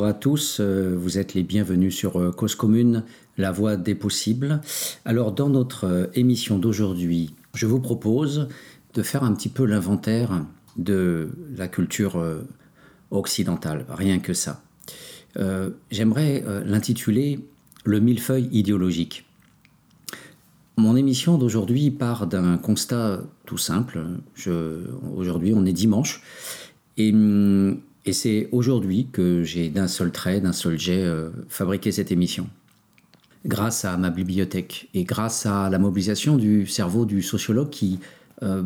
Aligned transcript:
Bonjour 0.00 0.16
à 0.16 0.18
tous, 0.18 0.60
euh, 0.60 0.96
vous 0.96 1.18
êtes 1.18 1.34
les 1.34 1.42
bienvenus 1.42 1.94
sur 1.94 2.18
euh, 2.18 2.32
Cause 2.32 2.54
Commune, 2.54 3.04
la 3.36 3.52
voie 3.52 3.76
des 3.76 3.94
possibles. 3.94 4.62
Alors 5.04 5.30
dans 5.30 5.50
notre 5.50 5.84
euh, 5.84 6.06
émission 6.14 6.58
d'aujourd'hui, 6.58 7.34
je 7.52 7.66
vous 7.66 7.80
propose 7.80 8.48
de 8.94 9.02
faire 9.02 9.24
un 9.24 9.34
petit 9.34 9.50
peu 9.50 9.66
l'inventaire 9.66 10.46
de 10.78 11.28
la 11.54 11.68
culture 11.68 12.18
occidentale, 13.10 13.84
rien 13.90 14.20
que 14.20 14.32
ça. 14.32 14.62
J'aimerais 15.90 16.44
l'intituler 16.64 17.40
Le 17.84 18.00
millefeuille 18.00 18.48
idéologique. 18.52 19.26
Mon 20.78 20.96
émission 20.96 21.36
d'aujourd'hui 21.36 21.90
part 21.90 22.26
d'un 22.26 22.56
constat 22.56 23.20
tout 23.44 23.58
simple. 23.58 24.02
Aujourd'hui, 25.14 25.52
on 25.54 25.66
est 25.66 25.74
dimanche. 25.74 26.22
Et 26.96 27.12
hum, 27.12 27.80
et 28.06 28.12
c'est 28.12 28.48
aujourd'hui 28.52 29.08
que 29.12 29.42
j'ai 29.42 29.68
d'un 29.68 29.88
seul 29.88 30.10
trait, 30.10 30.40
d'un 30.40 30.52
seul 30.52 30.78
jet, 30.78 31.04
euh, 31.04 31.30
fabriqué 31.48 31.92
cette 31.92 32.10
émission. 32.10 32.48
Grâce 33.44 33.84
à 33.84 33.96
ma 33.96 34.10
bibliothèque 34.10 34.88
et 34.94 35.04
grâce 35.04 35.46
à 35.46 35.68
la 35.70 35.78
mobilisation 35.78 36.36
du 36.36 36.66
cerveau 36.66 37.04
du 37.04 37.22
sociologue 37.22 37.70
qui 37.70 37.98
euh, 38.42 38.62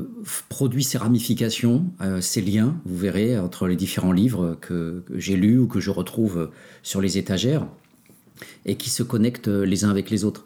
produit 0.49 0.85
ces 0.85 0.99
ramifications, 0.99 1.85
euh, 2.01 2.21
ces 2.21 2.43
liens, 2.43 2.77
vous 2.85 2.97
verrez, 2.97 3.39
entre 3.39 3.67
les 3.67 3.77
différents 3.77 4.13
livres 4.13 4.57
que, 4.61 5.03
j'ai 5.15 5.37
lus 5.37 5.59
ou 5.59 5.67
que 5.67 5.81
je 5.81 5.91
retrouve 5.91 6.51
sur 6.83 7.01
les 7.01 7.19
étagères, 7.19 7.67
et 8.67 8.77
qui 8.77 8.91
se 8.91 9.03
connectent 9.03 9.49
les 9.49 9.85
uns 9.85 9.91
avec 9.91 10.11
les 10.11 10.25
autres. 10.25 10.45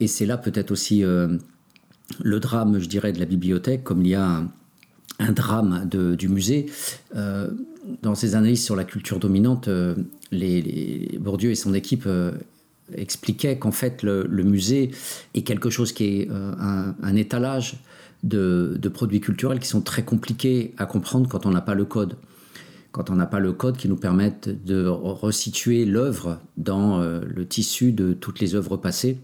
Et 0.00 0.06
c'est 0.06 0.26
là 0.26 0.38
peut-être 0.38 0.70
aussi 0.70 1.02
le 1.02 2.40
drame, 2.40 2.78
je 2.78 2.86
dirais, 2.86 3.12
de 3.12 3.18
la 3.18 3.26
bibliothèque, 3.26 3.82
comme 3.82 4.04
il 4.04 4.10
y 4.10 4.14
a 4.14 4.44
un 5.18 5.32
drame 5.32 5.88
du 5.88 6.28
musée. 6.28 6.66
Euh, 7.16 7.50
dans 8.02 8.14
ses 8.14 8.34
analyses 8.34 8.64
sur 8.64 8.76
la 8.76 8.84
culture 8.84 9.18
dominante, 9.18 9.68
euh, 9.68 9.94
les, 10.30 11.18
Bourdieu 11.20 11.50
et 11.50 11.54
son 11.54 11.74
équipe 11.74 12.04
euh, 12.06 12.32
expliquaient 12.94 13.58
qu'en 13.58 13.72
fait 13.72 14.02
le, 14.02 14.26
musée 14.42 14.90
est 15.34 15.42
quelque 15.42 15.70
chose 15.70 15.92
qui 15.92 16.04
est 16.20 16.28
un, 16.30 17.16
étalage 17.16 17.76
de, 18.22 18.78
produits 18.92 19.20
culturels 19.20 19.58
qui 19.58 19.68
sont 19.68 19.82
très 19.82 20.02
compliqués 20.02 20.74
à 20.78 20.86
comprendre 20.86 21.28
quand 21.28 21.44
on 21.44 21.50
n'a 21.50 21.60
pas 21.60 21.74
le 21.74 21.84
code. 21.84 22.16
Quand 22.90 23.10
on 23.10 23.14
n'a 23.14 23.26
pas 23.26 23.40
le 23.40 23.52
code 23.52 23.76
qui 23.76 23.88
nous 23.88 23.96
permette 23.96 24.64
de 24.64 24.86
resituer 24.86 25.84
l'œuvre 25.84 26.40
dans 26.56 27.00
le 27.00 27.46
tissu 27.46 27.92
de 27.92 28.14
toutes 28.14 28.40
les 28.40 28.54
œuvres 28.54 28.78
passées 28.78 29.18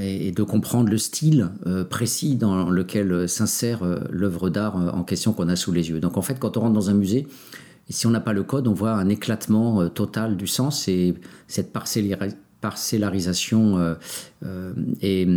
et 0.00 0.32
de 0.32 0.42
comprendre 0.42 0.90
le 0.90 0.98
style 0.98 1.50
euh, 1.66 1.84
précis 1.84 2.36
dans 2.36 2.68
lequel 2.68 3.28
s'insère 3.28 3.82
euh, 3.82 4.00
l'œuvre 4.10 4.50
d'art 4.50 4.76
euh, 4.76 4.90
en 4.90 5.04
question 5.04 5.32
qu'on 5.32 5.48
a 5.48 5.56
sous 5.56 5.72
les 5.72 5.90
yeux. 5.90 6.00
Donc 6.00 6.16
en 6.16 6.22
fait, 6.22 6.38
quand 6.38 6.56
on 6.56 6.60
rentre 6.60 6.74
dans 6.74 6.90
un 6.90 6.94
musée, 6.94 7.26
si 7.88 8.06
on 8.06 8.10
n'a 8.10 8.20
pas 8.20 8.32
le 8.32 8.42
code, 8.42 8.66
on 8.66 8.72
voit 8.72 8.92
un 8.92 9.08
éclatement 9.08 9.88
total 9.90 10.36
du 10.36 10.46
sens 10.46 10.88
et 10.88 11.14
cette 11.48 11.70
parcellarisation 11.70 13.94
est 15.02 15.28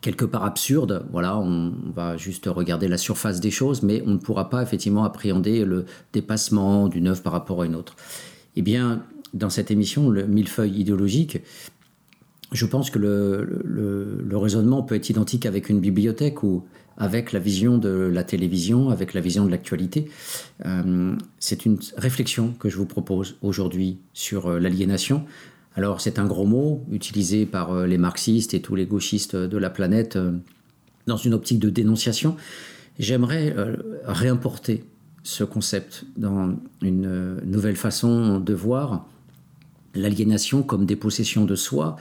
quelque 0.00 0.24
part 0.24 0.42
absurde. 0.42 1.06
Voilà, 1.12 1.38
on 1.38 1.72
va 1.94 2.16
juste 2.16 2.46
regarder 2.46 2.88
la 2.88 2.98
surface 2.98 3.38
des 3.38 3.52
choses, 3.52 3.84
mais 3.84 4.02
on 4.06 4.10
ne 4.10 4.18
pourra 4.18 4.50
pas 4.50 4.60
effectivement 4.60 5.04
appréhender 5.04 5.64
le 5.64 5.84
dépassement 6.12 6.88
d'une 6.88 7.06
œuvre 7.06 7.22
par 7.22 7.32
rapport 7.32 7.62
à 7.62 7.66
une 7.66 7.76
autre. 7.76 7.94
Eh 8.56 8.62
bien, 8.62 9.04
dans 9.34 9.50
cette 9.50 9.70
émission, 9.70 10.10
le 10.10 10.26
millefeuille 10.26 10.80
idéologique, 10.80 11.38
je 12.54 12.66
pense 12.66 12.88
que 12.88 12.98
le, 12.98 14.36
raisonnement 14.36 14.82
peut 14.82 14.94
être 14.94 15.10
identique 15.10 15.44
avec 15.44 15.68
une 15.68 15.80
bibliothèque 15.80 16.42
ou 16.42 16.64
avec 16.96 17.32
la 17.32 17.40
vision 17.40 17.76
de 17.78 17.88
la 17.90 18.22
télévision, 18.22 18.90
avec 18.90 19.14
la 19.14 19.20
vision 19.20 19.44
de 19.44 19.50
l'actualité. 19.50 20.08
Euh, 20.64 21.16
c'est 21.40 21.66
une 21.66 21.78
réflexion 21.96 22.52
que 22.52 22.68
je 22.68 22.76
vous 22.76 22.86
propose 22.86 23.36
aujourd'hui 23.42 23.98
sur 24.12 24.46
euh, 24.46 24.58
l'aliénation. 24.60 25.24
Alors 25.74 26.00
c'est 26.00 26.20
un 26.20 26.26
gros 26.26 26.46
mot 26.46 26.84
utilisé 26.92 27.46
par 27.46 27.72
euh, 27.72 27.86
les 27.86 27.98
marxistes 27.98 28.54
et 28.54 28.62
tous 28.62 28.76
les 28.76 28.86
gauchistes 28.86 29.34
de 29.34 29.58
la 29.58 29.70
planète 29.70 30.16
dans 31.08 31.16
une 31.16 31.34
optique 31.34 31.58
de 31.58 31.70
dénonciation. 31.70 32.36
J'aimerais 33.00 33.54
réimporter 34.04 34.84
ce 35.24 35.42
concept 35.42 36.04
dans 36.16 36.54
une 36.80 37.40
nouvelle 37.44 37.74
façon 37.74 38.38
de 38.38 38.54
voir 38.54 39.08
l'aliénation 39.96 40.62
comme 40.62 40.86
dépossession 40.86 41.44
de 41.44 41.56
soi, 41.56 41.96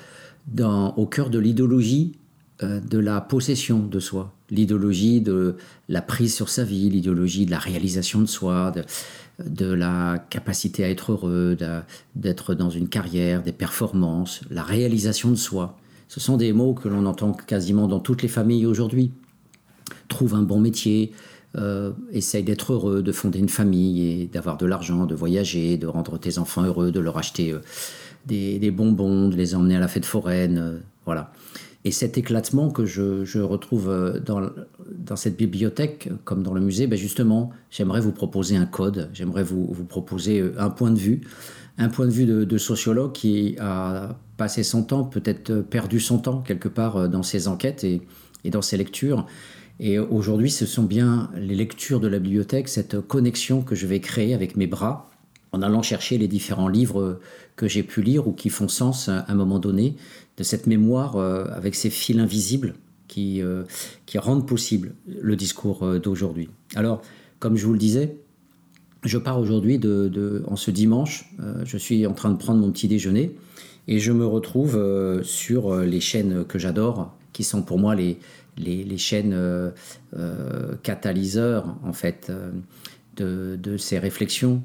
au 0.98 1.06
cœur 1.06 1.30
de 1.30 1.40
l'idéologie 1.40 2.14
euh, 2.62 2.80
de 2.80 3.00
la 3.00 3.20
possession 3.20 3.80
de 3.80 4.00
soi, 4.00 4.32
l'idéologie 4.50 5.22
de 5.22 5.56
la 5.90 6.02
prise 6.02 6.36
sur 6.36 6.50
sa 6.50 6.64
vie, 6.64 6.90
l'idéologie 6.90 7.46
de 7.46 7.52
la 7.52 7.58
réalisation 7.58 8.22
de 8.22 8.28
soi, 8.28 8.72
de, 9.44 9.66
la 9.66 10.24
capacité 10.30 10.84
à 10.84 10.90
être 10.90 11.14
heureux, 11.14 11.58
d'être 12.16 12.54
dans 12.54 12.70
une 12.70 12.88
carrière, 12.88 13.42
des 13.42 13.52
performances, 13.52 14.42
la 14.52 14.62
réalisation 14.62 15.32
de 15.32 15.36
soi. 15.36 15.78
Ce 16.08 16.20
sont 16.20 16.38
des 16.38 16.54
mots 16.54 16.76
que 16.76 16.88
l'on 16.88 17.08
entend 17.08 17.34
quasiment 17.34 17.88
dans 17.88 18.00
toutes 18.00 18.22
les 18.22 18.28
familles 18.28 18.68
aujourd'hui. 18.68 19.12
Trouve 20.08 20.36
un 20.36 20.44
bon 20.44 20.60
métier, 20.60 21.12
euh, 21.56 21.92
essaye 22.12 22.44
d'être 22.44 22.74
heureux, 22.74 23.04
de 23.04 23.12
fonder 23.12 23.40
une 23.40 23.50
famille 23.50 24.08
et 24.08 24.28
d'avoir 24.28 24.58
de 24.58 24.66
l'argent, 24.66 25.06
de 25.06 25.14
voyager, 25.14 25.78
de 25.78 25.86
rendre 25.86 26.18
tes 26.18 26.40
enfants 26.40 26.64
heureux, 26.64 26.92
de 26.92 27.00
leur 27.00 27.18
acheter 27.18 27.52
euh, 27.52 27.60
des, 28.26 28.72
bonbons, 28.72 29.30
de 29.30 29.36
les 29.36 29.56
emmener 29.56 29.76
à 29.76 29.80
la 29.80 29.88
fête 29.88 30.06
foraine, 30.06 30.58
euh, 30.58 30.80
voilà. 31.06 31.32
Et 31.86 31.92
cet 31.92 32.18
éclatement 32.18 32.70
que 32.70 32.86
je, 32.86 33.40
retrouve 33.40 33.90
euh, 33.90 34.20
dans, 34.20 35.16
cette 35.16 35.38
bibliothèque, 35.38 36.10
comme 36.24 36.42
dans 36.42 36.54
le 36.54 36.62
musée, 36.62 36.88
ben 36.88 36.98
justement, 36.98 37.52
j'aimerais 37.70 38.00
vous 38.00 38.14
proposer 38.14 38.56
un 38.56 38.66
code, 38.66 39.10
j'aimerais 39.14 39.44
vous, 39.44 39.68
proposer 39.88 40.40
euh, 40.40 40.56
un 40.58 40.70
point 40.70 40.92
de 40.92 41.00
vue, 41.00 41.22
un 41.78 41.90
point 41.90 42.06
de 42.06 42.12
vue 42.12 42.26
de, 42.26 42.58
sociologue 42.58 43.12
qui 43.12 43.58
a 43.60 44.18
passé 44.38 44.64
son 44.64 44.84
temps, 44.84 45.04
peut-être 45.04 45.62
perdu 45.62 46.00
son 46.00 46.20
temps 46.20 46.42
quelque 46.42 46.70
part 46.70 47.10
dans 47.10 47.24
ses 47.24 47.48
enquêtes 47.48 47.84
et 47.84 48.50
dans 48.50 48.62
ses 48.62 48.78
lectures. 48.78 49.26
Et 49.80 49.98
aujourd'hui, 49.98 50.52
ce 50.52 50.68
sont 50.68 50.84
bien 50.84 51.32
les 51.36 51.56
lectures 51.56 52.00
de 52.00 52.08
la 52.08 52.20
bibliothèque, 52.20 52.70
cette 52.70 53.02
connexion 53.02 53.64
que 53.64 53.74
je 53.74 53.88
vais 53.88 54.00
créer 54.00 54.36
avec 54.36 54.56
mes 54.56 54.68
bras, 54.68 55.10
en 55.54 55.62
allant 55.62 55.82
chercher 55.82 56.18
les 56.18 56.28
différents 56.28 56.68
livres 56.68 57.20
que 57.56 57.68
j'ai 57.68 57.84
pu 57.84 58.02
lire 58.02 58.28
ou 58.28 58.34
qui 58.34 58.50
font 58.50 58.68
sens 58.68 59.08
à 59.08 59.26
un 59.28 59.36
moment 59.36 59.60
donné, 59.60 59.96
de 60.38 60.44
cette 60.44 60.68
mémoire 60.68 61.16
euh, 61.16 61.46
avec 61.52 61.76
ces 61.76 61.90
fils 61.90 62.18
invisibles 62.18 62.74
qui, 63.08 63.42
euh, 63.42 63.64
rendent 64.16 64.48
possible 64.48 64.94
le 65.08 65.36
discours 65.36 65.84
euh, 65.84 66.00
d'aujourd'hui. 66.00 66.50
Alors, 66.76 67.02
comme 67.40 67.56
je 67.56 67.66
vous 67.66 67.74
le 67.74 67.80
disais, 67.80 68.18
je 69.04 69.18
pars 69.18 69.40
aujourd'hui 69.40 69.80
en 70.48 70.56
ce 70.56 70.72
dimanche, 70.72 71.30
je 71.66 71.78
suis 71.78 72.08
en 72.08 72.14
train 72.14 72.30
de 72.30 72.38
prendre 72.38 72.62
mon 72.62 72.72
petit 72.72 72.88
déjeuner 72.88 73.36
et 73.90 74.00
je 74.00 74.14
me 74.14 74.26
retrouve 74.26 74.82
sur 75.24 75.76
les 75.76 76.00
chaînes 76.00 76.46
que 76.46 76.58
j'adore, 76.58 77.14
qui 77.34 77.44
sont 77.44 77.64
pour 77.64 77.80
moi 77.80 77.96
les, 77.96 78.18
chaînes 78.98 79.38
catalyseurs 80.84 81.76
en 81.84 81.92
fait 81.92 82.32
de, 83.18 83.76
ces 83.78 84.00
réflexions 84.00 84.64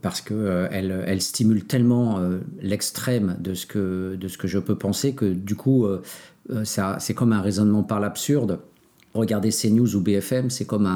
parce 0.00 0.20
qu'elle 0.20 0.36
euh, 0.36 1.04
elle 1.06 1.20
stimule 1.20 1.64
tellement 1.64 2.18
euh, 2.18 2.38
l'extrême 2.60 3.36
de, 3.40 3.54
ce 3.54 3.66
que, 3.66 4.16
que 4.38 4.48
je 4.48 4.58
peux 4.58 4.76
penser 4.76 5.14
que 5.14 5.26
du 5.26 5.56
coup, 5.56 5.86
euh, 5.86 6.02
c'est 6.64 7.14
comme 7.14 7.32
un 7.32 7.40
raisonnement 7.40 7.82
par 7.82 8.00
l'absurde. 8.00 8.60
Regarder 9.14 9.50
CNews 9.50 9.94
ou 9.94 10.00
BFM, 10.00 10.48
c'est 10.48 10.64
comme, 10.64 10.88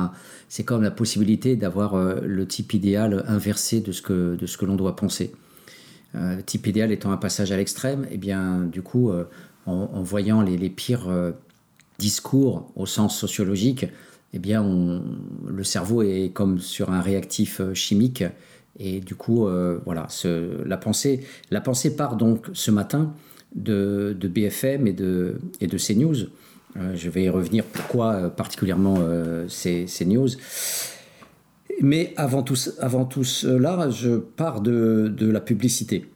la 0.83 0.91
possibilité 0.91 1.55
d'avoir 1.55 1.99
le 2.23 2.47
type 2.47 2.73
idéal 2.73 3.23
inversé 3.29 3.83
de 3.83 3.93
ce 3.93 4.01
que, 4.01 4.39
que 4.39 4.65
l'on 4.65 4.75
doit 4.75 4.97
penser. 4.97 5.33
le 6.15 6.41
type 6.41 6.67
idéal 6.67 6.93
étant 6.93 7.13
un 7.13 7.19
passage 7.19 7.53
à 7.53 7.59
l'extrême, 7.59 8.05
et 8.05 8.15
eh 8.15 8.17
bien 8.17 8.61
du 8.61 8.81
coup, 8.81 9.13
en, 9.67 10.03
voyant 10.03 10.41
les, 10.41 10.71
pires 10.71 11.11
discours 11.99 12.73
au 12.75 12.87
sens 12.87 13.19
sociologique, 13.19 13.85
eh 14.33 14.41
le 14.43 15.65
cerveau 15.65 16.01
est 16.01 16.31
comme 16.33 16.59
sur 16.59 16.91
un 16.93 17.03
réactif 17.03 17.61
chimique 17.75 18.25
et 18.79 19.01
du 19.01 19.15
coup, 19.15 19.47
euh, 19.47 19.79
voilà, 19.85 20.07
la, 20.65 20.77
pensée, 20.77 21.21
la 21.51 21.61
pensée 21.61 21.97
part 21.97 22.17
donc 22.17 22.47
ce 22.53 22.71
matin 22.71 23.15
de, 23.55 24.17
BFM 24.23 24.87
et 24.87 24.93
de, 24.93 25.37
et 25.61 25.67
de 25.67 25.79
CNews. 25.79 26.29
Euh, 26.77 26.95
je 26.95 27.09
vais 27.09 27.25
y 27.25 27.29
revenir 27.31 27.65
pourquoi 27.65 28.13
euh, 28.15 28.29
particulièrement 28.29 28.99
ces, 29.49 29.87
CNews. 29.87 30.29
Mais 31.81 32.13
avant 32.17 32.43
tout, 32.43 32.57
avant 32.81 33.05
tout 33.05 33.25
cela, 33.25 33.91
je 33.91 34.17
pars 34.17 34.61
de, 34.61 35.13
de, 35.15 35.31
la 35.31 35.41
publicité. 35.41 36.07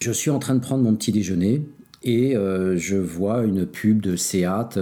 Je 0.00 0.12
suis 0.12 0.30
en 0.30 0.38
train 0.38 0.54
de 0.54 0.60
prendre 0.60 0.82
mon 0.82 0.94
petit 0.94 1.12
déjeuner 1.12 1.62
et 2.02 2.34
je 2.34 2.96
vois 2.96 3.44
une 3.44 3.66
pub 3.66 4.00
de 4.00 4.16
Seat 4.16 4.78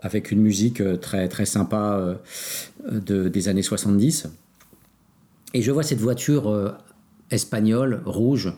avec 0.00 0.30
une 0.30 0.40
musique 0.40 0.82
très, 1.00 1.28
très 1.28 1.46
sympa 1.46 2.18
de, 2.90 3.28
des 3.28 3.48
années 3.48 3.62
70. 3.62 4.28
Et 5.54 5.62
je 5.62 5.70
vois 5.70 5.84
cette 5.84 6.00
voiture 6.00 6.50
euh, 6.50 6.72
espagnole, 7.30 8.02
rouge, 8.04 8.52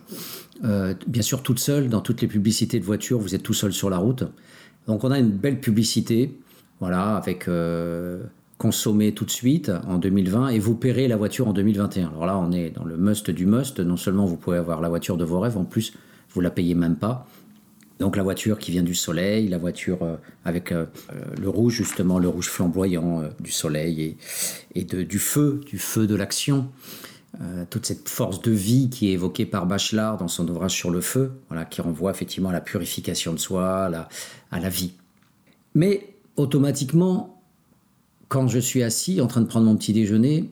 euh, 0.65 0.95
bien 1.07 1.21
sûr 1.21 1.43
toute 1.43 1.59
seule, 1.59 1.91
dans 1.91 2.01
toutes 2.01 2.23
les 2.23 2.27
publicités 2.27 2.81
de 2.81 2.85
voitures, 2.85 3.19
vous 3.19 3.35
êtes 3.35 3.43
tout 3.43 3.55
seul 3.55 3.73
sur 3.75 3.91
la 3.91 3.99
route. 3.99 4.25
Donc 4.87 5.05
on 5.05 5.11
a 5.11 5.19
une 5.19 5.31
belle 5.31 5.61
publicité, 5.61 6.39
voilà, 6.81 7.17
avec 7.17 7.49
euh, 7.49 8.23
consommer 8.57 9.13
tout 9.13 9.27
de 9.27 9.31
suite 9.31 9.71
en 9.87 9.99
2020 9.99 10.49
et 10.49 10.59
vous 10.59 10.75
paierez 10.75 11.07
la 11.07 11.19
voiture 11.19 11.49
en 11.49 11.53
2021. 11.53 12.09
Alors 12.09 12.25
là, 12.25 12.39
on 12.39 12.51
est 12.51 12.71
dans 12.71 12.85
le 12.85 12.97
must 12.97 13.31
du 13.31 13.45
must. 13.45 13.79
Non 13.81 13.99
seulement 13.99 14.25
vous 14.25 14.39
pouvez 14.39 14.57
avoir 14.57 14.81
la 14.81 14.89
voiture 14.89 15.19
de 15.19 15.25
vos 15.25 15.39
rêves, 15.39 15.59
en 15.59 15.65
plus, 15.65 15.93
vous 16.31 16.41
la 16.41 16.51
payez 16.51 16.75
même 16.75 16.97
pas. 16.97 17.27
Donc 17.99 18.17
la 18.17 18.23
voiture 18.23 18.59
qui 18.59 18.71
vient 18.71 18.83
du 18.83 18.95
soleil, 18.95 19.49
la 19.49 19.59
voiture 19.59 20.03
euh, 20.03 20.17
avec 20.45 20.73
euh, 20.73 20.87
le 21.41 21.49
rouge 21.49 21.75
justement, 21.75 22.19
le 22.19 22.29
rouge 22.29 22.49
flamboyant 22.49 23.23
euh, 23.23 23.29
du 23.41 23.51
soleil 23.51 24.17
et, 24.75 24.85
du 24.85 25.19
feu, 25.19 25.61
du 25.67 25.79
feu 25.79 26.07
de 26.07 26.15
l'action. 26.15 26.71
toute 27.71 27.85
cette 27.85 28.09
force 28.09 28.41
de 28.41 28.51
vie 28.51 28.89
qui 28.89 29.09
est 29.09 29.13
évoquée 29.13 29.45
par 29.47 29.67
Bachelard 29.67 30.17
dans 30.17 30.29
son 30.29 30.49
ouvrage 30.49 30.73
sur 30.73 30.91
le 30.91 31.01
feu, 31.01 31.33
voilà, 31.49 31.65
qui 31.65 31.83
renvoie 31.83 32.11
effectivement 32.11 32.49
à 32.49 32.53
la 32.53 32.63
purification 32.63 33.33
de 33.35 33.39
soi, 33.39 33.91
à 34.51 34.61
la 34.61 34.69
vie. 34.71 34.93
Mais 35.75 36.17
automatiquement, 36.37 37.43
quand 38.29 38.49
je 38.49 38.59
suis 38.59 38.83
assis 38.83 39.21
en 39.21 39.27
train 39.27 39.41
de 39.41 39.47
prendre 39.47 39.67
mon 39.67 39.77
petit 39.77 39.93
déjeuner, 39.93 40.51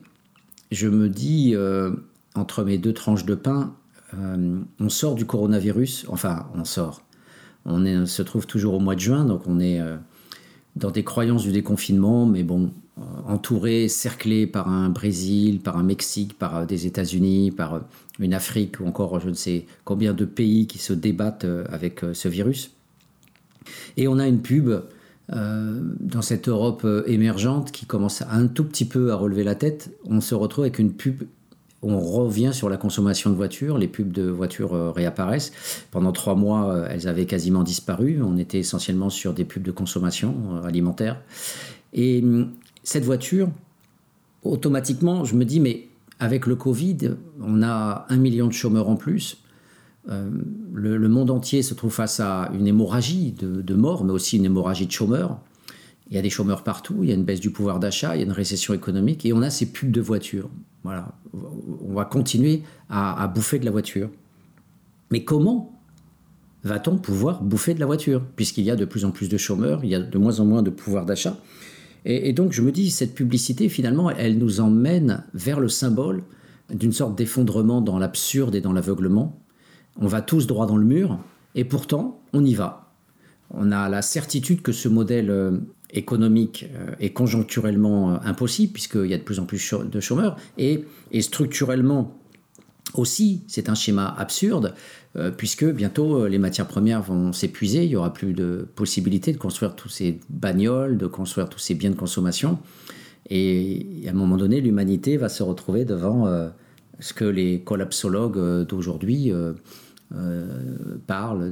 je 0.71 0.87
me 0.87 1.09
dis, 1.09 1.51
euh, 1.55 1.91
entre 2.35 2.63
mes 2.63 2.77
deux 2.77 2.93
tranches 2.93 3.25
de 3.25 3.35
pain, 3.35 3.75
euh, 4.13 4.59
on 4.79 4.89
sort 4.89 5.15
du 5.15 5.25
coronavirus, 5.25 6.05
enfin 6.09 6.47
on 6.55 6.65
sort. 6.65 7.04
On, 7.65 8.05
se 8.05 8.21
trouve 8.21 8.45
toujours 8.45 8.75
au 8.75 8.79
mois 8.79 8.95
de 8.95 8.99
juin, 8.99 9.25
donc 9.25 9.47
on 9.47 9.59
est 9.59 9.81
euh, 9.81 9.97
dans 10.75 10.91
des 10.91 11.03
croyances 11.03 11.43
du 11.43 11.51
déconfinement, 11.51 12.25
mais 12.25 12.43
bon, 12.43 12.71
entouré, 13.27 13.89
cerclé 13.89 14.47
par 14.47 14.69
un 14.69 14.89
Brésil, 14.89 15.59
par 15.59 15.77
un 15.77 15.83
Mexique, 15.83 16.37
par 16.37 16.65
des 16.65 16.85
États-Unis, 16.85 17.51
par 17.51 17.81
une 18.19 18.33
Afrique 18.33 18.79
ou 18.79 18.85
encore 18.85 19.19
je 19.19 19.29
ne 19.29 19.33
sais 19.33 19.65
combien 19.83 20.13
de 20.13 20.25
pays 20.25 20.67
qui 20.67 20.77
se 20.77 20.93
débattent 20.93 21.47
avec 21.69 22.01
ce 22.13 22.27
virus. 22.27 22.71
Et 23.97 24.07
on 24.07 24.19
a 24.19 24.27
une 24.27 24.41
pub 24.41 24.71
euh, 25.33 25.79
dans 25.99 26.21
cette 26.21 26.47
Europe 26.47 26.83
euh, 26.85 27.03
émergente 27.07 27.71
qui 27.71 27.87
commence 27.87 28.21
un 28.29 28.45
tout 28.45 28.63
petit 28.63 28.85
peu 28.85 29.11
à 29.11 29.15
relever 29.15 29.43
la 29.43 29.55
tête, 29.55 29.89
on 30.05 30.21
se 30.21 30.35
retrouve 30.35 30.65
avec 30.65 30.77
une 30.77 30.93
pub. 30.93 31.23
On 31.85 31.99
revient 31.99 32.51
sur 32.51 32.67
la 32.67 32.77
consommation 32.77 33.29
de 33.29 33.35
voitures, 33.35 33.77
les 33.77 33.87
pubs 33.87 34.11
de 34.11 34.23
voitures 34.23 34.73
euh, 34.73 34.91
réapparaissent. 34.91 35.51
Pendant 35.91 36.11
trois 36.11 36.35
mois, 36.35 36.85
elles 36.89 37.07
avaient 37.07 37.25
quasiment 37.25 37.63
disparu. 37.63 38.21
On 38.23 38.37
était 38.37 38.59
essentiellement 38.59 39.09
sur 39.09 39.33
des 39.33 39.45
pubs 39.45 39.63
de 39.63 39.71
consommation 39.71 40.61
alimentaire. 40.63 41.21
Et 41.93 42.21
hum, 42.23 42.51
cette 42.83 43.05
voiture, 43.05 43.49
automatiquement, 44.43 45.23
je 45.25 45.35
me 45.35 45.45
dis, 45.45 45.59
mais 45.59 45.87
avec 46.19 46.45
le 46.45 46.55
Covid, 46.55 47.15
on 47.41 47.63
a 47.63 48.05
un 48.09 48.17
million 48.17 48.47
de 48.47 48.53
chômeurs 48.53 48.89
en 48.89 48.95
plus. 48.95 49.37
Euh, 50.09 50.29
le, 50.73 51.09
monde 51.09 51.31
entier 51.31 51.63
se 51.63 51.73
trouve 51.73 51.91
face 51.91 52.19
à 52.19 52.51
une 52.53 52.67
hémorragie 52.67 53.31
de, 53.31 53.73
morts, 53.73 54.03
mais 54.03 54.13
aussi 54.13 54.37
une 54.37 54.45
hémorragie 54.45 54.85
de 54.85 54.91
chômeurs. 54.91 55.39
Il 56.09 56.15
y 56.15 56.19
a 56.19 56.21
des 56.21 56.29
chômeurs 56.29 56.63
partout, 56.63 56.99
il 57.01 57.09
y 57.09 57.11
a 57.11 57.15
une 57.15 57.23
baisse 57.23 57.39
du 57.39 57.49
pouvoir 57.49 57.79
d'achat, 57.79 58.15
il 58.15 58.19
y 58.19 58.21
a 58.21 58.25
une 58.25 58.31
récession 58.31 58.73
économique, 58.73 59.25
et 59.25 59.33
on 59.33 59.41
a 59.41 59.49
ces 59.49 59.65
pubs 59.65 59.91
de 59.91 60.01
voitures. 60.01 60.49
Voilà, 60.83 61.13
on 61.33 61.93
va 61.93 62.05
continuer 62.05 62.61
à, 62.89 63.27
bouffer 63.27 63.57
de 63.57 63.65
la 63.65 63.71
voiture. 63.71 64.09
Mais 65.09 65.23
comment 65.23 65.79
va-t-on 66.63 66.97
pouvoir 66.97 67.41
bouffer 67.41 67.73
de 67.73 67.79
la 67.79 67.87
voiture? 67.87 68.23
Puisqu'il 68.35 68.65
y 68.65 68.71
a 68.71 68.75
de 68.75 68.85
plus 68.85 69.03
en 69.03 69.11
plus 69.11 69.29
de 69.29 69.37
chômeurs, 69.37 69.83
il 69.83 69.89
y 69.89 69.95
a 69.95 69.99
de 69.99 70.17
moins 70.17 70.39
en 70.39 70.45
moins 70.45 70.61
de 70.61 70.69
pouvoir 70.69 71.05
d'achat. 71.05 71.37
Et, 72.05 72.29
et, 72.29 72.33
donc 72.33 72.51
je 72.51 72.61
me 72.61 72.71
dis, 72.71 72.91
cette 72.91 73.15
publicité, 73.15 73.67
finalement, 73.67 74.11
elle 74.11 74.37
nous 74.37 74.59
emmène 74.59 75.23
vers 75.33 75.59
le 75.59 75.69
symbole 75.69 76.23
d'une 76.71 76.91
sorte 76.91 77.15
d'effondrement 77.17 77.81
dans 77.81 77.97
l'absurde 77.97 78.53
et 78.53 78.61
dans 78.61 78.73
l'aveuglement, 78.73 79.39
on 79.99 80.07
va 80.07 80.21
tous 80.21 80.45
droit 80.45 80.67
dans 80.67 80.77
le 80.77 80.85
mur, 80.85 81.19
et 81.55 81.63
pourtant, 81.63 82.19
on 82.33 82.43
y 82.43 82.53
va. 82.53 82.91
On 83.51 83.71
a 83.71 83.89
la 83.89 84.01
certitude 84.01 84.61
que 84.61 84.71
ce 84.71 84.89
modèle 84.89 85.29
euh, 85.29 85.57
économique 85.97 86.67
euh, 86.75 86.91
est 86.99 87.11
conjoncturellement 87.11 88.13
euh, 88.13 88.17
impossible, 88.23 88.73
puisqu'il 88.73 89.07
y 89.07 89.13
a 89.13 89.17
de 89.17 89.23
plus 89.23 89.39
en 89.39 89.45
plus 89.45 89.73
de 89.73 89.99
chômeurs, 89.99 90.37
et, 90.57 90.85
structurellement 91.21 92.17
aussi, 92.93 93.43
c'est 93.47 93.69
un 93.69 93.75
schéma 93.75 94.13
absurde, 94.17 94.73
puisque 95.37 95.65
bientôt 95.65 96.27
les 96.27 96.37
matières 96.37 96.67
premières 96.67 97.01
vont 97.01 97.33
s'épuiser, 97.33 97.83
il 97.83 97.89
n'y 97.89 97.95
aura 97.95 98.13
plus 98.13 98.33
de 98.33 98.67
possibilité 98.75 99.31
de 99.31 99.37
construire 99.37 99.75
tous 99.75 99.89
ces 99.89 100.19
bagnoles, 100.29 100.97
de 100.97 101.07
construire 101.07 101.49
tous 101.49 101.59
ces 101.59 101.73
biens 101.73 101.89
de 101.89 101.95
consommation, 101.95 102.59
et 103.29 103.85
à 104.07 104.11
un 104.11 104.13
moment 104.13 104.37
donné, 104.37 104.61
l'humanité 104.61 105.17
va 105.17 105.29
se 105.29 105.41
retrouver 105.41 105.83
devant 105.83 106.27
ce 106.99 107.13
que 107.13 107.25
les 107.25 107.61
collapsologues 107.61 108.65
d'aujourd'hui 108.67 109.31
euh, 109.31 109.53
parle 111.07 111.51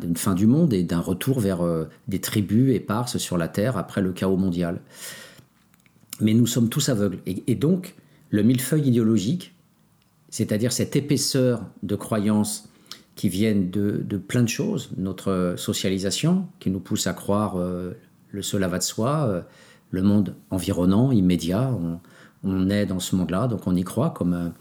d'une 0.00 0.16
fin 0.16 0.34
du 0.34 0.46
monde 0.46 0.72
et 0.72 0.82
d'un 0.82 1.00
retour 1.00 1.40
vers 1.40 1.62
euh, 1.62 1.84
des 2.08 2.20
tribus 2.20 2.74
éparses 2.74 3.18
sur 3.18 3.36
la 3.36 3.48
Terre 3.48 3.76
après 3.76 4.00
le 4.00 4.12
chaos 4.12 4.36
mondial. 4.36 4.80
Mais 6.20 6.34
nous 6.34 6.46
sommes 6.46 6.68
tous 6.68 6.88
aveugles. 6.88 7.18
Et, 7.26 7.54
donc, 7.54 7.94
le 8.30 8.42
millefeuille 8.42 8.88
idéologique, 8.88 9.54
c'est-à-dire 10.30 10.72
cette 10.72 10.96
épaisseur 10.96 11.64
de 11.82 11.94
croyances 11.94 12.68
qui 13.14 13.28
viennent 13.28 13.70
de, 13.70 14.16
plein 14.16 14.42
de 14.42 14.48
choses, 14.48 14.90
notre 14.96 15.54
socialisation, 15.56 16.46
qui 16.58 16.70
nous 16.70 16.80
pousse 16.80 17.06
à 17.06 17.12
croire 17.12 17.56
euh, 17.56 17.92
le 18.30 18.42
cela 18.42 18.68
va 18.68 18.78
de 18.78 18.82
soi, 18.82 19.44
le 19.90 20.02
monde 20.02 20.34
environnant, 20.50 21.12
immédiat, 21.12 21.72
on, 22.44 22.68
est 22.68 22.86
dans 22.86 23.00
ce 23.00 23.16
monde-là, 23.16 23.48
donc 23.48 23.66
on 23.66 23.74
y 23.74 23.84
croit 23.84 24.10
comme 24.10 24.52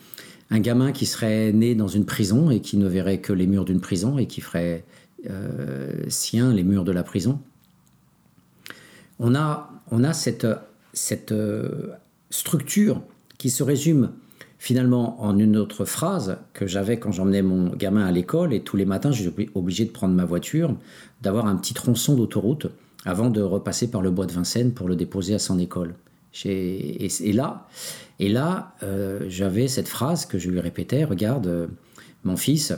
gamin 0.52 0.92
qui 0.92 1.06
serait 1.06 1.52
né 1.52 1.76
dans 1.76 1.88
une 1.88 2.06
prison 2.06 2.50
et 2.50 2.62
qui 2.62 2.78
ne 2.78 2.88
verrait 2.88 3.20
que 3.20 3.34
les 3.34 3.48
murs 3.48 3.66
d'une 3.66 3.82
prison 3.82 4.18
et 4.18 4.28
qui 4.28 4.42
ferait 4.42 4.86
euh, 5.30 5.92
sien 6.08 6.54
les 6.54 6.64
murs 6.64 6.84
de 6.84 6.92
la 6.92 7.04
prison. 7.04 7.40
On 9.20 9.36
a, 9.36 9.70
cette 10.14 11.32
euh, 11.32 11.90
structure 12.30 13.02
qui 13.38 13.50
se 13.50 13.64
résume 13.64 14.12
finalement 14.60 15.22
en 15.24 15.38
une 15.38 15.58
autre 15.58 15.86
phrase 15.86 16.38
que 16.54 16.66
j'avais 16.66 16.98
quand 16.98 17.12
j'emmenais 17.12 17.42
mon 17.42 17.70
gamin 17.70 18.06
à 18.06 18.12
l'école 18.12 18.54
et 18.54 18.62
tous 18.62 18.78
les 18.78 18.86
matins 18.86 19.12
j'étais 19.12 19.50
obligé 19.54 19.86
de 19.86 19.92
prendre 19.92 20.16
ma 20.16 20.26
voiture, 20.26 20.76
d'avoir 21.22 21.48
un 21.48 21.56
petit 21.56 21.74
tronçon 21.74 22.16
d'autoroute 22.16 22.68
avant 23.06 23.30
de 23.30 23.42
repasser 23.42 23.90
par 23.90 24.02
le 24.02 24.12
bois 24.12 24.26
de 24.26 24.34
Vincennes 24.34 24.74
pour 24.74 24.88
le 24.88 24.96
déposer 24.96 25.34
à 25.34 25.40
son 25.40 25.60
école. 25.60 25.96
Et, 26.46 27.34
là, 27.34 27.68
et 28.20 28.30
là, 28.30 28.76
euh, 28.84 29.26
j'avais 29.28 29.68
cette 29.68 29.88
phrase 29.88 30.26
que 30.26 30.38
je 30.38 30.50
lui 30.50 30.60
répétais, 30.60 31.04
regarde, 31.04 31.48
euh, 31.48 31.68
mon 32.24 32.38
fils, 32.38 32.74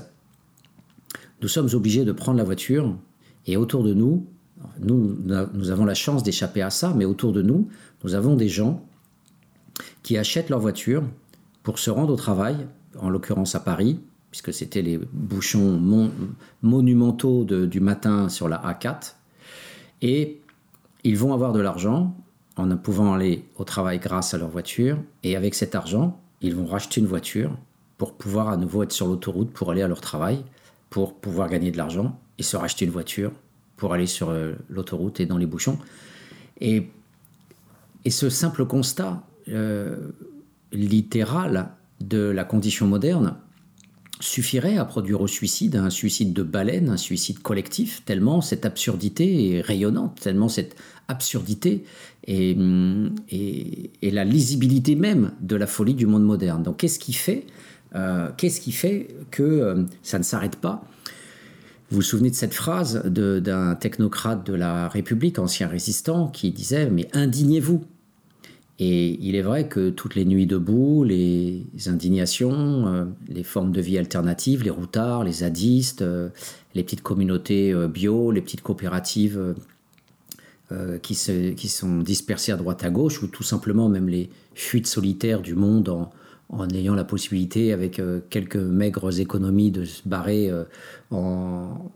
nous 1.41 1.47
sommes 1.47 1.69
obligés 1.73 2.05
de 2.05 2.11
prendre 2.11 2.37
la 2.37 2.43
voiture 2.43 2.95
et 3.45 3.57
autour 3.57 3.83
de 3.83 3.93
nous, 3.93 4.25
nous, 4.81 5.17
nous 5.53 5.69
avons 5.71 5.85
la 5.85 5.93
chance 5.93 6.23
d'échapper 6.23 6.61
à 6.61 6.69
ça, 6.69 6.93
mais 6.95 7.05
autour 7.05 7.31
de 7.31 7.41
nous, 7.41 7.69
nous 8.03 8.13
avons 8.13 8.35
des 8.35 8.49
gens 8.49 8.85
qui 10.03 10.17
achètent 10.17 10.49
leur 10.49 10.59
voiture 10.59 11.03
pour 11.63 11.79
se 11.79 11.89
rendre 11.89 12.13
au 12.13 12.17
travail, 12.17 12.67
en 12.99 13.09
l'occurrence 13.09 13.55
à 13.55 13.59
Paris, 13.59 13.99
puisque 14.31 14.53
c'était 14.53 14.81
les 14.81 14.97
bouchons 14.97 15.79
monumentaux 16.61 17.45
du 17.45 17.79
matin 17.79 18.29
sur 18.29 18.49
la 18.49 18.57
A4, 18.57 19.15
et 20.01 20.41
ils 21.03 21.17
vont 21.17 21.33
avoir 21.33 21.53
de 21.53 21.61
l'argent 21.61 22.15
en 22.55 22.65
ne 22.65 22.75
pouvant 22.75 23.13
aller 23.13 23.45
au 23.57 23.63
travail 23.63 23.99
grâce 23.99 24.33
à 24.33 24.37
leur 24.37 24.49
voiture. 24.49 24.97
Et 25.23 25.35
avec 25.35 25.55
cet 25.55 25.75
argent, 25.75 26.19
ils 26.41 26.55
vont 26.55 26.65
racheter 26.65 27.01
une 27.01 27.07
voiture 27.07 27.51
pour 27.97 28.13
pouvoir 28.13 28.49
à 28.49 28.57
nouveau 28.57 28.83
être 28.83 28.91
sur 28.91 29.07
l'autoroute 29.07 29.51
pour 29.51 29.71
aller 29.71 29.81
à 29.81 29.87
leur 29.87 30.01
travail, 30.01 30.43
pour 30.89 31.15
pouvoir 31.15 31.49
gagner 31.49 31.71
de 31.71 31.77
l'argent 31.77 32.19
et 32.37 32.43
se 32.43 32.57
racheter 32.57 32.85
une 32.85 32.91
voiture 32.91 33.31
pour 33.77 33.93
aller 33.93 34.07
sur 34.07 34.29
euh, 34.29 34.53
l'autoroute 34.69 35.19
et 35.19 35.25
dans 35.25 35.37
les 35.37 35.45
bouchons. 35.45 35.77
Et, 36.59 36.87
ce 38.09 38.29
simple 38.29 38.65
constat 38.65 39.21
euh, 39.49 40.09
littéral 40.71 41.69
de 42.01 42.17
la 42.17 42.43
condition 42.43 42.87
moderne 42.87 43.35
suffirait 44.19 44.77
à 44.77 44.85
produire 44.85 45.21
au 45.21 45.27
suicide 45.27 45.75
un 45.75 45.89
suicide 45.89 46.33
de 46.33 46.43
baleine, 46.43 46.89
un 46.89 46.97
suicide 46.97 47.39
collectif, 47.39 48.03
tellement 48.05 48.41
cette 48.41 48.65
absurdité 48.65 49.55
est 49.55 49.61
rayonnante, 49.61 50.19
tellement 50.19 50.49
cette 50.49 50.75
absurdité 51.07 51.85
et, 52.27 52.55
et, 53.31 54.11
la 54.11 54.23
lisibilité 54.23 54.95
même 54.95 55.31
de 55.41 55.55
la 55.55 55.67
folie 55.67 55.95
du 55.95 56.05
monde 56.05 56.23
moderne. 56.23 56.63
Donc 56.63 56.77
qu'est-ce 56.77 56.99
qui 56.99 57.13
fait, 57.13 57.45
euh, 57.95 58.29
qu'est-ce 58.37 58.61
qui 58.61 58.71
fait 58.71 59.07
que 59.31 59.43
euh, 59.43 59.83
ça 60.03 60.19
ne 60.19 60.23
s'arrête 60.23 60.57
pas? 60.57 60.85
Vous 61.89 61.97
vous 61.97 62.01
souvenez 62.03 62.29
de 62.29 62.35
cette 62.35 62.53
phrase 62.53 63.03
d'un 63.05 63.73
technocrate 63.73 64.45
de 64.45 64.53
la 64.53 64.89
République, 64.89 65.39
ancien 65.39 65.67
résistant, 65.67 66.27
qui 66.27 66.51
disait 66.51 66.87
Mais 66.91 67.07
indignez-vous 67.13 67.83
Et 68.79 69.19
il 69.21 69.35
est 69.35 69.41
vrai 69.41 69.67
que 69.67 69.89
toutes 69.89 70.15
les 70.15 70.23
nuits 70.23 70.45
debout, 70.45 71.03
les 71.03 71.65
indignations, 71.87 72.87
euh, 72.87 73.05
les 73.27 73.43
formes 73.43 73.73
de 73.73 73.81
vie 73.81 73.97
alternatives, 73.97 74.63
les 74.63 74.69
routards, 74.69 75.25
les 75.25 75.33
zadistes, 75.33 76.03
les 76.75 76.83
petites 76.83 77.01
communautés 77.01 77.73
bio, 77.87 78.31
les 78.31 78.41
petites 78.41 78.61
coopératives 78.61 79.55
euh, 80.71 80.97
qui, 80.99 81.15
se, 81.15 81.51
qui, 81.51 81.67
sont 81.67 81.97
dispersés 81.97 82.53
à 82.53 82.55
droite 82.55 82.85
à 82.85 82.89
gauche, 82.89 83.21
ou 83.21 83.27
tout 83.27 83.43
simplement 83.43 83.89
même 83.89 84.07
les 84.07 84.29
fuites 84.55 84.87
solitaires 84.87 85.41
du 85.41 85.55
monde 85.55 85.89
en, 85.89 86.11
en 86.47 86.69
ayant 86.69 86.95
la 86.95 87.03
possibilité, 87.03 87.73
avec 87.73 88.01
quelques 88.29 88.55
maigres 88.55 89.19
économies, 89.19 89.71
de 89.71 89.83
se 89.83 90.07
barrer 90.07 90.51
en, 91.11 91.91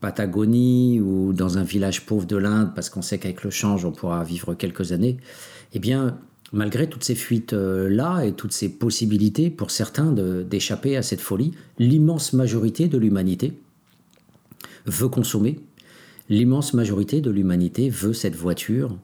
Patagonie 0.00 1.00
ou 1.00 1.32
dans 1.32 1.58
un 1.58 1.62
village 1.62 2.04
pauvre 2.04 2.26
de 2.26 2.36
l'Inde, 2.36 2.72
parce 2.74 2.90
qu'on 2.90 3.02
sait 3.02 3.18
qu'avec 3.18 3.42
le 3.42 3.50
change, 3.50 3.84
on 3.84 3.92
pourra 3.92 4.22
vivre 4.24 4.54
quelques 4.54 4.92
années, 4.92 5.16
eh 5.72 5.78
bien, 5.78 6.18
malgré 6.52 6.88
toutes 6.88 7.04
ces 7.04 7.14
fuites-là 7.14 8.22
et 8.22 8.32
toutes 8.32 8.52
ces 8.52 8.68
possibilités 8.68 9.50
pour 9.50 9.70
certains 9.70 10.12
d'échapper 10.12 10.96
à 10.96 11.02
cette 11.02 11.20
folie, 11.20 11.52
l'immense 11.78 12.32
majorité 12.32 12.88
de 12.88 12.98
l'humanité 12.98 13.54
veut 14.86 15.08
consommer. 15.08 15.60
L'immense 16.28 16.74
majorité 16.74 17.20
de 17.20 17.30
l'humanité 17.30 17.88
veut 17.90 18.12
cette 18.12 18.36
voiture 18.36 18.96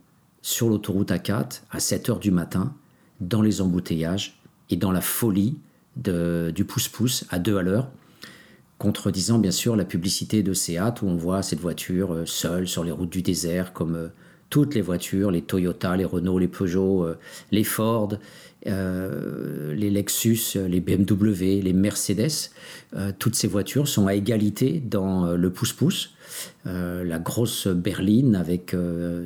sur 0.43 0.69
l'autoroute 0.69 1.11
A4 1.11 1.63
à 1.71 1.81
7 1.81 2.11
heures 2.11 2.19
du 2.19 2.31
matin, 2.31 2.75
dans 3.21 3.43
les 3.43 3.61
embouteillages 3.61 4.41
et 4.71 4.77
dans 4.77 4.91
la 4.91 5.01
folie 5.01 5.57
du 5.97 6.65
pouce-pouce 6.65 7.25
à 7.31 7.39
deux 7.39 7.57
à 7.57 7.63
l'heure, 7.63 7.91
contredisant 8.79 9.39
bien 9.39 9.51
sûr 9.51 9.77
la 9.77 9.85
publicité 9.85 10.43
de 10.43 10.53
Seat 10.55 11.03
où 11.03 11.07
on 11.07 11.15
voit 11.15 11.43
cette 11.43 11.61
voiture 11.61 12.15
euh, 12.15 12.27
seule 12.27 12.67
sur 12.67 12.83
les 12.83 12.91
routes 12.91 13.11
du 13.11 13.23
désert 13.23 13.73
comme 13.73 13.95
euh, 13.95 14.09
toutes 14.53 14.75
les 14.75 14.83
voitures, 14.83 15.31
les 15.31 15.41
Toyota, 15.41 15.97
les 15.97 16.05
Renault, 16.05 16.39
les 16.39 16.47
Peugeot, 16.47 17.07
euh, 17.07 17.19
les 17.53 17.65
Ford, 17.65 18.19
euh, 18.67 19.75
les 19.75 19.89
Lexus, 19.89 20.59
les 20.69 20.81
BMW, 20.81 21.63
les 21.63 21.73
Mercedes, 21.73 22.51
euh, 22.95 23.13
toutes 23.19 23.35
ces 23.35 23.49
voitures 23.49 23.89
sont 23.89 24.07
à 24.09 24.15
égalité 24.15 24.83
dans 24.85 25.33
le 25.33 25.51
pouce-pouce. 25.51 26.11
la 26.67 27.19
grosse 27.19 27.67
berline 27.67 28.37
avec 28.37 28.77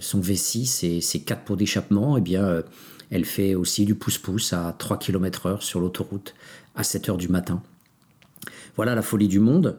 son 0.00 0.21
V6 0.21 0.87
et 0.87 1.00
ses 1.00 1.21
quatre 1.21 1.42
pots 1.42 1.56
d'échappement, 1.56 2.16
eh 2.16 2.21
bien, 2.21 2.62
elle 3.11 3.25
fait 3.25 3.56
aussi 3.56 3.85
du 3.85 3.97
pouce-pouce 3.97 4.52
à 4.52 4.76
3 4.78 4.99
km/h 4.99 5.61
sur 5.61 5.80
l'autoroute 5.80 6.37
à 6.76 6.85
7 6.85 7.09
h 7.09 7.16
du 7.16 7.28
matin. 7.28 7.62
Voilà 8.76 8.95
la 8.95 9.02
folie 9.02 9.28
du 9.28 9.40
monde, 9.40 9.76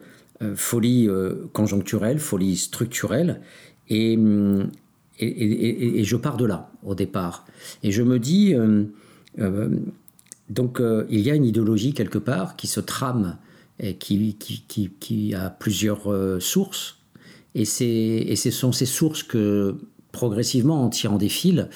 folie 0.56 1.08
conjoncturelle, 1.54 2.20
folie 2.20 2.58
structurelle. 2.58 3.40
Et, 3.90 4.18
et, 5.20 6.04
je 6.04 6.16
pars 6.16 6.38
de 6.38 6.46
là 6.46 6.70
au 6.84 6.96
départ. 6.96 7.46
Et 7.84 7.92
je 7.92 8.04
me 8.04 8.20
dis, 8.20 8.54
euh, 8.54 8.84
euh, 9.40 9.70
donc 10.50 10.80
euh, 10.80 11.06
il 11.10 11.22
y 11.22 11.32
a 11.32 11.36
une 11.36 11.46
idéologie 11.46 11.94
quelque 11.94 12.18
part 12.18 12.56
qui 12.56 12.68
se 12.68 12.80
trame 12.80 13.38
et 13.80 13.96
qui, 13.96 15.34
a 15.36 15.50
plusieurs 15.50 16.42
sources. 16.42 16.98
Et, 17.54 17.62
et 17.62 18.36
ce 18.36 18.52
sont 18.52 18.72
ces 18.72 18.86
sources 18.86 19.24
que 19.24 19.76
progressivement, 20.12 20.84
en 20.84 20.90
tirant 20.90 21.18
des 21.18 21.30
fils, 21.30 21.68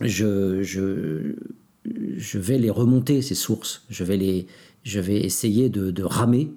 je, 0.00 1.36
vais 2.34 2.58
les 2.58 2.70
remonter, 2.70 3.22
ces 3.22 3.36
sources. 3.36 3.84
Je 3.88 4.02
vais, 4.02 4.16
les, 4.16 4.46
je 4.82 4.98
vais 4.98 5.20
essayer 5.20 5.68
de 5.68 6.02
ramer 6.02 6.50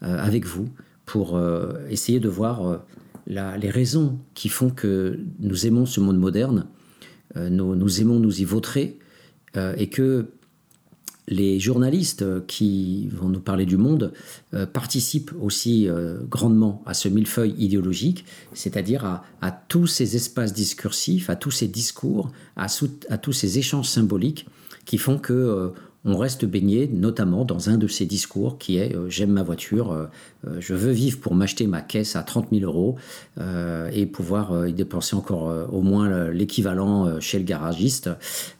avec 0.00 0.46
vous 0.46 0.68
pour 1.04 1.38
essayer 1.90 2.20
de 2.20 2.28
voir 2.30 2.80
les 3.28 3.70
raisons 3.70 4.18
qui 4.34 4.48
font 4.48 4.70
que 4.70 5.20
nous 5.38 5.66
aimons 5.66 5.86
ce 5.86 6.00
monde 6.00 6.18
moderne, 6.18 6.66
euh, 7.36 7.50
nous, 7.50 8.00
aimons 8.00 8.18
nous 8.18 8.40
y 8.40 8.44
vautrer, 8.44 8.98
euh, 9.56 9.74
et 9.76 9.88
que 9.88 10.30
les 11.30 11.60
journalistes 11.60 12.24
qui 12.46 13.08
vont 13.08 13.28
nous 13.28 13.40
parler 13.40 13.66
du 13.66 13.76
monde 13.76 14.14
euh, 14.54 14.64
participent 14.64 15.32
aussi 15.38 15.88
grandement 16.28 16.82
à 16.86 16.94
ce 16.94 17.08
millefeuille 17.08 17.54
idéologique, 17.58 18.24
c'est-à-dire 18.54 19.04
à, 19.04 19.50
tous 19.68 19.86
ces 19.86 20.16
espaces 20.16 20.54
discursifs, 20.54 21.28
à 21.28 21.36
tous 21.36 21.50
ces 21.50 21.68
discours, 21.68 22.32
à, 22.56 22.66
à 23.10 23.18
tous 23.18 23.32
ces 23.34 23.58
échanges 23.58 23.88
symboliques 23.88 24.46
qui 24.86 24.96
font 24.96 25.18
que 25.18 25.74
on 26.04 26.16
reste 26.16 26.44
baigné 26.44 26.88
notamment 26.92 27.44
dans 27.44 27.70
un 27.70 27.76
de 27.76 27.86
ces 27.88 28.06
discours 28.06 28.58
qui 28.58 28.78
est 28.78 28.94
euh, 28.94 29.10
j'aime 29.10 29.30
ma 29.30 29.42
voiture, 29.42 29.92
euh, 29.92 30.06
euh, 30.46 30.56
je 30.60 30.74
veux 30.74 30.92
vivre 30.92 31.18
pour 31.18 31.34
m'acheter 31.34 31.66
ma 31.66 31.80
caisse 31.80 32.16
à 32.16 32.22
30 32.22 32.48
000 32.52 32.64
euros 32.64 32.96
et 33.92 34.06
pouvoir 34.06 34.66
y 34.66 34.72
dépenser 34.72 35.16
encore 35.16 35.52
au 35.72 35.82
moins 35.82 36.30
l'équivalent 36.30 37.20
chez 37.20 37.38
le 37.38 37.44
garagiste 37.44 38.10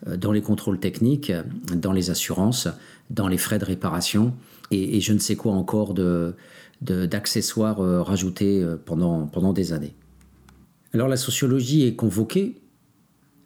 dans 0.06 0.32
les 0.32 0.40
contrôles 0.40 0.78
techniques, 0.78 1.32
dans 1.74 1.92
les 1.92 2.10
assurances, 2.10 2.68
dans 3.10 3.28
les 3.28 3.38
frais 3.38 3.58
de 3.58 3.64
réparation 3.64 4.34
et, 4.70 5.00
je 5.00 5.12
ne 5.12 5.18
sais 5.18 5.36
quoi 5.36 5.52
encore 5.52 5.94
de, 5.94 6.34
d'accessoires 6.80 7.78
rajoutés 8.04 8.64
pendant, 8.84 9.26
pendant 9.26 9.52
des 9.52 9.72
années. 9.72 9.94
Alors 10.94 11.08
la 11.08 11.16
sociologie 11.16 11.86
est 11.86 11.94
convoquée 11.94 12.56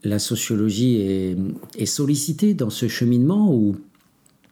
la 0.05 0.19
sociologie 0.19 1.01
est, 1.77 1.87
sollicitée 1.87 2.55
dans 2.55 2.71
ce 2.71 2.89
cheminement 2.89 3.55
où 3.55 3.77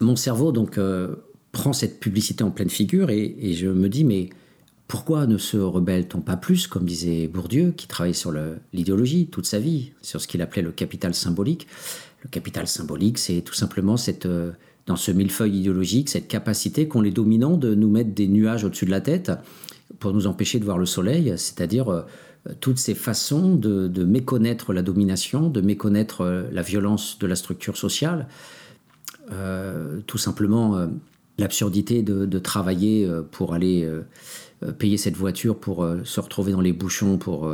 mon 0.01 0.17
cerveau 0.17 0.53
donc 0.53 0.79
euh, 0.79 1.17
prend 1.53 1.73
cette 1.73 2.01
publicité 2.01 2.45
en 2.45 2.51
pleine 2.51 2.71
figure 2.71 3.11
et, 3.11 3.53
je 3.55 3.69
me 3.69 3.89
dis 3.89 4.05
mais 4.05 4.31
pourquoi 4.87 5.27
ne 5.27 5.39
se 5.39 5.57
rebelle-t-on 5.57 6.21
pas 6.21 6.37
plus, 6.37 6.67
comme 6.67 6.85
disait 6.85 7.29
Bourdieu, 7.29 7.73
qui 7.77 7.87
travaillait 7.87 8.13
sur 8.13 8.33
l'idéologie 8.73 9.29
toute 9.29 9.47
sa 9.47 9.61
vie, 9.61 9.93
sur 10.03 10.21
ce 10.21 10.27
qu'il 10.27 10.43
appelait 10.43 10.63
le 10.63 10.73
capital 10.73 11.15
symbolique? 11.15 11.69
Le 12.25 12.29
capital 12.29 12.67
symbolique, 12.67 13.19
c'est 13.19 13.41
tout 13.43 13.55
simplement 13.55 13.97
cette, 13.97 14.27
euh, 14.27 14.51
dans 14.87 14.97
ce 14.97 15.13
millefeuille 15.13 15.59
idéologique, 15.59 16.09
cette 16.09 16.27
capacité 16.27 16.89
qu'ont 16.89 17.03
les 17.03 17.13
dominants 17.13 17.57
de 17.57 17.75
nous 17.75 17.89
mettre 17.89 18.11
des 18.11 18.27
nuages 18.27 18.65
au-dessus 18.65 18.85
de 18.85 18.91
la 18.91 19.01
tête 19.01 19.31
pour 20.01 20.13
nous 20.13 20.27
empêcher 20.27 20.59
de 20.59 20.65
voir 20.65 20.79
le 20.79 20.87
soleil, 20.87 21.33
c'est-à-dire 21.37 21.89
euh, 21.89 22.03
toutes 22.61 22.79
ces 22.79 22.95
façons 22.95 23.55
de, 23.55 24.05
méconnaître 24.05 24.73
la 24.73 24.83
domination, 24.83 25.49
de 25.51 25.61
méconnaître 25.61 26.47
la 26.51 26.63
violence 26.63 27.19
de 27.19 27.27
la 27.27 27.37
structure 27.37 27.77
sociale, 27.77 28.29
euh, 29.33 30.01
tout 30.07 30.19
simplement 30.19 30.77
euh, 30.77 30.87
l'absurdité 31.39 32.03
de, 32.03 32.39
travailler 32.39 33.07
euh, 33.07 33.23
pour 33.23 33.55
aller 33.55 33.89
payer 34.79 34.97
cette 34.97 35.17
voiture, 35.17 35.57
pour 35.57 35.87
se 36.05 36.21
retrouver 36.21 36.53
dans 36.53 36.61
les 36.61 36.73
bouchons, 36.73 37.17
pour 37.17 37.51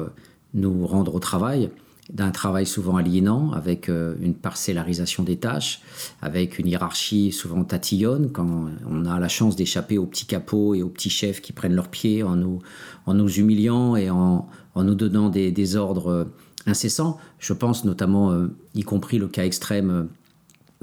nous 0.55 0.87
rendre 0.87 1.15
au 1.15 1.21
travail 1.21 1.71
d'un 2.11 2.31
travail 2.31 2.67
souvent 2.67 2.97
aliénant, 2.97 3.53
avec 3.53 3.89
une 3.89 4.35
parcellarisation 4.35 5.23
des 5.23 5.37
tâches, 5.37 5.81
avec 6.23 6.59
une 6.59 6.69
hiérarchie 6.69 7.33
souvent 7.33 7.65
tatillonne, 7.65 8.31
quand 8.31 8.67
on 8.89 9.05
a 9.07 9.19
la 9.19 9.29
chance 9.29 9.57
d'échapper 9.57 9.99
aux 9.99 10.07
petits 10.07 10.27
capots 10.27 10.75
et 10.75 10.83
aux 10.83 10.89
petits 10.89 11.11
chefs 11.11 11.41
qui 11.41 11.53
prennent 11.53 11.75
leurs 11.75 11.89
pieds 11.89 12.23
en 12.23 12.37
nous, 12.37 12.61
en 13.07 13.15
nous 13.15 13.29
humiliant 13.29 13.97
et 13.97 14.09
en, 14.09 14.47
en 14.75 14.85
nous 14.85 14.95
donnant 14.95 15.31
des, 15.31 15.51
des, 15.51 15.75
ordres 15.75 16.29
incessants. 16.67 17.19
Je 17.41 17.53
pense 17.53 17.85
notamment, 17.85 18.47
y 18.75 18.83
compris 18.83 19.19
le 19.19 19.27
cas 19.27 19.45
extrême 19.45 20.09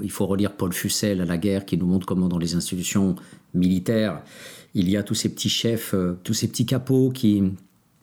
il 0.02 0.10
faut 0.10 0.26
relire 0.26 0.52
Paul 0.52 0.72
Fussel 0.72 1.20
à 1.20 1.24
la 1.24 1.38
guerre 1.38 1.64
qui 1.64 1.76
nous 1.76 1.86
montre 1.86 2.06
comment 2.06 2.28
dans 2.28 2.38
les 2.38 2.54
institutions 2.54 3.14
militaires, 3.52 4.22
il 4.74 4.88
y 4.88 4.96
a 4.96 5.02
tous 5.02 5.14
ces 5.14 5.28
petits 5.28 5.48
chefs, 5.48 5.94
euh, 5.94 6.18
tous 6.24 6.34
ces 6.34 6.48
petits 6.48 6.66
capots 6.66 7.10
qui 7.10 7.42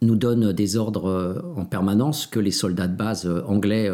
nous 0.01 0.15
donnent 0.15 0.51
des 0.51 0.77
ordres 0.77 1.09
euh, 1.09 1.41
en 1.55 1.65
permanence 1.65 2.25
que 2.25 2.39
les 2.39 2.51
soldats 2.51 2.87
de 2.87 2.95
base 2.95 3.25
euh, 3.25 3.43
anglais 3.45 3.89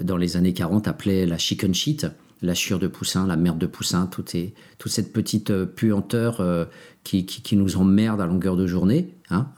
dans 0.00 0.16
les 0.16 0.36
années 0.36 0.52
40 0.52 0.88
appelaient 0.88 1.26
la 1.26 1.38
chicken 1.38 1.74
shit, 1.74 2.06
la 2.42 2.54
chure 2.54 2.78
de 2.78 2.86
poussin, 2.86 3.26
la 3.26 3.36
merde 3.36 3.58
de 3.58 3.66
poussin, 3.66 4.06
toute, 4.06 4.34
toute 4.78 4.92
cette 4.92 5.12
petite 5.12 5.64
puanteur 5.64 6.42
qui, 7.04 7.26
qui, 7.26 7.56
nous 7.56 7.76
emmerde 7.76 8.20
à 8.20 8.26
longueur 8.26 8.56
de 8.56 8.66
journée, 8.66 9.14
hein, 9.28 9.48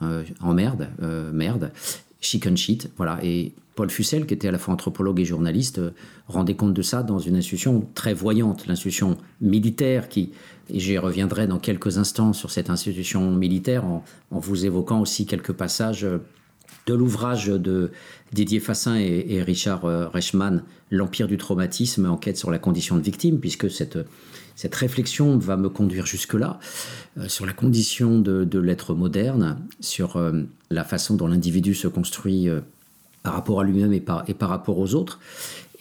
emmerde, 0.41 0.89
merde, 1.31 1.71
chicken 2.19 2.57
shit, 2.57 2.91
voilà. 2.97 3.19
Et 3.23 3.53
Paul 3.75 3.89
Fussel, 3.89 4.25
qui 4.25 4.33
était 4.33 4.47
à 4.47 4.51
la 4.51 4.57
fois 4.57 4.73
anthropologue 4.73 5.19
et 5.19 5.25
journaliste, 5.25 5.79
euh, 5.79 5.91
rendait 6.27 6.55
compte 6.55 6.73
de 6.73 6.81
ça 6.81 7.03
dans 7.03 7.19
une 7.19 7.35
institution 7.35 7.87
très 7.95 8.13
voyante, 8.13 8.67
l'institution 8.67 9.17
militaire, 9.41 10.09
qui, 10.09 10.31
et 10.69 10.79
j'y 10.79 10.97
reviendrai 10.97 11.47
dans 11.47 11.59
quelques 11.59 11.97
instants 11.97 12.33
sur 12.33 12.51
cette 12.51 12.69
institution 12.69 13.31
militaire, 13.31 13.85
en, 13.85 14.03
vous 14.31 14.65
évoquant 14.65 15.01
aussi 15.01 15.25
quelques 15.25 15.53
passages 15.53 16.05
euh, 16.05 16.19
de 16.85 16.93
l'ouvrage 16.93 17.47
de 17.47 17.91
Didier 18.33 18.59
Fassin 18.59 18.95
et, 18.95 19.41
Richard 19.41 19.85
euh, 19.85 20.07
Reichmann, 20.07 20.63
L'Empire 20.91 21.27
du 21.27 21.37
traumatisme, 21.37 22.05
enquête 22.05 22.37
sur 22.37 22.51
la 22.51 22.59
condition 22.59 22.97
de 22.97 23.01
victime, 23.01 23.39
puisque 23.39 23.69
cette, 23.71 23.97
cette 24.55 24.75
réflexion 24.75 25.37
va 25.37 25.57
me 25.57 25.69
conduire 25.69 26.05
jusque-là, 26.05 26.59
sur 27.27 27.47
la 27.47 27.53
condition 27.53 28.19
de, 28.19 28.59
l'être 28.59 28.93
moderne, 28.93 29.57
sur 29.79 30.21
la 30.69 30.83
façon 30.83 31.15
dont 31.15 31.25
l'individu 31.25 31.73
se 31.73 31.87
construit 31.87 32.47
par 33.23 33.33
rapport 33.33 33.61
à 33.61 33.63
lui-même 33.63 33.93
et 33.93 34.01
par, 34.01 34.23
et 34.27 34.35
par 34.35 34.49
rapport 34.49 34.77
aux 34.77 34.93
autres. 34.93 35.19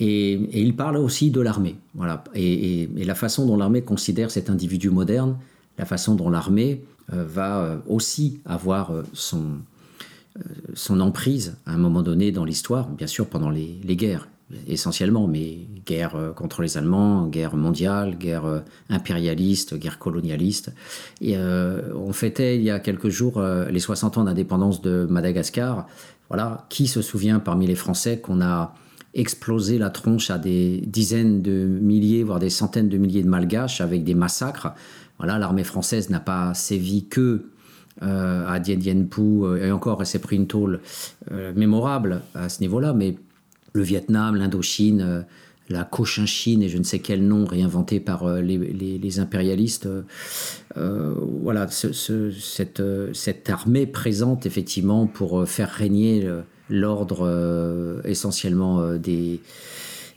Et, 0.02 0.61
il 0.61 0.75
parle 0.75 0.97
aussi 0.97 1.30
de 1.30 1.40
l'armée. 1.40 1.76
Voilà. 1.94 2.25
Et, 2.35 2.88
la 2.97 3.14
façon 3.14 3.47
dont 3.47 3.56
l'armée 3.56 3.82
considère 3.82 4.30
cet 4.30 4.50
individu 4.50 4.90
moderne, 4.90 5.37
la 5.78 5.85
façon 5.85 6.16
dont 6.16 6.28
l'armée 6.28 6.82
euh, 7.12 7.25
va 7.25 7.62
euh, 7.62 7.76
aussi 7.87 8.40
avoir 8.44 8.92
euh, 8.92 9.04
son, 9.12 11.00
emprise 11.00 11.56
à 11.66 11.75
un 11.75 11.78
moment 11.78 12.02
donné 12.02 12.32
dans 12.32 12.44
l'histoire, 12.44 12.88
bien 12.88 13.06
sûr 13.06 13.26
pendant 13.26 13.50
les, 13.50 13.78
les, 13.85 13.97
guerres 13.97 14.28
essentiellement, 14.66 15.26
mais 15.26 15.61
guerre 15.87 16.32
contre 16.37 16.62
les 16.62 16.76
Allemands, 16.76 17.26
guerre 17.26 17.56
mondiale, 17.56 18.18
guerre 18.18 18.62
impérialiste, 18.90 19.78
guerre 19.78 19.99
colonialiste. 19.99 20.73
Et 21.23 21.38
on 21.38 22.12
fêtait 22.12 22.56
il 22.56 22.62
y 22.62 22.71
a 22.71 22.78
quelques 22.78 23.09
jours 23.09 23.42
les 23.42 23.80
60 23.80 24.18
ans 24.18 24.25
d'indépendance 24.25 24.82
de 24.82 25.06
Madagascar. 25.09 25.87
Voilà, 26.28 26.66
qui 26.68 26.87
se 26.87 27.00
souvient 27.00 27.38
parmi 27.38 27.66
les 27.66 27.75
Français 27.75 28.18
qu'on 28.18 28.42
a 28.42 28.75
exploser 29.14 29.78
la 29.78 29.90
tronche 29.90 30.31
à 30.31 30.38
des 30.38 30.83
dizaines 30.87 31.42
de 31.42 31.64
milliers, 31.64 32.23
voire 32.23 32.38
des 32.38 32.50
centaines 32.50 32.88
de 32.88 32.99
milliers 32.99 33.23
de 33.23 33.28
malgaches 33.28 33.81
avec 33.81 34.04
des 34.04 34.14
massacres. 34.14 34.69
Voilà, 35.19 35.38
l'armée 35.38 35.64
française 35.64 36.11
n'a 36.11 36.21
pas 36.21 36.54
sévi 36.54 37.07
que 37.07 37.47
euh, 38.02 38.49
à 38.49 38.59
Dien 38.59 38.76
Bien 38.76 39.07
Phu, 39.11 39.45
euh, 39.45 39.66
et 39.66 39.71
encore, 39.71 39.99
elle 40.00 40.07
s'est 40.07 40.19
pris 40.19 40.37
une 40.37 40.47
tôle 40.47 40.81
euh, 41.31 41.52
mémorable 41.54 42.23
à 42.35 42.49
ce 42.49 42.61
niveau-là, 42.61 42.95
mais 42.95 43.16
le 43.75 43.83
Vietnam, 43.83 44.35
l'Indochine, 44.35 45.25
la 45.69 45.85
Cochinchine 45.85 46.62
et 46.62 46.69
je 46.69 46.78
ne 46.78 46.83
sais 46.83 46.99
quel 46.99 47.26
nom 47.26 47.45
réinventé 47.45 48.00
par 48.00 48.28
les, 48.40 49.19
impérialistes. 49.19 49.88
voilà, 50.76 51.69
cette, 51.69 52.83
cette, 53.14 53.50
armée 53.50 53.87
présente 53.87 54.45
effectivement 54.45 55.07
pour 55.07 55.49
faire 55.49 55.71
régner 55.71 56.28
l'ordre 56.73 58.00
essentiellement 58.05 58.97
des, 58.97 59.41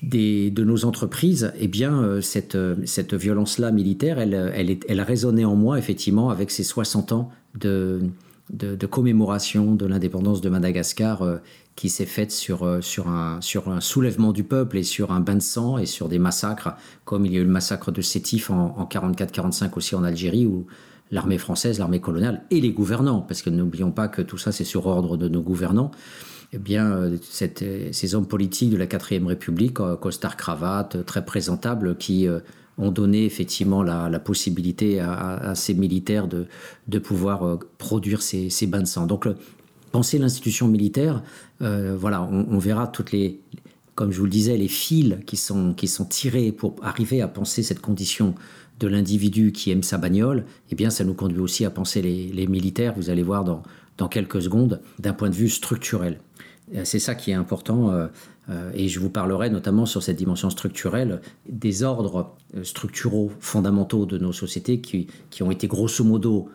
de 0.03 0.63
nos 0.63 0.85
entreprises, 0.85 1.51
eh 1.59 1.67
bien, 1.67 2.01
euh, 2.01 2.21
cette, 2.21 2.55
euh, 2.55 2.75
cette 2.85 3.13
violence-là 3.13 3.71
militaire, 3.71 4.19
elle, 4.19 4.51
elle, 4.53 4.77
elle 4.87 5.01
résonnait 5.01 5.45
en 5.45 5.55
moi, 5.55 5.77
effectivement, 5.77 6.29
avec 6.29 6.51
ces 6.51 6.63
60 6.63 7.11
ans 7.11 7.31
de, 7.55 8.01
de, 8.51 8.85
commémoration 8.85 9.73
de 9.73 9.85
l'indépendance 9.85 10.41
de 10.41 10.49
Madagascar 10.49 11.21
euh, 11.21 11.37
qui 11.75 11.89
s'est 11.89 12.05
faite 12.05 12.31
sur, 12.31 12.79
sur, 12.81 13.09
un, 13.09 13.41
sur 13.41 13.69
un 13.69 13.81
soulèvement 13.81 14.31
du 14.31 14.43
peuple 14.43 14.77
et 14.77 14.83
sur 14.83 15.11
un 15.11 15.19
bain 15.19 15.35
de 15.35 15.41
sang 15.41 15.77
et 15.77 15.85
sur 15.85 16.07
des 16.07 16.19
massacres, 16.19 16.75
comme 17.03 17.25
il 17.25 17.33
y 17.33 17.37
a 17.37 17.41
eu 17.41 17.45
le 17.45 17.49
massacre 17.49 17.91
de 17.91 18.01
Sétif 18.01 18.49
en, 18.49 18.75
en 18.77 18.85
44-45 18.85 19.71
aussi 19.75 19.95
en 19.95 20.03
Algérie, 20.03 20.45
où 20.45 20.67
l'armée 21.11 21.37
française, 21.37 21.79
l'armée 21.79 21.99
coloniale 21.99 22.43
et 22.49 22.61
les 22.61 22.71
gouvernants, 22.71 23.21
parce 23.21 23.41
que 23.41 23.49
n'oublions 23.49 23.91
pas 23.91 24.07
que 24.07 24.21
tout 24.21 24.37
ça 24.37 24.53
c'est 24.53 24.63
sur 24.63 24.87
ordre 24.87 25.17
de 25.17 25.27
nos 25.27 25.41
gouvernants, 25.41 25.91
eh 26.53 26.57
bien, 26.57 26.91
euh, 26.91 27.17
euh, 27.61 27.89
ces 27.91 28.15
hommes 28.15 28.27
politiques 28.27 28.69
de 28.69 28.77
la 28.77 28.87
4ème 28.87 29.25
République, 29.25 29.79
euh, 29.79 29.95
costard 29.95 30.37
cravate, 30.37 31.05
très 31.05 31.25
présentables, 31.25 31.97
qui 31.97 32.27
ont 32.77 32.91
donné 32.91 33.25
effectivement 33.25 33.83
la, 33.83 34.19
possibilité 34.19 34.99
à, 34.99 35.53
ces 35.55 35.73
militaires 35.73 36.27
de, 36.27 36.47
de 36.87 36.99
pouvoir 36.99 37.59
produire 37.77 38.21
ces, 38.21 38.67
bains 38.67 38.81
de 38.81 38.87
sang. 38.87 39.05
Donc, 39.05 39.27
penser 39.91 40.17
l'institution 40.17 40.67
militaire, 40.67 41.23
voilà, 41.59 42.21
on, 42.23 42.57
verra 42.57 42.87
toutes 42.87 43.13
les, 43.13 43.39
comme 43.95 44.11
je 44.11 44.17
vous 44.17 44.25
le 44.25 44.29
disais, 44.29 44.57
les 44.57 44.67
fils 44.67 45.15
qui 45.25 45.37
sont, 45.37 45.73
qui 45.73 45.87
sont 45.87 46.03
tirés 46.03 46.51
pour 46.51 46.75
arriver 46.81 47.21
à 47.21 47.29
penser 47.29 47.63
cette 47.63 47.79
condition 47.79 48.35
de 48.81 48.87
l'individu 48.87 49.53
qui 49.53 49.71
aime 49.71 49.83
sa 49.83 49.97
bagnole, 49.97 50.43
eh 50.69 50.75
bien, 50.75 50.89
ça 50.89 51.05
nous 51.05 51.13
conduit 51.13 51.39
aussi 51.39 51.63
à 51.63 51.69
penser 51.69 52.01
les, 52.01 52.27
les 52.27 52.45
militaires, 52.45 52.93
vous 52.97 53.09
allez 53.09 53.23
voir 53.23 53.45
dans, 53.45 53.63
dans 53.97 54.09
quelques 54.09 54.41
secondes, 54.41 54.81
d'un 54.99 55.13
point 55.13 55.29
de 55.29 55.35
vue 55.35 55.49
structurel. 55.49 56.19
Euh, 56.73 56.81
c'est 56.83 56.99
ça 56.99 57.15
qui 57.15 57.31
est 57.31 57.35
important. 57.35 57.91
Euh, 57.91 58.07
euh, 58.49 58.71
et 58.73 58.87
je 58.87 58.99
vous 58.99 59.09
parlerai 59.09 59.49
notamment 59.49 59.85
sur 59.85 60.03
cette 60.03 60.17
dimension 60.17 60.49
structurelle 60.49 61.21
des 61.49 61.83
ordres 61.83 62.35
structuraux 62.63 63.31
fondamentaux 63.39 64.05
de 64.05 64.17
nos 64.17 64.33
sociétés 64.33 64.81
qui, 64.81 65.07
qui 65.29 65.43
ont 65.43 65.51
été 65.51 65.67
grosso 65.67 66.03
modo 66.03 66.49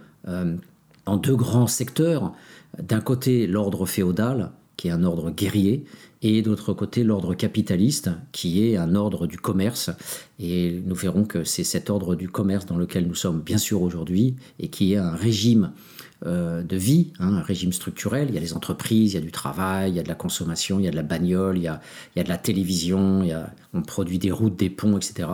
en 1.07 1.17
deux 1.17 1.35
grands 1.35 1.67
secteurs. 1.67 2.33
D'un 2.81 3.01
côté, 3.01 3.47
l'ordre 3.47 3.87
féodal, 3.87 4.53
qui 4.77 4.89
est 4.89 4.93
un 4.93 5.03
ordre 5.03 5.31
guerrier, 5.31 5.85
et 6.23 6.43
d'autre 6.43 6.75
côté, 6.75 7.03
l'ordre 7.03 7.35
capitaliste, 7.35 8.11
qui 8.33 8.65
est 8.65 8.77
un 8.77 8.95
ordre 8.95 9.27
du 9.27 9.39
commerce. 9.39 9.91
Et 10.39 10.81
nous 10.85 10.95
verrons 10.95 11.25
que 11.25 11.43
c'est 11.43 11.65
cet 11.65 11.91
ordre 11.91 12.15
du 12.15 12.29
commerce 12.29 12.67
dans 12.67 12.77
lequel 12.77 13.09
nous 13.09 13.15
sommes 13.15 13.41
bien 13.41 13.59
sûr 13.59 13.83
aujourd'hui, 13.83 14.37
et 14.59 14.69
qui 14.69 14.93
est 14.93 14.99
un 14.99 15.15
régime 15.15 15.73
euh, 15.75 15.90
de 16.25 16.77
vie, 16.77 17.13
hein, 17.19 17.35
un 17.35 17.43
régime 17.43 17.73
structurel. 17.73 18.29
Il 18.29 18.35
y 18.35 18.39
a 18.39 18.41
les 18.41 18.53
entreprises, 18.53 19.13
il 19.13 19.15
y 19.15 19.19
a 19.19 19.23
du 19.23 19.33
travail, 19.33 19.91
il 19.91 19.97
y 19.97 20.01
a 20.01 20.03
de 20.03 20.09
la 20.09 20.15
consommation, 20.15 20.79
il 20.79 20.85
y 20.85 20.89
a 20.89 20.91
de 20.91 20.97
la 20.97 21.03
bagnole, 21.03 21.57
il 21.57 21.63
y 21.63 21.69
a, 21.69 21.81
de 22.17 22.29
la 22.29 22.39
télévision, 22.39 23.23
il 23.23 23.37
on 23.73 23.83
produit 23.83 24.19
des 24.19 24.31
routes, 24.31 24.57
des 24.57 24.71
ponts, 24.71 24.97
etc. 24.97 25.29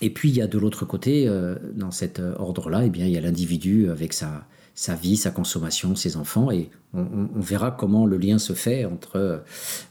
Et 0.00 0.10
puis 0.10 0.28
il 0.28 0.36
y 0.36 0.42
a 0.42 0.46
de 0.46 0.58
l'autre 0.58 0.84
côté, 0.84 1.28
euh, 1.28 1.54
dans 1.74 1.90
cet 1.90 2.18
euh, 2.18 2.34
ordre-là, 2.38 2.84
eh 2.84 2.90
bien, 2.90 3.06
il 3.06 3.12
y 3.12 3.16
a 3.16 3.20
l'individu 3.20 3.90
avec 3.90 4.12
sa, 4.12 4.44
sa 4.74 4.94
vie, 4.94 5.16
sa 5.16 5.30
consommation, 5.30 5.94
ses 5.94 6.16
enfants, 6.16 6.50
et 6.50 6.68
on, 6.92 7.28
verra 7.40 7.70
comment 7.70 8.06
le 8.06 8.16
lien 8.18 8.38
se 8.38 8.52
fait 8.52 8.84
entre, 8.84 9.42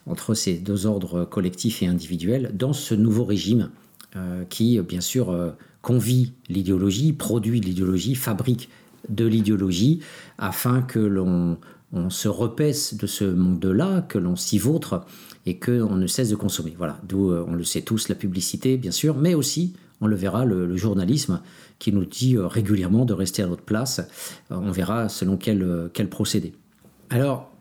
entre 0.06 0.34
ces 0.34 0.54
deux 0.54 0.86
ordres 0.86 1.26
collectifs 1.26 1.82
et 1.84 1.88
individuels 1.88 2.52
dans 2.54 2.74
ce 2.74 2.94
nouveau 2.96 3.26
régime 3.26 3.70
qui, 4.50 4.80
bien 4.80 5.02
sûr, 5.02 5.56
convie 5.82 6.32
l'idéologie, 6.48 7.12
produit 7.12 7.60
l'idéologie, 7.60 8.16
fabrique 8.16 8.70
de 9.10 9.26
l'idéologie 9.26 10.00
afin 10.38 10.82
que 10.82 11.00
l'on 11.00 11.58
se 12.10 12.28
repaisse 12.28 12.96
de 12.96 13.08
ce 13.08 13.24
monde-là, 13.24 14.02
que 14.02 14.18
l'on 14.18 14.36
s'y 14.36 14.58
vautre 14.58 15.06
et 15.46 15.60
qu'on 15.60 15.96
ne 15.96 16.08
cesse 16.08 16.30
de 16.30 16.36
consommer. 16.36 16.74
Voilà, 16.78 17.00
d'où 17.04 17.32
euh, 17.32 17.46
on 17.48 17.56
le 17.56 17.64
sait 17.64 17.82
tous, 17.82 18.10
la 18.10 18.16
publicité, 18.16 18.78
bien 18.78 18.92
sûr, 18.92 19.18
mais 19.18 19.34
aussi, 19.34 19.74
on 20.02 20.08
le 20.08 20.16
verra, 20.16 20.46
le, 20.46 20.76
journalisme 20.76 21.42
qui 21.80 21.92
nous 21.92 22.06
dit 22.06 22.38
euh, 22.38 22.48
régulièrement 22.48 23.06
de 23.06 23.14
rester 23.14 23.44
à 23.44 23.48
notre 23.48 23.64
place. 23.64 24.00
Euh, 24.52 24.56
on 24.56 24.72
verra 24.72 25.10
selon 25.10 25.38
quel, 25.38 25.90
quel 25.94 26.10
procédé. 26.10 26.54
Alors, 27.10 27.52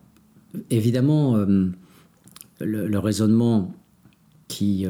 évidemment, 0.69 1.37
le, 2.59 2.99
raisonnement 2.99 3.73
qui 4.47 4.87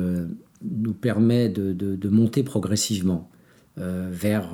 nous 0.61 0.93
permet 0.93 1.49
de, 1.49 2.09
monter 2.09 2.43
progressivement 2.43 3.29
vers 3.75 4.53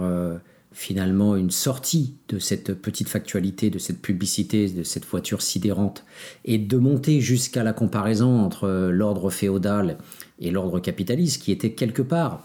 finalement 0.71 1.36
une 1.36 1.51
sortie 1.51 2.15
de 2.27 2.39
cette 2.39 2.73
petite 2.73 3.10
factualité, 3.10 3.69
de 3.69 3.79
cette 3.79 4.01
publicité, 4.01 4.69
de 4.69 4.84
cette 4.84 5.05
voiture 5.05 5.41
sidérante, 5.41 6.05
et 6.45 6.58
de 6.58 6.77
monter 6.77 7.21
jusqu'à 7.21 7.63
la 7.63 7.73
comparaison 7.73 8.39
entre 8.39 8.89
l'ordre 8.91 9.29
féodal 9.29 9.97
et 10.39 10.51
l'ordre 10.51 10.79
capitaliste, 10.79 11.41
qui 11.41 11.51
était 11.51 11.71
quelque 11.71 12.01
part 12.01 12.43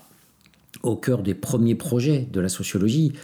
au 0.83 0.97
cœur 0.97 1.23
des 1.23 1.35
premiers 1.35 1.75
projets 1.75 2.27
de 2.31 2.41
la 2.41 2.49
sociologie, 2.49 3.13
euh, 3.15 3.19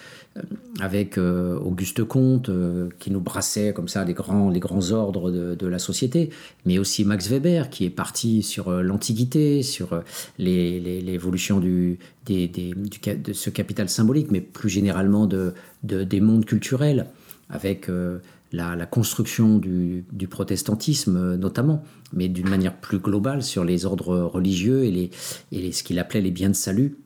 avec 0.81 1.19
euh, 1.19 1.59
Auguste 1.59 2.05
Comte 2.05 2.49
euh, 2.49 2.89
qui 3.01 3.11
nous 3.11 3.21
brassait 3.21 3.73
comme 3.73 3.89
ça 3.89 4.05
les 4.05 4.15
grands, 4.15 4.49
les 4.49 4.61
grands 4.61 4.93
ordres 4.93 5.31
de, 5.31 5.67
la 5.67 5.79
société, 5.79 6.31
mais 6.65 6.79
aussi 6.79 7.05
Max 7.05 7.29
Weber 7.29 7.69
qui 7.69 7.85
est 7.85 7.91
parti 7.91 8.43
sur 8.43 8.71
l'Antiquité, 8.71 9.63
sur 9.63 10.03
l'évolution 10.39 11.61
du, 11.61 11.99
de 12.27 13.33
ce 13.33 13.51
capital 13.51 13.89
symbolique, 13.89 14.31
mais 14.31 14.41
plus 14.41 14.69
généralement 14.69 15.27
de, 15.27 15.53
des 15.83 16.21
mondes 16.21 16.45
culturels, 16.45 17.07
avec 17.51 17.89
la, 18.53 18.87
construction 18.87 19.59
du, 19.59 20.05
protestantisme 20.29 21.37
notamment, 21.37 21.85
mais 22.13 22.29
d'une 22.29 22.49
manière 22.49 22.77
plus 22.77 22.99
globale 22.99 23.43
sur 23.43 23.65
les 23.65 23.85
ordres 23.85 24.19
religieux 24.19 24.85
et, 24.85 24.91
les, 24.91 25.11
et 25.53 25.71
ce 25.71 25.85
qu'il 25.85 25.99
appelait 26.01 26.21
les 26.21 26.33
biens 26.33 26.51
de 26.51 26.55
salut. 26.55 26.97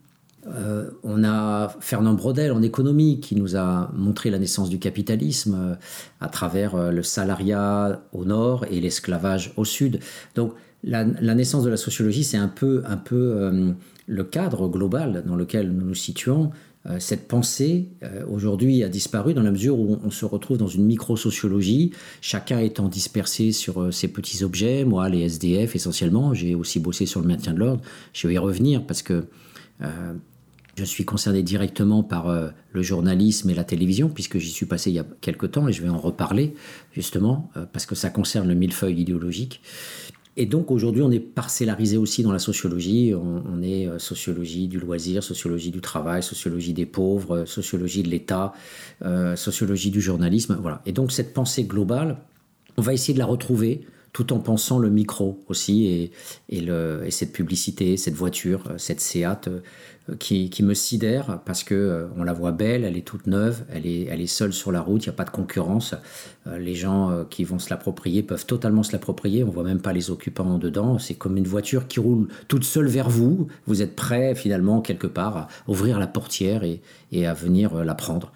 Euh, 0.47 0.91
on 1.03 1.25
a 1.25 1.75
Fernand 1.81 2.15
Brodel 2.15 2.53
en 2.53 2.63
économie 2.63 3.21
qui 3.21 3.35
nous 3.35 3.57
a 3.57 3.91
montré 3.95 4.31
la 4.31 4.39
naissance 4.39 4.69
du 4.69 4.79
capitalisme 4.79 5.55
euh, 5.59 5.75
à 6.21 6.29
travers 6.29 6.75
euh, 6.75 6.91
le 6.91 7.03
salariat 7.03 8.03
au 8.13 8.25
nord 8.25 8.67
et 8.71 8.81
l'esclavage 8.81 9.53
au 9.57 9.65
sud. 9.65 10.01
Donc 10.35 10.53
la, 10.83 11.05
naissance 11.05 11.65
de 11.65 11.71
la 11.71 11.79
sociologie, 11.79 12.25
c'est 12.25 12.37
un 12.37 12.49
peu, 12.49 12.83
un 12.87 12.99
peu 12.99 13.75
le 14.07 14.25
cadre 14.25 14.69
global 14.69 15.25
dans 15.27 15.35
lequel 15.35 15.73
nous 15.73 15.87
nous 15.87 15.95
situons. 15.95 16.51
cette 16.99 17.27
pensée, 17.27 17.89
aujourd'hui, 18.31 18.85
a 18.85 18.91
disparu 18.91 19.33
dans 19.33 19.43
la 19.43 19.51
mesure 19.51 19.79
où 19.79 19.99
on, 20.05 20.11
se 20.11 20.27
retrouve 20.27 20.59
dans 20.59 20.67
une 20.67 20.85
micro-sociologie, 20.85 21.93
chacun 22.21 22.59
étant 22.59 22.89
dispersé 22.89 23.51
sur 23.53 23.95
ses 23.95 24.09
petits 24.09 24.45
objets. 24.45 24.85
Moi, 24.85 25.09
les 25.09 25.23
SDF 25.23 25.75
essentiellement, 25.75 26.35
j'ai 26.35 26.55
aussi 26.55 26.81
bossé 26.81 27.07
sur 27.07 27.23
le 27.23 27.29
maintien 27.29 27.55
de 27.55 27.61
l'ordre. 27.61 27.81
Je 28.13 28.29
vais 28.29 28.35
y 28.35 28.39
revenir 28.39 28.87
parce 28.87 29.01
que 29.01 29.25
je 30.77 30.85
suis 30.85 31.05
concerné 31.05 31.43
directement 31.43 32.03
par 32.03 32.29
euh, 32.29 32.49
le 32.73 32.83
journalisme 32.83 33.51
et 33.51 33.55
la 33.55 33.65
télévision, 33.65 34.09
puisque 34.09 34.39
j'y 34.39 34.51
suis 34.51 34.67
passé 34.67 34.91
il 34.91 34.95
y 34.95 34.99
a 34.99 35.07
quelque 35.21 35.47
temps, 35.47 35.69
et 35.69 35.73
je 35.73 35.83
vais 35.83 35.89
en 35.89 35.99
reparler, 35.99 36.55
justement, 36.93 37.51
euh, 37.57 37.65
parce 37.73 37.87
que 37.87 37.95
ça 37.95 38.11
concerne 38.11 38.49
le 38.49 38.55
millefeuille 38.55 39.01
idéologique. 39.01 39.61
Et 40.37 40.47
donc 40.47 40.73
aujourd'hui, 40.73 41.03
on 41.03 41.13
est 41.13 41.21
parcellarisé 41.21 41.97
aussi 41.97 42.25
dans 42.25 42.33
la 42.33 42.41
sociologie. 42.41 43.15
On, 43.15 43.63
est 43.63 43.87
euh, 43.87 44.01
sociologie 44.01 44.67
du 44.67 44.81
loisir, 44.81 45.23
sociologie 45.23 45.71
du 45.71 45.81
travail, 45.81 46.25
sociologie 46.25 46.73
des 46.73 46.87
pauvres, 46.87 47.45
sociologie 47.45 48.03
de 48.03 48.09
l'État, 48.09 48.53
sociologie 49.37 49.91
du 49.91 50.01
journalisme. 50.01 50.59
Voilà. 50.61 50.83
Et 50.87 50.93
donc 50.93 51.13
cette 51.13 51.35
pensée 51.35 51.65
globale, 51.65 52.17
on 52.77 52.83
va 52.83 52.93
essayer 52.93 53.15
de 53.15 53.21
la 53.21 53.27
retrouver 53.27 53.87
tout 54.13 54.33
en 54.33 54.39
pensant 54.39 54.79
le 54.79 54.91
micro 54.91 55.41
aussi 55.49 55.87
et, 55.87 56.13
et, 56.49 57.11
cette 57.11 57.33
publicité, 57.33 57.97
cette 57.97 58.15
voiture, 58.15 58.63
cette 58.79 59.01
Seat 59.01 59.51
qui, 60.19 60.63
me 60.63 60.75
sidère 60.75 61.41
parce 61.47 61.65
que 61.65 61.75
euh, 61.75 62.07
on 62.19 62.25
la 62.25 62.35
voit 62.35 62.53
belle, 62.53 62.85
elle 62.85 62.97
est 62.97 63.07
toute 63.07 63.27
neuve, 63.27 63.65
elle 63.73 63.87
est, 63.87 64.05
elle 64.05 64.21
est 64.21 64.27
seule 64.27 64.53
sur 64.53 64.71
la 64.71 64.83
route, 64.83 65.05
il 65.05 65.09
n'y 65.09 65.15
a 65.15 65.17
pas 65.17 65.25
de 65.25 65.31
concurrence. 65.31 65.95
Euh, 66.47 66.59
les 66.59 66.75
gens 66.75 67.11
euh, 67.11 67.25
qui 67.25 67.45
vont 67.45 67.59
se 67.59 67.71
l'approprier 67.71 68.23
peuvent 68.23 68.45
totalement 68.45 68.83
se 68.83 68.93
l'approprier, 68.93 69.45
on 69.45 69.51
voit 69.51 69.65
même 69.65 69.81
pas 69.81 69.95
les 69.95 70.11
occupants 70.11 70.59
dedans. 70.59 70.99
C'est 70.99 71.15
comme 71.15 71.39
une 71.39 71.47
voiture 71.47 71.89
qui 71.89 72.01
roule 72.01 72.29
toute 72.49 72.65
seule 72.65 72.87
vers 72.87 73.09
vous. 73.09 73.49
Vous 73.67 73.81
êtes 73.81 73.97
prêt 73.97 74.35
finalement 74.35 74.83
quelque 74.83 75.07
part 75.07 75.37
à 75.37 75.49
ouvrir 75.69 75.99
la 75.99 76.07
portière 76.07 76.65
et, 76.65 76.83
à 77.27 77.33
venir 77.33 77.85
la 77.85 77.95
prendre. 77.95 78.33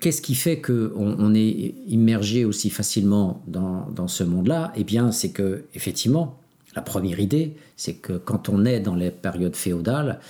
qu'est-ce 0.00 0.22
qui 0.22 0.34
fait 0.34 0.60
qu'on 0.60 0.90
on 0.96 1.34
est 1.34 1.74
immergé 1.86 2.46
aussi 2.46 2.70
facilement 2.70 3.42
dans, 3.46 3.88
dans 3.90 4.08
ce 4.08 4.24
monde-là? 4.24 4.72
Eh 4.74 4.84
bien, 4.84 5.12
c'est 5.12 5.30
que 5.30 5.64
effectivement, 5.74 6.38
la 6.76 6.82
première 6.82 7.18
idée, 7.18 7.56
c'est 7.76 7.94
que 7.94 8.12
quand 8.12 8.50
on 8.50 8.66
est 8.66 8.80
dans 8.80 8.94
les 8.94 9.10
périodes 9.10 9.56
féodales, 9.56 10.20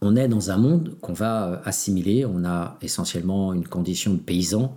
on 0.00 0.16
est 0.16 0.26
dans 0.26 0.50
un 0.50 0.58
monde 0.58 0.96
qu'on 1.00 1.12
va 1.12 1.62
assimiler. 1.64 2.26
On 2.26 2.44
a 2.44 2.76
essentiellement 2.82 3.52
une 3.54 3.66
condition 3.66 4.12
de 4.12 4.18
paysan, 4.18 4.76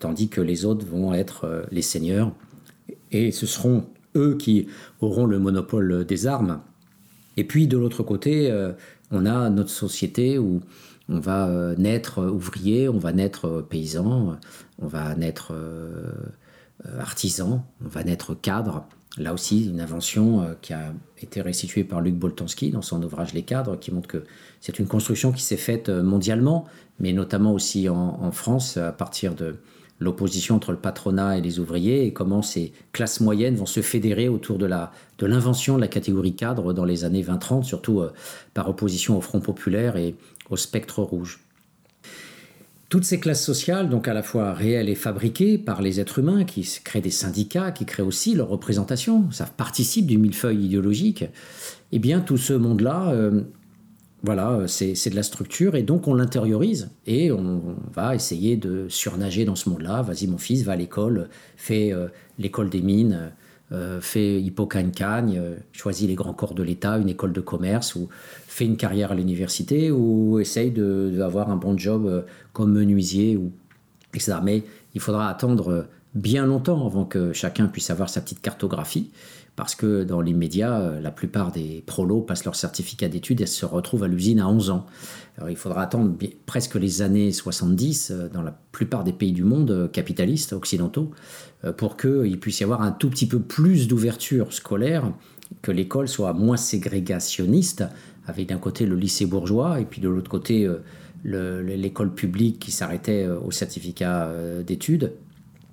tandis 0.00 0.28
que 0.28 0.40
les 0.40 0.64
autres 0.64 0.84
vont 0.84 1.14
être 1.14 1.44
euh, 1.44 1.62
les 1.70 1.82
seigneurs. 1.82 2.32
Et 3.12 3.30
ce 3.30 3.46
seront 3.46 3.86
eux 4.16 4.36
qui 4.36 4.66
auront 5.00 5.24
le 5.24 5.38
monopole 5.38 6.04
des 6.04 6.26
armes. 6.26 6.60
Et 7.36 7.44
puis 7.44 7.68
de 7.68 7.78
l'autre 7.78 8.02
côté, 8.02 8.50
euh, 8.50 8.72
on 9.12 9.24
a 9.24 9.48
notre 9.50 9.70
société 9.70 10.36
où 10.36 10.60
on 11.08 11.20
va 11.20 11.46
euh, 11.46 11.76
naître 11.76 12.26
ouvrier, 12.26 12.88
on 12.88 12.98
va 12.98 13.12
naître 13.12 13.64
paysan, 13.70 14.36
on 14.80 14.86
va 14.86 15.14
naître 15.14 15.54
artisan, 16.98 17.64
on 17.84 17.88
va 17.88 18.02
naître 18.02 18.34
cadre. 18.34 18.84
Là 19.16 19.32
aussi, 19.32 19.66
une 19.66 19.80
invention 19.80 20.54
qui 20.60 20.72
a 20.72 20.92
été 21.20 21.40
restituée 21.40 21.82
par 21.82 22.00
Luc 22.00 22.14
Boltanski 22.14 22.70
dans 22.70 22.82
son 22.82 23.02
ouvrage 23.02 23.32
Les 23.32 23.42
cadres, 23.42 23.76
qui 23.76 23.92
montre 23.92 24.06
que 24.06 24.24
c'est 24.60 24.78
une 24.78 24.86
construction 24.86 25.32
qui 25.32 25.42
s'est 25.42 25.56
faite 25.56 25.88
mondialement, 25.88 26.66
mais 27.00 27.12
notamment 27.12 27.52
aussi 27.52 27.88
en 27.88 28.30
France 28.30 28.76
à 28.76 28.92
partir 28.92 29.34
de, 29.34 29.56
l'opposition 30.00 30.56
entre 30.56 30.72
le 30.72 30.78
patronat 30.78 31.38
et 31.38 31.40
les 31.40 31.58
ouvriers 31.58 32.06
et 32.06 32.12
comment 32.12 32.42
ces 32.42 32.72
classes 32.92 33.20
moyennes 33.20 33.56
vont 33.56 33.66
se 33.66 33.80
fédérer 33.80 34.28
autour 34.28 34.58
de 34.58 34.68
de 34.68 35.26
l'invention 35.26 35.76
de 35.76 35.80
la 35.80 35.88
catégorie 35.88 36.34
cadre 36.34 36.74
dans 36.74 36.84
les 36.84 37.04
années 37.04 37.22
20-30, 37.22 37.64
surtout 37.64 38.00
euh, 38.00 38.12
par 38.52 38.68
opposition 38.68 39.16
au 39.16 39.20
Front 39.22 39.40
populaire 39.40 39.96
et 39.96 40.14
au 40.50 40.56
spectre 40.56 41.02
rouge. 41.02 41.40
Toutes 42.88 43.04
ces 43.04 43.20
classes 43.20 43.44
sociales, 43.44 43.90
donc 43.90 44.08
à 44.08 44.14
la 44.14 44.22
fois 44.22 44.54
réelles 44.54 44.88
et 44.88 44.94
fabriquées 44.94 45.58
par 45.58 45.82
les 45.82 46.00
êtres 46.00 46.20
humains, 46.20 46.44
qui 46.44 46.66
créent 46.84 47.02
des 47.02 47.10
syndicats, 47.10 47.70
qui 47.70 47.84
créent 47.84 48.02
aussi 48.02 48.34
leur 48.34 48.48
représentation, 48.48 49.30
ça 49.30 49.44
participe 49.44 50.06
du 50.06 50.16
millefeuille 50.16 50.64
idéologique, 50.64 51.26
eh 51.92 51.98
bien 51.98 52.20
tout 52.20 52.38
ce 52.38 52.54
monde-là 52.54 53.10
euh, 53.10 53.42
voilà, 54.22 54.66
c'est 54.66 55.10
de 55.10 55.14
la 55.14 55.22
structure 55.22 55.76
et 55.76 55.82
donc 55.82 56.08
on 56.08 56.14
l'intériorise 56.14 56.90
et 57.06 57.30
on, 57.30 57.76
va 57.94 58.14
essayer 58.16 58.56
de 58.56 58.86
surnager 58.88 59.44
dans 59.44 59.54
ce 59.54 59.68
monde-là. 59.68 60.02
Vas-y 60.02 60.26
mon 60.26 60.38
fils, 60.38 60.64
va 60.64 60.72
à 60.72 60.76
l'école, 60.76 61.28
fais 61.56 61.92
euh, 61.92 62.08
l'école 62.38 62.68
des 62.68 62.80
mines, 62.80 63.32
euh, 63.72 64.00
fais 64.00 64.40
Hippocagne-Cagne, 64.40 65.40
choisis 65.72 66.08
les 66.08 66.14
grands 66.14 66.32
corps 66.32 66.54
de 66.54 66.62
l'État, 66.62 66.98
une 66.98 67.08
école 67.08 67.32
de 67.32 67.40
commerce 67.40 67.94
ou 67.94 68.08
fais 68.46 68.64
une 68.64 68.76
carrière 68.76 69.12
à 69.12 69.14
l'université 69.14 69.90
ou 69.90 70.38
essaye 70.38 70.70
d'avoir 70.70 71.50
un 71.50 71.56
bon 71.56 71.76
job 71.76 72.24
comme 72.52 72.72
menuisier 72.72 73.36
ou 73.36 73.52
etc. 74.14 74.38
Mais 74.42 74.64
il 74.94 75.00
faudra 75.00 75.28
attendre 75.28 75.86
bien 76.14 76.46
longtemps 76.46 76.86
avant 76.86 77.04
que 77.04 77.32
chacun 77.32 77.66
puisse 77.66 77.90
avoir 77.90 78.08
sa 78.08 78.20
petite 78.20 78.40
cartographie 78.40 79.10
parce 79.58 79.74
que 79.74 80.04
dans 80.04 80.20
l'immédiat, 80.20 80.78
euh, 80.78 81.00
la 81.00 81.10
plupart 81.10 81.50
des 81.50 81.82
prolos 81.84 82.20
passent 82.20 82.44
leur 82.44 82.54
certificat 82.54 83.08
d'études 83.08 83.40
et 83.40 83.46
se 83.46 83.66
retrouvent 83.66 84.04
à 84.04 84.06
l'usine 84.06 84.38
à 84.38 84.46
11 84.46 84.70
ans. 84.70 84.86
Alors, 85.36 85.50
il 85.50 85.56
faudra 85.56 85.82
attendre 85.82 86.14
presque 86.46 86.76
les 86.76 87.02
années 87.02 87.32
70 87.32 88.12
euh, 88.12 88.28
dans 88.28 88.42
la 88.42 88.56
plupart 88.70 89.02
des 89.02 89.12
pays 89.12 89.32
du 89.32 89.42
monde 89.42 89.72
euh, 89.72 89.88
capitalistes, 89.88 90.52
occidentaux, 90.52 91.10
pour 91.76 91.96
qu'il 91.96 92.38
puisse 92.38 92.60
y 92.60 92.64
avoir 92.64 92.82
un 92.82 92.92
tout 92.92 93.10
petit 93.10 93.26
peu 93.26 93.40
plus 93.40 93.88
d'ouverture 93.88 94.52
scolaire, 94.52 95.10
que 95.62 95.72
l'école 95.72 96.08
soit 96.08 96.32
moins 96.32 96.56
ségrégationniste, 96.56 97.84
avec 98.26 98.48
d'un 98.48 98.58
côté 98.58 98.86
le 98.86 98.96
lycée 98.96 99.26
bourgeois 99.26 99.80
et 99.80 99.84
puis 99.84 100.00
de 100.00 100.08
l'autre 100.08 100.30
côté 100.30 100.68
l'école 101.24 102.14
publique 102.14 102.58
qui 102.58 102.70
s'arrêtait 102.70 103.26
au 103.26 103.50
certificat 103.50 104.30
d'études. 104.66 105.12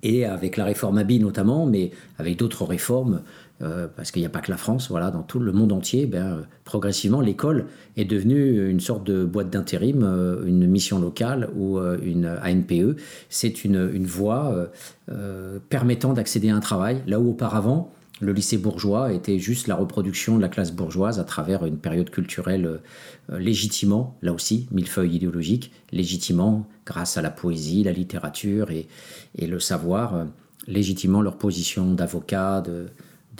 Et 0.02 0.24
avec 0.24 0.56
la 0.56 0.64
réforme 0.64 0.98
Abi 0.98 1.18
notamment, 1.18 1.66
mais 1.66 1.90
avec 2.18 2.36
d'autres 2.36 2.64
réformes, 2.64 3.22
euh, 3.62 3.88
parce 3.94 4.10
qu'il 4.10 4.20
n'y 4.20 4.26
a 4.26 4.30
pas 4.30 4.40
que 4.40 4.50
la 4.50 4.58
France, 4.58 4.90
voilà, 4.90 5.10
dans 5.10 5.22
tout 5.22 5.38
le 5.38 5.50
monde 5.50 5.72
entier, 5.72 6.04
ben, 6.04 6.42
progressivement, 6.64 7.22
l'école 7.22 7.66
est 7.96 8.04
devenue 8.04 8.68
une 8.68 8.80
sorte 8.80 9.04
de 9.04 9.24
boîte 9.24 9.48
d'intérim, 9.48 10.02
euh, 10.02 10.44
une 10.44 10.66
mission 10.66 10.98
locale 10.98 11.48
ou 11.56 11.78
euh, 11.78 11.96
une 12.02 12.26
ANPE. 12.26 13.00
C'est 13.30 13.64
une, 13.64 14.04
voie 14.06 14.70
permettant 15.68 16.12
d'accéder 16.12 16.50
à 16.50 16.56
un 16.56 16.60
travail, 16.60 17.02
là 17.06 17.18
où 17.18 17.30
auparavant, 17.30 17.92
le 18.20 18.32
lycée 18.32 18.56
bourgeois 18.56 19.12
était 19.12 19.38
juste 19.38 19.66
la 19.66 19.74
reproduction 19.74 20.36
de 20.36 20.42
la 20.42 20.48
classe 20.48 20.72
bourgeoise 20.72 21.18
à 21.18 21.24
travers 21.24 21.64
une 21.66 21.78
période 21.78 22.10
culturelle 22.10 22.80
légitimement, 23.28 24.16
là 24.22 24.32
aussi, 24.32 24.68
millefeuille 24.70 25.16
idéologique, 25.16 25.72
légitimement, 25.92 26.66
grâce 26.86 27.16
à 27.16 27.22
la 27.22 27.30
poésie, 27.30 27.82
la 27.82 27.92
littérature 27.92 28.70
et 28.70 29.46
le 29.46 29.58
savoir, 29.58 30.26
légitimement 30.66 31.22
leur 31.22 31.36
position 31.36 31.92
d'avocat, 31.92 32.60
de, 32.60 32.86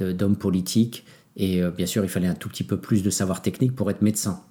d'hommes 0.03 0.37
politiques. 0.37 1.05
Et 1.37 1.63
euh, 1.63 1.71
bien 1.71 1.87
sûr, 1.87 2.03
il 2.03 2.09
fallait 2.09 2.29
un 2.29 2.35
tout 2.35 2.49
petit 2.49 2.65
peu 2.65 2.79
plus 2.79 3.03
de 3.03 3.11
savoir 3.11 3.43
technique 3.43 3.75
pour 3.75 3.91
être 3.91 4.03
médecin. 4.03 4.43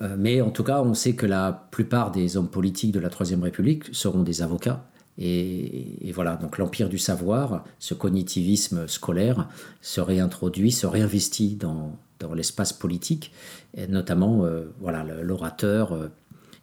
Euh, 0.00 0.16
mais 0.18 0.40
en 0.40 0.50
tout 0.50 0.64
cas, 0.64 0.82
on 0.82 0.94
sait 0.94 1.14
que 1.14 1.26
la 1.26 1.68
plupart 1.70 2.10
des 2.10 2.36
hommes 2.36 2.50
politiques 2.50 2.92
de 2.92 2.98
la 2.98 3.08
Troisième 3.08 3.42
République 3.42 3.84
seront 3.92 4.22
des 4.22 4.42
avocats. 4.42 4.84
Et, 5.18 6.12
voilà, 6.14 6.36
donc 6.36 6.58
l'empire 6.58 6.90
du 6.90 6.98
savoir, 6.98 7.64
ce 7.78 7.94
cognitivisme 7.94 8.86
scolaire, 8.86 9.48
se 9.80 10.02
réintroduit, 10.02 10.70
se 10.70 10.86
réinvestit 10.86 11.56
dans, 11.56 11.98
dans 12.18 12.34
l'espace 12.34 12.74
politique, 12.74 13.32
et 13.74 13.86
notamment 13.86 14.44
euh, 14.44 14.66
voilà 14.78 15.04
l'orateur 15.22 16.10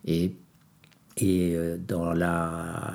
et, 0.05 0.35
et 1.17 1.57
dans 1.87 2.13
la, 2.13 2.93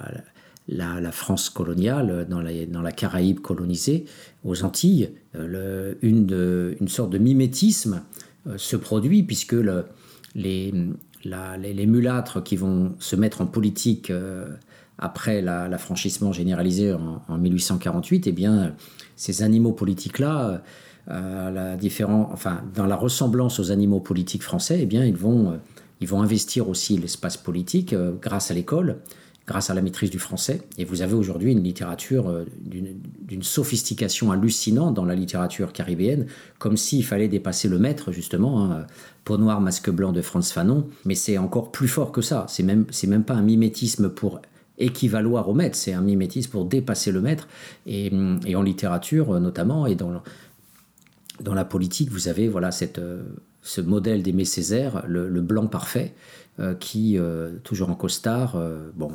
la, 0.68 1.12
France 1.12 1.50
coloniale, 1.50 2.26
dans 2.28 2.40
la, 2.40 2.66
dans 2.66 2.82
la, 2.82 2.92
Caraïbe 2.92 3.40
colonisée, 3.40 4.04
aux 4.44 4.64
Antilles, 4.64 5.10
euh, 5.34 5.94
une, 6.02 6.88
sorte 6.88 7.10
de 7.10 7.18
mimétisme 7.18 8.02
euh, 8.46 8.58
se 8.58 8.76
produit 8.76 9.22
puisque 9.22 9.52
le, 9.52 9.86
les, 10.34 10.72
mulâtres 11.86 12.42
qui 12.42 12.56
vont 12.56 12.94
se 12.98 13.16
mettre 13.16 13.40
en 13.40 13.46
politique 13.46 14.10
euh, 14.10 14.46
après 14.98 15.40
l'affranchissement 15.40 16.32
généralisé 16.32 16.92
en, 16.92 17.38
1848, 17.38 18.26
eh 18.26 18.32
bien, 18.32 18.74
ces 19.14 19.42
animaux 19.44 19.70
politiques-là, 19.70 20.60
enfin, 21.08 22.62
dans 22.74 22.86
la 22.86 22.96
ressemblance 22.96 23.60
aux 23.60 23.70
animaux 23.70 24.00
politiques 24.00 24.42
français, 24.42 24.80
eh 24.82 24.86
bien, 24.86 25.04
ils 25.04 25.14
vont 25.14 25.60
investir 26.20 26.68
aussi 26.68 26.98
l'espace 26.98 27.36
politique 27.36 27.94
grâce 28.20 28.50
à 28.50 28.54
l'école 28.54 28.98
grâce 29.48 29.70
à 29.70 29.74
la 29.74 29.80
maîtrise 29.80 30.10
du 30.10 30.18
français. 30.18 30.60
Et 30.76 30.84
vous 30.84 31.00
avez 31.00 31.14
aujourd'hui 31.14 31.52
une 31.52 31.64
littérature 31.64 32.28
euh, 32.28 32.44
d'une 32.60 33.42
sophistication 33.42 34.30
hallucinante 34.30 34.92
dans 34.92 35.06
la 35.06 35.14
littérature 35.14 35.72
caribéenne, 35.72 36.26
comme 36.58 36.76
s'il 36.76 37.02
fallait 37.02 37.28
dépasser 37.28 37.66
le 37.66 37.78
maître, 37.78 38.12
justement. 38.12 38.70
Hein, 38.70 38.86
Peau 39.24 39.38
noire, 39.38 39.60
masque 39.62 39.90
blanc 39.90 40.12
de 40.12 40.20
Franz 40.20 40.52
Fanon. 40.52 40.86
Mais 41.06 41.14
c'est 41.14 41.38
encore 41.38 41.72
plus 41.72 41.88
fort 41.88 42.12
que 42.12 42.20
ça. 42.20 42.44
C'est 42.48 42.62
même, 42.62 42.84
même 43.06 43.24
pas 43.24 43.34
un 43.34 43.42
mimétisme 43.42 44.10
pour 44.10 44.42
équivaloir 44.76 45.48
au 45.48 45.54
maître, 45.54 45.76
c'est 45.76 45.92
un 45.92 46.02
mimétisme 46.02 46.50
pour 46.50 46.66
dépasser 46.66 47.10
le 47.10 47.20
maître. 47.20 47.48
Et, 47.86 48.12
en 48.54 48.62
littérature, 48.62 49.32
euh, 49.32 49.40
notamment, 49.40 49.86
et 49.86 49.94
dans, 49.94 50.22
dans 51.40 51.54
la 51.54 51.64
politique, 51.64 52.10
vous 52.10 52.28
avez 52.28 52.48
voilà, 52.48 52.70
cette, 52.70 52.98
euh, 52.98 53.22
ce 53.62 53.80
modèle 53.80 54.22
d'Aimé 54.22 54.44
Césaire, 54.44 55.04
le, 55.08 55.40
blanc 55.40 55.68
parfait, 55.68 56.14
qui, 56.80 57.16
toujours 57.62 57.88
en 57.88 57.94
costard, 57.94 58.60
bon, 58.96 59.12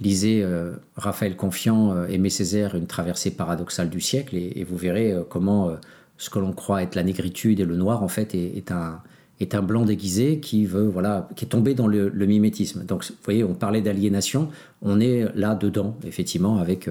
Lisez 0.00 0.42
euh, 0.42 0.72
Raphaël 0.96 1.36
Confiant, 1.36 1.92
euh, 1.92 2.06
Aimé 2.06 2.30
Césaire, 2.30 2.74
Une 2.74 2.86
traversée 2.86 3.30
paradoxale 3.30 3.90
du 3.90 4.00
siècle, 4.00 4.36
et, 4.36 4.64
vous 4.64 4.76
verrez 4.76 5.12
euh, 5.12 5.22
comment 5.28 5.76
ce 6.16 6.30
que 6.30 6.38
l'on 6.38 6.52
croit 6.52 6.82
être 6.82 6.94
la 6.94 7.02
négritude 7.02 7.60
et 7.60 7.64
le 7.64 7.76
noir, 7.76 8.02
en 8.02 8.08
fait, 8.08 8.34
est, 8.34 8.70
un, 8.70 9.00
est 9.40 9.54
un 9.54 9.62
blanc 9.62 9.84
déguisé 9.84 10.40
qui, 10.40 10.66
veut, 10.66 10.86
voilà, 10.86 11.28
qui 11.36 11.44
est 11.44 11.48
tombé 11.48 11.74
dans 11.74 11.86
le, 11.86 12.10
mimétisme. 12.10 12.84
Donc, 12.84 13.04
vous 13.08 13.14
voyez, 13.24 13.44
on 13.44 13.54
parlait 13.54 13.82
d'aliénation, 13.82 14.48
on 14.82 15.00
est 15.00 15.26
là 15.34 15.54
dedans, 15.54 15.96
effectivement, 16.04 16.58
avec 16.58 16.88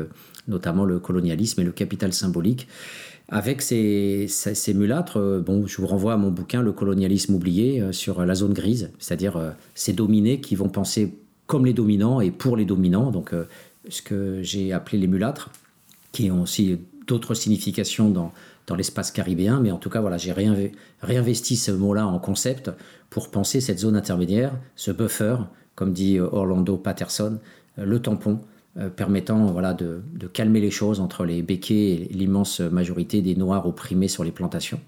notamment 0.48 0.86
le 0.86 1.00
colonialisme 1.00 1.62
et 1.62 1.66
le 1.66 1.74
capital 1.74 2.14
symbolique. 2.14 2.68
Avec 3.30 3.62
ces, 3.62 4.28
ces, 4.30 4.74
mulâtres, 4.74 5.42
bon, 5.46 5.68
je 5.68 5.82
vous 5.82 5.88
renvoie 5.88 6.14
à 6.14 6.18
mon 6.18 6.32
bouquin 6.32 6.62
Le 6.62 6.72
colonialisme 6.72 7.36
oublié 7.36 7.84
sur 7.92 8.26
la 8.26 8.36
zone 8.36 8.54
grise, 8.54 8.92
c'est-à-dire 9.00 9.54
ces 9.76 9.92
dominés 9.92 10.40
qui 10.40 10.56
vont 10.56 10.70
penser 10.70 11.18
comme 11.48 11.66
les 11.66 11.74
dominants 11.74 12.22
et 12.22 12.30
pour 12.30 12.56
les 12.58 12.66
dominants, 12.66 13.10
donc 13.10 13.34
euh, 13.34 13.46
ce 13.90 14.02
que 14.02 14.44
j'ai 14.44 14.74
appelé 14.74 14.98
les 14.98 15.08
mulâtres, 15.08 15.50
qui 16.12 16.30
ont 16.30 16.42
aussi 16.42 16.78
d'autres 17.08 17.34
significations 17.34 18.10
dans, 18.10 18.34
dans 18.68 18.76
l'espace 18.76 19.12
caribéen, 19.12 19.60
mais 19.62 19.72
en 19.72 19.78
tout 19.78 19.90
cas, 19.90 20.02
voilà, 20.02 20.18
j'ai 20.18 20.34
réinvesti 21.02 21.56
ce 21.56 21.72
mot-là 21.72 22.06
en 22.06 22.20
concept 22.20 22.70
pour 23.10 23.32
penser 23.32 23.62
cette 23.62 23.80
zone 23.80 23.96
intermédiaire, 23.96 24.52
ce 24.76 24.92
buffer, 24.92 25.38
comme 25.76 25.94
dit 25.94 26.18
euh, 26.18 26.28
Orlando 26.32 26.76
Patterson, 26.78 27.40
euh, 27.80 27.86
le 27.86 28.00
tampon, 28.00 28.42
permettant 28.96 29.48
voilà, 29.48 29.74
de, 29.74 30.04
de, 30.14 30.28
calmer 30.28 30.62
les 30.62 30.70
choses 30.70 31.00
entre 31.00 31.26
les 31.26 31.42
béquets 31.42 31.94
et 31.94 31.98
l'immense 32.12 32.60
majorité 32.60 33.24
des 33.24 33.36
Noirs 33.36 33.66
opprimés 33.66 34.08
sur 34.08 34.24
les 34.24 34.30
plantations. 34.30 34.80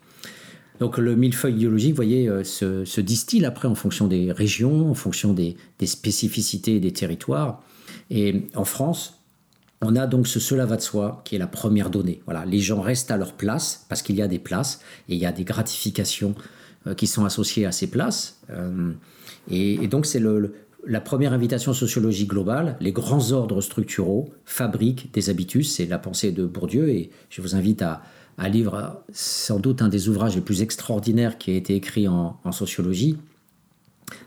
Donc 0.79 0.97
le 0.97 1.15
millefeuille 1.15 1.55
idéologique, 1.55 1.91
vous 1.91 1.95
voyez, 1.97 2.43
se, 2.43 2.85
se, 2.85 3.01
distille 3.01 3.45
après 3.45 3.67
en 3.67 3.75
fonction 3.75 4.07
des 4.07 4.31
régions, 4.31 4.89
en 4.89 4.93
fonction 4.93 5.33
des, 5.33 5.55
spécificités 5.85 6.79
des 6.79 6.91
territoires. 6.91 7.61
Et 8.09 8.47
en 8.55 8.65
France, 8.65 9.21
on 9.81 9.95
a 9.95 10.07
donc 10.07 10.27
ce 10.27 10.39
cela 10.39 10.65
va 10.65 10.77
de 10.77 10.81
soi 10.81 11.21
qui 11.25 11.35
est 11.35 11.39
la 11.39 11.47
première 11.47 11.89
donnée. 11.89 12.21
Voilà, 12.25 12.45
les 12.45 12.59
gens 12.59 12.81
restent 12.81 13.11
à 13.11 13.17
leur 13.17 13.33
place 13.33 13.85
parce 13.89 14.01
qu'il 14.01 14.15
y 14.15 14.21
a 14.21 14.27
des 14.27 14.39
places 14.39 14.79
et 15.09 15.15
il 15.15 15.19
y 15.19 15.25
a 15.25 15.31
des 15.31 15.43
gratifications 15.43 16.35
qui 16.95 17.07
sont 17.07 17.25
associées 17.25 17.65
à 17.65 17.71
ces 17.71 17.87
places. 17.87 18.41
Et, 19.51 19.73
et 19.75 19.87
donc 19.87 20.05
c'est 20.05 20.19
le, 20.19 20.53
la 20.85 21.01
première 21.01 21.33
invitation 21.33 21.73
sociologique 21.73 22.29
globale, 22.29 22.77
les 22.79 22.91
grands 22.91 23.31
ordres 23.31 23.61
structuraux 23.61 24.29
fabriquent 24.45 25.13
des 25.13 25.29
habitus, 25.29 25.73
c'est 25.73 25.85
la 25.85 25.99
pensée 25.99 26.31
de 26.31 26.45
Bourdieu, 26.45 26.89
et 26.89 27.09
je 27.29 27.41
vous 27.41 27.55
invite 27.55 27.81
à, 27.81 28.01
lire 28.47 28.95
sans 29.11 29.59
doute 29.59 29.81
un 29.81 29.89
des 29.89 30.07
ouvrages 30.07 30.35
les 30.35 30.41
plus 30.41 30.61
extraordinaires 30.61 31.37
qui 31.37 31.51
a 31.51 31.55
été 31.55 31.75
écrit 31.75 32.07
en, 32.07 32.39
sociologie, 32.51 33.17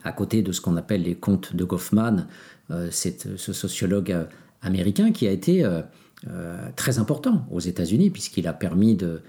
à 0.04 0.12
côté 0.12 0.42
de 0.42 0.52
ce 0.52 0.60
qu'on 0.60 0.76
appelle 0.76 1.02
les 1.02 1.14
contes 1.14 1.56
de 1.56 1.64
Goffman, 1.64 2.26
euh, 2.70 2.88
c'est 2.90 3.36
ce 3.36 3.52
sociologue 3.52 4.12
euh, 4.12 4.24
américain 4.62 5.12
qui 5.12 5.26
a 5.26 5.30
été 5.30 5.64
euh, 6.28 6.68
très 6.76 7.00
important 7.00 7.46
aux 7.50 7.58
États-Unis, 7.58 8.10
puisqu'il 8.10 8.46
a 8.46 8.52
permis 8.52 8.94
de, 8.94 9.20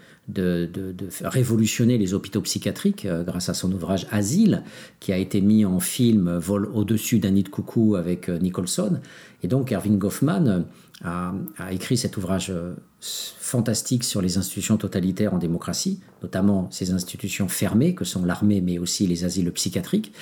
révolutionner 1.23 1.97
les 1.97 2.13
hôpitaux 2.13 2.41
psychiatriques 2.41 3.05
euh, 3.05 3.23
grâce 3.23 3.49
à 3.49 3.55
son 3.55 3.71
ouvrage 3.71 4.05
Asile, 4.11 4.61
qui 4.99 5.11
a 5.11 5.17
été 5.17 5.41
mis 5.41 5.65
en 5.65 5.79
film 5.79 6.37
Vol 6.37 6.67
au-dessus 6.67 7.17
d'un 7.17 7.31
nid 7.31 7.41
de 7.41 7.49
coucou 7.49 7.95
avec 7.95 8.29
euh, 8.29 8.37
Nicholson. 8.37 8.99
Et 9.41 9.47
donc 9.47 9.71
Erwin 9.71 9.97
Goffman 9.97 10.65
euh, 11.03 11.31
a, 11.57 11.73
écrit 11.73 11.97
cet 11.97 12.15
ouvrage 12.15 12.53
fantastique 13.01 14.03
sur 14.03 14.21
les 14.21 14.37
institutions 14.37 14.77
totalitaires 14.77 15.33
en 15.33 15.39
démocratie, 15.39 15.99
notamment 16.21 16.67
ces 16.69 16.91
institutions 16.91 17.47
fermées 17.47 17.95
que 17.95 18.05
sont 18.05 18.23
l'armée, 18.23 18.61
mais 18.61 18.77
aussi 18.77 19.07
les 19.07 19.25
asiles 19.25 19.51
psychiatriques. 19.51 20.13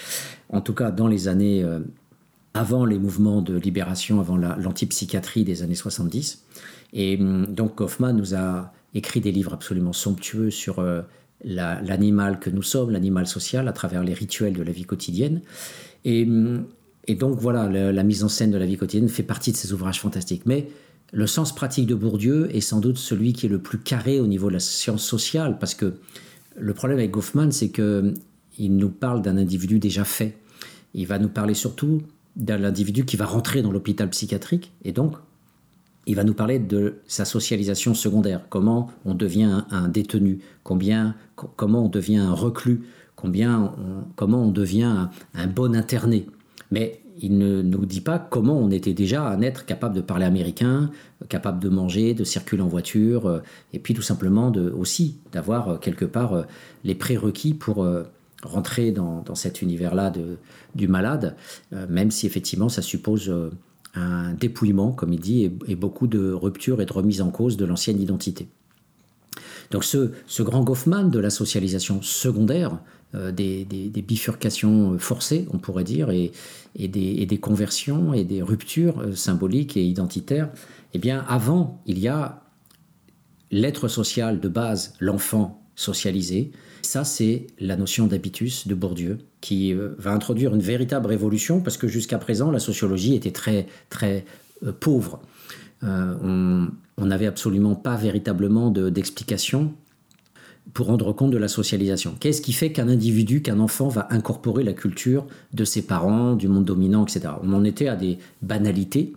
En 0.48 0.62
tout 0.62 0.74
cas, 0.74 0.90
dans 0.90 1.08
les 1.08 1.28
années 1.28 1.66
avant 2.54 2.86
les 2.86 3.00
mouvements 3.00 3.42
de 3.42 3.56
libération, 3.56 4.20
avant 4.20 4.38
l'antipsychiatrie 4.38 5.44
des 5.44 5.64
années 5.64 5.76
70. 5.76 6.44
Et 6.94 7.18
hum, 7.20 7.46
donc 7.48 7.78
Goffman 7.78 8.14
nous 8.14 8.36
a 8.36 8.74
écrit 8.94 9.22
des 9.22 9.32
livres 9.32 9.54
absolument 9.54 9.94
somptueux 9.94 10.50
sur 10.50 10.80
euh, 10.80 11.02
l'animal 11.44 12.40
que 12.40 12.50
nous 12.50 12.62
sommes, 12.62 12.92
l'animal 12.92 13.26
social, 13.26 13.68
à 13.68 13.74
travers 13.74 14.04
les 14.04 14.14
rituels 14.14 14.54
de 14.54 14.64
la 14.64 14.72
vie 14.72 14.84
quotidienne. 14.84 15.42
Et, 16.04 16.28
et 17.08 17.16
donc 17.16 17.40
voilà, 17.40 17.68
la, 17.70 18.04
mise 18.04 18.24
en 18.24 18.30
scène 18.30 18.52
de 18.52 18.58
la 18.58 18.66
vie 18.66 18.78
quotidienne 18.78 19.10
fait 19.10 19.24
partie 19.24 19.52
de 19.52 19.58
ces 19.58 19.74
ouvrages 19.74 20.00
fantastiques. 20.00 20.44
Mais 20.46 20.68
le 21.14 21.28
sens 21.28 21.54
pratique 21.54 21.88
de 21.88 21.96
Bourdieu 21.96 22.54
est 22.56 22.62
sans 22.62 22.80
doute 22.80 22.98
celui 22.98 23.34
qui 23.34 23.48
est 23.48 23.50
le 23.50 23.60
plus 23.60 23.80
carré 23.80 24.20
au 24.20 24.28
niveau 24.28 24.50
de 24.50 24.54
la 24.54 24.60
science 24.60 25.04
sociale, 25.04 25.58
parce 25.58 25.74
que 25.74 25.96
le 26.58 26.74
problème 26.74 27.00
avec 27.00 27.12
Goffman, 27.12 27.52
c'est 27.52 27.70
que 27.70 28.14
il 28.58 28.76
nous 28.76 28.90
parle 28.90 29.22
d'un 29.22 29.38
individu 29.38 29.80
déjà 29.80 30.04
fait. 30.04 30.38
Il 30.94 31.08
va 31.08 31.18
nous 31.18 31.30
parler 31.30 31.54
surtout 31.54 32.02
d'un 32.36 32.64
individu 32.64 33.06
qui 33.06 33.18
va 33.18 33.26
rentrer 33.26 33.62
dans 33.62 33.72
l'hôpital 33.72 34.10
psychiatrique, 34.10 34.72
et 34.84 34.92
donc 34.92 35.16
il 36.08 36.16
va 36.16 36.24
nous 36.24 36.34
parler 36.34 36.60
de 36.60 36.96
sa 37.08 37.26
socialisation 37.26 37.94
secondaire, 37.94 38.42
comment 38.50 38.90
on 39.06 39.14
devient 39.14 39.64
un, 39.70 39.88
détenu, 39.88 40.40
combien, 40.64 41.16
comment 41.36 41.86
on 41.86 41.90
devient 41.90 42.18
un 42.18 42.34
reclus, 42.34 42.82
combien 43.16 43.74
comment 44.16 44.44
on 44.44 44.52
devient 44.52 45.08
un, 45.36 45.48
bon 45.48 45.76
interné? 45.76 46.26
Mais 46.72 47.02
il 47.22 47.38
ne 47.38 47.62
nous 47.62 47.86
dit 47.86 48.02
pas 48.02 48.20
comment 48.20 48.58
on 48.58 48.72
était 48.72 48.94
déjà 48.94 49.28
un 49.28 49.42
être 49.42 49.66
capable 49.66 49.96
de 49.96 50.02
parler 50.02 50.26
américain, 50.26 50.90
capable 51.30 51.60
de 51.60 51.70
manger, 51.70 52.14
de 52.14 52.24
circuler 52.24 52.62
en 52.62 52.68
voiture, 52.68 53.28
euh, 53.28 53.40
et 53.74 53.80
puis 53.80 53.94
tout 53.94 54.02
simplement 54.02 54.50
de, 54.50 54.72
aussi 54.72 55.18
d'avoir 55.32 55.70
euh, 55.70 55.78
quelque 55.78 56.06
part 56.06 56.34
euh, 56.34 56.44
les 56.84 56.96
prérequis 56.96 57.54
pour 57.54 57.88
rentrer 58.44 58.92
dans, 58.92 59.24
cet 59.36 59.62
univers-là 59.62 60.12
du 60.76 60.88
malade, 60.88 61.36
même 61.90 62.12
si 62.12 62.26
effectivement 62.26 62.70
ça 62.70 62.82
suppose 62.82 63.32
un 63.96 64.34
dépouillement, 64.34 64.92
comme 64.92 65.14
il 65.14 65.20
dit, 65.20 65.52
et, 65.68 65.76
beaucoup 65.76 66.08
de 66.08 66.32
ruptures 66.32 66.82
et 66.82 66.86
de 66.86 66.94
remise 66.94 67.22
en 67.22 67.30
cause 67.30 67.58
de 67.58 67.66
l'ancienne 67.66 68.02
identité. 68.02 68.48
Donc 69.72 69.84
ce, 69.84 70.12
grand 70.42 70.64
Goffman 70.64 71.10
de 71.10 71.20
la 71.20 71.30
socialisation 71.30 72.02
secondaire, 72.02 72.80
euh, 73.16 73.32
des, 73.32 73.66
bifurcations 74.08 74.98
forcées, 75.00 75.48
on 75.52 75.58
pourrait 75.58 75.84
dire, 75.84 76.10
et, 76.10 76.32
des, 76.76 77.38
conversions 77.40 78.14
et 78.14 78.24
des 78.24 78.42
ruptures 78.42 79.00
euh, 79.00 79.16
symboliques 79.16 79.78
et 79.78 79.84
identitaires, 79.84 80.50
eh 80.94 81.00
bien 81.00 81.26
avant, 81.28 81.82
il 81.86 82.00
y 82.00 82.08
a 82.08 82.44
l'être 83.50 83.88
social 83.88 84.40
de 84.40 84.48
base, 84.48 84.94
l'enfant 85.00 85.62
socialisé, 85.76 86.52
ça, 86.84 87.04
c'est 87.04 87.48
la 87.60 87.76
notion 87.76 88.08
d'habitus 88.08 88.68
de 88.68 88.76
Bourdieu, 88.76 89.20
qui 89.42 89.74
euh, 89.74 89.90
va 89.98 90.12
introduire 90.12 90.54
une 90.54 90.62
véritable 90.62 91.08
révolution, 91.08 91.62
parce 91.62 91.78
que 91.78 91.88
jusqu'à 91.88 92.18
présent, 92.18 92.52
la 92.52 92.60
sociologie 92.60 93.16
était 93.16 93.32
très, 93.32 93.68
très 93.90 94.26
euh, 94.66 94.72
pauvre. 94.72 95.20
Euh, 95.84 96.68
on 96.98 97.06
n'avait 97.06 97.26
absolument 97.26 97.74
pas 97.76 97.96
véritablement 97.96 98.70
d'explication 98.70 99.74
pour 100.74 100.88
rendre 100.88 101.12
compte 101.12 101.32
de 101.32 101.38
la 101.38 101.48
socialisation. 101.48 102.16
Qu'est-ce 102.20 102.42
qui 102.42 102.54
fait 102.54 102.72
qu'un 102.72 102.88
individu, 102.88 103.42
qu'un 103.42 103.60
enfant 103.60 103.88
va 103.88 104.08
incorporer 104.12 104.64
la 104.64 104.74
culture 104.74 105.26
de 105.54 105.66
ses 105.66 105.82
parents, 105.82 106.36
du 106.36 106.48
monde 106.48 106.66
dominant, 106.66 107.04
etc. 107.04 107.34
On 107.42 107.54
en 107.54 107.64
était 107.64 107.88
à 107.88 107.96
des 107.96 108.20
banalités, 108.44 109.14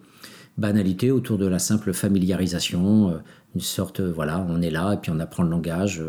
banalités 0.56 1.10
autour 1.10 1.36
de 1.36 1.46
la 1.46 1.58
simple 1.58 1.92
familiarisation, 1.92 3.20
une 3.54 3.60
sorte, 3.60 4.00
voilà, 4.00 4.44
on 4.48 4.60
est 4.62 4.70
là 4.70 4.94
et 4.94 4.96
puis 4.96 5.10
on 5.14 5.20
apprend 5.20 5.42
le 5.42 5.50
langage. 5.50 6.02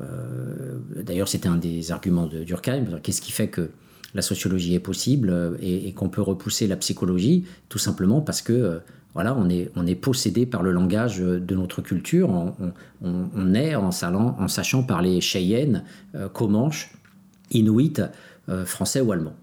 Euh, 0.00 0.78
d'ailleurs, 1.02 1.28
c'était 1.28 1.48
un 1.48 1.56
des 1.56 1.92
arguments 1.92 2.26
de 2.26 2.42
Durkheim. 2.42 3.00
Qu'est-ce 3.02 3.20
qui 3.20 3.32
fait 3.32 3.48
que 3.48 3.70
la 4.14 4.22
sociologie 4.22 4.74
est 4.74 4.80
possible 4.80 5.30
euh, 5.30 5.56
et, 5.60 5.92
qu'on 5.92 6.08
peut 6.08 6.22
repousser 6.22 6.66
la 6.66 6.76
psychologie 6.76 7.44
Tout 7.68 7.78
simplement 7.78 8.20
parce 8.20 8.42
que 8.42 8.52
euh, 8.52 8.78
voilà, 9.14 9.36
on 9.36 9.48
est, 9.48 9.70
on 9.76 9.86
est 9.86 9.94
possédé 9.94 10.46
par 10.46 10.62
le 10.62 10.72
langage 10.72 11.18
de 11.18 11.54
notre 11.54 11.82
culture. 11.82 12.52
On, 13.00 13.54
est 13.54 13.76
en, 13.76 13.92
sachant 13.92 14.82
parler 14.82 15.20
Cheyenne, 15.20 15.84
Comanche, 16.32 16.92
Inuit, 17.52 18.02
français 18.64 19.00
ou 19.00 19.12
allemand. 19.12 19.34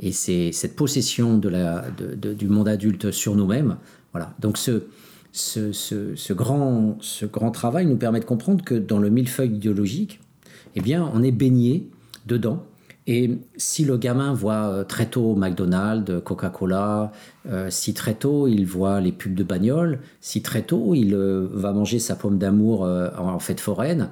Et 0.00 0.10
c'est 0.10 0.50
cette 0.50 0.74
possession 0.74 1.38
du 1.38 2.48
monde 2.48 2.66
adulte 2.66 3.12
sur 3.12 3.36
nous-mêmes. 3.36 3.76
Voilà. 4.12 4.34
Donc 4.40 4.58
ce, 4.58 4.82
ce, 5.32 6.32
grand, 6.32 6.96
ce 7.00 7.26
grand 7.26 7.50
travail 7.50 7.86
nous 7.86 7.96
permet 7.96 8.20
de 8.20 8.24
comprendre 8.24 8.64
que 8.64 8.74
dans 8.74 8.98
le 8.98 9.10
millefeuille 9.10 9.54
idéologique, 9.54 10.20
eh 10.74 10.80
bien, 10.80 11.10
on 11.14 11.22
est 11.22 11.32
baigné 11.32 11.90
dedans. 12.26 12.64
Et 13.08 13.38
si 13.56 13.84
le 13.84 13.96
gamin 13.96 14.32
voit 14.32 14.68
euh, 14.68 14.84
très 14.84 15.06
tôt 15.06 15.34
McDonald's, 15.34 16.22
Coca-Cola, 16.24 17.10
euh, 17.48 17.66
si 17.68 17.94
très 17.94 18.14
tôt 18.14 18.46
il 18.46 18.64
voit 18.64 19.00
les 19.00 19.10
pubs 19.10 19.34
de 19.34 19.42
bagnole, 19.42 20.00
si 20.20 20.40
très 20.40 20.62
tôt 20.62 20.94
il 20.94 21.14
euh, 21.14 21.48
va 21.52 21.72
manger 21.72 21.98
sa 21.98 22.14
pomme 22.14 22.38
d'amour 22.38 22.82
en 22.82 23.38
fête 23.40 23.58
foraine, 23.58 24.10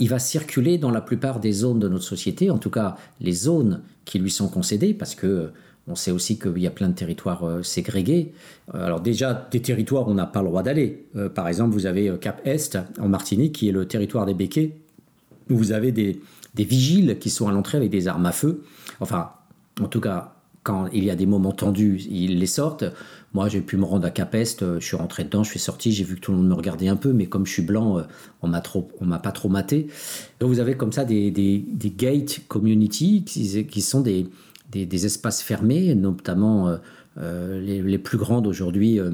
il 0.00 0.08
va 0.08 0.18
circuler 0.18 0.78
dans 0.78 0.90
la 0.90 1.00
plupart 1.00 1.38
des 1.38 1.52
zones 1.52 1.78
de 1.78 1.88
notre 1.88 2.04
société, 2.04 2.50
en 2.50 2.58
tout 2.58 2.70
cas 2.70 2.96
les 3.20 3.32
zones 3.32 3.82
qui 4.04 4.18
lui 4.18 4.30
sont 4.30 4.48
concédées, 4.48 4.94
parce 4.94 5.14
que 5.14 5.52
on 5.88 5.94
sait 5.94 6.10
aussi 6.10 6.38
qu'il 6.38 6.58
y 6.58 6.66
a 6.66 6.70
plein 6.70 6.88
de 6.88 6.94
territoires 6.94 7.44
euh, 7.44 7.62
ségrégés. 7.62 8.32
Euh, 8.74 8.84
alors 8.84 9.00
déjà, 9.00 9.48
des 9.50 9.60
territoires 9.60 10.06
où 10.06 10.10
on 10.10 10.14
n'a 10.14 10.26
pas 10.26 10.42
le 10.42 10.48
droit 10.48 10.62
d'aller. 10.62 11.06
Euh, 11.16 11.28
par 11.28 11.48
exemple, 11.48 11.72
vous 11.72 11.86
avez 11.86 12.12
Cap 12.20 12.40
Est, 12.46 12.78
en 13.00 13.08
Martinique, 13.08 13.54
qui 13.54 13.68
est 13.68 13.72
le 13.72 13.86
territoire 13.86 14.26
des 14.26 14.34
béquets, 14.34 14.76
où 15.50 15.56
vous 15.56 15.72
avez 15.72 15.92
des, 15.92 16.20
vigiles 16.54 17.18
qui 17.20 17.30
sont 17.30 17.46
à 17.46 17.52
l'entrée 17.52 17.78
avec 17.78 17.90
des 17.90 18.08
armes 18.08 18.26
à 18.26 18.32
feu. 18.32 18.64
Enfin, 19.00 19.30
en 19.80 19.86
tout 19.86 20.00
cas, 20.00 20.34
quand 20.64 20.88
il 20.92 21.04
y 21.04 21.10
a 21.10 21.14
des 21.14 21.26
moments 21.26 21.52
tendus, 21.52 22.02
ils 22.10 22.38
les 22.38 22.46
sortent. 22.46 22.84
Moi, 23.32 23.48
j'ai 23.48 23.60
pu 23.60 23.76
me 23.76 23.84
rendre 23.84 24.04
à 24.04 24.10
Cap 24.10 24.34
Est, 24.34 24.78
je 24.80 24.84
suis 24.84 24.96
rentré 24.96 25.22
dedans, 25.22 25.44
je 25.44 25.50
suis 25.50 25.60
sorti, 25.60 25.92
j'ai 25.92 26.02
vu 26.02 26.16
que 26.16 26.20
tout 26.20 26.32
le 26.32 26.38
monde 26.38 26.48
me 26.48 26.54
regardait 26.54 26.88
un 26.88 26.96
peu, 26.96 27.12
mais 27.12 27.26
comme 27.26 27.46
je 27.46 27.52
suis 27.52 27.62
blanc, 27.62 28.02
on 28.42 28.48
m'a 28.48 28.60
m'a 29.02 29.18
pas 29.20 29.30
trop 29.30 29.48
maté. 29.48 29.86
Donc 30.40 30.48
vous 30.48 30.58
avez 30.58 30.76
comme 30.76 30.90
ça 30.90 31.04
des, 31.04 31.30
des, 31.30 31.90
gate 31.90 32.40
community 32.48 33.22
qui 33.24 33.80
sont 33.80 34.00
des, 34.00 34.26
des, 34.70 35.06
espaces 35.06 35.42
fermés, 35.42 35.94
notamment 35.94 36.68
euh, 36.68 36.76
euh, 37.18 37.60
les, 37.60 37.98
plus 37.98 38.18
grandes 38.18 38.46
aujourd'hui, 38.46 39.00
euh, 39.00 39.10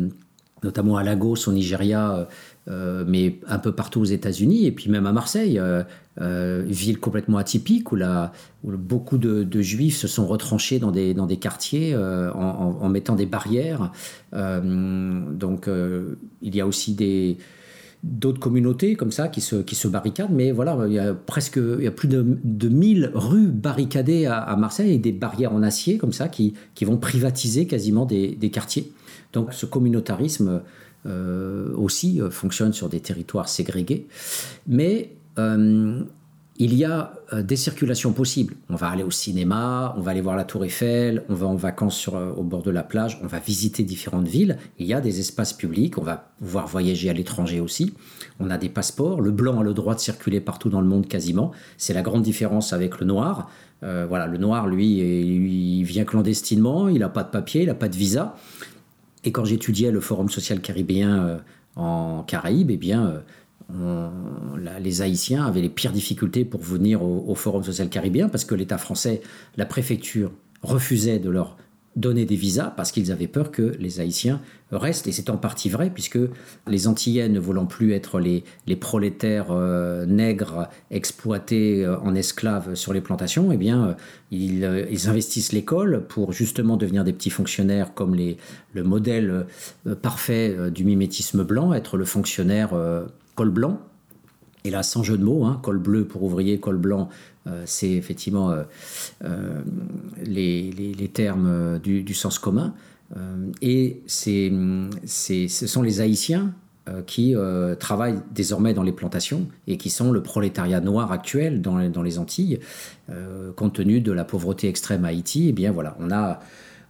notamment 0.62 0.96
à 0.96 1.02
Lagos 1.02 1.46
au 1.46 1.52
Nigeria, 1.52 2.26
mais 2.66 3.38
un 3.46 3.58
peu 3.58 3.72
partout 3.72 4.00
aux 4.00 4.06
États-Unis, 4.06 4.64
et 4.64 4.72
puis 4.72 4.90
même 4.90 5.04
à 5.04 5.12
Marseille, 5.12 5.60
ville 6.18 6.98
complètement 6.98 7.36
atypique 7.36 7.92
où, 7.92 7.98
beaucoup 8.62 9.18
de, 9.18 9.60
juifs 9.60 9.98
se 9.98 10.08
sont 10.08 10.26
retranchés 10.26 10.78
dans 10.78 10.90
des, 10.90 11.12
dans 11.12 11.26
des 11.26 11.36
quartiers 11.36 11.94
en, 11.94 12.88
mettant 12.88 13.14
des 13.14 13.26
barrières. 13.26 13.92
donc 14.32 15.68
il 16.40 16.56
y 16.56 16.62
a 16.62 16.66
aussi 16.66 16.94
des 16.94 17.36
d'autres 18.04 18.40
communautés 18.40 18.96
comme 18.96 19.10
ça 19.10 19.28
qui 19.28 19.40
se, 19.40 19.56
qui 19.56 19.74
se 19.74 19.88
barricadent, 19.88 20.30
mais 20.30 20.52
voilà, 20.52 20.78
il 20.86 20.92
y 20.92 20.98
a 20.98 21.14
presque 21.14 21.56
il 21.56 21.82
y 21.82 21.86
a 21.86 21.90
plus 21.90 22.08
de, 22.08 22.38
de 22.44 22.68
1000 22.68 23.10
rues 23.14 23.48
barricadées 23.48 24.26
à, 24.26 24.54
Marseille 24.56 24.92
et 24.92 24.98
des 24.98 25.12
barrières 25.12 25.52
en 25.52 25.62
acier 25.62 25.96
comme 25.96 26.12
ça 26.12 26.28
qui, 26.28 26.54
qui 26.74 26.84
vont 26.84 26.98
privatiser 26.98 27.66
quasiment 27.66 28.04
des, 28.04 28.36
des 28.36 28.50
quartiers. 28.50 28.92
Donc 29.32 29.52
ce 29.52 29.66
communautarisme 29.66 30.62
euh, 31.06 31.74
aussi 31.76 32.20
euh, 32.20 32.30
fonctionne 32.30 32.72
sur 32.72 32.88
des 32.88 33.00
territoires 33.00 33.48
ségrégés, 33.48 34.06
mais 34.66 35.16
euh, 35.38 36.02
il 36.56 36.74
y 36.74 36.84
a 36.84 37.14
euh, 37.32 37.42
des 37.42 37.56
circulations 37.56 38.12
possibles. 38.12 38.54
On 38.68 38.76
va 38.76 38.88
aller 38.88 39.02
au 39.02 39.10
cinéma, 39.10 39.92
on 39.96 40.00
va 40.00 40.12
aller 40.12 40.20
voir 40.20 40.36
la 40.36 40.44
Tour 40.44 40.64
Eiffel, 40.64 41.24
on 41.28 41.34
va 41.34 41.48
en 41.48 41.56
vacances 41.56 42.08
euh, 42.12 42.32
au 42.34 42.44
bord 42.44 42.62
de 42.62 42.70
la 42.70 42.84
plage, 42.84 43.18
on 43.24 43.26
va 43.26 43.40
visiter 43.40 43.82
différentes 43.82 44.28
villes. 44.28 44.56
Il 44.78 44.86
y 44.86 44.94
a 44.94 45.00
des 45.00 45.18
espaces 45.18 45.52
publics, 45.52 45.98
on 45.98 46.02
va 46.02 46.32
pouvoir 46.38 46.68
voyager 46.68 47.10
à 47.10 47.12
l'étranger 47.12 47.58
aussi. 47.60 47.94
On 48.38 48.50
a 48.50 48.58
des 48.58 48.68
passeports. 48.68 49.20
Le 49.20 49.32
blanc 49.32 49.60
a 49.60 49.62
le 49.64 49.74
droit 49.74 49.96
de 49.96 50.00
circuler 50.00 50.40
partout 50.40 50.68
dans 50.68 50.80
le 50.80 50.86
monde 50.86 51.08
quasiment. 51.08 51.50
C'est 51.76 51.94
la 51.94 52.02
grande 52.02 52.22
différence 52.22 52.72
avec 52.72 53.00
le 53.00 53.06
noir. 53.06 53.50
Euh, 53.82 54.06
voilà, 54.08 54.26
le 54.28 54.38
noir, 54.38 54.68
lui, 54.68 54.98
il 54.98 55.82
vient 55.82 56.04
clandestinement, 56.04 56.88
il 56.88 57.00
n'a 57.00 57.08
pas 57.08 57.24
de 57.24 57.30
papier, 57.30 57.62
il 57.62 57.66
n'a 57.66 57.74
pas 57.74 57.88
de 57.88 57.96
visa. 57.96 58.36
Et 59.24 59.32
quand 59.32 59.44
j'étudiais 59.44 59.90
le 59.90 60.00
Forum 60.00 60.28
social 60.28 60.60
caribéen 60.60 61.40
en 61.74 62.22
Caraïbes, 62.22 62.70
eh 62.70 62.76
bien 62.76 63.22
les 63.70 65.02
Haïtiens 65.02 65.44
avaient 65.44 65.62
les 65.62 65.68
pires 65.68 65.92
difficultés 65.92 66.44
pour 66.44 66.60
venir 66.60 67.02
au, 67.02 67.34
Forum 67.34 67.64
social 67.64 67.88
caribéen 67.88 68.28
parce 68.28 68.44
que 68.44 68.54
l'État 68.54 68.78
français, 68.78 69.22
la 69.56 69.66
préfecture, 69.66 70.32
refusait 70.62 71.18
de 71.18 71.30
leur 71.30 71.56
donner 71.96 72.24
des 72.24 72.36
visas 72.36 72.72
parce 72.76 72.90
qu'ils 72.90 73.12
avaient 73.12 73.28
peur 73.28 73.50
que 73.50 73.74
les 73.78 74.00
Haïtiens 74.00 74.40
restent. 74.72 75.06
Et 75.06 75.12
c'est 75.12 75.30
en 75.30 75.36
partie 75.36 75.68
vrai, 75.68 75.90
puisque 75.90 76.18
les 76.66 76.88
Antillais 76.88 77.28
ne 77.28 77.38
voulant 77.38 77.66
plus 77.66 77.92
être 77.92 78.18
les, 78.18 78.42
prolétaires 78.76 79.48
euh, 79.50 80.04
nègres 80.06 80.68
exploités 80.90 81.84
euh, 81.84 81.98
en 82.00 82.14
esclaves 82.14 82.74
sur 82.74 82.92
les 82.92 83.00
plantations, 83.00 83.52
eh 83.52 83.56
bien, 83.56 83.88
euh, 83.88 83.94
ils, 84.90 85.08
investissent 85.08 85.52
l'école 85.52 86.04
pour 86.08 86.32
justement 86.32 86.76
devenir 86.76 87.04
des 87.04 87.12
petits 87.12 87.30
fonctionnaires 87.30 87.94
comme 87.94 88.16
le 88.16 88.82
modèle 88.82 89.46
parfait 90.02 90.56
du 90.70 90.84
mimétisme 90.84 91.44
blanc, 91.44 91.72
être 91.72 91.96
le 91.96 92.04
fonctionnaire 92.04 92.70
col 93.34 93.50
blanc. 93.50 93.80
Et 94.64 94.70
là, 94.70 94.82
sans 94.82 95.02
jeu 95.02 95.18
de 95.18 95.24
mots, 95.24 95.44
hein, 95.44 95.60
col 95.62 95.78
bleu 95.78 96.06
pour 96.06 96.22
ouvrier, 96.22 96.58
col 96.58 96.78
blanc, 96.78 97.10
euh, 97.46 97.62
c'est 97.66 97.90
effectivement 97.90 98.50
euh, 98.50 98.62
euh, 99.24 99.60
les, 100.24 101.10
termes 101.12 101.78
du, 101.78 102.14
sens 102.14 102.38
commun. 102.38 102.74
et 103.60 104.00
c'est, 104.06 104.50
ce 105.06 105.66
sont 105.66 105.82
les 105.82 106.00
Haïtiens 106.00 106.54
qui 107.06 107.34
travaillent 107.78 108.20
désormais 108.32 108.74
dans 108.74 108.82
les 108.82 108.92
plantations 108.92 109.46
et 109.66 109.76
qui 109.78 109.90
sont 109.90 110.12
le 110.12 110.22
prolétariat 110.22 110.80
noir 110.80 111.12
actuel 111.12 111.62
dans, 111.62 111.88
dans 111.88 112.02
les 112.02 112.18
Antilles, 112.18 112.58
compte 113.56 113.74
tenu 113.74 114.00
de 114.00 114.12
la 114.12 114.24
pauvreté 114.24 114.68
extrême 114.68 115.04
à 115.04 115.08
Haïti. 115.08 115.48
Eh 115.48 115.52
bien 115.52 115.70
voilà, 115.70 115.96
on 116.00 116.10
a, 116.10 116.40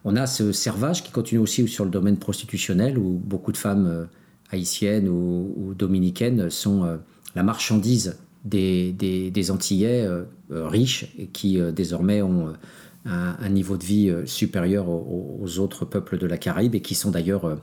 on 0.04 0.16
a 0.16 0.26
ce 0.26 0.52
servage 0.52 1.04
qui 1.04 1.12
continue 1.12 1.40
aussi 1.40 1.68
sur 1.68 1.84
le 1.84 1.90
domaine 1.90 2.16
prostitutionnel 2.16 2.96
où 2.98 3.20
beaucoup 3.22 3.52
de 3.52 3.58
femmes 3.58 4.08
haïtiennes 4.54 5.08
ou, 5.08 5.74
dominicaines 5.76 6.50
sont 6.50 6.84
euh, 6.84 6.96
la 7.34 7.42
marchandise 7.42 8.16
des, 8.44 9.50
Antillais 9.50 10.06
euh, 10.06 10.24
euh, 10.52 10.68
riches 10.68 11.06
et 11.18 11.26
qui 11.26 11.58
désormais 11.72 12.22
ont 12.22 12.54
un, 13.06 13.48
niveau 13.50 13.76
de 13.76 13.84
vie 13.84 14.14
supérieur 14.24 14.88
aux, 14.88 15.58
autres 15.58 15.84
peuples 15.84 16.16
de 16.16 16.26
la 16.26 16.38
Caraïbe 16.38 16.74
et 16.74 16.80
qui 16.80 16.94
sont 16.94 17.10
d'ailleurs 17.10 17.58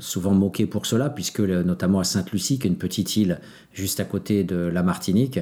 souvent 0.00 0.34
moqués 0.34 0.66
pour 0.66 0.84
cela, 0.84 1.08
puisque 1.08 1.40
notamment 1.40 2.00
à 2.00 2.04
Sainte-Lucie, 2.04 2.58
qui 2.58 2.66
est 2.66 2.70
une 2.70 2.76
petite 2.76 3.16
île 3.16 3.40
juste 3.72 4.00
à 4.00 4.04
côté 4.04 4.44
de 4.44 4.56
la 4.56 4.82
Martinique, 4.82 5.40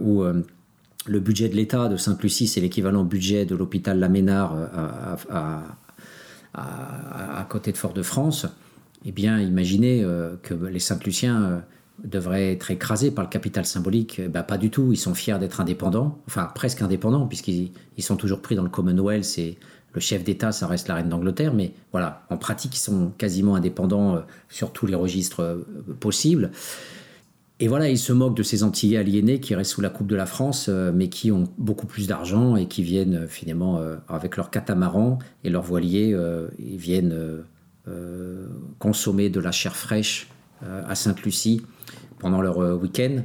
où 0.00 0.22
le 0.22 1.20
budget 1.20 1.48
de 1.48 1.56
l'État 1.56 1.88
de 1.88 1.96
Sainte-Lucie, 1.96 2.46
c'est 2.46 2.60
l'équivalent 2.60 3.02
budget 3.02 3.46
de 3.46 3.56
l'hôpital 3.56 3.98
Laménard 3.98 4.54
à, 6.54 7.46
côté 7.48 7.72
de 7.72 7.76
Fort-de-France 7.76 8.46
eh 9.04 9.12
bien, 9.12 9.40
imaginez 9.40 10.02
euh, 10.02 10.36
que 10.42 10.54
les 10.54 10.78
Saint-Luciens 10.78 11.42
euh, 11.42 11.58
devraient 12.04 12.52
être 12.52 12.70
écrasés 12.70 13.10
par 13.10 13.24
le 13.24 13.30
capital 13.30 13.64
symbolique. 13.64 14.20
Eh 14.22 14.28
ben, 14.28 14.42
pas 14.42 14.58
du 14.58 14.70
tout, 14.70 14.92
ils 14.92 14.98
sont 14.98 15.14
fiers 15.14 15.38
d'être 15.38 15.60
indépendants, 15.60 16.18
enfin 16.26 16.50
presque 16.54 16.82
indépendants, 16.82 17.26
puisqu'ils 17.26 17.72
sont 17.98 18.16
toujours 18.16 18.40
pris 18.40 18.56
dans 18.56 18.62
le 18.62 18.68
Commonwealth 18.68 19.38
et 19.38 19.58
le 19.92 20.00
chef 20.00 20.22
d'État, 20.22 20.52
ça 20.52 20.66
reste 20.66 20.86
la 20.88 20.94
reine 20.96 21.08
d'Angleterre, 21.08 21.52
mais 21.52 21.72
voilà, 21.92 22.24
en 22.30 22.36
pratique, 22.36 22.76
ils 22.76 22.80
sont 22.80 23.10
quasiment 23.18 23.56
indépendants 23.56 24.16
euh, 24.16 24.20
sur 24.48 24.72
tous 24.72 24.86
les 24.86 24.94
registres 24.94 25.64
possibles. 25.98 26.50
Et 27.58 27.68
voilà, 27.68 27.88
ils 27.88 27.98
se 27.98 28.12
moquent 28.12 28.36
de 28.36 28.42
ces 28.42 28.62
Antillais 28.62 28.98
aliénés 28.98 29.40
qui 29.40 29.54
restent 29.54 29.72
sous 29.72 29.80
la 29.82 29.90
coupe 29.90 30.06
de 30.06 30.16
la 30.16 30.24
France, 30.24 30.68
mais 30.68 31.10
qui 31.10 31.30
ont 31.30 31.46
beaucoup 31.58 31.86
plus 31.86 32.06
d'argent 32.06 32.56
et 32.56 32.66
qui 32.68 32.82
viennent 32.82 33.26
finalement 33.28 33.82
avec 34.08 34.38
leur 34.38 34.50
catamaran 34.50 35.18
et 35.44 35.50
leurs 35.50 35.64
voiliers, 35.64 36.16
ils 36.58 36.78
viennent 36.78 37.44
consommer 38.78 39.30
de 39.30 39.40
la 39.40 39.52
chair 39.52 39.76
fraîche 39.76 40.28
euh, 40.62 40.82
à 40.86 40.94
Sainte-Lucie 40.94 41.62
pendant 42.18 42.42
leur 42.42 42.58
euh, 42.58 42.74
week-end. 42.74 43.22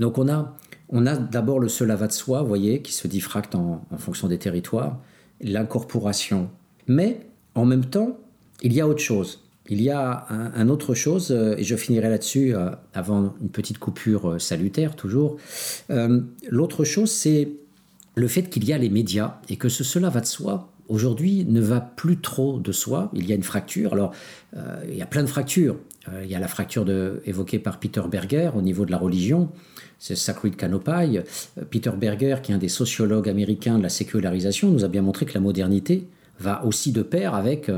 Donc 0.00 0.18
on 0.18 0.28
a, 0.28 0.56
on 0.88 1.06
a 1.06 1.16
d'abord 1.16 1.60
le 1.60 1.68
seul 1.68 1.88
avat 1.92 2.08
de 2.08 2.12
soi, 2.12 2.42
vous 2.42 2.48
voyez, 2.48 2.82
qui 2.82 2.92
se 2.92 3.06
diffracte 3.06 3.54
en, 3.54 3.86
fonction 3.98 4.26
des 4.26 4.36
territoires, 4.36 4.98
l'incorporation. 5.40 6.50
Mais 6.88 7.20
en 7.54 7.64
même 7.64 7.84
temps, 7.84 8.18
il 8.60 8.72
y 8.72 8.80
a 8.80 8.88
autre 8.88 9.02
chose. 9.02 9.44
Il 9.68 9.80
y 9.80 9.90
a 9.90 10.26
un, 10.30 10.68
autre 10.68 10.94
chose, 10.94 11.30
et 11.30 11.62
je 11.62 11.76
finirai 11.76 12.08
là-dessus 12.08 12.54
avant 12.94 13.34
une 13.40 13.48
petite 13.48 13.78
coupure 13.78 14.40
salutaire 14.40 14.94
toujours. 14.94 15.38
L'autre 15.88 16.84
chose, 16.84 17.10
c'est 17.10 17.48
le 18.14 18.28
fait 18.28 18.44
qu'il 18.44 18.64
y 18.64 18.72
a 18.72 18.78
les 18.78 18.90
médias 18.90 19.40
et 19.48 19.56
que 19.56 19.68
ce 19.68 19.82
cela 19.82 20.08
va 20.08 20.20
de 20.20 20.26
soi 20.26 20.72
aujourd'hui 20.88 21.44
ne 21.44 21.60
va 21.60 21.80
plus 21.80 22.18
trop 22.18 22.58
de 22.58 22.72
soi. 22.72 23.10
Il 23.14 23.26
y 23.26 23.32
a 23.32 23.34
une 23.34 23.42
fracture. 23.42 23.92
Alors, 23.92 24.12
euh, 24.56 24.82
il 24.88 24.96
y 24.96 25.02
a 25.02 25.06
plein 25.06 25.22
de 25.22 25.28
fractures. 25.28 25.76
Euh, 26.12 26.22
il 26.24 26.30
y 26.30 26.34
a 26.34 26.38
la 26.38 26.48
fracture 26.48 26.86
évoquée 27.24 27.58
par 27.58 27.78
Peter 27.78 28.02
Berger 28.10 28.50
au 28.54 28.62
niveau 28.62 28.84
de 28.84 28.90
la 28.90 28.98
religion. 28.98 29.50
C'est 29.98 30.16
Sacred 30.16 30.56
Canopy. 30.56 31.18
Euh, 31.18 31.22
Peter 31.70 31.92
Berger, 31.96 32.36
qui 32.42 32.52
est 32.52 32.54
un 32.54 32.58
des 32.58 32.68
sociologues 32.68 33.28
américains 33.28 33.78
de 33.78 33.82
la 33.82 33.88
sécularisation, 33.88 34.70
nous 34.70 34.84
a 34.84 34.88
bien 34.88 35.02
montré 35.02 35.26
que 35.26 35.34
la 35.34 35.40
modernité 35.40 36.06
va 36.38 36.64
aussi 36.64 36.92
de 36.92 37.02
pair 37.02 37.34
avec 37.34 37.70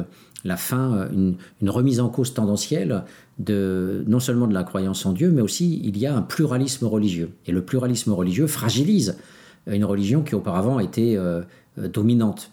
la 0.44 0.56
fin, 0.56 1.08
une, 1.12 1.36
une, 1.62 1.70
remise 1.70 2.00
en 2.00 2.08
cause 2.08 2.34
tendancielle 2.34 3.04
de 3.38 4.02
non 4.08 4.18
seulement 4.18 4.48
de 4.48 4.54
la 4.54 4.64
croyance 4.64 5.06
en 5.06 5.12
Dieu, 5.12 5.30
mais 5.30 5.42
aussi 5.42 5.80
il 5.84 5.96
y 5.96 6.06
a 6.06 6.16
un 6.16 6.22
pluralisme 6.22 6.86
religieux. 6.86 7.30
Et 7.46 7.52
le 7.52 7.62
pluralisme 7.62 8.12
religieux 8.12 8.48
fragilise 8.48 9.16
une 9.68 9.84
religion 9.84 10.22
qui 10.22 10.34
auparavant 10.34 10.80
était 10.80 11.16
dominante 11.76 12.50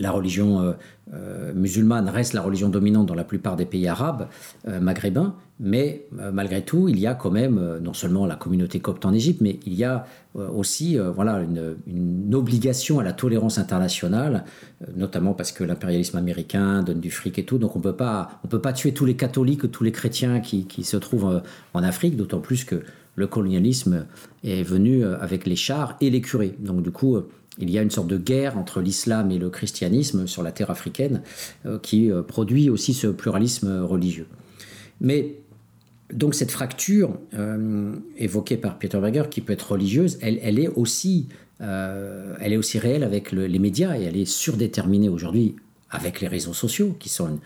la 0.00 0.10
religion 0.12 0.60
euh, 0.60 0.72
euh, 1.12 1.52
musulmane 1.54 2.08
reste 2.08 2.32
la 2.32 2.42
religion 2.42 2.68
dominante 2.68 3.06
dans 3.06 3.14
la 3.14 3.24
plupart 3.24 3.56
des 3.56 3.64
pays 3.64 3.88
arabes 3.88 4.28
euh, 4.66 4.80
maghrébins, 4.80 5.34
mais 5.60 6.06
malgré 6.12 6.62
tout, 6.62 6.88
il 6.88 7.00
y 7.00 7.06
a 7.08 7.14
quand 7.14 7.32
même 7.32 7.80
non 7.82 7.92
seulement 7.92 8.26
la 8.26 8.36
communauté 8.36 8.78
copte 8.78 9.04
en 9.04 9.12
Égypte, 9.12 9.40
mais 9.40 9.58
il 9.66 9.74
y 9.74 9.82
a 9.82 10.06
aussi 10.36 10.96
voilà 10.96 11.40
une, 11.40 12.32
obligation 12.32 13.00
à 13.00 13.02
la 13.02 13.12
tolérance 13.12 13.58
internationale, 13.58 14.44
notamment 14.96 15.34
parce 15.34 15.50
que 15.50 15.64
l'impérialisme 15.64 16.16
américain 16.16 16.84
donne 16.84 17.00
du 17.00 17.10
fric 17.10 17.40
et 17.40 17.44
tout, 17.44 17.58
donc 17.58 17.74
on 17.74 17.80
peut 17.80 17.96
pas 17.96 18.40
peut 18.48 18.60
pas 18.60 18.72
tuer 18.72 18.94
tous 18.94 19.04
les 19.04 19.16
catholiques, 19.16 19.68
tous 19.72 19.82
les 19.82 19.90
chrétiens 19.90 20.38
qui, 20.38 20.64
qui 20.66 20.84
se 20.84 20.96
trouvent 20.96 21.42
en 21.74 21.82
Afrique, 21.82 22.16
d'autant 22.16 22.38
plus 22.38 22.62
que 22.62 22.84
le 23.16 23.26
colonialisme 23.26 24.06
est 24.44 24.62
venu 24.62 25.04
avec 25.04 25.44
les 25.44 25.56
chars 25.56 25.96
et 26.00 26.08
les 26.08 26.20
curés. 26.20 26.54
Donc 26.60 26.82
du 26.82 26.92
coup 26.92 27.16
il 27.60 27.70
y 27.70 27.78
a 27.78 27.82
une 27.82 27.90
sorte 27.90 28.08
de 28.08 28.18
guerre 28.18 28.56
entre 28.56 28.80
l'islam 28.80 29.30
et 29.30 29.38
le 29.38 29.50
christianisme 29.50 30.26
sur 30.26 30.42
la 30.42 30.52
terre 30.52 30.70
africaine 30.70 31.22
euh, 31.66 31.78
qui 31.78 32.10
euh, 32.10 32.22
produit 32.22 32.70
aussi 32.70 32.94
ce 32.94 33.08
pluralisme 33.08 33.82
religieux. 33.82 34.26
Mais 35.00 35.36
donc 36.12 36.34
cette 36.34 36.50
fracture 36.50 37.18
euh, 37.34 37.92
évoquée 38.16 38.56
par 38.56 38.78
Peter 38.78 38.98
Berger, 38.98 39.24
qui 39.30 39.40
peut 39.40 39.52
être 39.52 39.72
religieuse, 39.72 40.18
elle, 40.22 40.58
est, 40.58 40.68
aussi, 40.68 41.28
réelle 41.60 43.02
avec 43.02 43.32
les 43.32 43.58
médias 43.58 43.98
et 43.98 44.04
elle 44.04 44.16
est 44.16 44.24
surdéterminée 44.24 45.08
aujourd'hui 45.08 45.56
avec 45.90 46.20
les 46.20 46.28
réseaux 46.28 46.54
sociaux, 46.54 46.96
qui 46.98 47.08
sont 47.08 47.38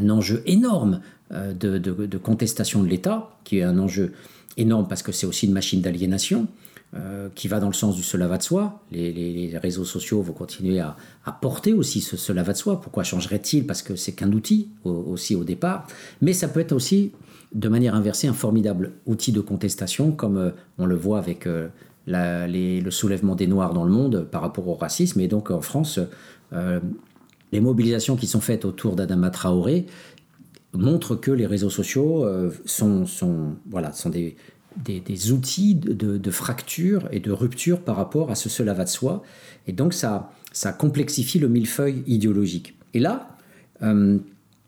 un, 0.00 0.10
enjeu 0.10 0.42
énorme 0.46 1.00
de, 1.30 2.18
contestation 2.18 2.82
de 2.82 2.88
l'État, 2.88 3.36
qui 3.44 3.58
est 3.58 3.62
un 3.62 3.78
enjeu 3.78 4.12
énorme 4.56 4.86
parce 4.88 5.02
que 5.02 5.12
c'est 5.12 5.26
aussi 5.26 5.46
une 5.46 5.52
machine 5.52 5.80
d'aliénation. 5.80 6.46
Euh, 6.94 7.30
qui 7.34 7.48
va 7.48 7.58
dans 7.58 7.68
le 7.68 7.72
sens 7.72 7.96
du 7.96 8.02
cela 8.02 8.26
va 8.26 8.36
de 8.36 8.42
soi. 8.42 8.82
Les, 8.90 9.50
réseaux 9.56 9.86
sociaux 9.86 10.20
vont 10.20 10.34
continuer 10.34 10.78
à, 10.78 10.94
porter 11.40 11.72
aussi 11.72 12.02
ce 12.02 12.18
cela 12.18 12.42
va 12.42 12.52
de 12.52 12.58
soi. 12.58 12.82
Pourquoi 12.82 13.02
changerait-il? 13.02 13.66
Parce 13.66 13.80
que 13.80 13.96
c'est 13.96 14.12
qu'un 14.12 14.30
outil 14.32 14.68
aussi 14.84 15.34
au 15.34 15.42
départ. 15.42 15.86
Mais 16.20 16.34
ça 16.34 16.48
peut 16.48 16.60
être 16.60 16.72
aussi, 16.72 17.12
de 17.54 17.66
manière 17.70 17.94
inversée, 17.94 18.28
un 18.28 18.34
formidable 18.34 18.92
outil 19.06 19.32
de 19.32 19.40
contestation, 19.40 20.12
comme 20.12 20.36
euh, 20.36 20.50
on 20.76 20.84
le 20.84 20.94
voit 20.94 21.16
avec 21.16 21.46
euh, 21.46 21.68
le 22.06 22.90
soulèvement 22.90 23.36
des 23.36 23.46
Noirs 23.46 23.72
dans 23.72 23.84
le 23.84 23.90
monde 23.90 24.28
par 24.30 24.42
rapport 24.42 24.68
au 24.68 24.74
racisme. 24.74 25.18
Et 25.20 25.28
donc 25.28 25.50
en 25.50 25.62
France, 25.62 25.98
les 27.52 27.60
mobilisations 27.60 28.16
qui 28.16 28.26
sont 28.26 28.42
faites 28.42 28.66
autour 28.66 28.96
d'Adama 28.96 29.30
Traoré 29.30 29.86
montrent 30.74 31.14
que 31.14 31.30
les 31.30 31.46
réseaux 31.46 31.70
sociaux 31.70 32.26
sont, 32.66 33.06
voilà, 33.70 33.92
sont 33.92 34.10
des, 34.10 34.36
des, 34.76 35.32
outils 35.32 35.74
de, 35.74 36.30
fracture 36.30 37.08
et 37.12 37.20
de 37.20 37.30
rupture 37.30 37.80
par 37.80 37.96
rapport 37.96 38.30
à 38.30 38.34
ce 38.34 38.48
cela 38.48 38.74
va 38.74 38.84
de 38.84 38.88
soi. 38.88 39.22
Et 39.66 39.72
donc 39.72 39.94
ça, 39.94 40.32
ça 40.52 40.72
complexifie 40.72 41.38
le 41.38 41.48
millefeuille 41.48 42.02
idéologique. 42.06 42.76
Et 42.94 43.00
là, 43.00 43.36
euh, 43.82 44.18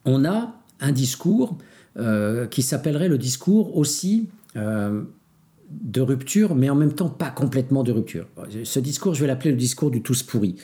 on 0.04 0.24
a 0.24 0.54
un 0.80 0.92
discours 0.92 1.58
euh, 1.96 2.46
qui 2.46 2.62
s'appellerait 2.62 3.08
le 3.08 3.18
discours 3.18 3.76
aussi 3.76 4.28
euh, 4.56 5.02
de 5.82 6.00
rupture, 6.00 6.54
mais 6.54 6.70
en 6.70 6.74
même 6.74 6.92
temps 6.92 7.08
pas 7.08 7.30
complètement 7.30 7.82
de 7.82 7.92
rupture. 7.92 8.26
Ce 8.64 8.78
discours, 8.78 9.14
je 9.14 9.20
vais 9.20 9.26
l'appeler 9.26 9.50
le 9.50 9.56
discours 9.56 9.90
du 9.90 10.02
tous 10.02 10.22
pourri. 10.22 10.56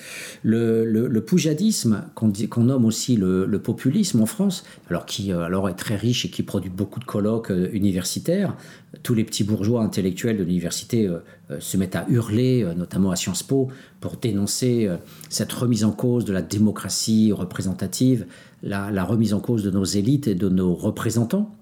Le, 0.43 0.85
le, 0.85 1.25
poujadisme, 1.25 2.05
qu'on 2.15 2.65
nomme 2.65 2.85
aussi 2.85 3.17
le, 3.17 3.59
populisme 3.59 4.21
en 4.21 4.27
France, 4.27 4.65
alors 4.89 5.07
qui 5.07 5.33
euh, 5.33 5.43
alors 5.43 5.69
est 5.69 5.75
très 5.75 5.97
riche 5.97 6.25
et 6.25 6.31
qui 6.31 6.43
produit 6.43 6.71
beaucoup 6.71 6.99
de 6.99 7.05
colloques 7.05 7.51
euh, 7.51 7.69
universitaires, 7.73 8.57
tous 9.03 9.15
les 9.15 9.25
petits 9.25 9.45
bourgeois 9.45 9.83
intellectuels 9.83 10.39
de 10.39 10.45
l'université 10.45 11.07
euh, 11.07 11.21
se 11.61 11.77
mettent 11.77 11.97
à 11.97 12.07
hurler, 12.09 12.67
notamment 12.77 13.11
à 13.11 13.17
Sciences 13.17 13.43
Po, 13.43 13.69
pour 14.01 14.17
dénoncer 14.17 14.89
cette 15.29 15.53
remise 15.53 15.85
en 15.85 15.91
cause 15.91 16.25
de 16.25 16.33
la 16.33 16.43
démocratie 16.43 17.33
représentative, 17.33 18.27
la 18.63 19.05
remise 19.05 19.35
en 19.35 19.41
cause 19.41 19.65
de 19.65 19.71
nos 19.71 19.85
élites 19.85 20.29
et 20.29 20.37
de 20.37 20.49
nos 20.49 20.75
représentants. 20.75 21.60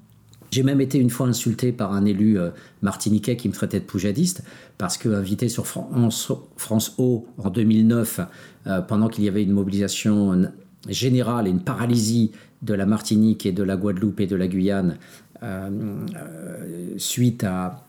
J'ai 0.50 0.62
même 0.62 0.80
été 0.80 0.98
une 0.98 1.10
fois 1.10 1.26
insulté 1.26 1.72
par 1.72 1.92
un 1.92 2.04
élu 2.04 2.38
euh, 2.38 2.50
martiniquais 2.82 3.36
qui 3.36 3.48
me 3.48 3.52
traitait 3.52 3.80
de 3.80 3.84
poujadiste 3.84 4.42
parce 4.78 4.96
que 4.96 5.08
invité 5.08 5.48
sur 5.48 5.66
France, 5.66 6.32
France 6.56 6.94
O 6.98 7.26
en 7.38 7.50
2009, 7.50 8.20
euh, 8.66 8.80
pendant 8.80 9.08
qu'il 9.08 9.24
y 9.24 9.28
avait 9.28 9.42
une 9.42 9.52
mobilisation 9.52 10.50
générale 10.88 11.46
et 11.46 11.50
une 11.50 11.60
paralysie 11.60 12.32
de 12.62 12.74
la 12.74 12.86
Martinique 12.86 13.46
et 13.46 13.52
de 13.52 13.62
la 13.62 13.76
Guadeloupe 13.76 14.20
et 14.20 14.26
de 14.26 14.36
la 14.36 14.48
Guyane 14.48 14.96
euh, 15.42 16.06
suite 16.96 17.44
à 17.44 17.87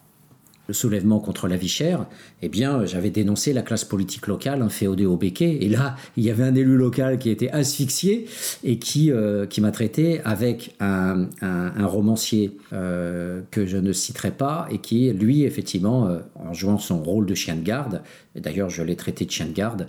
le 0.70 0.74
soulèvement 0.74 1.20
contre 1.20 1.48
la 1.48 1.58
vie 1.58 1.68
chère, 1.68 2.06
eh 2.44 2.48
bien, 2.48 2.86
j'avais 2.86 3.10
dénoncé 3.10 3.54
la 3.54 3.64
classe 3.64 3.84
politique 3.84 4.28
locale 4.28 4.62
inféodée 4.62 5.08
au 5.08 5.18
béquet. 5.18 5.58
Et 5.62 5.68
là, 5.68 5.96
il 6.18 6.24
y 6.24 6.30
avait 6.30 6.44
un 6.44 6.54
élu 6.54 6.78
local 6.78 7.18
qui 7.18 7.32
était 7.32 7.50
asphyxié 7.50 8.28
et 8.64 8.78
qui, 8.78 9.12
euh, 9.12 9.48
qui 9.48 9.62
m'a 9.62 9.72
traité 9.72 10.22
avec 10.26 10.76
un, 10.80 11.28
un, 11.42 11.86
romancier 11.88 12.56
euh, 12.72 13.42
que 13.50 13.66
je 13.66 13.78
ne 13.78 13.92
citerai 13.92 14.30
pas 14.30 14.68
et 14.70 14.78
qui, 14.78 15.12
lui, 15.12 15.42
effectivement, 15.42 16.08
euh, 16.08 16.20
en 16.36 16.54
jouant 16.54 16.78
son 16.78 17.02
rôle 17.02 17.26
de 17.26 17.34
chien 17.34 17.56
de 17.56 17.64
garde, 17.64 18.04
et 18.36 18.40
d'ailleurs, 18.40 18.70
je 18.70 18.84
l'ai 18.84 18.96
traité 18.96 19.26
de 19.26 19.32
chien 19.32 19.48
de 19.48 19.54
garde, 19.54 19.88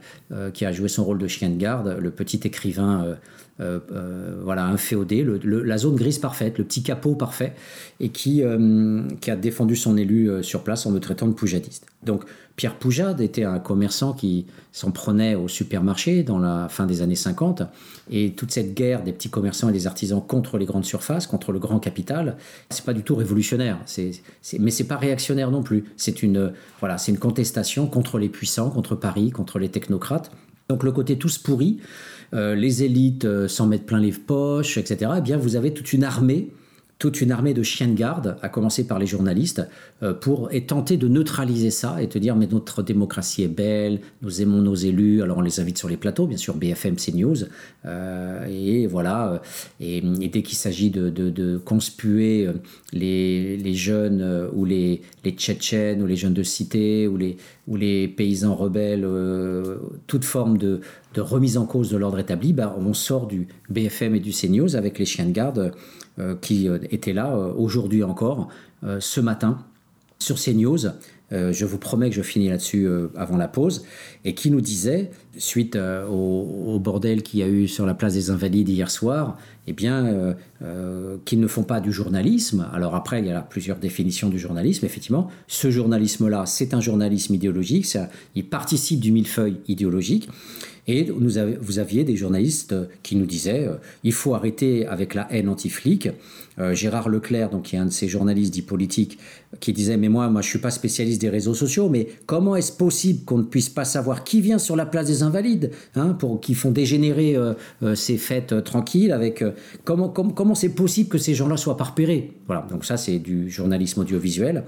qui 0.55 0.65
a 0.65 0.73
joué 0.73 0.89
son 0.89 1.05
rôle 1.05 1.19
de 1.19 1.29
chien 1.29 1.51
de 1.51 1.57
garde, 1.57 1.99
le 2.01 2.11
petit 2.11 2.41
écrivain 2.45 3.19
euh, 3.61 3.79
euh, 3.93 4.41
voilà, 4.43 4.65
un 4.65 4.77
féodé, 4.77 5.27
la 5.45 5.79
zone 5.79 5.97
grise 5.97 6.19
parfaite, 6.19 6.57
le 6.59 6.65
petit 6.65 6.83
capot 6.83 7.15
parfait, 7.15 7.55
et 7.99 8.09
qui, 8.09 8.43
euh, 8.43 9.03
qui 9.21 9.31
a 9.31 9.37
défendu 9.37 9.77
son 9.77 9.97
élu 9.97 10.31
sur 10.43 10.63
place 10.63 10.87
en 10.87 10.91
me 10.91 10.99
traitant 10.99 11.27
de 11.27 11.35
poujadiste. 11.35 11.87
Donc 12.03 12.25
Pierre 12.57 12.77
Poujade 12.77 13.21
était 13.21 13.45
un 13.45 13.59
commerçant 13.59 14.15
qui 14.15 14.47
s'en 14.73 14.91
prenait 14.91 15.35
au 15.35 15.49
supermarché 15.49 16.23
dans 16.23 16.39
la 16.39 16.69
fin 16.71 16.87
des 16.87 17.03
années 17.03 17.15
50, 17.15 17.63
et 18.11 18.33
toute 18.33 18.51
cette 18.51 18.75
guerre 18.75 19.03
des 19.03 19.13
petits 19.13 19.31
commerçants 19.31 19.69
et 19.69 19.73
des 19.73 19.87
artisans 19.87 20.23
contre 20.27 20.57
les 20.57 20.65
grandes 20.65 20.87
surfaces, 20.87 21.27
contre 21.27 21.53
le 21.53 21.59
grand 21.59 21.81
capital, 21.81 22.37
c'est 22.71 22.85
pas 22.85 22.95
du 22.95 23.03
tout 23.03 23.15
révolutionnaire, 23.15 23.79
c'est, 23.85 24.13
mais 24.59 24.71
c'est 24.71 24.85
pas 24.85 24.97
réactionnaire 24.97 25.51
non 25.51 25.63
plus. 25.63 25.85
C'est 25.97 26.23
une, 26.23 26.53
voilà, 26.79 26.97
c'est 26.97 27.13
une 27.13 27.19
contestation 27.19 27.87
contre 27.87 28.19
les 28.19 28.31
puissants, 28.31 28.71
contre 28.71 28.95
Paris, 28.95 29.31
contre 29.31 29.59
les 29.59 29.69
technocrates. 29.69 30.31
Donc 30.71 30.85
le 30.85 30.93
côté 30.93 31.19
tous 31.19 31.37
pourris, 31.37 31.81
euh, 32.35 32.55
les 32.55 32.85
élites 32.85 33.25
euh, 33.25 33.49
s'en 33.49 33.67
mettent 33.67 33.87
plein 33.87 34.01
les 34.01 34.13
poches, 34.13 34.79
etc., 34.79 35.13
eh 35.19 35.21
bien 35.21 35.37
vous 35.37 35.57
avez 35.57 35.73
toute 35.73 35.93
une 35.93 36.05
armée 36.05 36.51
toute 36.99 37.23
une 37.23 37.33
armée 37.33 37.55
de 37.55 37.63
chiens 37.63 37.89
de 37.89 37.95
garde, 37.95 38.37
à 38.43 38.51
commencer 38.51 38.87
par 38.87 38.99
les 38.99 39.07
journalistes, 39.07 39.67
euh, 40.03 40.13
pour 40.13 40.53
et 40.53 40.67
tenter 40.67 40.99
de 40.99 41.09
neutraliser 41.09 41.71
ça 41.71 42.03
et 42.03 42.11
te 42.11 42.19
dire 42.19 42.37
mais 42.37 42.47
notre 42.47 42.83
démocratie 42.83 43.43
est 43.43 43.49
belle, 43.49 44.01
nous 44.21 44.43
aimons 44.43 44.61
nos 44.61 44.75
élus, 44.75 45.23
alors 45.23 45.39
on 45.39 45.41
les 45.41 45.61
invite 45.61 45.79
sur 45.79 45.89
les 45.89 45.97
plateaux, 45.97 46.27
bien 46.27 46.37
sûr 46.37 46.55
BFM, 46.57 46.97
CNews, 46.97 47.47
et 48.51 48.87
voilà, 48.87 49.41
et, 49.81 50.03
dès 50.03 50.43
qu'il 50.43 50.59
s'agit 50.59 50.91
de, 50.91 51.57
conspuer 51.65 52.47
les, 52.93 53.75
jeunes 53.75 54.51
ou 54.53 54.67
les, 54.67 55.01
les 55.25 55.31
Tchétchènes 55.31 56.03
ou 56.03 56.07
les 56.07 56.17
jeunes 56.17 56.35
de 56.35 56.43
cité 56.43 57.09
ou 57.09 57.17
les, 57.17 57.39
ou 57.67 57.77
les 57.77 58.09
paysans 58.09 58.55
rebelles, 58.55 59.09
toute 60.07 60.27
forme 60.27 60.59
de, 60.59 60.83
de 61.15 61.21
remise 61.21 61.57
en 61.59 61.67
cause 61.67 61.91
de 61.91 61.97
l'ordre 61.97 62.19
établi, 62.19 62.53
bah, 62.53 62.75
on 62.79 62.95
sort 62.95 63.27
du 63.27 63.49
BFM 63.69 64.15
et 64.15 64.21
du 64.21 64.31
CNews 64.31 64.77
avec 64.77 64.99
les 64.99 65.05
chiens 65.05 65.27
de 65.27 65.33
garde 65.33 65.73
euh, 66.19 66.35
qui 66.41 66.69
euh, 66.69 66.79
étaient 66.91 67.13
là 67.13 67.35
euh, 67.35 67.53
aujourd'hui 67.57 68.03
encore, 68.03 68.49
ce 68.99 69.21
matin, 69.21 69.59
sur 70.19 70.37
CNews. 70.37 70.87
Je 71.31 71.65
vous 71.65 71.79
promets 71.79 72.11
que 72.11 72.17
je 72.17 72.23
finis 72.23 72.49
là-dessus 72.49 72.89
avant 73.17 73.37
la 73.37 73.49
pause, 73.49 73.85
et 74.25 74.35
qui 74.35 74.51
nous 74.51 74.61
disait, 74.61 75.11
suite 75.39 75.77
au, 75.77 76.79
bordel 76.81 77.23
qu'il 77.23 77.41
y 77.41 77.43
a 77.43 77.49
eu 77.49 77.69
sur 77.69 77.87
la 77.87 77.95
place 77.95 78.15
des 78.15 78.31
Invalides 78.31 78.69
hier 78.69 78.91
soir, 78.91 79.39
eh 79.67 79.73
bien, 79.73 80.35
qu'ils 81.25 81.41
ne 81.41 81.47
font 81.47 81.63
pas 81.63 81.81
du 81.81 81.93
journalisme. 81.93 82.69
Alors 82.73 82.95
après, 82.95 83.21
il 83.21 83.27
y 83.27 83.33
a 83.33 83.43
plusieurs 83.43 83.79
définitions 83.79 84.29
du 84.29 84.39
journalisme. 84.39 84.85
Effectivement, 84.85 85.29
ce 85.47 85.71
journalisme-là, 85.71 86.47
c'est 86.47 86.75
un 86.75 86.81
journalisme 86.81 87.35
idéologique. 87.35 87.87
Ça, 87.87 88.09
il 88.35 88.47
participe 88.47 89.01
du 89.01 89.13
millefeuille 89.13 89.59
idéologique. 89.69 90.29
Et 90.87 91.05
vous 91.05 91.79
aviez 91.79 92.05
des 92.05 92.17
journalistes 92.17 92.75
qui 93.03 93.15
nous 93.15 93.27
disaient 93.27 93.67
euh, 93.67 93.77
il 94.03 94.13
faut 94.13 94.35
arrêter 94.35 94.87
avec 94.87 95.15
la 95.15 95.33
haine 95.33 95.49
anti-flic. 95.49 96.09
Euh, 96.61 96.75
Gérard 96.75 97.09
Leclerc, 97.09 97.51
donc, 97.51 97.63
qui 97.65 97.77
est 97.77 97.79
un 97.79 97.87
de 97.87 97.91
ces 97.91 98.07
journalistes 98.07 98.53
dits 98.53 98.63
politiques, 98.63 99.19
qui 99.61 99.73
disait 99.73 99.97
Mais 99.97 100.09
moi, 100.09 100.29
moi 100.29 100.43
je 100.43 100.47
ne 100.47 100.51
suis 100.51 100.59
pas 100.59 100.71
spécialiste 100.71 101.21
des 101.21 101.29
réseaux 101.29 101.55
sociaux, 101.55 101.89
mais 101.89 102.09
comment 102.27 102.55
est-ce 102.55 102.73
possible 102.73 103.25
qu'on 103.25 103.39
ne 103.39 103.45
puisse 103.45 103.69
pas 103.69 103.85
savoir 103.85 104.25
qui 104.25 104.41
vient 104.41 104.59
sur 104.59 104.77
la 104.77 104.87
place 104.87 105.07
des 105.07 105.23
Invalides 105.23 105.71
hein, 105.95 106.11
pour, 106.11 106.41
qui 106.41 106.55
font 106.55 106.71
dégénérer 106.71 107.37
euh, 107.37 107.55
ces 107.95 108.19
fêtes 108.19 108.63
tranquilles 108.65 109.13
avec, 109.13 109.43
Comment 109.85 110.09
comment 110.09 110.55
c'est 110.55 110.75
possible 110.75 111.09
que 111.09 111.19
ces 111.19 111.35
gens-là 111.35 111.57
soient 111.57 111.77
pas 111.77 111.85
repérés 111.85 112.33
Voilà, 112.47 112.67
donc 112.71 112.85
ça, 112.85 112.97
c'est 112.97 113.19
du 113.19 113.51
journalisme 113.51 114.01
audiovisuel 114.01 114.65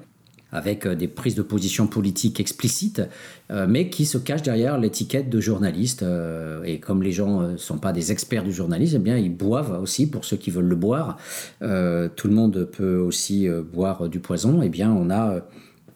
avec 0.52 0.86
euh, 0.86 0.94
des 0.94 1.08
prises 1.08 1.34
de 1.34 1.42
position 1.42 1.86
politiques 1.86 2.38
explicites, 2.38 3.02
euh, 3.50 3.66
mais 3.68 3.88
qui 3.88 4.04
se 4.04 4.18
cachent 4.18 4.42
derrière 4.42 4.78
l'étiquette 4.78 5.30
de 5.30 5.40
journaliste. 5.40 6.02
Euh, 6.02 6.62
et 6.64 6.78
comme 6.78 7.02
les 7.02 7.12
gens 7.12 7.40
ne 7.40 7.56
sont 7.56 7.78
pas 7.78 7.92
des 7.92 8.12
experts 8.12 8.44
du 8.44 8.52
journalisme, 8.52 8.96
eh 8.96 9.02
bien, 9.02 9.16
ils 9.16 9.34
boivent 9.34 9.80
aussi 9.82 10.08
pour 10.08 10.24
ceux 10.24 10.36
qui 10.36 10.50
veulent 10.50 10.66
le 10.66 10.76
boire. 10.76 11.16
tout 11.60 12.28
le 12.28 12.34
monde 12.34 12.68
peut 12.70 12.96
aussi 12.96 13.48
boire 13.72 14.08
du 14.08 14.20
poison. 14.20 14.60
Eh 14.62 14.68
bien, 14.68 14.92
on 14.92 15.10
a 15.10 15.40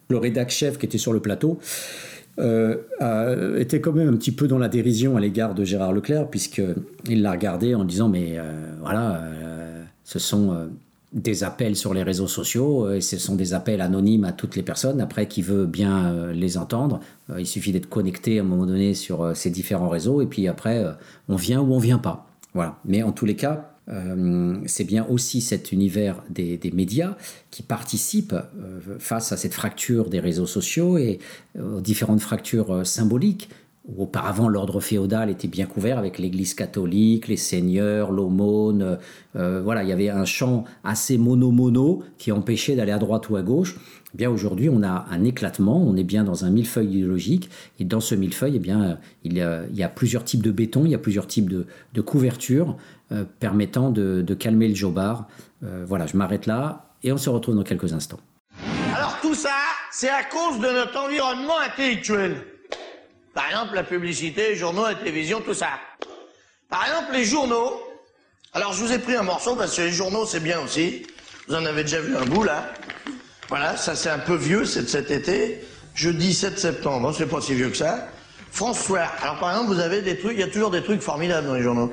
le 0.09 0.17
rédac 0.17 0.49
chef 0.49 0.77
qui 0.77 0.85
était 0.85 0.97
sur 0.97 1.13
le 1.13 1.19
plateau. 1.19 1.59
était 2.37 3.81
quand 3.81 3.93
même 3.93 4.09
un 4.09 4.17
petit 4.17 4.31
peu 4.31 4.47
dans 4.47 4.57
la 4.57 4.69
dérision 4.69 5.17
à 5.17 5.19
l'égard 5.19 5.53
de 5.53 5.63
Gérard 5.63 5.93
Leclerc, 5.93 6.29
puisqu'il 6.29 7.21
l'a 7.21 7.31
regardé 7.31 7.75
en 7.75 7.83
disant 7.83 8.09
Mais 8.09 8.37
voilà, 8.81 9.21
ce 10.03 10.19
sont 10.19 10.69
des 11.13 11.43
appels 11.43 11.75
sur 11.75 11.93
les 11.93 12.03
réseaux 12.03 12.27
sociaux 12.27 12.85
euh, 12.85 12.95
et 12.95 13.01
ce 13.01 13.17
sont 13.17 13.35
des 13.35 13.53
appels 13.53 13.81
anonymes 13.81 14.25
à 14.25 14.33
toutes 14.33 14.55
les 14.55 14.63
personnes. 14.63 14.99
Après, 14.99 15.27
qui 15.27 15.41
veut 15.41 15.65
bien 15.65 16.07
euh, 16.07 16.33
les 16.33 16.57
entendre, 16.57 16.99
euh, 17.29 17.39
il 17.39 17.47
suffit 17.47 17.71
d'être 17.71 17.89
connecté 17.89 18.39
à 18.39 18.41
un 18.41 18.45
moment 18.45 18.65
donné 18.65 18.93
sur 18.93 19.35
ces 19.35 19.49
différents 19.49 19.89
réseaux 19.89 20.21
et 20.21 20.25
puis 20.25 20.47
après, 20.47 20.85
on 21.29 21.35
vient 21.35 21.61
ou 21.61 21.73
on 21.73 21.79
vient 21.79 21.97
pas. 21.97 22.29
Voilà. 22.53 22.77
Mais 22.85 23.03
en 23.03 23.11
tous 23.11 23.25
les 23.25 23.35
cas, 23.35 23.71
c'est 24.65 24.83
bien 24.83 25.05
aussi 25.07 25.39
cet 25.39 25.71
univers 25.71 26.21
des, 26.29 26.57
des 26.57 26.71
médias 26.71 27.15
qui 27.51 27.63
participe 27.63 28.35
face 28.99 29.31
à 29.31 29.37
cette 29.37 29.53
fracture 29.53 30.09
des 30.09 30.19
réseaux 30.19 30.45
sociaux 30.45 30.97
et 30.97 31.19
aux 31.57 31.79
différentes 31.79 32.19
fractures 32.19 32.85
symboliques 32.85 33.49
où 33.87 34.03
auparavant 34.03 34.49
l'ordre 34.49 34.79
féodal 34.79 35.29
était 35.29 35.47
bien 35.47 35.65
couvert 35.65 35.97
avec 35.97 36.19
l'Église 36.19 36.53
catholique, 36.53 37.27
les 37.27 37.37
seigneurs, 37.37 38.11
l'aumône. 38.11 38.97
Euh, 39.35 39.61
voilà, 39.63 39.83
il 39.83 39.89
y 39.89 39.93
avait 39.93 40.09
un 40.09 40.25
champ 40.25 40.65
assez 40.83 41.17
mono-mono 41.17 42.03
qui 42.17 42.31
empêchait 42.31 42.75
d'aller 42.75 42.91
à 42.91 42.97
droite 42.97 43.29
ou 43.29 43.37
à 43.37 43.41
gauche. 43.41 43.75
Eh 44.13 44.17
bien 44.17 44.29
aujourd'hui, 44.29 44.69
on 44.69 44.83
a 44.83 45.05
un 45.09 45.23
éclatement, 45.23 45.81
on 45.81 45.95
est 45.95 46.03
bien 46.03 46.23
dans 46.23 46.45
un 46.45 46.49
millefeuille 46.49 46.93
idéologique, 46.93 47.49
et 47.79 47.85
dans 47.85 47.99
ce 47.99 48.15
millefeuille, 48.15 48.55
eh 48.55 48.59
bien, 48.59 48.97
il 49.23 49.33
y, 49.33 49.41
a, 49.83 49.89
plusieurs 49.89 50.23
types 50.23 50.41
de 50.41 50.51
béton, 50.51 50.85
il 50.85 50.91
y 50.91 50.95
a 50.95 50.97
plusieurs 50.97 51.27
types 51.27 51.49
de, 51.49 51.65
de 51.93 52.01
couvertures 52.01 52.77
euh, 53.11 53.25
permettant 53.39 53.91
de, 53.91 54.21
de, 54.21 54.33
calmer 54.33 54.69
le 54.69 54.75
jobard. 54.75 55.27
Euh, 55.63 55.85
voilà, 55.87 56.07
je 56.07 56.15
m'arrête 56.15 56.45
là, 56.45 56.93
et 57.03 57.11
on 57.11 57.17
se 57.17 57.29
retrouve 57.29 57.55
dans 57.55 57.63
quelques 57.63 57.93
instants. 57.93 58.19
Alors 58.95 59.17
tout 59.21 59.35
ça, 59.35 59.55
c'est 59.91 60.09
à 60.09 60.23
cause 60.23 60.59
de 60.59 60.73
notre 60.73 60.97
environnement 60.97 61.59
intellectuel. 61.65 62.37
Par 63.37 63.47
exemple, 63.51 63.75
la 63.75 63.83
publicité, 63.83 64.49
les 64.49 64.55
journaux, 64.55 64.87
la 64.87 64.95
télévision, 64.95 65.41
tout 65.41 65.53
ça. 65.53 65.67
Par 66.71 66.83
exemple, 66.87 67.13
les 67.13 67.23
journaux. 67.23 67.79
Alors, 68.51 68.73
je 68.73 68.83
vous 68.83 68.91
ai 68.91 68.97
pris 68.97 69.15
un 69.15 69.21
morceau 69.21 69.55
parce 69.55 69.75
que 69.75 69.83
les 69.83 69.91
journaux, 69.91 70.25
c'est 70.25 70.39
bien 70.39 70.59
aussi. 70.59 71.05
Vous 71.47 71.53
en 71.53 71.63
avez 71.63 71.83
déjà 71.83 72.01
vu 72.01 72.17
un 72.17 72.25
bout, 72.25 72.41
là. 72.41 72.73
Voilà, 73.47 73.77
ça 73.77 73.95
c'est 73.95 74.09
un 74.09 74.17
peu 74.17 74.33
vieux, 74.33 74.65
c'est 74.65 74.81
de 74.81 74.87
cet 74.87 75.11
été. 75.11 75.63
Jeudi 75.93 76.33
7 76.33 76.57
septembre, 76.57 77.13
c'est 77.15 77.27
pas 77.27 77.39
si 77.39 77.53
vieux 77.53 77.69
que 77.69 77.77
ça. 77.77 78.07
François. 78.51 79.05
Alors, 79.21 79.37
par 79.37 79.51
exemple, 79.51 79.71
vous 79.71 79.81
avez 79.81 80.01
des 80.01 80.17
trucs, 80.17 80.33
il 80.33 80.39
y 80.39 80.43
a 80.43 80.47
toujours 80.47 80.71
des 80.71 80.81
trucs 80.81 81.03
formidables 81.03 81.45
dans 81.45 81.53
les 81.53 81.61
journaux. 81.61 81.91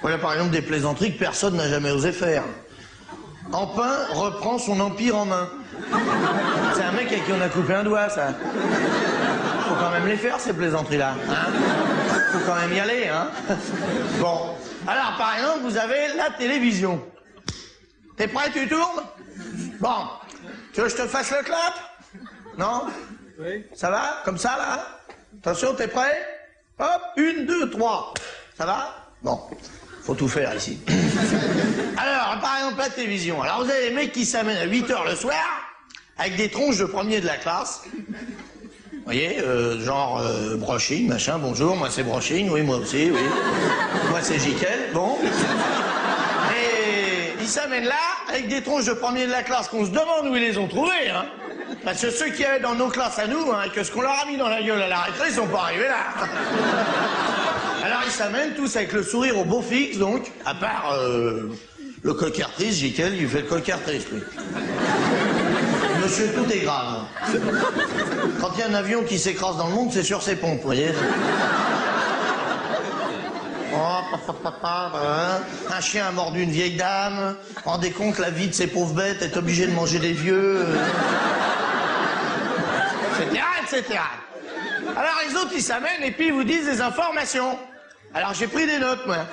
Voilà, 0.00 0.18
par 0.18 0.32
exemple, 0.32 0.52
des 0.52 0.62
plaisanteries 0.62 1.14
que 1.14 1.18
personne 1.18 1.56
n'a 1.56 1.68
jamais 1.68 1.90
osé 1.90 2.12
faire. 2.12 2.44
Empin 3.52 3.96
reprend 4.12 4.58
son 4.58 4.78
empire 4.78 5.16
en 5.16 5.24
main. 5.24 5.50
C'est 6.72 6.84
un 6.84 6.92
mec 6.92 7.08
à 7.10 7.16
qui 7.16 7.32
on 7.36 7.40
a 7.40 7.48
coupé 7.48 7.74
un 7.74 7.82
doigt, 7.82 8.08
ça 8.08 8.28
faut 9.68 9.74
quand 9.74 9.90
même 9.90 10.06
les 10.06 10.16
faire, 10.16 10.38
ces 10.40 10.52
plaisanteries-là. 10.52 11.14
Hein 11.28 11.52
faut 12.32 12.46
quand 12.46 12.56
même 12.56 12.72
y 12.72 12.80
aller, 12.80 13.08
hein 13.08 13.28
Bon. 14.20 14.54
Alors, 14.86 15.14
par 15.16 15.36
exemple, 15.36 15.60
vous 15.62 15.76
avez 15.76 16.08
la 16.16 16.30
télévision. 16.30 17.02
T'es 18.16 18.28
prêt, 18.28 18.50
tu 18.52 18.68
tournes? 18.68 19.02
Bon. 19.80 20.08
Tu 20.72 20.80
veux 20.80 20.86
que 20.86 20.92
je 20.92 21.02
te 21.02 21.06
fasse 21.08 21.30
le 21.30 21.42
clap? 21.44 21.74
Non? 22.58 22.86
Oui. 23.38 23.64
Ça 23.74 23.90
va? 23.90 24.22
Comme 24.24 24.38
ça, 24.38 24.56
là 24.56 24.86
Attention, 25.40 25.74
t'es 25.74 25.88
prêt? 25.88 26.16
Hop, 26.78 27.02
une, 27.16 27.46
deux, 27.46 27.70
trois. 27.70 28.12
Ça 28.56 28.66
va? 28.66 28.94
Bon, 29.22 29.40
faut 30.02 30.14
tout 30.14 30.28
faire 30.28 30.54
ici. 30.54 30.80
Alors, 31.96 32.40
par 32.40 32.56
exemple, 32.58 32.78
la 32.78 32.90
télévision. 32.90 33.42
Alors, 33.42 33.64
vous 33.64 33.70
avez 33.70 33.88
les 33.88 33.94
mecs 33.94 34.12
qui 34.12 34.24
s'amènent 34.24 34.58
à 34.58 34.64
8 34.64 34.90
heures 34.90 35.04
le 35.04 35.14
soir, 35.14 35.44
avec 36.18 36.36
des 36.36 36.50
tronches 36.50 36.78
de 36.78 36.84
premier 36.84 37.20
de 37.20 37.26
la 37.26 37.36
classe. 37.36 37.82
Vous 39.04 39.12
voyez, 39.12 39.38
euh, 39.38 39.78
genre 39.84 40.18
euh, 40.24 40.56
brushing, 40.56 41.06
machin, 41.06 41.36
bonjour, 41.38 41.76
moi 41.76 41.88
c'est 41.90 42.04
brushing, 42.04 42.48
oui, 42.48 42.62
moi 42.62 42.78
aussi, 42.78 43.10
oui. 43.10 43.20
moi 44.10 44.20
c'est 44.22 44.38
Jiquel, 44.38 44.92
bon. 44.94 45.18
Et 46.50 47.34
ils 47.38 47.46
s'amènent 47.46 47.84
là, 47.84 48.00
avec 48.30 48.48
des 48.48 48.62
tronches 48.62 48.86
de 48.86 48.94
premier 48.94 49.26
de 49.26 49.30
la 49.30 49.42
classe 49.42 49.68
qu'on 49.68 49.84
se 49.84 49.90
demande 49.90 50.28
où 50.30 50.36
ils 50.36 50.40
les 50.40 50.56
ont 50.56 50.68
trouvés, 50.68 51.10
hein. 51.14 51.26
Parce 51.84 52.00
que 52.00 52.10
ceux 52.10 52.30
qui 52.30 52.46
avaient 52.46 52.60
dans 52.60 52.74
nos 52.74 52.88
classes 52.88 53.18
à 53.18 53.26
nous, 53.26 53.52
hein, 53.52 53.64
que 53.74 53.84
ce 53.84 53.92
qu'on 53.92 54.00
leur 54.00 54.18
a 54.22 54.24
mis 54.24 54.38
dans 54.38 54.48
la 54.48 54.62
gueule 54.62 54.80
à 54.80 54.88
la 54.88 55.00
récré, 55.00 55.28
ils 55.28 55.34
sont 55.34 55.48
pas 55.48 55.64
arrivés 55.64 55.88
là. 55.88 56.26
Alors 57.84 58.00
ils 58.06 58.10
s'amènent 58.10 58.54
tous 58.54 58.74
avec 58.74 58.94
le 58.94 59.02
sourire 59.02 59.38
au 59.38 59.44
beau 59.44 59.60
fixe, 59.60 59.98
donc, 59.98 60.32
à 60.46 60.54
part 60.54 60.94
euh, 60.98 61.50
le 62.02 62.14
cocartrice, 62.14 62.76
Jiquel, 62.76 63.14
il 63.20 63.28
fait 63.28 63.42
le 63.42 63.48
cocartrice, 63.48 64.06
lui. 64.10 64.22
Monsieur, 66.04 66.32
tout 66.34 66.52
est 66.52 66.60
grave. 66.60 67.04
Quand 68.38 68.50
il 68.54 68.60
y 68.60 68.62
a 68.62 68.68
un 68.68 68.74
avion 68.74 69.04
qui 69.04 69.18
s'écrase 69.18 69.56
dans 69.56 69.68
le 69.68 69.74
monde, 69.74 69.90
c'est 69.90 70.02
sur 70.02 70.22
ses 70.22 70.36
pompes, 70.36 70.58
vous 70.58 70.66
voyez 70.66 70.90
un 75.70 75.80
chien 75.80 76.06
a 76.06 76.12
mordu 76.12 76.42
une 76.42 76.50
vieille 76.50 76.76
dame. 76.76 77.36
Rendez 77.64 77.90
compte, 77.90 78.18
la 78.18 78.30
vie 78.30 78.48
de 78.48 78.54
ces 78.54 78.66
pauvres 78.66 78.94
bêtes 78.94 79.22
est 79.22 79.36
obligée 79.36 79.66
de 79.66 79.72
manger 79.72 79.98
des 79.98 80.12
vieux. 80.12 80.66
Etc., 83.18 83.42
etc. 83.62 84.00
Alors 84.96 85.14
les 85.26 85.34
autres, 85.36 85.52
ils 85.54 85.62
s'amènent 85.62 86.02
et 86.02 86.10
puis 86.10 86.26
ils 86.26 86.32
vous 86.32 86.44
disent 86.44 86.66
des 86.66 86.80
informations. 86.82 87.58
Alors 88.12 88.34
j'ai 88.34 88.46
pris 88.46 88.66
des 88.66 88.78
notes, 88.78 89.06
moi. 89.06 89.26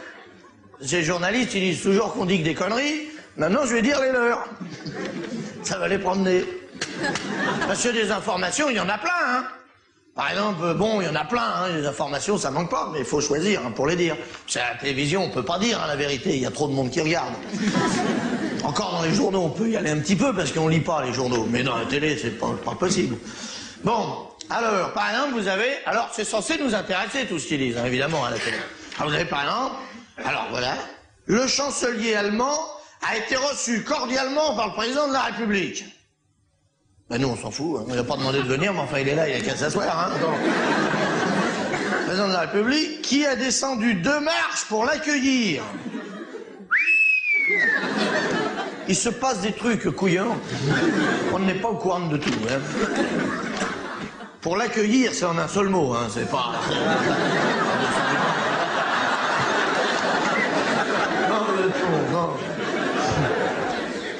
Ces 0.81 1.03
journalistes, 1.03 1.53
ils 1.53 1.71
disent 1.71 1.83
toujours 1.83 2.13
qu'on 2.13 2.25
dit 2.25 2.39
que 2.39 2.45
des 2.45 2.55
conneries. 2.55 3.09
Maintenant, 3.37 3.65
je 3.65 3.75
vais 3.75 3.81
dire 3.81 3.99
les 4.01 4.11
leurs. 4.11 4.47
Ça 5.63 5.77
va 5.77 5.87
les 5.87 5.99
promener. 5.99 6.43
Parce 7.67 7.83
que 7.83 7.89
des 7.89 8.11
informations, 8.11 8.69
il 8.69 8.75
y 8.75 8.79
en 8.79 8.89
a 8.89 8.97
plein, 8.97 9.11
hein. 9.27 9.43
Par 10.13 10.29
exemple, 10.29 10.73
bon, 10.73 10.99
il 10.99 11.07
y 11.07 11.09
en 11.09 11.15
a 11.15 11.23
plein, 11.23 11.41
hein, 11.41 11.69
les 11.73 11.85
informations, 11.87 12.37
ça 12.37 12.51
manque 12.51 12.69
pas, 12.69 12.89
mais 12.91 12.99
il 12.99 13.05
faut 13.05 13.21
choisir 13.21 13.61
hein, 13.65 13.71
pour 13.71 13.87
les 13.87 13.95
dire. 13.95 14.17
C'est 14.45 14.59
à 14.59 14.73
la 14.73 14.75
télévision, 14.75 15.23
on 15.23 15.29
peut 15.29 15.45
pas 15.45 15.57
dire 15.57 15.81
hein, 15.81 15.87
la 15.87 15.95
vérité, 15.95 16.35
il 16.35 16.41
y 16.41 16.45
a 16.45 16.51
trop 16.51 16.67
de 16.67 16.73
monde 16.73 16.91
qui 16.91 16.99
regarde. 16.99 17.33
Encore 18.63 18.91
dans 18.91 19.03
les 19.03 19.13
journaux, 19.13 19.43
on 19.43 19.49
peut 19.49 19.69
y 19.69 19.77
aller 19.77 19.89
un 19.89 19.99
petit 19.99 20.17
peu 20.17 20.35
parce 20.35 20.51
qu'on 20.51 20.67
lit 20.67 20.81
pas 20.81 21.03
les 21.05 21.13
journaux, 21.13 21.47
mais 21.49 21.63
dans 21.63 21.77
la 21.77 21.85
télé, 21.85 22.17
c'est 22.21 22.37
pas, 22.37 22.53
pas 22.63 22.75
possible. 22.75 23.15
Bon, 23.85 24.27
alors, 24.49 24.91
par 24.91 25.09
exemple, 25.09 25.39
vous 25.39 25.47
avez, 25.47 25.77
alors 25.85 26.09
c'est 26.11 26.25
censé 26.25 26.57
nous 26.57 26.75
intéresser 26.75 27.25
tout 27.25 27.39
ce 27.39 27.47
qu'ils 27.47 27.59
disent, 27.59 27.77
évidemment, 27.85 28.25
à 28.25 28.31
la 28.31 28.37
télé. 28.37 28.57
Alors, 28.97 29.09
vous 29.09 29.15
avez 29.15 29.25
par 29.25 29.43
exemple, 29.43 29.75
alors 30.25 30.47
voilà, 30.51 30.75
le 31.25 31.47
chancelier 31.47 32.15
allemand 32.15 32.59
a 33.09 33.15
été 33.15 33.37
reçu 33.37 33.83
cordialement 33.83 34.55
par 34.55 34.67
le 34.67 34.73
président 34.73 35.07
de 35.07 35.13
la 35.13 35.21
République. 35.21 35.85
Ben 37.11 37.19
nous, 37.19 37.27
on 37.27 37.35
s'en 37.35 37.51
fout. 37.51 37.77
Hein. 37.77 37.85
On 37.89 37.93
n'a 37.93 38.05
pas 38.05 38.15
demandé 38.15 38.37
de 38.37 38.47
venir, 38.47 38.73
mais 38.73 38.79
enfin, 38.79 38.99
il 38.99 39.09
est 39.09 39.15
là, 39.15 39.27
il 39.27 39.35
a 39.35 39.41
qu'à 39.41 39.57
s'asseoir. 39.57 39.99
Hein. 39.99 40.11
Président 42.05 42.29
de 42.29 42.33
la 42.33 42.39
République, 42.41 43.01
qui 43.01 43.25
a 43.25 43.35
descendu 43.35 43.95
deux 43.95 44.21
marches 44.21 44.63
pour 44.69 44.85
l'accueillir? 44.85 45.61
Il 48.87 48.95
se 48.95 49.09
passe 49.09 49.41
des 49.41 49.51
trucs 49.51 49.89
couillons. 49.93 50.37
On 51.33 51.39
n'est 51.39 51.55
pas 51.55 51.67
au 51.67 51.75
courant 51.75 51.99
de 51.99 52.15
tout. 52.15 52.31
Hein. 52.49 52.61
Pour 54.39 54.55
l'accueillir, 54.55 55.11
c'est 55.13 55.25
en 55.25 55.37
un 55.37 55.49
seul 55.49 55.67
mot. 55.67 55.93
Hein. 55.93 56.07
C'est 56.09 56.31
pas. 56.31 56.53
Non, 61.29 61.45
non. 62.13 62.29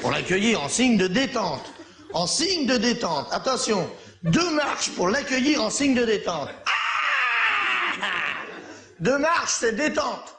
Pour 0.01 0.11
l'accueillir 0.11 0.61
en 0.61 0.67
signe 0.67 0.97
de 0.97 1.07
détente 1.07 1.71
en 2.13 2.27
signe 2.27 2.65
de 2.65 2.77
détente. 2.77 3.27
Attention, 3.31 3.89
deux 4.23 4.51
marches 4.51 4.89
pour 4.91 5.09
l'accueillir 5.09 5.63
en 5.63 5.69
signe 5.69 5.95
de 5.95 6.05
détente. 6.05 6.49
Ah 6.65 6.71
deux 8.99 9.17
marches, 9.17 9.51
c'est 9.59 9.75
détente. 9.75 10.37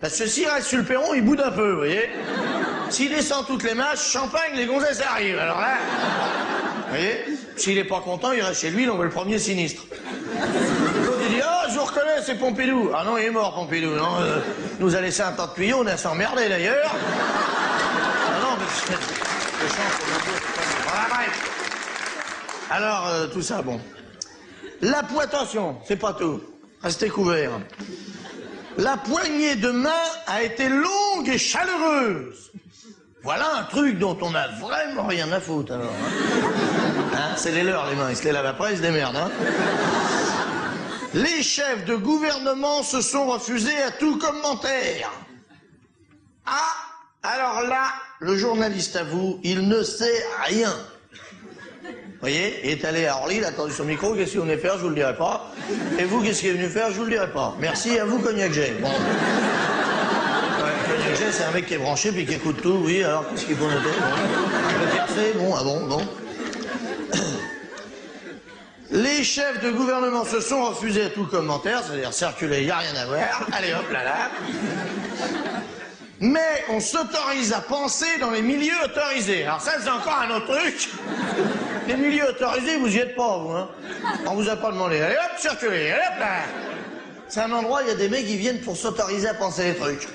Parce 0.00 0.18
que 0.18 0.26
s'il 0.26 0.48
reste 0.48 0.66
sur 0.66 0.78
le 0.78 0.84
perron, 0.84 1.14
il 1.14 1.22
boude 1.24 1.40
un 1.40 1.52
peu, 1.52 1.70
vous 1.70 1.78
voyez 1.78 2.10
S'il 2.90 3.10
descend 3.10 3.46
toutes 3.46 3.62
les 3.62 3.74
marches, 3.74 4.10
champagne, 4.10 4.50
les 4.56 4.66
gonzesses 4.66 5.00
arrivent. 5.00 5.38
Alors 5.38 5.60
là, 5.60 5.76
vous 6.74 6.88
voyez 6.88 7.24
S'il 7.56 7.76
n'est 7.76 7.84
pas 7.84 8.00
content, 8.00 8.32
il 8.32 8.42
reste 8.42 8.62
chez 8.62 8.70
lui, 8.70 8.84
donc 8.84 9.00
le 9.00 9.10
premier 9.10 9.38
sinistre. 9.38 9.84
L'autre, 11.04 11.18
il 11.22 11.36
dit, 11.36 11.40
ah, 11.40 11.66
je 11.68 11.74
vous 11.78 11.84
reconnais, 11.84 12.20
c'est 12.26 12.34
Pompidou. 12.34 12.90
Ah 12.92 13.04
non, 13.04 13.16
il 13.16 13.26
est 13.26 13.30
mort, 13.30 13.54
Pompidou, 13.54 13.90
non 13.90 14.16
euh, 14.20 14.40
Nous 14.80 14.96
a 14.96 15.00
laissé 15.00 15.22
un 15.22 15.30
tas 15.30 15.46
de 15.46 15.54
tuyaux, 15.54 15.78
on 15.82 15.86
a 15.86 15.96
s'emmerdé 15.96 16.48
d'ailleurs. 16.48 16.92
Ah 18.26 18.40
non, 18.42 18.56
mais... 18.58 18.96
Alors, 22.74 23.06
euh, 23.06 23.26
tout 23.26 23.42
ça, 23.42 23.60
bon. 23.60 23.78
La 24.80 25.02
attention, 25.20 25.76
c'est 25.84 25.96
pas 25.96 26.14
tout. 26.14 26.40
Restez 26.82 27.10
couverts. 27.10 27.60
La 28.78 28.96
poignée 28.96 29.56
de 29.56 29.70
main 29.70 29.90
a 30.26 30.42
été 30.42 30.70
longue 30.70 31.28
et 31.28 31.36
chaleureuse. 31.36 32.50
Voilà 33.22 33.56
un 33.58 33.64
truc 33.64 33.98
dont 33.98 34.16
on 34.22 34.34
a 34.34 34.48
vraiment 34.58 35.06
rien 35.06 35.30
à 35.32 35.38
foutre, 35.38 35.72
alors. 35.72 35.92
Hein. 35.92 37.12
Hein, 37.14 37.34
c'est 37.36 37.52
les 37.52 37.62
leurs, 37.62 37.90
les 37.90 37.94
mains. 37.94 38.08
Ils 38.08 38.16
se 38.16 38.24
les 38.24 38.32
lavent 38.32 38.46
après, 38.46 38.72
ils 38.72 38.78
se 38.78 38.82
démerdent, 38.82 39.16
hein. 39.16 39.30
Les 41.12 41.42
chefs 41.42 41.84
de 41.84 41.94
gouvernement 41.94 42.82
se 42.82 43.02
sont 43.02 43.26
refusés 43.26 43.82
à 43.82 43.90
tout 43.90 44.16
commentaire. 44.16 45.10
Ah, 46.46 46.72
alors 47.22 47.68
là, 47.68 47.88
le 48.20 48.34
journaliste 48.34 48.96
avoue, 48.96 49.38
il 49.44 49.68
ne 49.68 49.82
sait 49.82 50.24
rien. 50.46 50.74
Vous 52.22 52.28
voyez, 52.28 52.60
il 52.62 52.70
est 52.70 52.84
allé 52.84 53.06
à 53.06 53.16
Orly, 53.16 53.38
il 53.38 53.44
a 53.44 53.48
attendu 53.48 53.72
son 53.72 53.82
micro, 53.82 54.14
qu'est-ce 54.14 54.30
qu'il 54.30 54.40
venait 54.42 54.56
faire, 54.56 54.74
je 54.76 54.82
vous 54.82 54.90
le 54.90 54.94
dirai 54.94 55.16
pas. 55.16 55.50
Et 55.98 56.04
vous, 56.04 56.22
qu'est-ce 56.22 56.38
qu'il 56.38 56.50
est 56.50 56.52
venu 56.52 56.68
faire, 56.68 56.92
je 56.92 56.98
vous 56.98 57.02
le 57.02 57.10
dirai 57.10 57.28
pas. 57.28 57.56
Merci 57.58 57.98
à 57.98 58.04
vous, 58.04 58.20
Cognac 58.20 58.52
G. 58.52 58.76
Bon. 58.80 58.90
Cognac 60.86 61.16
G, 61.16 61.24
c'est 61.32 61.42
un 61.42 61.50
mec 61.50 61.66
qui 61.66 61.74
est 61.74 61.78
branché 61.78 62.12
puis 62.12 62.24
qui 62.24 62.34
écoute 62.34 62.62
tout, 62.62 62.80
oui, 62.84 63.02
alors 63.02 63.28
qu'est-ce 63.28 63.46
qu'il 63.46 63.56
faut 63.56 63.66
noter? 63.66 63.88
Bon. 65.36 65.42
bon, 65.42 65.54
ah 65.58 65.64
bon, 65.64 65.86
bon. 65.88 66.08
Les 68.92 69.24
chefs 69.24 69.60
de 69.60 69.72
gouvernement 69.72 70.24
se 70.24 70.38
sont 70.38 70.62
refusés 70.66 71.06
à 71.06 71.10
tout 71.10 71.26
commentaire, 71.26 71.82
c'est-à-dire 71.82 72.12
circuler, 72.12 72.60
il 72.60 72.66
n'y 72.66 72.70
a 72.70 72.78
rien 72.78 72.94
à 73.02 73.06
voir. 73.06 73.48
Allez 73.52 73.72
hop, 73.72 73.90
là 73.90 74.04
là 74.04 74.30
mais 76.22 76.64
on 76.68 76.78
s'autorise 76.78 77.52
à 77.52 77.60
penser 77.60 78.06
dans 78.20 78.30
les 78.30 78.42
milieux 78.42 78.72
autorisés. 78.84 79.44
Alors 79.44 79.60
ça, 79.60 79.72
c'est 79.82 79.90
encore 79.90 80.22
un 80.22 80.36
autre 80.36 80.56
truc. 80.56 80.88
Les 81.88 81.96
milieux 81.96 82.28
autorisés, 82.28 82.76
vous 82.76 82.94
y 82.94 82.98
êtes 83.00 83.16
pas, 83.16 83.38
vous, 83.38 83.50
hein. 83.50 83.68
On 84.26 84.34
vous 84.34 84.48
a 84.48 84.54
pas 84.54 84.70
demandé. 84.70 85.00
Allez 85.00 85.16
hop, 85.16 85.38
circulez, 85.38 85.90
allez 85.90 85.94
hop 85.94 86.20
là. 86.20 86.36
C'est 87.26 87.40
un 87.40 87.50
endroit 87.50 87.80
où 87.80 87.86
il 87.86 87.88
y 87.88 87.90
a 87.90 87.96
des 87.96 88.08
mecs 88.08 88.24
qui 88.24 88.36
viennent 88.36 88.60
pour 88.60 88.76
s'autoriser 88.76 89.28
à 89.28 89.34
penser 89.34 89.72
des 89.72 89.78
trucs. 89.78 90.06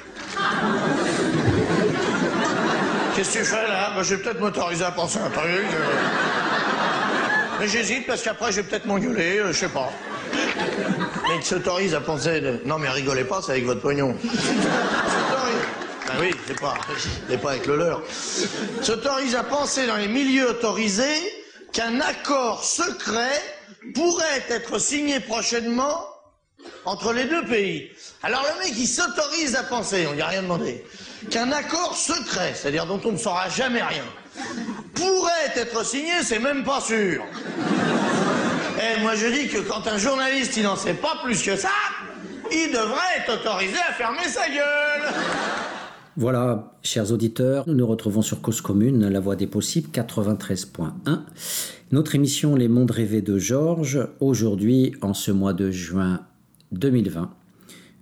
Qu'est-ce 3.14 3.34
que 3.34 3.40
tu 3.40 3.46
fais 3.46 3.68
là? 3.68 3.92
Je 4.02 4.16
vais 4.16 4.24
peut-être 4.24 4.40
m'autoriser 4.40 4.86
à 4.86 4.92
penser 4.92 5.20
un 5.20 5.30
truc. 5.30 5.46
Euh. 5.46 5.96
Mais 7.60 7.68
j'hésite 7.68 8.08
parce 8.08 8.22
qu'après 8.22 8.54
je 8.54 8.62
vais 8.62 8.64
peut-être 8.64 8.86
m'engueuler, 8.86 9.40
euh, 9.40 9.52
je 9.52 9.58
sais 9.58 9.68
pas. 9.68 9.92
Mais 10.34 11.40
qui 11.42 11.48
s'autorise 11.48 11.94
à 11.96 12.00
penser. 12.00 12.42
Non 12.64 12.78
mais 12.78 12.88
rigolez 12.88 13.26
pas, 13.26 13.42
c'est 13.44 13.52
avec 13.52 13.66
votre 13.66 13.82
pognon. 13.82 14.16
Ah 16.10 16.14
oui, 16.20 16.32
c'est 16.48 16.60
pas, 16.60 16.78
pas 17.42 17.52
avec 17.52 17.66
le 17.66 17.78
leur. 17.78 18.02
S'autorise 18.82 19.36
à 19.36 19.44
penser 19.44 19.88
dans 19.88 19.98
les 19.98 20.08
milieux 20.08 20.50
autorisés 20.50 21.34
qu'un 21.74 22.00
accord 22.00 22.64
secret 22.64 23.42
pourrait 23.94 24.44
être 24.50 24.80
signé 24.80 25.20
prochainement 25.20 26.08
entre 26.86 27.14
les 27.14 27.26
deux 27.26 27.46
pays. 27.46 27.92
Alors 28.24 28.44
le 28.44 28.64
mec, 28.64 28.74
il 28.78 28.88
s'autorise 28.88 29.56
à 29.56 29.64
penser, 29.64 30.08
on 30.08 30.14
n'y 30.14 30.22
a 30.22 30.28
rien 30.28 30.44
demandé, 30.44 30.84
qu'un 31.30 31.52
accord 31.52 31.96
secret, 31.96 32.54
c'est-à-dire 32.56 32.86
dont 32.86 33.02
on 33.06 33.12
ne 33.12 33.18
saura 33.18 33.50
jamais 33.50 33.84
rien, 33.84 34.04
pourrait 34.96 35.52
être 35.56 35.86
signé, 35.86 36.14
c'est 36.24 36.40
même 36.40 36.64
pas 36.64 36.82
sûr. 36.82 37.24
Et 38.80 39.00
moi 39.02 39.16
je 39.16 39.28
dis 39.28 39.48
que 39.48 39.60
quand 39.60 39.88
un 39.88 39.98
journaliste, 39.98 40.58
il 40.58 40.64
n'en 40.64 40.76
sait 40.76 40.94
pas 40.94 41.20
plus 41.24 41.42
que 41.42 41.56
ça, 41.56 41.70
il 42.52 42.72
devrait 42.72 43.18
être 43.18 43.34
autorisé 43.34 43.78
à 43.90 43.94
fermer 43.94 44.28
sa 44.28 44.48
gueule. 44.48 45.14
Voilà, 46.20 46.74
chers 46.82 47.12
auditeurs, 47.12 47.66
nous 47.68 47.76
nous 47.76 47.86
retrouvons 47.86 48.24
sur 48.24 48.42
Cause 48.42 48.60
Commune, 48.60 49.08
La 49.08 49.20
Voix 49.20 49.36
des 49.36 49.46
Possibles, 49.46 49.90
93.1. 49.94 50.90
Notre 51.92 52.16
émission 52.16 52.56
Les 52.56 52.68
Mondes 52.68 52.90
Rêvés 52.90 53.22
de 53.22 53.38
Georges, 53.38 54.00
aujourd'hui, 54.20 54.96
en 55.04 55.14
ce 55.14 55.30
mois 55.30 55.54
de 55.54 55.70
juin 55.70 56.22
2020, 56.72 57.30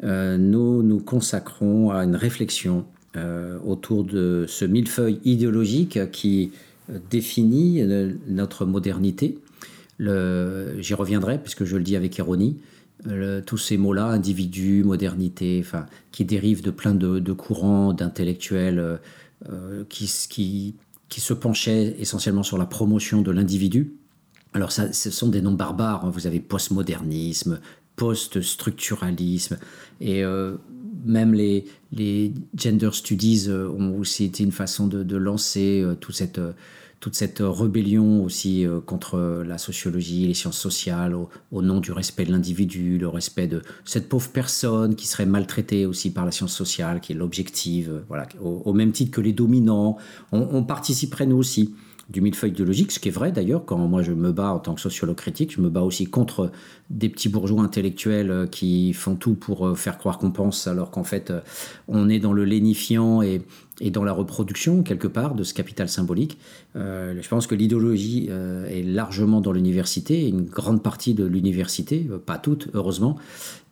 euh, 0.05 0.37
nous 0.37 0.81
nous 0.81 0.99
consacrons 0.99 1.91
à 1.91 2.05
une 2.05 2.15
réflexion 2.15 2.85
euh, 3.17 3.59
autour 3.65 4.05
de 4.05 4.45
ce 4.47 4.63
millefeuille 4.63 5.19
idéologique 5.25 6.09
qui 6.11 6.53
définit 7.09 7.83
notre 8.29 8.65
modernité. 8.65 9.39
J'y 9.99 10.93
reviendrai, 10.93 11.37
puisque 11.37 11.65
je 11.65 11.75
le 11.75 11.83
dis 11.83 11.97
avec 11.97 12.17
ironie. 12.17 12.61
Tous 13.45 13.57
ces 13.57 13.77
mots-là, 13.77 14.05
individu, 14.07 14.83
modernité, 14.83 15.61
enfin, 15.63 15.85
qui 16.11 16.25
dérivent 16.25 16.63
de 16.63 16.71
plein 16.71 16.95
de, 16.95 17.33
courants 17.33 17.93
d'intellectuels 17.93 18.99
qui, 19.89 20.11
qui, 20.29 20.75
qui, 21.09 21.21
se 21.21 21.33
penchaient 21.33 21.95
essentiellement 21.99 22.43
sur 22.43 22.57
la 22.57 22.65
promotion 22.65 23.21
de 23.21 23.31
l'individu. 23.31 23.93
Alors, 24.53 24.71
ça, 24.71 24.91
ce 24.91 25.11
sont 25.11 25.29
des 25.29 25.41
noms 25.41 25.53
barbares. 25.53 26.05
Hein. 26.05 26.09
Vous 26.09 26.25
avez 26.25 26.39
postmodernisme, 26.39 27.59
post-structuralisme, 27.95 29.57
et 30.01 30.23
même 31.05 31.33
les, 31.33 32.33
gender 32.55 32.89
studies 32.91 33.45
euh, 33.47 33.69
ont 33.69 33.97
aussi 33.99 34.25
été 34.25 34.43
une 34.43 34.51
façon 34.51 34.87
de, 34.87 35.17
lancer 35.17 35.81
euh, 35.81 35.95
toute 35.95 36.15
cette, 36.15 36.39
euh, 36.39 36.51
toute 36.99 37.15
cette 37.15 37.39
rébellion 37.39 38.23
aussi 38.23 38.65
contre 38.85 39.43
la 39.45 39.57
sociologie, 39.57 40.27
les 40.27 40.33
sciences 40.33 40.57
sociales, 40.57 41.15
au, 41.15 41.61
nom 41.61 41.79
du 41.79 41.91
respect 41.91 42.25
de 42.25 42.31
l'individu, 42.31 42.97
le 42.97 43.07
respect 43.07 43.47
de 43.47 43.61
cette 43.83 44.09
pauvre 44.09 44.29
personne 44.29 44.95
qui 44.95 45.07
serait 45.07 45.25
maltraitée 45.25 45.85
aussi 45.85 46.11
par 46.11 46.25
la 46.25 46.31
science 46.31 46.53
sociale, 46.53 47.01
qui 47.01 47.13
est 47.13 47.15
l'objective, 47.15 48.03
voilà, 48.07 48.27
au, 48.41 48.73
même 48.73 48.91
titre 48.91 49.11
que 49.11 49.21
les 49.21 49.33
dominants. 49.33 49.97
on 50.31 50.63
participerait 50.63 51.25
nous 51.25 51.37
aussi 51.37 51.73
du 52.09 52.21
millefeuille 52.21 52.51
idéologique, 52.51 52.91
ce 52.91 52.99
qui 52.99 53.07
est 53.07 53.11
vrai 53.11 53.31
d'ailleurs, 53.31 53.65
quand 53.65 53.77
moi 53.77 54.03
je 54.03 54.11
me 54.11 54.31
bats 54.31 54.51
en 54.51 54.59
tant 54.59 54.75
que 54.75 54.81
sociologue 54.81 55.15
critique, 55.15 55.53
je 55.55 55.61
me 55.61 55.69
bats 55.69 55.81
aussi 55.81 56.05
contre 56.05 56.51
des 56.91 57.09
petits 57.09 57.29
bourgeois 57.29 57.63
intellectuels 57.63 58.29
euh, 58.29 58.47
qui 58.47 58.93
font 58.93 59.15
tout 59.15 59.33
pour 59.33 59.67
euh, 59.67 59.75
faire 59.75 59.97
croire 59.97 60.19
qu'on 60.19 60.31
pense, 60.31 60.67
alors 60.67 60.91
qu'en 60.91 61.03
fait 61.03 61.31
euh, 61.31 61.41
on 61.87 62.07
est 62.07 62.19
dans 62.19 62.33
le 62.33 62.45
lénifiant 62.45 63.23
et, 63.23 63.41
dans 63.81 64.03
la 64.03 64.13
reproduction 64.13 64.83
quelque 64.83 65.07
part 65.07 65.35
de 65.35 65.43
ce 65.43 65.53
capital 65.53 65.89
symbolique. 65.89 66.37
je 66.75 67.27
pense 67.27 67.45
que 67.45 67.55
l'idéologie 67.55 68.29
est 68.29 68.83
largement 68.83 69.41
dans 69.41 69.51
l'université, 69.51 70.27
une 70.27 70.45
grande 70.45 70.81
partie 70.81 71.13
de 71.13 71.25
l'université, 71.25 72.07
pas 72.25 72.37
toute 72.37 72.69
heureusement, 72.73 73.17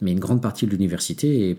mais 0.01 0.11
une 0.11 0.19
grande 0.19 0.41
partie 0.41 0.65
de 0.65 0.71
l'université 0.71 1.49
est 1.49 1.57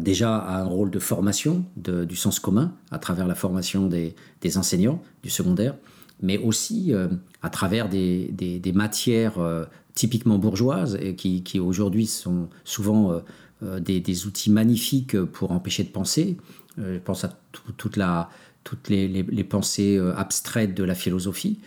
déjà 0.00 0.36
a 0.36 0.60
un 0.60 0.64
rôle 0.64 0.90
de 0.90 0.98
formation 0.98 1.64
du 1.76 2.16
sens 2.16 2.40
commun 2.40 2.72
à 2.90 2.98
travers 2.98 3.28
la 3.28 3.36
formation 3.36 3.86
des 3.86 4.58
enseignants 4.58 5.00
du 5.22 5.30
secondaire, 5.30 5.74
mais 6.22 6.38
aussi 6.38 6.94
euh, 6.94 7.08
à 7.42 7.50
travers 7.50 7.88
des, 7.88 8.72
matières 8.74 9.38
euh, 9.38 9.64
typiquement 9.94 10.38
bourgeoises 10.38 10.98
et 11.00 11.14
qui, 11.16 11.60
aujourd'hui 11.60 12.06
sont 12.06 12.48
souvent 12.64 13.20
euh, 13.62 13.80
des, 13.80 14.26
outils 14.26 14.50
magnifiques 14.50 15.20
pour 15.20 15.52
empêcher 15.52 15.82
de 15.82 15.90
penser. 15.90 16.36
Je 16.78 16.98
pense 16.98 17.24
à 17.24 17.30
toute 17.76 17.96
la, 17.96 18.30
toutes 18.64 18.88
les, 18.88 19.08
les, 19.08 19.44
pensées 19.44 20.00
abstraites 20.16 20.74
de 20.74 20.84
la 20.84 20.94
philosophie 20.94 21.58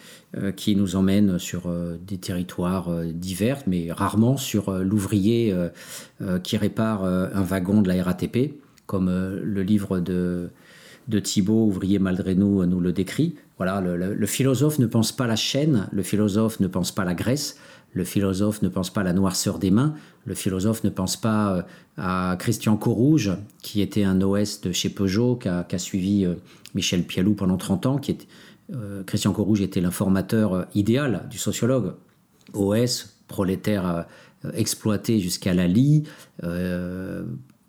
qui 0.55 0.75
nous 0.75 0.95
emmènent 0.95 1.37
sur 1.39 1.71
des 2.07 2.17
territoires 2.17 2.89
divers, 3.13 3.61
mais 3.67 3.91
rarement 3.91 4.37
sur 4.37 4.71
l'ouvrier 4.71 5.55
qui 6.43 6.57
répare 6.57 7.05
un 7.05 7.43
wagon 7.43 7.81
de 7.81 7.87
la 7.87 8.03
RATP, 8.03 8.55
comme 8.87 9.09
le 9.09 9.61
livre 9.61 9.99
de, 9.99 10.49
de 11.07 11.19
Thibault, 11.19 11.65
ouvrier 11.65 11.99
Maldrenou, 11.99 12.65
nous 12.65 12.79
le 12.79 12.91
décrit. 12.91 13.35
Voilà, 13.57 13.79
le, 13.79 14.25
philosophe 14.25 14.79
ne 14.79 14.85
pense 14.85 15.13
pas 15.13 15.27
la 15.27 15.37
chaîne, 15.37 15.87
le 15.93 16.03
philosophe 16.03 16.59
ne 16.59 16.67
pense 16.67 16.91
pas 16.91 17.05
la 17.05 17.13
graisse, 17.13 17.57
le 17.95 18.03
philosophe 18.03 18.61
ne 18.61 18.67
pense 18.67 18.91
pas 18.91 19.03
la 19.03 19.13
noirceur 19.13 19.57
des 19.57 19.71
mains, 19.71 19.95
le 20.25 20.35
philosophe 20.35 20.83
ne 20.83 20.89
pense 20.89 21.15
pas 21.15 21.55
euh, 21.55 21.61
à 21.97 22.35
Christian 22.37 22.75
Corouge, 22.75 23.31
qui 23.63 23.81
était 23.81 24.03
un 24.03 24.21
OS 24.21 24.61
de 24.61 24.73
chez 24.73 24.89
Peugeot, 24.89 25.37
qui 25.37 25.47
a, 25.47 25.79
suivi 25.79 26.25
euh, 26.25 26.35
Michel 26.75 27.03
Pialou 27.03 27.35
pendant 27.35 27.57
30 27.57 27.85
ans. 27.85 27.97
Qui 27.97 28.17
euh, 28.73 29.03
Christian 29.03 29.31
Corouge 29.31 29.61
était 29.61 29.79
l'informateur 29.79 30.67
idéal 30.75 31.25
du 31.31 31.37
sociologue. 31.37 31.93
OS, 32.53 33.15
prolétaire 33.27 34.05
exploité 34.53 35.19
jusqu'à 35.19 35.53
la 35.55 35.67
lie, 35.67 36.03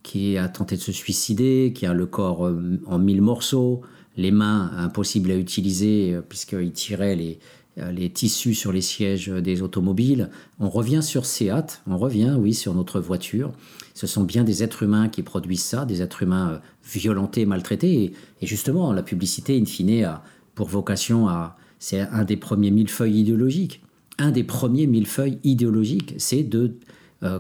qui 0.03 0.37
a 0.37 0.49
tenté 0.49 0.77
de 0.77 0.81
se 0.83 0.93
suicider, 0.93 1.73
qui 1.75 1.87
a 1.87 1.95
le 1.95 2.05
corps 2.05 2.53
en 2.87 2.99
mille 2.99 3.23
morceaux, 3.23 3.81
les 4.19 4.31
mains 4.31 4.71
impossibles 4.77 5.31
à 5.31 5.37
utiliser 5.37 6.19
puisqu'il 6.29 6.73
tirait 6.73 7.17
les, 7.17 7.39
les 7.77 8.11
tissus 8.11 8.55
sur 8.55 8.73
les 8.73 8.81
sièges 8.81 9.29
des 9.29 9.63
automobiles. 9.63 10.31
On 10.61 10.71
revient 10.71 11.03
sur 11.03 11.27
Seat, 11.27 11.83
on 11.87 11.99
revient, 11.99 12.35
oui, 12.39 12.55
sur 12.55 12.75
notre 12.75 13.01
voiture. 13.01 13.53
Ce 13.95 14.07
sont 14.07 14.25
bien 14.25 14.45
des 14.45 14.63
êtres 14.63 14.83
humains 14.83 15.09
qui 15.09 15.23
produisent 15.23 15.65
ça, 15.65 15.85
des 15.85 16.03
êtres 16.03 16.23
humains 16.23 16.51
euh, 16.53 16.59
violentés, 16.85 17.45
maltraités. 17.47 18.13
Et, 18.41 18.47
justement, 18.47 18.93
la 18.93 19.03
publicité, 19.03 19.59
in 19.61 19.65
fine, 19.65 20.05
a 20.05 20.23
pour 20.55 20.69
vocation 20.69 21.29
à. 21.29 21.57
C'est 21.79 22.01
un 22.01 22.25
des 22.25 22.39
premiers 22.39 22.71
millefeuilles 22.71 23.21
idéologiques. 23.21 23.83
Un 24.19 24.31
des 24.31 24.45
premiers 24.45 24.87
millefeuilles 24.87 25.39
idéologiques, 25.45 26.15
c'est 26.17 26.43
de, 26.43 26.79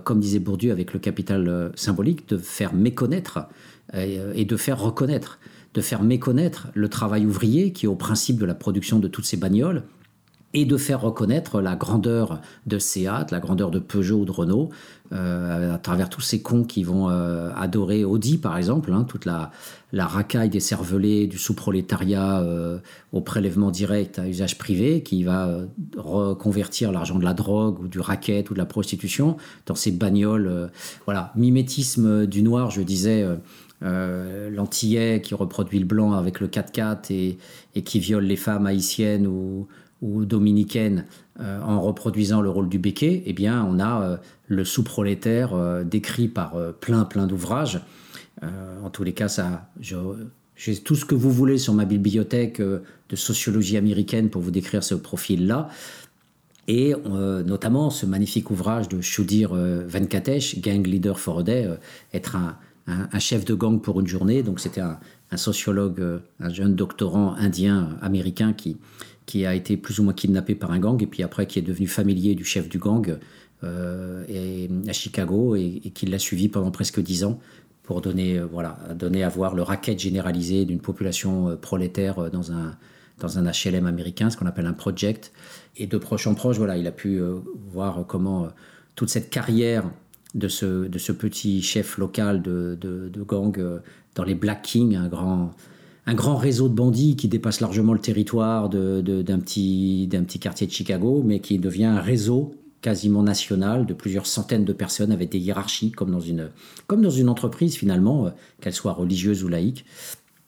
comme 0.05 0.21
disait 0.21 0.41
Bourdieu 0.41 0.73
avec 0.73 0.93
le 0.93 0.99
capital 0.99 1.73
symbolique, 1.75 2.29
de 2.29 2.37
faire 2.37 2.75
méconnaître 2.75 3.49
et 3.95 4.45
de 4.45 4.57
faire 4.59 4.79
reconnaître 4.79 5.39
de 5.77 5.81
faire 5.83 6.03
méconnaître 6.03 6.69
le 6.75 6.89
travail 6.89 7.27
ouvrier 7.27 7.71
qui 7.73 7.85
est 7.85 7.89
au 7.89 7.97
principe 7.97 8.39
de 8.39 8.47
la 8.47 8.55
production 8.55 8.99
de 8.99 9.09
toutes 9.09 9.27
ces 9.27 9.37
bagnoles 9.37 9.83
et 10.57 10.65
de 10.65 10.79
faire 10.79 11.03
reconnaître 11.03 11.61
la 11.61 11.77
grandeur 11.77 12.41
de 12.65 12.79
Seat, 12.79 13.31
la 13.31 13.41
grandeur 13.41 13.71
de 13.71 13.79
Peugeot 13.79 14.21
ou 14.21 14.25
de 14.25 14.31
Renault, 14.31 14.71
euh, 15.13 15.75
à 15.75 15.79
travers 15.79 16.09
tous 16.09 16.23
ces 16.23 16.41
cons 16.41 16.65
qui 16.65 16.83
vont 16.83 17.11
euh, 17.11 17.51
adorer 17.55 18.07
Audi, 18.07 18.39
par 18.39 18.57
exemple, 18.57 18.91
hein, 18.95 19.05
toute 19.05 19.27
la, 19.27 19.51
la, 19.93 20.07
racaille 20.07 20.49
des 20.49 20.61
cervelés 20.61 21.27
du 21.27 21.37
sous-prolétariat 21.37 22.41
euh, 22.41 22.79
au 23.13 23.21
prélèvement 23.21 23.71
direct 23.71 24.19
à 24.19 24.27
usage 24.27 24.57
privé, 24.57 25.03
qui 25.03 25.25
va 25.25 25.59
reconvertir 25.99 26.91
l'argent 26.91 27.19
de 27.19 27.25
la 27.25 27.35
drogue 27.35 27.81
ou 27.81 27.87
du 27.87 28.01
racket 28.01 28.49
ou 28.49 28.55
de 28.55 28.59
la 28.59 28.67
prostitution 28.67 29.37
dans 29.67 29.75
ces 29.75 29.93
bagnoles. 29.93 30.71
voilà, 31.05 31.33
mimétisme 31.37 32.25
du 32.25 32.43
noir, 32.43 32.71
je 32.71 32.81
disais 32.81 33.27
euh, 33.83 34.49
l'antillais 34.49 35.21
qui 35.21 35.35
reproduit 35.35 35.79
le 35.79 35.85
blanc 35.85 36.13
avec 36.13 36.41
le 36.41 36.49
4x4 36.49 37.13
et, 37.13 37.37
et 37.75 37.83
qui 37.83 38.01
viole 38.01 38.25
les 38.25 38.37
femmes 38.37 38.67
haïtiennes 38.67 39.27
ou, 39.27 39.69
ou 40.03 40.25
dominicaines 40.25 41.07
euh, 41.41 41.61
en 41.61 41.81
reproduisant 41.81 42.41
le 42.41 42.51
rôle 42.51 42.69
du 42.69 42.79
béquet, 42.79 43.23
eh 43.27 43.33
bien, 43.33 43.65
on 43.65 43.79
a 43.79 44.03
euh, 44.03 44.17
le 44.49 44.65
sous-prolétaire 44.65 45.85
décrit 45.85 46.29
par 46.29 46.55
plein, 46.81 47.05
plein 47.05 47.27
d'ouvrages. 47.27 47.81
en 48.43 48.91
tous 48.91 49.03
les 49.03 49.13
cas, 49.13 49.29
ça, 49.29 49.69
j'ai 49.81 50.77
tout 50.77 50.95
ce 50.95 51.05
que 51.05 51.15
vous 51.15 51.33
voulez 51.33 51.59
sur 51.59 51.75
ma 51.75 51.85
bibliothèque 51.85 52.61
de 52.61 53.17
sociologie 53.17 53.77
américaine 53.77 54.31
pour 54.31 54.43
vous 54.43 54.53
décrire 54.53 54.85
ce 54.85 54.95
profil-là. 54.95 55.69
Et 56.69 56.95
notamment 57.05 57.91
ce 57.91 58.07
magnifique 58.07 58.53
ouvrage 58.53 58.89
de 58.89 59.01
Shudir 59.01 59.53
Venkatesh, 59.53 60.61
Gang 60.61 60.87
Leader 60.87 61.19
for 61.19 61.41
a 61.41 61.43
Day, 61.43 61.69
être 62.15 62.37
un, 62.87 63.19
chef 63.19 63.45
de 63.45 63.55
gang 63.55 63.81
pour 63.81 64.01
une 64.01 64.07
journée. 64.07 64.43
Donc 64.43 64.61
c'était 64.61 64.81
un, 64.81 64.99
sociologue, 65.37 66.01
euh, 66.01 66.19
un 66.41 66.51
jeune 66.51 66.75
doctorant 66.75 67.35
indien 67.35 67.97
américain 68.01 68.53
qui, 68.53 68.77
qui 69.27 69.45
a 69.45 69.55
été 69.55 69.77
plus 69.77 69.99
ou 69.99 70.05
moins 70.05 70.13
kidnappé 70.13 70.55
par 70.55 70.71
un 70.71 70.79
gang 70.79 71.03
et 71.03 71.07
puis 71.07 71.23
après 71.23 71.47
qui 71.47 71.59
est 71.59 71.63
devenu 71.63 71.87
familier 71.87 72.35
du 72.35 72.45
chef 72.45 72.69
du 72.69 72.79
gang 72.79 73.19
euh, 73.65 74.69
à 74.89 74.93
Chicago 74.93 75.57
et, 75.57 75.81
qui 75.95 76.07
l'a 76.07 76.19
suivi 76.19 76.49
pendant 76.49 76.71
presque 76.71 77.01
dix 77.01 77.25
ans 77.25 77.39
pour 77.83 78.01
donner, 78.01 78.39
euh, 78.39 78.47
voilà, 78.47 78.79
donner 78.95 79.23
à 79.23 79.29
voir 79.29 79.55
le 79.55 79.63
racket 79.63 79.99
généralisé 79.99 80.65
d'une 80.65 80.81
population 80.81 81.57
prolétaire 81.57 82.31
dans 82.31 82.53
un, 82.53 82.77
dans 83.19 83.39
un 83.39 83.51
HLM 83.51 83.87
américain, 83.87 84.31
ce 84.31 84.37
qu'on 84.37 84.47
appelle 84.47 84.67
un 84.67 84.73
project. 84.73 85.33
Et 85.77 85.87
de 85.87 85.99
proche 85.99 86.27
en 86.27 86.35
proche, 86.35 86.57
voilà, 86.57 86.77
il 86.77 86.87
a 86.87 86.93
pu 86.93 87.21
voir 87.71 88.05
comment 88.07 88.49
toute 88.95 89.11
cette 89.11 89.31
carrière 89.31 89.85
de 90.37 90.49
ce, 90.49 90.87
de 90.87 90.99
ce 90.99 91.13
petit 91.13 91.63
chef 91.63 91.99
local 91.99 92.43
de, 92.43 92.77
de, 92.81 93.23
gang 93.23 93.59
euh, 93.59 93.79
dans 94.15 94.25
les 94.25 94.35
Black 94.35 94.63
Kings, 94.63 94.97
un 94.97 95.09
grand, 95.09 95.51
un 96.07 96.15
grand 96.15 96.37
réseau 96.37 96.69
de 96.69 96.75
bandits 96.75 97.17
qui 97.17 97.29
dépasse 97.29 97.61
largement 97.61 97.93
le 97.93 97.99
territoire 97.99 98.69
d'un 98.69 99.39
petit, 99.41 100.09
quartier 100.41 100.67
de 100.67 100.73
Chicago, 100.73 101.23
mais 101.25 101.41
qui 101.41 101.59
devient 101.59 101.87
un 101.87 102.01
réseau 102.01 102.55
quasiment 102.81 103.25
national 103.25 103.87
de 103.87 103.95
plusieurs 103.95 104.27
centaines 104.27 104.65
de 104.65 104.73
personnes 104.73 105.11
avec 105.11 105.31
des 105.31 105.39
hiérarchies, 105.39 105.91
comme 105.91 106.13
dans 106.13 106.21
une, 106.21 107.29
entreprise 107.29 107.75
finalement, 107.75 108.27
euh, 108.27 108.31
qu'elle 108.61 108.75
soit 108.75 108.93
religieuse 108.93 109.43
ou 109.43 109.49
laïque. 109.49 109.85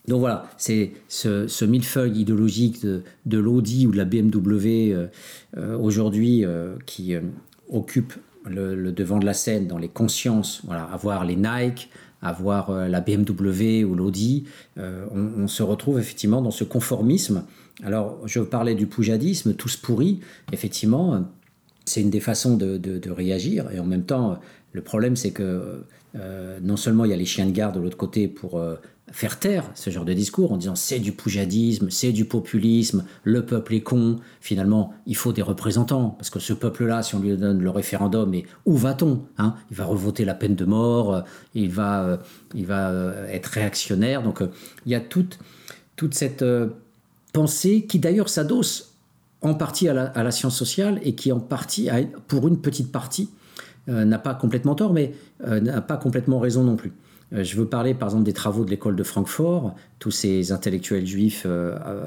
Donc 0.07 0.21
voilà, 0.21 0.49
c'est 0.57 0.93
ce, 1.09 1.65
millefeuille 1.65 2.21
idéologique 2.21 2.87
de, 2.87 3.39
l'Audi 3.39 3.87
ou 3.89 3.91
de 3.91 3.97
la 3.97 4.05
BMW 4.05 4.95
euh, 5.57 5.79
aujourd'hui 5.79 6.45
qui 6.87 7.15
occupe 7.69 8.15
le, 8.47 8.93
devant 8.93 9.19
de 9.19 9.27
la 9.27 9.35
scène 9.35 9.67
dans 9.67 9.79
les 9.79 9.89
consciences, 9.89 10.63
voilà, 10.65 10.85
avoir 10.85 11.25
les 11.25 11.37
Nike, 11.37 11.91
avoir 12.23 12.71
euh, 12.71 12.89
la 12.89 13.01
BMW 13.01 13.85
ou 13.85 13.95
l'Audi, 13.95 14.45
euh, 14.79 15.07
on, 15.13 15.47
se 15.47 15.63
retrouve 15.63 15.99
effectivement 15.99 16.43
dans 16.43 16.51
ce 16.51 16.65
conformisme. 16.65 17.45
Alors, 17.85 18.19
je 18.27 18.41
parlais 18.41 18.75
du 18.75 18.87
poujadisme, 18.87 19.55
tous 19.55 19.77
pourris, 19.77 20.21
effectivement, 20.53 21.25
c'est 21.85 22.01
une 22.01 22.11
des 22.11 22.21
façons 22.21 22.57
de, 22.57 23.11
réagir. 23.11 23.71
Et 23.73 23.79
en 23.79 23.85
même 23.85 24.05
temps, 24.05 24.39
le 24.73 24.83
problème, 24.83 25.17
c'est 25.17 25.31
que 25.31 25.85
euh, 26.17 26.59
non 26.61 26.77
seulement 26.77 27.05
il 27.05 27.11
y 27.11 27.15
a 27.15 27.17
les 27.17 27.25
chiens 27.25 27.47
de 27.47 27.53
garde 27.53 27.77
de 27.77 27.81
l'autre 27.81 27.97
côté 27.97 28.27
pour 28.27 28.61
faire 29.13 29.39
taire 29.39 29.65
ce 29.75 29.91
genre 29.91 30.05
de 30.05 30.13
discours 30.13 30.53
en 30.53 30.57
disant 30.57 30.75
c'est 30.75 30.99
du 30.99 31.13
poujadisme, 31.13 31.91
c'est 31.91 32.13
du 32.13 32.25
populisme, 32.25 33.05
le 33.25 33.45
peuple 33.45 33.75
est 33.75 33.81
con. 33.81 34.17
Finalement, 34.41 34.93
il 35.07 35.17
faut 35.17 35.33
des 35.33 35.43
représentants 35.43 36.11
parce 36.11 36.31
que 36.31 36.39
ce 36.39 36.53
peuple-là, 36.53 37.03
si 37.03 37.15
on 37.15 37.21
lui 37.21 37.37
donne 37.37 37.61
le 37.61 37.71
référendum, 37.71 38.35
et 38.35 38.47
où 38.65 38.77
va-t-on 38.77 39.23
hein? 39.39 39.55
Il 39.71 39.77
va 39.77 39.85
revoter 39.85 40.25
la 40.25 40.35
peine 40.35 40.55
de 40.55 40.65
mort, 40.65 41.15
euh, 41.15 41.21
il 41.55 41.71
va, 41.71 42.19
il 42.55 42.67
va 42.67 43.13
être 43.31 43.47
réactionnaire. 43.47 44.23
Donc 44.23 44.43
il 44.87 44.93
y 44.93 44.95
a 44.95 45.01
toute, 45.01 45.39
toute 45.97 46.15
cette 46.15 46.45
pensée 47.33 47.87
qui 47.87 47.99
d'ailleurs 47.99 48.29
s'adosse 48.29 48.95
en 49.41 49.55
partie 49.55 49.89
à 49.89 49.95
la, 49.95 50.31
science 50.31 50.57
sociale 50.57 50.99
et 51.03 51.15
qui 51.15 51.31
en 51.31 51.41
partie, 51.41 51.89
pour 52.27 52.49
une 52.49 52.61
petite 52.61 52.91
partie, 52.91 53.31
euh, 53.89 54.05
n'a 54.05 54.19
pas 54.19 54.35
complètement 54.35 54.75
tort, 54.75 54.93
mais 54.93 55.15
euh, 55.47 55.61
n'a 55.61 55.81
pas 55.81 55.97
complètement 55.97 56.41
raison 56.41 56.65
non 56.65 56.77
plus. 56.77 56.93
Euh, 57.33 57.45
je 57.45 57.57
veux 57.57 57.67
parler 57.67 57.95
par 57.95 58.09
exemple 58.09 58.25
des 58.25 58.33
travaux 58.33 58.65
de 58.65 58.71
l'école 58.71 58.97
de 58.97 59.03
Francfort, 59.03 59.75
tous 59.99 60.11
ces 60.11 60.53
intellectuels 60.53 61.07
juifs 61.07 61.47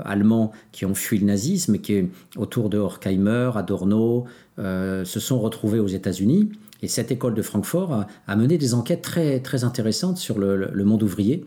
allemands 0.06 0.52
qui 0.72 0.86
ont 0.86 0.96
fui 0.96 1.20
le 1.20 1.26
nazisme 1.26 1.76
et 1.76 1.80
qui, 1.80 2.06
autour 2.38 2.70
de 2.70 2.78
Horkheimer, 2.78 3.52
Adorno, 3.56 4.26
se 4.58 5.20
sont 5.20 5.40
retrouvés 5.40 5.80
aux 5.80 5.88
États-Unis. 5.88 6.52
Et 6.82 6.88
cette 6.88 7.12
école 7.12 7.36
de 7.36 7.42
Francfort 7.42 8.06
a, 8.28 8.36
mené 8.36 8.58
des 8.58 8.74
enquêtes 8.74 9.02
très, 9.02 9.40
très 9.42 9.64
intéressantes 9.64 10.18
sur 10.18 10.40
le 10.40 10.84
monde 10.86 11.04
ouvrier. 11.04 11.46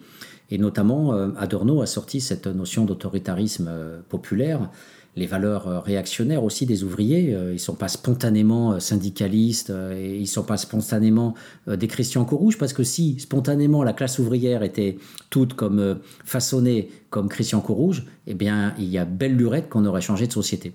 Et 0.51 0.59
notamment, 0.59 1.13
Adorno 1.37 1.81
a 1.81 1.87
sorti 1.87 2.21
cette 2.21 2.47
notion 2.47 2.85
d'autoritarisme 2.85 3.71
populaire 4.11 4.71
les 5.17 5.27
valeurs 5.27 5.69
euh, 5.69 5.81
réactionnaires 5.81 6.45
aussi 6.45 6.67
des 6.67 6.85
ouvriers. 6.85 7.35
Euh, 7.35 7.51
ils 7.51 7.55
ne 7.55 7.59
sont 7.59 7.75
pas 7.75 7.89
spontanément 7.89 8.73
euh, 8.73 8.79
syndicalistes 8.81 9.71
et 9.71 10.17
ils 10.17 10.23
ne 10.23 10.27
sont 10.27 10.43
pas 10.43 10.57
spontanément 10.57 11.35
des 11.67 11.89
Christians 11.89 12.25
Courrouges 12.25 12.59
parce 12.59 12.73
que 12.73 12.83
si 12.83 13.19
spontanément 13.21 13.83
la 13.83 13.93
classe 13.93 14.19
ouvrière 14.19 14.63
était 14.63 14.99
toute 15.31 15.55
comme 15.55 15.99
façonnée 16.25 16.91
comme 17.11 17.29
Christian 17.29 17.61
Courrouge, 17.61 18.05
eh 18.27 18.35
bien 18.35 18.75
il 18.79 18.87
y 18.87 18.99
a 18.99 19.05
belle 19.05 19.37
lurette 19.37 19.69
qu'on 19.69 19.85
aurait 19.87 20.01
changé 20.01 20.27
de 20.27 20.33
société. 20.33 20.75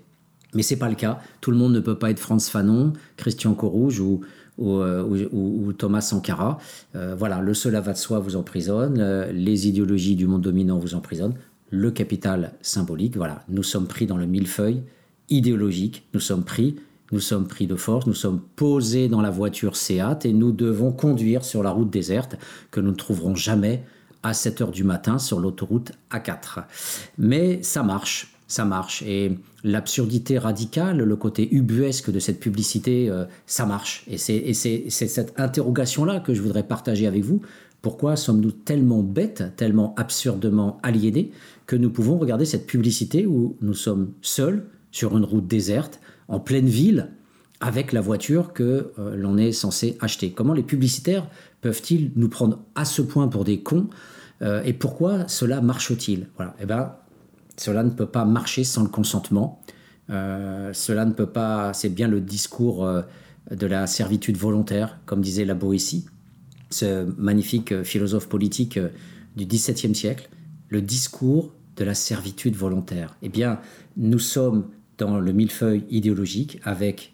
Mais 0.54 0.64
c'est 0.64 0.78
pas 0.78 0.90
le 0.90 0.96
cas. 0.96 1.20
Tout 1.42 1.52
le 1.52 1.58
monde 1.58 1.74
ne 1.74 1.80
peut 1.80 1.98
pas 1.98 2.10
être 2.10 2.20
Franz 2.20 2.50
Fanon, 2.50 2.94
Christian 3.18 3.54
Courrouge 3.54 4.00
ou, 4.00 4.22
ou, 4.58 5.74
Thomas 5.74 6.02
Sankara. 6.02 6.58
voilà, 6.94 7.40
le 7.40 7.54
cela 7.54 7.82
va 7.82 7.94
de 7.94 7.98
soi 7.98 8.20
vous 8.20 8.36
emprisonne, 8.36 9.30
les 9.32 9.68
idéologies 9.68 10.16
du 10.16 10.26
monde 10.28 10.42
dominant 10.42 10.80
vous 10.80 10.96
emprisonnent 10.96 11.36
le 11.70 11.92
capital 11.92 12.54
symbolique. 12.62 13.18
Voilà, 13.18 13.44
nous 13.50 13.64
sommes 13.64 13.88
pris 13.88 14.06
dans 14.08 14.18
le 14.18 14.26
millefeuille 14.26 14.84
idéologique, 15.30 16.08
nous 16.14 16.20
sommes 16.20 16.44
pris, 16.44 16.76
nous 17.12 17.20
sommes 17.20 17.48
pris 17.48 17.68
de 17.68 17.76
force, 17.76 18.06
nous 18.08 18.14
sommes 18.14 18.42
posés 18.56 19.08
dans 19.08 19.22
la 19.22 19.32
voiture 19.32 19.76
Seat 19.76 20.26
et 20.26 20.34
nous 20.34 20.52
devons 20.52 20.92
conduire 20.92 21.44
sur 21.44 21.64
la 21.64 21.72
route 21.72 21.90
déserte 21.90 22.36
que 22.72 22.80
nous 22.80 22.92
ne 22.92 22.96
trouverons 22.96 23.36
jamais 23.36 23.84
à 24.24 24.34
7 24.34 24.62
heures 24.62 24.72
du 24.72 24.84
matin 24.84 25.18
sur 25.18 25.40
l'autoroute 25.40 25.92
A4. 26.12 26.64
Mais 27.18 27.64
ça 27.64 27.84
marche, 27.84 28.36
ça 28.48 28.66
marche. 28.66 29.02
Et 29.04 29.38
l'absurdité 29.64 30.38
radicale, 30.38 30.98
le 30.98 31.16
côté 31.16 31.48
ubuesque 31.54 32.12
de 32.12 32.20
cette 32.20 32.40
publicité, 32.40 33.10
euh, 33.10 33.26
ça 33.46 33.66
marche. 33.66 34.04
Et 34.08 34.18
c'est 34.18 34.90
cette 34.90 35.40
interrogation-là 35.40 36.20
que 36.20 36.34
je 36.34 36.42
voudrais 36.42 36.64
partager 36.64 37.08
avec 37.08 37.24
vous. 37.24 37.42
Pourquoi 37.82 38.18
sommes-nous 38.18 38.52
tellement 38.52 39.02
bêtes, 39.04 39.56
tellement 39.56 39.96
absurdement 39.98 40.80
aliénés 40.84 41.32
que 41.70 41.76
nous 41.76 41.92
pouvons 41.92 42.18
regarder 42.18 42.46
cette 42.46 42.66
publicité 42.66 43.28
où 43.28 43.56
nous 43.62 43.76
sommes 43.76 44.14
seuls 44.24 44.66
sur 44.90 45.16
une 45.16 45.24
route 45.24 45.48
déserte, 45.48 46.00
en 46.28 46.40
pleine 46.40 46.66
ville, 46.66 47.12
avec 47.60 47.94
la 47.94 48.02
voiture 48.02 48.54
que 48.54 48.92
euh, 48.98 49.16
l'on 49.16 49.38
est 49.38 49.52
censé 49.52 49.96
acheter. 50.02 50.32
Comment 50.32 50.56
les 50.56 50.64
publicitaires 50.64 51.30
peuvent-ils 51.62 52.12
nous 52.16 52.28
prendre 52.28 52.64
à 52.74 52.86
ce 52.86 53.04
point 53.04 53.28
pour 53.28 53.44
des 53.44 53.62
cons 53.62 53.88
euh, 54.42 54.64
et 54.64 54.74
pourquoi 54.74 55.28
cela 55.28 55.62
marche-t-il? 55.62 56.30
Voilà. 56.38 56.56
Eh 56.60 56.66
ben, 56.66 56.96
cela 57.56 57.84
ne 57.84 57.92
peut 57.92 58.08
pas 58.08 58.26
marcher 58.26 58.64
sans 58.64 58.82
le 58.82 58.90
consentement. 58.90 59.62
Euh, 60.10 60.74
cela 60.74 61.06
ne 61.06 61.12
peut 61.12 61.30
pas. 61.30 61.74
C'est 61.76 61.90
bien 61.90 62.08
le 62.08 62.20
discours 62.20 62.90
de 63.52 63.68
la 63.68 63.86
servitude 63.86 64.38
volontaire, 64.38 64.98
comme 65.06 65.22
disait 65.22 65.46
la 65.46 65.54
Boétie, 65.54 66.08
ce 66.72 67.06
magnifique 67.20 67.84
philosophe 67.84 68.28
politique 68.28 68.80
du 69.36 69.46
XVIIe 69.46 69.94
siècle. 69.94 70.30
Le 70.70 70.82
discours 70.82 71.52
de 71.80 71.86
la 71.86 71.96
servitude 71.96 72.56
volontaire. 72.56 73.16
Eh 73.22 73.30
bien, 73.30 73.60
nous 73.98 74.20
sommes 74.20 74.68
dans 74.98 75.18
le 75.18 75.32
millefeuille 75.32 75.86
idéologique 75.90 76.60
avec 76.64 77.14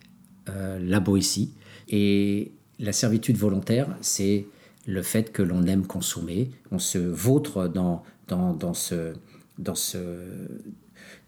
euh, 0.49 0.80
la 0.80 0.99
Boétie. 0.99 1.53
Et 1.88 2.51
la 2.80 2.91
servitude 2.91 3.38
volontaire, 3.38 3.95
c'est 4.01 4.47
le 4.88 5.03
fait 5.03 5.32
que 5.32 5.43
l'on 5.43 5.63
aime 5.68 5.86
consommer, 5.86 6.49
on 6.72 6.80
se 6.80 6.97
vautre 6.97 7.68
dans, 7.68 8.03
dans, 8.28 8.74
ce, 8.74 9.13
dans, 9.59 9.76
ce, 9.76 9.97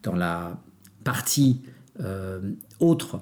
dans 0.02 0.16
la 0.16 0.60
partie 1.04 1.62
euh, 2.00 2.42
autre 2.80 3.22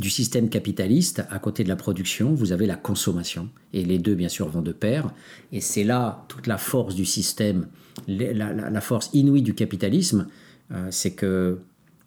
du 0.00 0.10
système 0.10 0.48
capitaliste, 0.48 1.22
à 1.30 1.38
côté 1.38 1.62
de 1.62 1.68
la 1.68 1.76
production, 1.76 2.34
vous 2.34 2.50
avez 2.50 2.66
la 2.66 2.76
consommation. 2.76 3.48
Et 3.72 3.84
les 3.84 3.98
deux, 3.98 4.14
bien 4.14 4.28
sûr, 4.28 4.48
vont 4.48 4.62
de 4.62 4.72
pair. 4.72 5.12
Et 5.52 5.60
c'est 5.60 5.84
là 5.84 6.24
toute 6.28 6.46
la 6.46 6.58
force 6.58 6.94
du 6.94 7.04
système 7.04 7.66
la, 8.06 8.80
force 8.80 9.10
inouïe 9.12 9.42
du 9.42 9.54
capitalisme, 9.54 10.26
euh, 10.72 10.88
c'est 10.90 11.12
que 11.12 11.60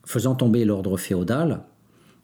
faisant 0.05 0.35
tomber 0.35 0.65
l'ordre 0.65 0.97
féodal, 0.97 1.63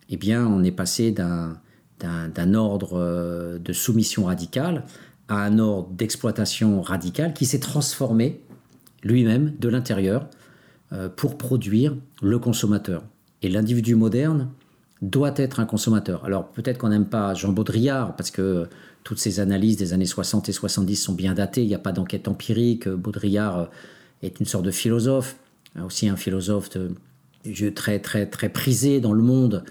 eh 0.10 0.18
bien, 0.18 0.46
on 0.46 0.64
est 0.64 0.72
passé 0.72 1.12
d'un 1.12 2.54
ordre 2.54 2.94
euh, 2.94 3.60
de 3.60 3.74
soumission 3.74 4.26
radicale 4.26 4.86
à 5.28 5.44
un 5.44 5.60
ordre 5.60 5.90
d'exploitation 5.92 6.82
radicale 6.82 7.34
qui 7.34 7.46
s'est 7.46 7.60
transformé 7.60 8.42
lui-même 9.04 9.54
de 9.60 9.70
l'intérieur 9.70 10.28
euh, 10.92 11.08
pour 11.10 11.38
produire 11.38 11.96
le 12.22 12.40
consommateur. 12.40 13.04
Et 13.42 13.50
l'individu 13.50 13.96
moderne 13.96 14.50
doit 15.02 15.34
être 15.38 15.60
un 15.60 15.66
consommateur. 15.66 16.26
Alors 16.26 16.48
peut-être 16.50 16.78
qu'on 16.78 16.90
n'aime 16.90 17.06
pas 17.06 17.34
Jean 17.34 17.52
Baudrillard 17.52 18.16
parce 18.16 18.32
que 18.32 18.68
toutes 19.04 19.20
ces 19.20 19.40
analyses 19.40 19.78
des 19.78 19.94
années 19.94 20.06
60 20.06 20.50
et 20.50 20.52
70 20.52 20.96
sont 20.96 21.14
bien 21.14 21.34
datées, 21.34 21.64
il 21.64 21.68
n'y 21.68 21.76
a 21.76 21.80
pas 21.80 21.94
d'enquête 21.94 22.28
empirique, 22.28 22.88
Baudrillard 22.88 23.70
est 24.22 24.40
une 24.40 24.46
sorte 24.46 24.66
de 24.66 24.72
philosophe, 24.72 25.38
aussi 25.84 26.10
un 26.10 26.16
philosophe 26.16 26.70
de, 26.72 27.70
très, 27.70 28.00
très, 28.00 28.26
très 28.26 28.50
prisé 28.50 29.00
dans 29.00 29.14
le 29.14 29.22
monde 29.22 29.64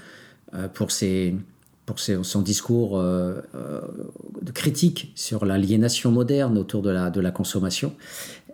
euh, 0.55 0.69
pour, 0.69 0.91
ses, 0.91 1.37
pour 1.85 1.99
son 1.99 2.43
discours 2.43 2.99
euh, 2.99 3.41
euh, 3.55 3.81
de 4.41 4.53
critique 4.53 5.13
sur 5.15 5.45
l'aliénation 5.45 6.11
moderne 6.11 6.57
autour 6.57 6.83
de 6.83 6.91
la, 6.91 7.11
de 7.11 7.21
la 7.21 7.31
consommation. 7.31 7.95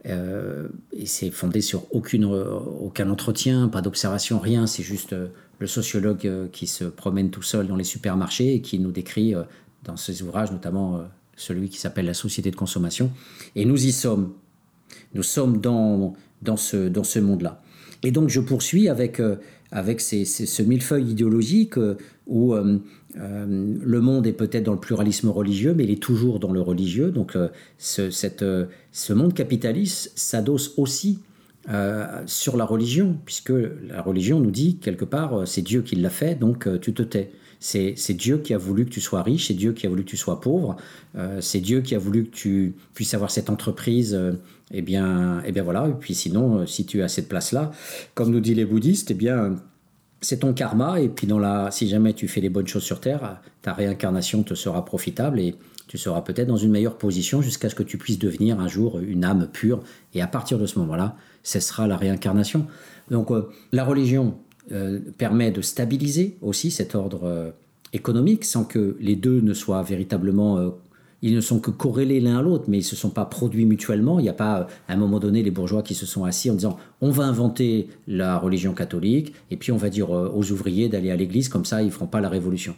et 0.04 1.06
c'est 1.06 1.30
fondé 1.30 1.62
sur 1.62 1.86
aucune, 1.94 2.26
aucun 2.26 3.08
entretien, 3.08 3.68
pas 3.68 3.80
d'observation, 3.80 4.38
rien, 4.38 4.66
c'est 4.66 4.82
juste 4.82 5.14
le 5.58 5.66
sociologue 5.66 6.48
qui 6.52 6.66
se 6.66 6.84
promène 6.84 7.30
tout 7.30 7.42
seul 7.42 7.66
dans 7.66 7.76
les 7.76 7.84
supermarchés 7.84 8.54
et 8.54 8.60
qui 8.60 8.78
nous 8.78 8.92
décrit 8.92 9.34
dans 9.84 9.96
ses 9.96 10.22
ouvrages, 10.22 10.50
notamment 10.50 11.02
celui 11.36 11.68
qui 11.68 11.78
s'appelle 11.78 12.06
La 12.06 12.14
société 12.14 12.50
de 12.50 12.56
consommation. 12.56 13.10
Et 13.54 13.64
nous 13.64 13.86
y 13.86 13.92
sommes 13.92 14.32
nous 15.14 15.22
sommes 15.22 15.60
dans, 15.60 16.14
dans 16.42 16.56
ce, 16.56 16.88
dans 16.88 17.04
ce 17.04 17.18
monde-là. 17.18 17.62
Et 18.02 18.10
donc 18.10 18.28
je 18.28 18.40
poursuis 18.40 18.88
avec, 18.88 19.20
euh, 19.20 19.36
avec 19.70 20.00
ces, 20.00 20.24
ce 20.24 20.62
millefeuille 20.62 21.10
idéologique 21.10 21.78
euh, 21.78 21.96
où 22.26 22.54
euh, 22.54 22.78
le 23.16 24.00
monde 24.00 24.26
est 24.26 24.32
peut-être 24.32 24.64
dans 24.64 24.72
le 24.72 24.80
pluralisme 24.80 25.28
religieux, 25.28 25.74
mais 25.74 25.84
il 25.84 25.90
est 25.90 26.02
toujours 26.02 26.40
dans 26.40 26.52
le 26.52 26.60
religieux. 26.60 27.10
Donc 27.10 27.38
ce, 27.78 28.10
cette, 28.10 28.44
ce 28.92 29.12
monde 29.12 29.34
capitaliste 29.34 30.12
s'adosse 30.16 30.74
aussi 30.78 31.20
sur 32.26 32.56
la 32.56 32.64
religion, 32.64 33.16
puisque 33.24 33.52
la 33.88 34.02
religion 34.02 34.40
nous 34.40 34.50
dit 34.50 34.76
quelque 34.76 35.04
part, 35.04 35.46
c'est 35.46 35.62
Dieu 35.62 35.82
qui 35.82 35.96
l'a 35.96 36.10
fait, 36.10 36.38
donc 36.38 36.68
tu 36.80 36.92
te 36.92 37.02
tais. 37.02 37.32
C'est 37.60 38.14
Dieu 38.14 38.38
qui 38.38 38.52
a 38.52 38.58
voulu 38.58 38.84
que 38.84 38.90
tu 38.90 39.00
sois 39.00 39.22
riche, 39.22 39.48
c'est 39.48 39.54
Dieu 39.54 39.72
qui 39.72 39.86
a 39.86 39.88
voulu 39.88 40.04
que 40.04 40.10
tu 40.10 40.16
sois 40.16 40.40
pauvre, 40.40 40.76
c'est 41.40 41.60
Dieu 41.60 41.80
qui 41.80 41.94
a 41.94 41.98
voulu 41.98 42.24
que 42.24 42.34
tu 42.34 42.74
puisses 42.94 43.14
avoir 43.14 43.30
cette 43.30 43.48
entreprise 43.48 44.18
eh 44.72 44.82
bien, 44.82 45.42
eh 45.44 45.52
bien 45.52 45.62
voilà. 45.62 45.88
Et 45.88 45.92
puis 45.92 46.14
sinon, 46.14 46.58
euh, 46.58 46.66
si 46.66 46.86
tu 46.86 47.00
es 47.00 47.02
à 47.02 47.08
cette 47.08 47.28
place-là, 47.28 47.72
comme 48.14 48.30
nous 48.30 48.40
disent 48.40 48.56
les 48.56 48.64
bouddhistes, 48.64 49.10
eh 49.10 49.14
bien, 49.14 49.56
c'est 50.20 50.38
ton 50.38 50.52
karma. 50.52 51.00
Et 51.00 51.08
puis 51.08 51.26
dans 51.26 51.38
la, 51.38 51.70
si 51.70 51.88
jamais 51.88 52.12
tu 52.12 52.28
fais 52.28 52.40
les 52.40 52.48
bonnes 52.48 52.66
choses 52.66 52.82
sur 52.82 53.00
Terre, 53.00 53.40
ta 53.62 53.72
réincarnation 53.72 54.42
te 54.42 54.54
sera 54.54 54.84
profitable 54.84 55.40
et 55.40 55.54
tu 55.86 55.98
seras 55.98 56.22
peut-être 56.22 56.48
dans 56.48 56.56
une 56.56 56.70
meilleure 56.70 56.96
position 56.96 57.42
jusqu'à 57.42 57.68
ce 57.68 57.74
que 57.74 57.82
tu 57.82 57.98
puisses 57.98 58.18
devenir 58.18 58.60
un 58.60 58.68
jour 58.68 58.98
une 58.98 59.24
âme 59.24 59.48
pure. 59.52 59.82
Et 60.14 60.22
à 60.22 60.26
partir 60.26 60.58
de 60.58 60.66
ce 60.66 60.78
moment-là, 60.78 61.16
ce 61.42 61.60
sera 61.60 61.86
la 61.86 61.96
réincarnation. 61.96 62.66
Donc 63.10 63.30
euh, 63.30 63.48
la 63.72 63.84
religion 63.84 64.36
euh, 64.72 65.00
permet 65.18 65.50
de 65.50 65.60
stabiliser 65.60 66.36
aussi 66.40 66.70
cet 66.70 66.94
ordre 66.94 67.54
économique 67.92 68.44
sans 68.44 68.64
que 68.64 68.96
les 69.00 69.16
deux 69.16 69.40
ne 69.40 69.52
soient 69.52 69.82
véritablement 69.82 70.72
ils 71.24 71.34
ne 71.34 71.40
sont 71.40 71.58
que 71.58 71.70
corrélés 71.70 72.20
l'un 72.20 72.36
à 72.36 72.42
l'autre, 72.42 72.64
mais 72.68 72.76
ils 72.76 72.82
ne 72.82 72.86
se 72.86 72.96
sont 72.96 73.08
pas 73.08 73.24
produits 73.24 73.64
mutuellement. 73.64 74.18
Il 74.18 74.24
n'y 74.24 74.28
a 74.28 74.34
pas, 74.34 74.60
euh, 74.60 74.64
à 74.88 74.92
un 74.92 74.96
moment 74.96 75.18
donné, 75.18 75.42
les 75.42 75.50
bourgeois 75.50 75.82
qui 75.82 75.94
se 75.94 76.04
sont 76.04 76.24
assis 76.24 76.50
en 76.50 76.54
disant 76.54 76.76
on 77.00 77.10
va 77.10 77.24
inventer 77.24 77.88
la 78.06 78.36
religion 78.36 78.74
catholique, 78.74 79.32
et 79.50 79.56
puis 79.56 79.72
on 79.72 79.78
va 79.78 79.88
dire 79.88 80.14
euh, 80.14 80.30
aux 80.34 80.52
ouvriers 80.52 80.90
d'aller 80.90 81.10
à 81.10 81.16
l'église, 81.16 81.48
comme 81.48 81.64
ça 81.64 81.80
ils 81.80 81.86
ne 81.86 81.90
feront 81.90 82.06
pas 82.06 82.20
la 82.20 82.28
révolution. 82.28 82.74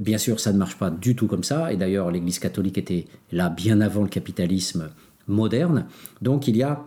Bien 0.00 0.16
sûr, 0.16 0.40
ça 0.40 0.52
ne 0.52 0.58
marche 0.58 0.78
pas 0.78 0.90
du 0.90 1.14
tout 1.14 1.26
comme 1.26 1.44
ça, 1.44 1.72
et 1.72 1.76
d'ailleurs 1.76 2.10
l'église 2.10 2.38
catholique 2.38 2.78
était 2.78 3.04
là 3.32 3.50
bien 3.50 3.82
avant 3.82 4.02
le 4.02 4.08
capitalisme 4.08 4.88
moderne. 5.28 5.86
Donc 6.22 6.48
il 6.48 6.56
y 6.56 6.62
a 6.62 6.86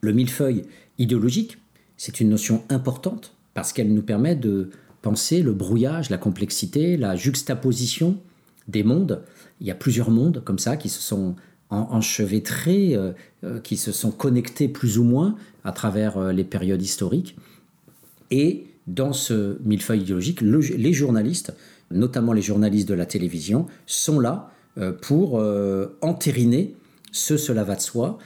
le 0.00 0.12
millefeuille 0.12 0.62
idéologique, 0.98 1.58
c'est 1.98 2.20
une 2.20 2.30
notion 2.30 2.64
importante, 2.70 3.36
parce 3.52 3.74
qu'elle 3.74 3.92
nous 3.92 4.02
permet 4.02 4.34
de 4.34 4.70
penser 5.02 5.42
le 5.42 5.52
brouillage, 5.52 6.08
la 6.08 6.16
complexité, 6.16 6.96
la 6.96 7.16
juxtaposition 7.16 8.16
des 8.66 8.82
mondes. 8.82 9.22
Il 9.60 9.66
y 9.66 9.70
a 9.70 9.74
plusieurs 9.74 10.10
mondes 10.10 10.42
comme 10.42 10.58
ça 10.58 10.78
qui 10.78 10.88
se 10.88 11.02
sont 11.02 11.36
enchevêtrés, 11.68 12.94
euh, 12.94 13.12
euh, 13.44 13.60
qui 13.60 13.76
se 13.76 13.92
sont 13.92 14.10
connectés 14.10 14.68
plus 14.68 14.98
ou 14.98 15.04
moins 15.04 15.36
à 15.64 15.72
travers 15.72 16.16
euh, 16.16 16.32
les 16.32 16.44
périodes 16.44 16.80
historiques. 16.80 17.36
Et 18.30 18.64
dans 18.86 19.12
ce 19.12 19.58
millefeuille 19.64 20.00
idéologique, 20.00 20.40
les 20.40 20.92
journalistes, 20.92 21.54
notamment 21.90 22.32
les 22.32 22.42
journalistes 22.42 22.88
de 22.88 22.94
la 22.94 23.06
télévision, 23.06 23.66
sont 23.86 24.20
là 24.20 24.50
pour 25.02 25.40
entériner 26.00 26.74
ce 27.12 27.36
cela 27.36 27.62
va 27.62 27.76
de 27.76 27.80
soi, 27.80 28.18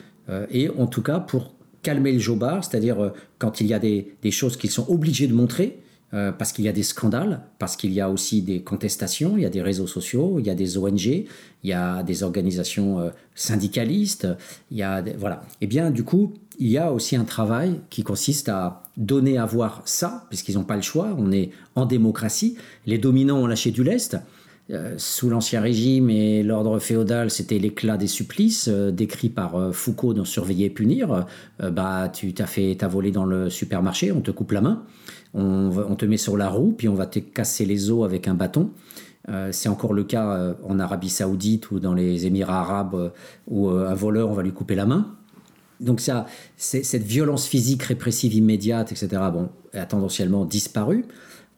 et 0.51 0.71
en 0.71 0.87
tout 0.87 1.03
cas 1.03 1.21
pour 1.21 1.55
calmer 1.83 2.13
le 2.13 2.19
jobard, 2.19 2.65
c'est-à-dire 2.65 3.13
quand 3.39 3.61
il 3.61 3.67
y 3.67 3.75
a 3.75 3.79
des, 3.79 4.15
des 4.23 4.31
choses 4.31 4.57
qu'ils 4.57 4.71
sont 4.71 4.87
obligés 4.89 5.27
de 5.27 5.35
montrer, 5.35 5.83
euh, 6.15 6.33
parce 6.33 6.53
qu'il 6.53 6.65
y 6.65 6.69
a 6.69 6.73
des 6.73 6.83
scandales, 6.83 7.43
parce 7.59 7.77
qu'il 7.77 7.93
y 7.93 8.01
a 8.01 8.09
aussi 8.09 8.41
des 8.41 8.63
contestations, 8.63 9.37
il 9.37 9.43
y 9.43 9.47
a 9.47 9.51
des 9.51 9.61
réseaux 9.61 9.87
sociaux, 9.87 10.37
il 10.39 10.47
y 10.47 10.51
a 10.51 10.55
des 10.55 10.79
ONG, 10.79 11.05
il 11.05 11.27
y 11.65 11.75
a 11.75 12.03
des 12.03 12.23
organisations 12.23 12.99
euh, 12.99 13.11
syndicalistes, 13.35 14.27
il 14.71 14.79
y 14.79 14.83
a 14.83 15.05
voilà. 15.19 15.43
Et 15.61 15.65
eh 15.65 15.67
bien 15.67 15.91
du 15.91 16.05
coup, 16.05 16.33
il 16.59 16.69
y 16.69 16.79
a 16.79 16.93
aussi 16.93 17.17
un 17.17 17.25
travail 17.25 17.81
qui 17.91 18.03
consiste 18.03 18.49
à 18.49 18.83
donner 18.97 19.39
à 19.39 19.47
voir 19.47 19.83
ça, 19.85 20.27
puisqu'ils 20.29 20.57
n'ont 20.57 20.65
pas 20.65 20.77
le 20.77 20.83
choix. 20.83 21.15
On 21.19 21.31
est 21.33 21.51
en 21.75 21.87
démocratie. 21.87 22.57
Les 22.87 22.99
dominants 22.99 23.39
ont 23.39 23.47
lâché 23.47 23.71
du 23.71 23.85
lest. 23.85 24.17
Euh, 24.71 24.95
sous 24.99 25.31
l'Ancien 25.31 25.63
Régime 25.63 26.11
et 26.11 26.43
l'ordre 26.43 26.79
féodal, 26.79 27.31
c'était 27.31 27.59
l'éclat 27.59 27.97
des 27.97 28.07
supplices, 28.07 28.69
décrit 28.69 29.31
par 29.31 29.75
Foucault 29.75 30.13
dans 30.13 30.25
Surveiller 30.25 30.67
et 30.67 30.71
punir. 30.71 31.27
bah, 31.59 32.11
tu 32.13 32.35
t'as 32.35 32.47
fait, 32.47 32.77
t'as 32.79 32.89
volé 32.89 33.11
dans 33.11 33.25
le 33.25 33.49
supermarché, 33.49 34.13
on 34.13 34.21
te 34.21 34.31
coupe 34.31 34.53
la 34.53 34.61
main 34.61 34.85
on, 35.35 35.95
te 35.97 36.07
met 36.07 36.17
sur 36.17 36.37
la 36.37 36.49
roue, 36.49 36.73
puis 36.73 36.89
on 36.89 36.95
va 36.95 37.07
te 37.07 37.19
casser 37.19 37.65
les 37.65 37.91
os 37.91 38.05
avec 38.05 38.29
un 38.29 38.35
bâton. 38.35 38.71
Euh, 39.29 39.51
c'est 39.53 39.69
encore 39.69 39.93
le 39.93 40.05
cas 40.05 40.33
euh, 40.33 40.55
en 40.67 40.79
Arabie 40.79 41.11
Saoudite 41.11 41.71
ou 41.71 41.81
dans 41.81 41.93
les 41.93 42.27
Émirats 42.27 42.61
arabes 42.61 42.95
euh, 42.95 43.11
où 43.47 43.69
un 43.69 43.95
voleur, 43.95 44.31
on 44.31 44.35
va 44.35 44.43
lui 44.43 44.53
couper 44.53 44.75
la 44.75 44.87
main. 44.87 45.18
Donc 45.81 46.01
ça, 46.01 46.27
cette 46.57 47.03
violence 47.03 47.47
physique 47.47 47.83
répressive 47.85 48.35
immédiate, 48.35 48.93
etc., 48.93 49.09
bon, 49.33 49.49
a 49.73 49.87
tendanciellement 49.87 50.45
disparu. 50.45 51.05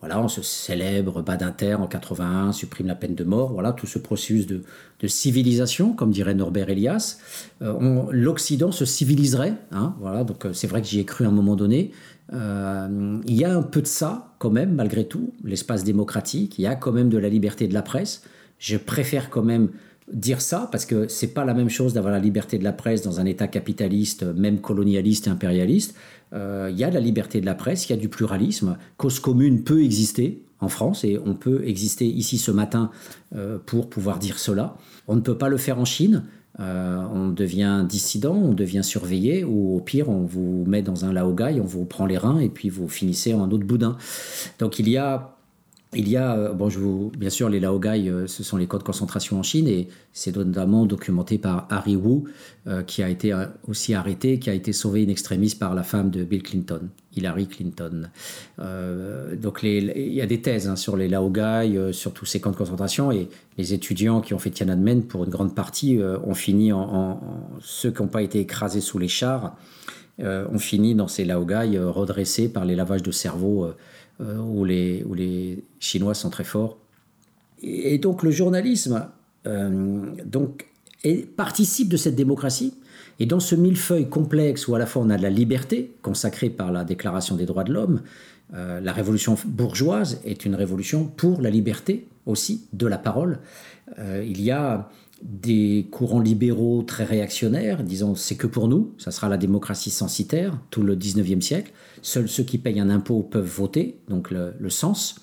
Voilà, 0.00 0.18
on 0.18 0.28
se 0.28 0.40
célèbre 0.40 1.20
Badinter 1.20 1.74
en 1.74 1.86
81, 1.86 2.52
supprime 2.52 2.86
la 2.86 2.94
peine 2.94 3.14
de 3.14 3.22
mort. 3.22 3.52
Voilà, 3.52 3.72
tout 3.72 3.86
ce 3.86 3.98
processus 3.98 4.46
de, 4.46 4.62
civilisation, 5.06 5.92
comme 5.92 6.10
dirait 6.10 6.34
Norbert 6.34 6.70
Elias. 6.70 7.18
L'Occident 7.60 8.72
se 8.72 8.86
civiliserait. 8.86 9.54
Hein, 9.72 9.94
voilà, 10.00 10.24
donc 10.24 10.46
c'est 10.54 10.66
vrai 10.66 10.80
que 10.80 10.88
j'y 10.88 11.00
ai 11.00 11.04
cru 11.04 11.26
à 11.26 11.28
un 11.28 11.32
moment 11.32 11.54
donné. 11.54 11.92
Euh, 12.32 13.20
il 13.26 13.34
y 13.34 13.44
a 13.44 13.54
un 13.54 13.62
peu 13.62 13.82
de 13.82 13.86
ça, 13.86 14.34
quand 14.38 14.50
même, 14.50 14.74
malgré 14.74 15.06
tout, 15.06 15.34
l'espace 15.44 15.84
démocratique. 15.84 16.58
Il 16.58 16.62
y 16.62 16.66
a 16.66 16.76
quand 16.76 16.92
même 16.92 17.10
de 17.10 17.18
la 17.18 17.28
liberté 17.28 17.68
de 17.68 17.74
la 17.74 17.82
presse. 17.82 18.22
Je 18.58 18.78
préfère 18.78 19.28
quand 19.28 19.42
même 19.42 19.68
dire 20.12 20.40
ça 20.40 20.68
parce 20.70 20.86
que 20.86 21.08
c'est 21.08 21.28
pas 21.28 21.44
la 21.44 21.54
même 21.54 21.68
chose 21.68 21.94
d'avoir 21.94 22.12
la 22.12 22.18
liberté 22.18 22.58
de 22.58 22.64
la 22.64 22.72
presse 22.72 23.02
dans 23.02 23.20
un 23.20 23.26
État 23.26 23.48
capitaliste, 23.48 24.22
même 24.22 24.60
colonialiste 24.60 25.26
et 25.26 25.30
impérialiste. 25.30 25.94
Euh, 26.32 26.68
il 26.70 26.78
y 26.78 26.84
a 26.84 26.90
la 26.90 27.00
liberté 27.00 27.40
de 27.40 27.46
la 27.46 27.54
presse, 27.54 27.88
il 27.88 27.90
y 27.90 27.94
a 27.94 27.98
du 27.98 28.08
pluralisme. 28.08 28.76
Cause 28.96 29.20
commune 29.20 29.62
peut 29.62 29.82
exister 29.82 30.42
en 30.60 30.68
France 30.68 31.04
et 31.04 31.18
on 31.24 31.34
peut 31.34 31.62
exister 31.66 32.06
ici 32.06 32.38
ce 32.38 32.50
matin 32.50 32.90
euh, 33.34 33.58
pour 33.64 33.88
pouvoir 33.88 34.18
dire 34.18 34.38
cela. 34.38 34.76
On 35.08 35.16
ne 35.16 35.20
peut 35.20 35.38
pas 35.38 35.48
le 35.48 35.56
faire 35.56 35.78
en 35.78 35.84
Chine. 35.84 36.24
Euh, 36.58 37.02
on 37.14 37.28
devient 37.28 37.86
dissident, 37.88 38.34
on 38.34 38.52
devient 38.52 38.84
surveillé, 38.84 39.44
ou 39.44 39.76
au 39.76 39.80
pire, 39.80 40.08
on 40.08 40.24
vous 40.24 40.64
met 40.66 40.82
dans 40.82 41.04
un 41.04 41.12
laogai, 41.12 41.60
on 41.60 41.64
vous 41.64 41.84
prend 41.84 42.06
les 42.06 42.18
reins 42.18 42.38
et 42.40 42.48
puis 42.48 42.68
vous 42.68 42.88
finissez 42.88 43.32
en 43.32 43.50
autre 43.50 43.64
boudin. 43.64 43.96
Donc 44.58 44.78
il 44.78 44.88
y 44.88 44.96
a 44.96 45.36
il 45.92 46.08
y 46.08 46.16
a, 46.16 46.36
euh, 46.36 46.52
bon, 46.52 46.68
bien 47.18 47.30
sûr, 47.30 47.48
les 47.48 47.58
laogai, 47.58 48.08
euh, 48.08 48.28
ce 48.28 48.44
sont 48.44 48.56
les 48.56 48.68
camps 48.68 48.78
de 48.78 48.84
concentration 48.84 49.40
en 49.40 49.42
Chine, 49.42 49.66
et 49.66 49.88
c'est 50.12 50.36
notamment 50.36 50.86
documenté 50.86 51.36
par 51.36 51.66
Harry 51.68 51.96
Wu, 51.96 52.22
euh, 52.68 52.82
qui 52.84 53.02
a 53.02 53.08
été 53.08 53.34
aussi 53.66 53.94
arrêté, 53.94 54.38
qui 54.38 54.50
a 54.50 54.54
été 54.54 54.72
sauvé 54.72 55.04
in 55.04 55.08
extremis 55.08 55.56
par 55.58 55.74
la 55.74 55.82
femme 55.82 56.10
de 56.10 56.22
Bill 56.22 56.44
Clinton, 56.44 56.82
Hillary 57.16 57.48
Clinton. 57.48 58.08
donc 58.58 59.60
il 59.64 60.12
y 60.12 60.20
a 60.20 60.26
des 60.26 60.40
thèses 60.40 60.68
hein, 60.68 60.76
sur 60.76 60.96
les 60.96 61.08
laogai, 61.08 61.92
sur 61.92 62.12
tous 62.12 62.26
ces 62.26 62.40
camps 62.40 62.52
de 62.52 62.56
concentration, 62.56 63.10
et 63.10 63.28
les 63.58 63.74
étudiants 63.74 64.20
qui 64.20 64.32
ont 64.32 64.38
fait 64.38 64.50
Tiananmen, 64.50 65.02
pour 65.02 65.24
une 65.24 65.30
grande 65.30 65.56
partie, 65.56 65.98
ont 66.24 66.34
fini 66.34 66.72
en, 66.72 67.20
ceux 67.60 67.90
qui 67.90 68.00
n'ont 68.00 68.08
pas 68.08 68.22
été 68.22 68.38
écrasés 68.38 68.80
sous 68.80 68.98
les 68.98 69.08
chars, 69.08 69.56
ont 70.20 70.58
fini 70.58 70.94
dans 70.94 71.08
ces 71.08 71.24
laogai 71.24 71.78
redressés 71.78 72.48
par 72.48 72.64
les 72.64 72.76
lavages 72.76 73.02
de 73.02 73.10
cerveau 73.10 73.72
où, 74.20 74.64
les, 74.64 75.04
où 75.04 75.14
les 75.14 75.64
Chinois 75.78 76.14
sont 76.14 76.30
très 76.30 76.44
forts. 76.44 76.78
Et, 77.62 77.98
donc 77.98 78.22
le 78.22 78.30
journalisme 78.30 79.08
euh, 79.46 80.00
donc, 80.24 80.66
participe 81.36 81.88
de 81.88 81.96
cette 81.96 82.16
démocratie. 82.16 82.74
Et 83.18 83.26
dans 83.26 83.40
ce 83.40 83.54
millefeuille 83.54 84.08
complexe 84.08 84.66
où 84.66 84.74
à 84.74 84.78
la 84.78 84.86
fois 84.86 85.02
on 85.02 85.10
a 85.10 85.16
de 85.18 85.22
la 85.22 85.30
liberté 85.30 85.94
consacrée 86.02 86.50
par 86.50 86.72
la 86.72 86.84
Déclaration 86.84 87.36
des 87.36 87.46
droits 87.46 87.64
de 87.64 87.72
l'homme, 87.72 88.02
euh, 88.54 88.80
la 88.80 88.92
révolution 88.92 89.36
bourgeoise 89.44 90.20
est 90.24 90.44
une 90.44 90.54
révolution 90.54 91.04
pour 91.04 91.40
la 91.40 91.50
liberté 91.50 92.06
aussi 92.26 92.66
de 92.72 92.86
la 92.86 92.98
parole. 92.98 93.38
il 93.98 94.40
y 94.40 94.50
a 94.50 94.88
des 95.22 95.86
courants 95.90 96.20
libéraux 96.20 96.82
très 96.82 97.04
réactionnaires, 97.04 97.82
disant 97.82 98.14
c'est 98.14 98.36
que 98.36 98.46
pour 98.46 98.68
nous, 98.68 98.94
ça 98.98 99.10
sera 99.10 99.28
la 99.28 99.36
démocratie 99.36 99.90
censitaire, 99.90 100.58
tout 100.70 100.82
le 100.82 100.96
19e 100.96 101.40
siècle. 101.40 101.72
Seuls 102.02 102.28
ceux 102.28 102.42
qui 102.42 102.58
payent 102.58 102.80
un 102.80 102.90
impôt 102.90 103.22
peuvent 103.22 103.44
voter, 103.44 103.98
donc 104.08 104.30
le, 104.30 104.70
sens, 104.70 105.16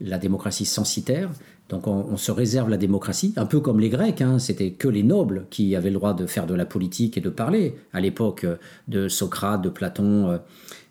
la 0.00 0.18
démocratie 0.18 0.66
censitaire. 0.66 1.30
Donc 1.70 1.86
on, 1.86 2.16
se 2.16 2.32
réserve 2.32 2.68
la 2.68 2.76
démocratie, 2.76 3.32
un 3.36 3.46
peu 3.46 3.60
comme 3.60 3.78
les 3.78 3.90
Grecs, 3.90 4.20
hein, 4.20 4.40
c'était 4.40 4.72
que 4.72 4.88
les 4.88 5.04
nobles 5.04 5.46
qui 5.50 5.76
avaient 5.76 5.90
le 5.90 5.94
droit 5.94 6.14
de 6.14 6.26
faire 6.26 6.46
de 6.46 6.54
la 6.54 6.66
politique 6.66 7.16
et 7.16 7.20
de 7.20 7.30
parler 7.30 7.76
à 7.92 8.00
l'époque 8.00 8.44
de 8.88 9.08
Socrate, 9.08 9.62
de 9.62 9.68
Platon. 9.68 10.30
Euh, 10.30 10.38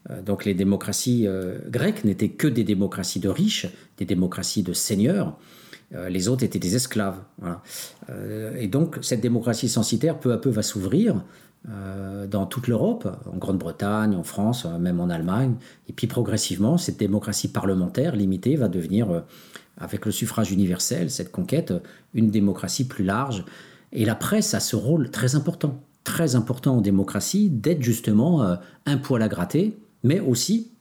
euh, 0.10 0.22
donc 0.22 0.46
les 0.46 0.54
démocraties 0.54 1.28
euh, 1.28 1.60
grecques 1.68 2.06
n'étaient 2.06 2.30
que 2.30 2.48
des 2.48 2.64
démocraties 2.64 3.20
de 3.20 3.30
riches, 3.30 3.68
des 3.98 4.06
démocraties 4.06 4.64
de 4.64 4.72
seigneurs. 4.74 5.38
Euh, 5.96 6.10
les 6.10 6.28
autres 6.28 6.44
étaient 6.44 6.60
des 6.60 6.76
esclaves. 6.76 7.18
Euh, 8.10 8.56
et 8.58 8.68
donc 8.68 9.00
cette 9.02 9.22
démocratie 9.22 9.70
censitaire 9.70 10.20
peu 10.20 10.32
à 10.32 10.38
peu 10.38 10.50
va 10.50 10.62
s'ouvrir 10.62 11.24
euh, 11.70 12.28
dans 12.28 12.46
toute 12.46 12.68
l'Europe, 12.68 13.08
en 13.32 13.38
Grande-Bretagne, 13.38 14.16
en 14.16 14.24
France, 14.24 14.66
même 14.80 15.00
en 15.00 15.10
Allemagne. 15.10 15.56
Et 15.88 15.94
puis 15.94 16.08
progressivement, 16.08 16.78
cette 16.78 16.98
démocratie 16.98 17.48
parlementaire 17.48 18.16
limitée 18.16 18.56
va 18.56 18.68
devenir, 18.68 19.24
avec 19.78 20.06
le 20.06 20.12
suffrage 20.12 20.52
universel, 20.52 21.10
cette 21.10 21.32
conquête, 21.32 21.74
une 22.14 22.30
démocratie 22.30 22.88
plus 22.88 23.04
large. 23.04 23.44
Et 23.92 24.06
la 24.06 24.16
presse 24.16 24.54
a 24.54 24.60
ce 24.60 24.76
rôle 24.76 25.10
très 25.10 25.36
important, 25.36 25.82
très 26.04 26.36
important 26.36 26.78
en 26.78 26.82
démocratie, 26.82 27.50
d'être 27.50 27.82
justement 27.82 28.58
un 28.86 28.98
poil 28.98 29.22
à 29.24 29.28
gratter, 29.28 29.78
mais 30.04 30.20
aussi, 30.20 30.72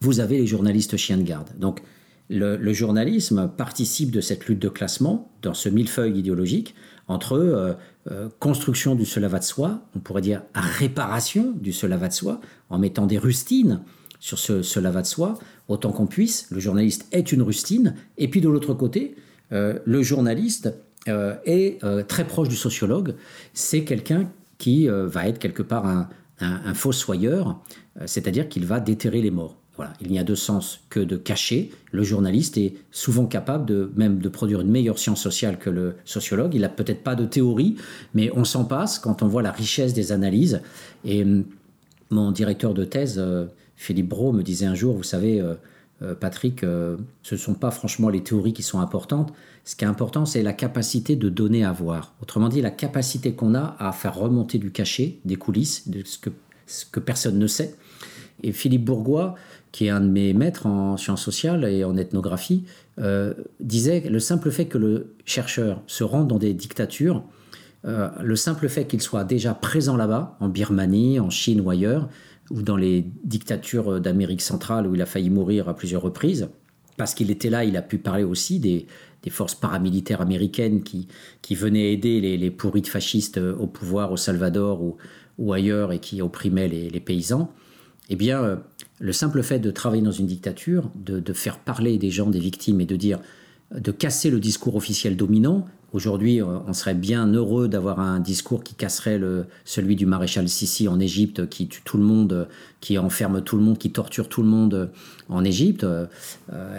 vous 0.00 0.20
avez 0.20 0.38
les 0.38 0.46
journalistes 0.46 0.96
chiens 0.96 1.18
de 1.18 1.22
garde. 1.22 1.50
Donc 1.58 1.82
le, 2.30 2.72
journalisme 2.72 3.50
participe 3.56 4.10
de 4.10 4.20
cette 4.20 4.46
lutte 4.46 4.60
de 4.60 4.68
classement 4.68 5.30
dans 5.42 5.54
ce 5.54 5.68
millefeuille 5.68 6.18
idéologique 6.18 6.74
entre 7.06 7.34
euh, 7.34 7.74
euh, 8.10 8.28
construction 8.38 8.94
du 8.94 9.04
cela 9.04 9.28
va 9.28 9.38
de 9.38 9.44
soi, 9.44 9.82
on 9.94 9.98
pourrait 9.98 10.22
dire 10.22 10.42
réparation 10.54 11.52
du 11.52 11.72
cela 11.72 11.96
va 11.96 12.08
de 12.08 12.14
soi, 12.14 12.40
en 12.70 12.78
mettant 12.78 13.06
des 13.06 13.18
rustines 13.18 13.80
sur 14.20 14.38
ce 14.38 14.62
cela 14.62 14.90
va 14.90 15.02
de 15.02 15.06
soi, 15.06 15.38
autant 15.68 15.92
qu'on 15.92 16.06
puisse. 16.06 16.50
Le 16.50 16.60
journaliste 16.60 17.06
est 17.12 17.30
une 17.30 17.42
rustine. 17.42 17.94
Et 18.16 18.28
puis 18.28 18.40
de 18.40 18.48
l'autre 18.48 18.72
côté, 18.72 19.16
euh, 19.52 19.78
le 19.84 20.02
journaliste 20.02 20.74
est 21.06 21.80
très 22.08 22.26
proche 22.26 22.48
du 22.48 22.56
sociologue. 22.56 23.14
C'est 23.52 23.84
quelqu'un 23.84 24.30
qui 24.56 24.88
va 24.88 25.28
être 25.28 25.38
quelque 25.38 25.62
part 25.62 25.84
un, 25.84 26.08
un 26.40 26.72
fossoyeur, 26.72 27.60
c'est-à-dire 28.06 28.48
qu'il 28.48 28.64
va 28.64 28.80
déterrer 28.80 29.20
les 29.20 29.30
morts 29.30 29.58
il 30.00 30.10
n'y 30.10 30.18
a 30.18 30.24
de 30.24 30.34
sens 30.34 30.80
que 30.88 31.00
de 31.00 31.16
cacher. 31.16 31.72
Le 31.90 32.02
journaliste 32.02 32.56
est 32.58 32.74
souvent 32.90 33.26
capable 33.26 33.66
de 33.66 33.90
même 33.96 34.18
de 34.18 34.28
produire 34.28 34.60
une 34.60 34.70
meilleure 34.70 34.98
science 34.98 35.20
sociale 35.20 35.58
que 35.58 35.70
le 35.70 35.94
sociologue. 36.04 36.54
Il 36.54 36.60
n'a 36.60 36.68
peut-être 36.68 37.02
pas 37.02 37.14
de 37.14 37.24
théorie, 37.24 37.76
mais 38.14 38.30
on 38.34 38.44
s'en 38.44 38.64
passe 38.64 38.98
quand 38.98 39.22
on 39.22 39.28
voit 39.28 39.42
la 39.42 39.52
richesse 39.52 39.92
des 39.92 40.12
analyses. 40.12 40.60
Et 41.04 41.22
hum, 41.22 41.44
mon 42.10 42.30
directeur 42.30 42.74
de 42.74 42.84
thèse, 42.84 43.16
euh, 43.18 43.46
Philippe 43.76 44.08
Brault, 44.08 44.32
me 44.32 44.42
disait 44.42 44.66
un 44.66 44.74
jour, 44.74 44.96
vous 44.96 45.02
savez, 45.02 45.40
euh, 45.40 45.54
Patrick, 46.20 46.60
ce 46.60 46.98
ne 47.30 47.36
sont 47.36 47.54
pas 47.54 47.70
franchement 47.70 48.10
les 48.10 48.22
théories 48.22 48.52
qui 48.52 48.62
sont 48.62 48.80
importantes. 48.80 49.32
Ce 49.64 49.74
qui 49.74 49.84
est 49.84 49.88
important, 49.88 50.26
c'est 50.26 50.42
la 50.42 50.52
capacité 50.52 51.16
de 51.16 51.30
donner 51.30 51.64
à 51.64 51.72
voir. 51.72 52.14
Autrement 52.20 52.50
dit, 52.50 52.60
la 52.60 52.70
capacité 52.70 53.32
qu'on 53.32 53.54
a 53.54 53.74
à 53.78 53.92
faire 53.92 54.14
remonter 54.14 54.58
du 54.58 54.70
cachet, 54.70 55.18
des 55.24 55.36
coulisses, 55.36 55.88
de 55.88 56.02
ce 56.04 56.18
que, 56.18 56.30
ce 56.66 56.84
que 56.84 57.00
personne 57.00 57.38
ne 57.38 57.46
sait. 57.46 57.74
Et 58.42 58.52
Philippe 58.52 58.84
Bourgois, 58.84 59.34
qui 59.74 59.86
est 59.86 59.90
un 59.90 60.00
de 60.00 60.06
mes 60.06 60.34
maîtres 60.34 60.66
en 60.66 60.96
sciences 60.96 61.24
sociales 61.24 61.64
et 61.64 61.82
en 61.82 61.96
ethnographie, 61.96 62.62
euh, 63.00 63.34
disait 63.58 64.04
le 64.08 64.20
simple 64.20 64.52
fait 64.52 64.66
que 64.66 64.78
le 64.78 65.16
chercheur 65.24 65.82
se 65.88 66.04
rende 66.04 66.28
dans 66.28 66.38
des 66.38 66.54
dictatures, 66.54 67.24
euh, 67.84 68.08
le 68.22 68.36
simple 68.36 68.68
fait 68.68 68.84
qu'il 68.84 69.02
soit 69.02 69.24
déjà 69.24 69.52
présent 69.52 69.96
là-bas, 69.96 70.36
en 70.38 70.48
Birmanie, 70.48 71.18
en 71.18 71.28
Chine 71.28 71.60
ou 71.60 71.70
ailleurs, 71.70 72.08
ou 72.52 72.62
dans 72.62 72.76
les 72.76 73.04
dictatures 73.24 74.00
d'Amérique 74.00 74.42
centrale 74.42 74.86
où 74.86 74.94
il 74.94 75.02
a 75.02 75.06
failli 75.06 75.28
mourir 75.28 75.68
à 75.68 75.74
plusieurs 75.74 76.02
reprises, 76.02 76.48
parce 76.96 77.12
qu'il 77.12 77.32
était 77.32 77.50
là, 77.50 77.64
il 77.64 77.76
a 77.76 77.82
pu 77.82 77.98
parler 77.98 78.22
aussi 78.22 78.60
des, 78.60 78.86
forces 79.30 79.56
paramilitaires 79.56 80.20
américaines 80.20 80.84
qui, 80.84 81.08
qui 81.42 81.56
venaient 81.56 81.92
aider 81.92 82.20
les, 82.20 82.36
les 82.36 82.50
pourrites 82.52 82.88
fascistes 82.88 83.38
au 83.38 83.66
pouvoir 83.66 84.12
au 84.12 84.16
Salvador 84.16 84.82
ou, 84.82 84.98
ou 85.38 85.52
ailleurs 85.52 85.90
et 85.90 85.98
qui 85.98 86.22
opprimaient 86.22 86.68
les, 86.68 86.90
les 86.90 87.00
paysans, 87.00 87.50
eh 88.10 88.16
bien, 88.16 88.42
euh, 88.42 88.56
le 89.04 89.12
simple 89.12 89.42
fait 89.42 89.58
de 89.58 89.70
travailler 89.70 90.02
dans 90.02 90.12
une 90.12 90.26
dictature, 90.26 90.90
de, 90.96 91.32
faire 91.34 91.58
parler 91.58 91.98
des 91.98 92.10
gens, 92.10 92.30
des 92.30 92.38
victimes 92.38 92.80
et 92.80 92.86
de 92.86 92.96
dire, 92.96 93.18
de 93.74 93.92
casser 93.92 94.30
le 94.30 94.40
discours 94.40 94.76
officiel 94.76 95.14
dominant. 95.14 95.66
Aujourd'hui, 95.92 96.40
euh, 96.40 96.46
on 96.66 96.72
serait 96.72 96.94
bien 96.94 97.26
heureux 97.26 97.68
d'avoir 97.68 98.00
un 98.00 98.18
discours 98.18 98.64
qui 98.64 98.74
casserait 98.74 99.18
le, 99.18 99.44
celui 99.66 99.94
du 99.94 100.06
maréchal 100.06 100.48
Sissi 100.48 100.88
en 100.88 100.98
Égypte, 101.00 101.50
qui 101.50 101.68
tue 101.68 101.82
tout 101.84 101.98
le 101.98 102.02
monde, 102.02 102.48
qui 102.80 102.96
enferme 102.96 103.42
tout 103.42 103.58
le 103.58 103.62
monde, 103.62 103.76
qui 103.76 103.92
torture 103.92 104.30
tout 104.30 104.42
le 104.42 104.48
monde 104.48 104.90
en 105.28 105.44
Égypte. 105.44 105.84
Euh, 105.84 106.06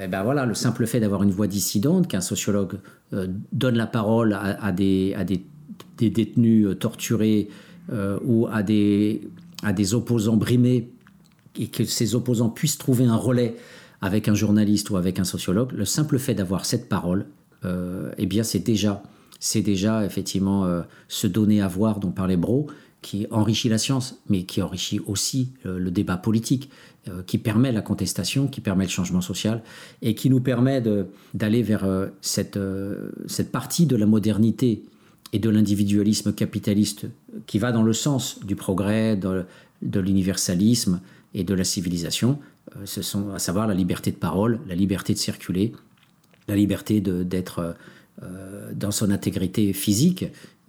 et 0.04 0.08
ben 0.08 0.24
voilà, 0.24 0.48
le 0.48 0.56
simple 0.56 0.88
fait 0.88 1.00
d'avoir 1.00 1.22
une 1.22 1.32
voix 1.32 1.48
dissidente, 1.48 2.08
qu'un 2.08 2.22
sociologue 2.22 2.80
euh, 3.14 3.28
donne 3.54 3.76
la 3.76 3.88
parole 3.88 4.34
à, 4.34 4.72
des, 4.72 5.16
détenus 6.00 6.70
torturés 6.80 7.50
euh, 7.94 8.18
ou 8.26 8.48
à 8.48 8.64
des, 8.64 9.22
à 9.62 9.74
des 9.74 9.94
opposants 9.94 10.38
brimés 10.38 10.90
et 11.60 11.68
que 11.68 11.86
ces 11.86 12.16
opposants 12.16 12.50
puissent 12.50 12.78
trouver 12.78 13.06
un 13.06 13.16
relais 13.16 13.56
avec 14.02 14.28
un 14.28 14.36
journaliste 14.36 14.90
ou 14.90 14.98
avec 14.98 15.20
un 15.20 15.24
sociologue, 15.24 15.72
le 15.72 15.86
simple 15.86 16.20
fait 16.20 16.36
d'avoir 16.36 16.66
cette 16.66 16.90
parole, 16.90 17.26
euh, 17.64 18.12
eh 18.18 18.26
bien 18.26 18.44
c'est 18.44 18.60
déjà, 18.60 19.02
c'est 19.40 19.62
déjà 19.62 20.06
effectivement 20.06 20.66
euh, 20.66 20.82
se 21.08 21.28
donner 21.28 21.62
à 21.62 21.68
voir 21.68 22.00
dont 22.00 22.12
parlait 22.12 22.38
Bro, 22.38 22.68
qui 23.02 23.28
enrichit 23.30 23.70
la 23.70 23.78
science, 23.78 24.20
mais 24.30 24.44
qui 24.44 24.62
enrichit 24.62 25.00
aussi 25.06 25.52
euh, 25.66 25.78
le 25.78 25.92
débat 25.92 26.18
politique, 26.18 26.70
euh, 27.08 27.22
qui 27.26 27.38
permet 27.38 27.72
la 27.72 27.82
contestation, 27.82 28.48
qui 28.48 28.62
permet 28.62 28.86
le 28.86 28.90
changement 28.90 29.22
social, 29.22 29.64
et 30.02 30.16
qui 30.16 30.30
nous 30.30 30.42
permet 30.42 30.84
d'aller 31.34 31.62
vers 31.62 31.86
cette, 32.22 32.60
cette 33.28 33.52
partie 33.52 33.86
de 33.86 33.96
la 33.96 34.06
modernité 34.06 34.84
et 35.34 35.40
de 35.40 35.50
l'individualisme 35.50 36.34
capitaliste 36.34 37.08
qui 37.46 37.60
va 37.60 37.72
dans 37.72 37.84
le 37.84 37.94
sens 37.94 38.40
du 38.44 38.56
progrès, 38.56 39.16
de 39.16 40.00
l'universalisme, 40.00 41.00
et 41.36 41.44
de 41.44 41.54
la 41.54 41.66
civilisation, 41.66 42.40
euh, 42.76 42.86
ce 42.86 43.04
sont 43.04 43.32
à 43.32 43.40
savoir 43.40 43.68
la 43.68 43.76
liberté 43.76 44.10
de 44.10 44.16
parole, 44.16 44.60
la 44.68 44.74
liberté 44.74 45.14
de 45.14 45.20
circuler, 45.20 45.74
la 46.48 46.56
liberté 46.56 47.02
d'être 47.02 47.76
euh, 48.24 48.72
dans 48.74 48.92
son 48.92 49.12
intégrité 49.12 49.74
physique. 49.74 50.26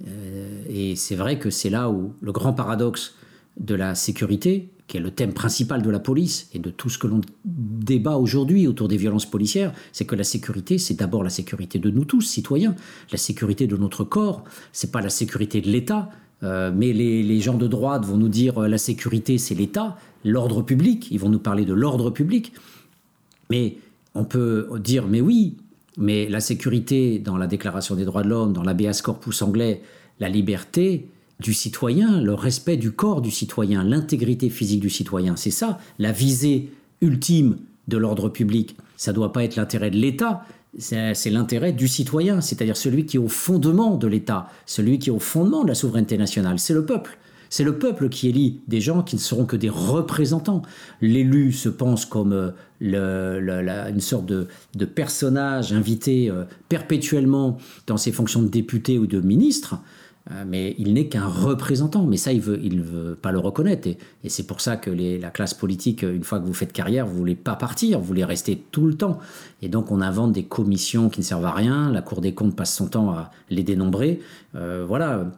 Euh, 0.06 0.62
et 0.68 0.96
c'est 0.96 1.14
vrai 1.14 1.38
que 1.38 1.48
c'est 1.50 1.70
là 1.70 1.88
où 1.88 2.12
le 2.20 2.32
grand 2.32 2.52
paradoxe 2.52 3.14
de 3.58 3.74
la 3.74 3.94
sécurité, 3.94 4.68
qui 4.88 4.96
est 4.96 5.00
le 5.00 5.10
thème 5.10 5.32
principal 5.32 5.82
de 5.82 5.90
la 5.90 6.00
police 6.00 6.48
et 6.52 6.58
de 6.58 6.70
tout 6.70 6.88
ce 6.88 6.98
que 6.98 7.06
l'on 7.06 7.20
débat 7.44 8.16
aujourd'hui 8.16 8.66
autour 8.66 8.88
des 8.88 8.96
violences 8.96 9.28
policières, 9.28 9.72
c'est 9.92 10.04
que 10.04 10.14
la 10.14 10.24
sécurité, 10.24 10.78
c'est 10.78 10.94
d'abord 10.94 11.22
la 11.22 11.30
sécurité 11.30 11.78
de 11.78 11.90
nous 11.90 12.04
tous, 12.04 12.22
citoyens, 12.22 12.74
la 13.10 13.18
sécurité 13.18 13.66
de 13.66 13.76
notre 13.76 14.04
corps, 14.04 14.44
c'est 14.72 14.92
pas 14.92 15.00
la 15.00 15.10
sécurité 15.10 15.60
de 15.60 15.70
l'État, 15.70 16.10
euh, 16.43 16.70
mais 16.74 16.93
les, 16.93 17.41
gens 17.41 17.57
de 17.57 17.66
droite 17.66 18.05
vont 18.05 18.16
nous 18.16 18.28
dire 18.28 18.62
euh, 18.62 18.68
la 18.68 18.78
sécurité, 18.78 19.39
c'est 19.39 19.55
l'État, 19.55 19.97
l'ordre 20.24 20.62
public, 20.62 21.09
ils 21.11 21.18
vont 21.18 21.28
nous 21.28 21.39
parler 21.39 21.64
de 21.64 21.72
l'ordre 21.72 22.11
public. 22.11 22.53
Mais 23.51 23.76
on 24.14 24.24
peut 24.24 24.68
dire, 24.82 25.07
mais 25.07 25.20
oui, 25.20 25.57
mais 25.97 26.28
la 26.28 26.41
sécurité 26.41 27.18
dans 27.18 27.37
la 27.37 27.47
Déclaration 27.47 27.95
des 27.95 28.05
droits 28.05 28.22
de 28.22 28.28
l'homme, 28.28 28.53
dans 28.53 28.62
l'habeas 28.62 29.01
corpus 29.03 29.41
anglais, 29.43 29.82
la 30.20 30.28
liberté 30.28 31.09
du 31.41 31.55
citoyen, 31.55 32.20
le 32.20 32.34
respect 32.34 32.76
du 32.76 32.93
corps 32.93 33.20
du 33.20 33.30
citoyen, 33.30 33.84
l'intégrité 33.84 34.49
physique 34.51 34.80
du 34.80 34.91
citoyen, 34.91 35.37
c'est 35.37 35.51
ça, 35.51 35.78
la 35.99 36.12
visée 36.12 36.70
ultime 37.01 37.59
de 37.89 37.97
l'ordre 37.99 38.28
public. 38.28 38.76
Ça 38.97 39.12
ne 39.12 39.16
doit 39.16 39.32
pas 39.32 39.45
être 39.45 39.57
l'intérêt 39.57 39.91
de 39.91 39.97
l'État, 39.97 40.45
c'est 40.78 41.30
l'intérêt 41.30 41.72
du 41.72 41.88
citoyen, 41.88 42.40
c'est-à-dire 42.40 42.76
celui 42.76 43.06
qui 43.06 43.16
est 43.16 43.20
au 43.20 43.28
fondement 43.28 43.96
de 43.96 44.06
l'État, 44.06 44.50
celui 44.66 44.98
qui 44.98 45.08
est 45.08 45.12
au 45.12 45.18
fondement 45.18 45.62
de 45.62 45.68
la 45.68 45.74
souveraineté 45.74 46.18
nationale, 46.18 46.58
c'est 46.58 46.74
le 46.74 46.84
peuple. 46.84 47.18
C'est 47.48 47.64
le 47.64 47.78
peuple 47.78 48.08
qui 48.08 48.28
élit 48.28 48.60
des 48.66 48.80
gens 48.80 49.02
qui 49.02 49.14
ne 49.14 49.20
seront 49.20 49.46
que 49.46 49.56
des 49.56 49.68
représentants. 49.68 50.62
L'élu 51.00 51.52
se 51.52 51.68
pense 51.68 52.04
comme 52.04 52.32
euh, 52.32 53.88
une 53.88 54.00
sorte 54.00 54.26
de, 54.26 54.48
de 54.74 54.84
personnage 54.84 55.72
invité 55.72 56.28
euh, 56.28 56.44
perpétuellement 56.68 57.56
dans 57.86 57.96
ses 57.96 58.10
fonctions 58.10 58.42
de 58.42 58.48
député 58.48 58.98
ou 58.98 59.06
de 59.06 59.20
ministre. 59.20 59.76
Euh, 60.32 60.44
mais 60.46 60.74
il 60.78 60.94
n'est 60.94 61.06
qu'un 61.06 61.26
représentant. 61.26 62.04
Mais 62.06 62.16
ça, 62.16 62.32
il 62.32 62.38
ne 62.38 62.42
veut, 62.42 62.60
il 62.62 62.80
veut 62.82 63.14
pas 63.14 63.32
le 63.32 63.38
reconnaître. 63.38 63.88
Et, 63.88 64.28
c'est 64.28 64.46
pour 64.46 64.60
ça 64.60 64.76
que 64.76 64.90
la 64.90 65.30
classe 65.30 65.54
politique, 65.54 66.02
une 66.02 66.24
fois 66.24 66.40
que 66.40 66.46
vous 66.46 66.54
faites 66.54 66.72
carrière, 66.72 67.06
vous 67.06 67.14
ne 67.14 67.18
voulez 67.18 67.34
pas 67.36 67.56
partir, 67.56 67.98
vous 67.98 68.04
voulez 68.04 68.24
rester 68.24 68.62
tout 68.72 68.86
le 68.86 68.94
temps. 68.94 69.18
Et 69.62 69.68
donc, 69.68 69.90
on 69.90 70.00
invente 70.00 70.32
des 70.32 70.44
commissions 70.44 71.08
qui 71.08 71.20
ne 71.20 71.24
servent 71.24 71.46
à 71.46 71.52
rien. 71.52 71.90
La 71.90 72.02
Cour 72.02 72.20
des 72.20 72.34
comptes 72.34 72.56
passe 72.56 72.74
son 72.74 72.88
temps 72.88 73.10
à 73.10 73.30
les 73.50 73.62
dénombrer. 73.62 74.20
Euh, 74.54 74.84
voilà. 74.86 75.30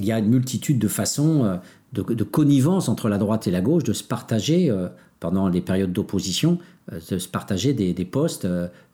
Il 0.00 0.06
y 0.06 0.12
a 0.12 0.18
une 0.18 0.28
multitude 0.28 0.78
de 0.78 0.88
façons 0.88 1.44
euh, 1.44 1.56
de, 1.92 2.24
connivence 2.24 2.88
entre 2.88 3.08
la 3.08 3.18
droite 3.18 3.46
et 3.46 3.50
la 3.50 3.60
gauche 3.60 3.84
de 3.84 3.92
se 3.92 4.04
partager, 4.04 4.72
pendant 5.20 5.48
les 5.48 5.62
périodes 5.62 5.92
d'opposition, 5.92 6.58
de 6.92 7.18
se 7.18 7.28
partager 7.28 7.72
des, 7.72 8.04
postes, 8.04 8.46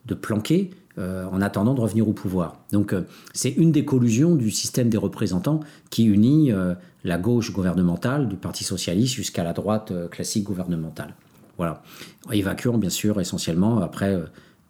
de 0.07 0.15
planquer 0.15 0.71
euh, 0.97 1.27
en 1.33 1.41
attendant 1.41 1.75
de 1.75 1.81
revenir 1.81 2.09
au 2.09 2.13
pouvoir. 2.13 2.61
Donc 2.71 2.93
euh, 2.93 3.03
c'est 3.33 3.51
une 3.51 3.73
des 3.73 3.85
collusions 3.85 4.37
du 4.37 4.53
système 4.53 4.89
des 4.89 4.97
représentants 4.97 5.59
qui 5.91 6.05
unit 6.05 6.53
euh, 6.53 6.75
la 7.03 7.19
gauche 7.19 7.53
gouvernementale 7.53 8.29
du 8.29 8.37
Parti 8.37 8.63
socialiste 8.63 9.13
jusqu'à 9.13 9.43
la 9.43 9.53
droite 9.55 9.93
classique 10.11 10.45
gouvernementale. 10.45 11.17
Voilà. 11.57 11.83
Évacuant 12.31 12.79
bien 12.79 12.91
sûr 12.91 13.21
essentiellement 13.21 13.81
après 13.81 14.21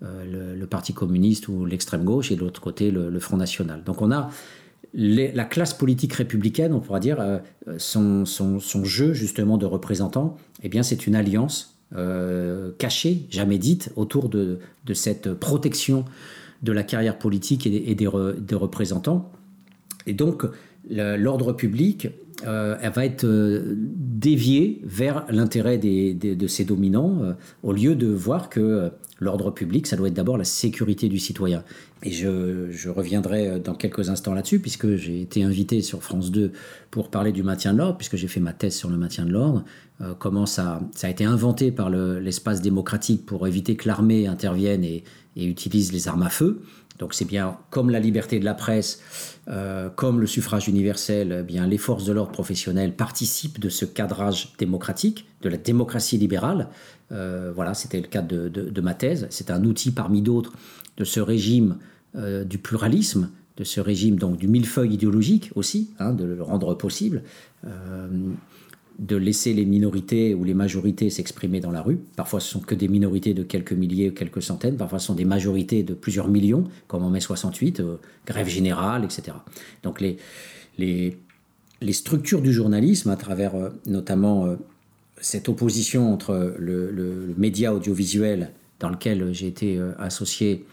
le, 0.01 0.64
Parti 0.64 0.95
communiste 0.95 1.49
ou 1.49 1.66
l'extrême 1.66 2.05
gauche 2.05 2.32
et 2.32 2.37
de 2.37 2.41
l'autre 2.41 2.62
côté 2.62 2.91
le, 2.91 3.20
Front 3.20 3.37
national. 3.37 3.85
Donc 3.85 4.01
on 4.01 4.11
a 4.11 4.30
la 4.95 5.45
classe 5.45 5.74
politique 5.74 6.14
républicaine, 6.14 6.72
on 6.72 6.80
pourra 6.80 7.01
dire, 7.01 7.41
son, 7.76 8.24
son, 8.24 8.61
son 8.61 8.85
jeu 8.85 9.12
justement 9.12 9.59
de 9.59 9.66
représentants, 9.66 10.37
eh 10.62 10.68
bien 10.70 10.82
c'est 10.82 11.07
une 11.07 11.16
alliance 11.16 11.74
euh, 11.97 12.70
cachée, 12.78 13.26
jamais 13.30 13.59
dite, 13.59 13.92
autour 13.97 14.28
de, 14.28 14.59
cette 14.95 15.32
protection 15.32 16.05
de 16.62 16.72
la 16.72 16.82
carrière 16.82 17.18
politique 17.18 17.66
et 17.66 17.95
des, 17.95 18.07
représentants. 18.07 19.30
Et 20.07 20.12
donc, 20.12 20.45
l'ordre 20.90 21.53
public 21.53 22.09
euh, 22.47 22.76
va 22.95 23.05
être 23.05 23.24
euh, 23.24 23.62
déviée 23.76 24.80
vers 24.84 25.24
l'intérêt 25.30 25.78
de 25.78 26.47
ces 26.47 26.64
dominants, 26.64 27.34
au 27.62 27.72
lieu 27.72 27.95
de 27.95 28.09
voir 28.09 28.49
que 28.49 28.90
l'ordre 29.20 29.50
public, 29.50 29.86
ça 29.86 29.96
doit 29.96 30.08
être 30.08 30.14
d'abord 30.14 30.36
la 30.36 30.44
sécurité 30.44 31.08
du 31.08 31.18
citoyen. 31.18 31.62
Et 32.02 32.10
je, 32.10 32.88
reviendrai 32.88 33.60
dans 33.60 33.74
quelques 33.74 34.10
instants 34.10 34.34
là-dessus, 34.34 34.58
puisque 34.58 34.96
j'ai 34.96 35.22
été 35.22 35.42
invité 35.42 35.80
sur 35.82 36.02
France 36.02 36.30
2 36.30 36.52
pour 36.90 37.10
parler 37.10 37.32
du 37.32 37.42
maintien 37.42 37.72
de 37.72 37.78
l'ordre, 37.78 37.96
puisque 37.96 38.16
j'ai 38.16 38.28
fait 38.28 38.40
ma 38.40 38.52
thèse 38.52 38.74
sur 38.74 38.90
le 38.90 38.96
maintien 38.96 39.24
de 39.24 39.30
l'ordre, 39.30 39.64
euh, 40.00 40.14
comment 40.18 40.46
ça, 40.46 40.80
a 41.02 41.08
été 41.08 41.24
inventé 41.24 41.70
par 41.70 41.90
l'espace 41.90 42.58
le, 42.58 42.64
démocratique 42.64 43.24
pour 43.24 43.46
éviter 43.46 43.76
que 43.76 43.88
l'armée 43.88 44.26
intervienne 44.26 44.84
et, 44.84 45.04
et 45.36 45.46
utilise 45.46 45.92
les 45.92 46.08
armes 46.08 46.22
à 46.22 46.30
feu. 46.30 46.62
Donc 46.98 47.12
c'est 47.12 47.24
bien 47.24 47.58
comme 47.70 47.90
la 47.90 47.98
liberté 47.98 48.38
de 48.38 48.44
la 48.44 48.54
presse, 48.54 49.00
euh, 49.48 49.90
comme 49.90 50.20
le 50.20 50.26
suffrage 50.26 50.68
universel, 50.68 51.38
eh 51.40 51.42
bien 51.42 51.66
les 51.66 51.78
forces 51.78 52.04
de 52.04 52.12
l'ordre 52.12 52.30
professionnel 52.30 52.94
participent 52.94 53.58
de 53.58 53.68
ce 53.68 53.84
cadrage 53.84 54.52
démocratique, 54.58 55.26
de 55.42 55.48
la 55.48 55.56
démocratie 55.56 56.18
libérale. 56.18 56.68
Euh, 57.12 57.52
voilà, 57.55 57.74
c'était 57.74 58.00
le 58.00 58.07
cas 58.07 58.22
de, 58.22 58.48
de, 58.48 58.80
ma 58.80 58.94
thèse. 58.94 59.26
C'est 59.30 59.50
un 59.50 59.64
outil 59.64 59.90
parmi 59.90 60.22
d'autres 60.22 60.52
de 60.96 61.05
ce 61.05 61.20
régime 61.20 61.76
euh, 62.16 62.44
du 62.44 62.59
pluralisme, 62.59 63.30
de 63.57 63.64
ce 63.64 63.80
régime 63.80 64.16
donc 64.16 64.36
du 64.36 64.48
millefeuille 64.48 64.94
idéologique 64.94 65.50
aussi, 65.55 65.90
hein, 65.98 66.12
de 66.12 66.24
le 66.24 66.42
rendre 66.42 66.74
possible. 66.74 67.22
Euh, 67.66 68.09
de 69.00 69.16
laisser 69.16 69.55
les 69.55 69.64
minorités 69.64 70.34
ou 70.34 70.44
les 70.44 70.55
majorités 70.55 71.11
s'exprimer 71.11 71.59
dans 71.59 71.72
la 71.72 71.82
rue. 71.82 71.98
Parfois, 72.14 72.38
ce 72.38 72.48
sont 72.48 72.61
que 72.61 72.76
des 72.76 72.86
minorités 72.86 73.34
de 73.34 73.42
quelques 73.42 73.72
milliers 73.72 74.11
ou 74.11 74.12
quelques 74.12 74.40
centaines. 74.40 74.76
Parfois, 74.76 75.00
ce 75.00 75.09
sont 75.09 75.16
des 75.16 75.24
majorités 75.24 75.82
de 75.82 75.94
plusieurs 75.94 76.28
millions, 76.28 76.62
comme 76.86 77.02
en 77.02 77.11
mai 77.11 77.18
68, 77.18 77.80
euh, 77.80 77.96
grève 78.24 78.46
générale, 78.46 79.02
etc. 79.02 79.36
Donc, 79.82 80.00
les, 80.00 80.16
les, 80.78 81.16
les 81.80 81.92
structures 81.92 82.40
du 82.40 82.52
journalisme, 82.52 83.11
à 83.11 83.16
travers 83.16 83.55
notamment 83.84 84.57
cette 85.25 85.49
opposition 85.49 86.12
entre 86.12 86.55
le, 86.59 87.35
média 87.37 87.75
audiovisuel 87.75 88.51
dans 88.81 88.89
lequel 88.89 89.33
j'ai 89.33 89.47
été 89.47 89.81
associé 89.99 90.66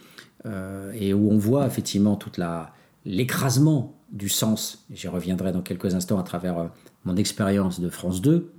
et 0.46 1.14
où 1.14 1.32
on 1.32 1.38
voit 1.38 1.68
effectivement 1.68 2.16
toute 2.16 2.38
la 2.38 2.74
l'écrasement 3.06 3.96
du 4.12 4.30
sens. 4.30 4.86
J'y 4.92 5.08
reviendrai 5.08 5.52
dans 5.52 5.62
quelques 5.62 5.96
instants 5.96 6.20
à 6.20 6.24
travers 6.24 6.70
mon 7.06 7.16
expérience 7.16 7.80
de 7.80 7.90
France 7.90 8.22
2. 8.22 8.52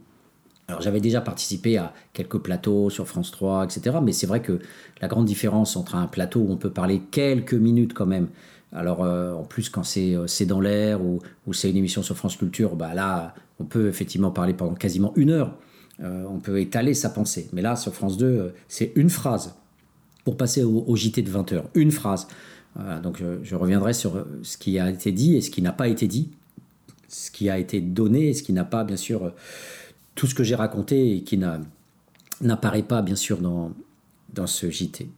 Alors 0.68 0.80
j'avais 0.80 1.01
déjà 1.01 1.20
participé 1.20 1.76
à 1.76 1.93
quelques 2.12 2.38
plateaux 2.38 2.88
sur 2.88 3.07
France 3.07 3.30
3, 3.30 3.64
etc. 3.64 3.99
Mais 4.03 4.12
c'est 4.12 4.26
vrai 4.26 4.40
que 4.40 4.61
la 5.01 5.09
grande 5.09 5.26
différence 5.26 5.76
entre 5.76 5.97
un 5.97 6.07
plateau 6.07 6.40
où 6.40 6.51
on 6.51 6.57
peut 6.57 6.70
parler 6.70 7.03
quelques 7.11 7.55
minutes 7.55 7.93
quand 7.93 8.07
même, 8.07 8.28
alors 8.72 9.03
euh, 9.05 9.34
en 9.34 9.43
plus 9.43 9.68
quand 9.68 9.82
c'est 9.82 10.14
euh, 10.14 10.26
dans 10.47 10.61
l'air 10.61 11.01
ou, 11.03 11.20
c'est 11.53 11.70
une 11.70 11.76
émission 11.76 12.03
sur 12.03 12.16
France 12.16 12.36
Culture, 12.36 12.76
bah 12.76 12.95
là 12.95 13.34
on 13.59 13.64
peut 13.64 13.88
effectivement 13.88 14.30
parler 14.30 14.55
pendant 14.55 14.74
quasiment 14.74 15.12
une 15.16 15.30
heure. 15.30 15.59
Euh, 16.01 16.24
on 16.28 16.38
peut 16.38 16.61
étaler 16.61 16.95
sa 16.95 17.11
pensée. 17.11 17.49
Mais 17.53 17.62
là 17.62 17.76
sur 17.76 17.95
France 17.95 18.16
2, 18.16 18.53
c'est 18.68 18.93
une 18.97 19.11
phrase. 19.11 19.55
Pour 20.24 20.36
passer 20.36 20.62
au, 20.62 20.95
JT 20.95 21.22
de 21.22 21.30
20 21.30 21.53
heures, 21.53 21.68
une 21.74 21.90
phrase. 21.90 22.28
donc 23.03 23.20
je, 23.43 23.57
reviendrai 23.57 23.93
sur 23.93 24.24
ce 24.45 24.57
qui 24.57 24.78
a 24.78 24.88
été 24.88 25.11
dit 25.11 25.34
et 25.34 25.40
ce 25.40 25.51
qui 25.51 25.62
n'a 25.62 25.72
pas 25.72 25.88
été 25.88 26.07
dit, 26.07 26.30
ce 27.09 27.32
qui 27.32 27.51
a 27.51 27.59
été 27.59 27.80
donné 27.80 28.28
et 28.28 28.34
ce 28.34 28.45
qui 28.45 28.53
n'a 28.53 28.64
pas 28.64 28.84
bien 28.84 28.97
sûr 28.97 29.32
tout 30.14 30.26
ce 30.26 30.34
que 30.34 30.45
j'ai 30.45 30.55
raconté 30.55 31.16
et 31.16 31.22
qui 31.22 31.40
n'apparaît 32.40 32.82
pas 32.82 33.03
bien 33.03 33.16
sûr 33.16 33.38
dans, 33.38 33.72
ce 34.47 34.70
JT. 34.70 35.09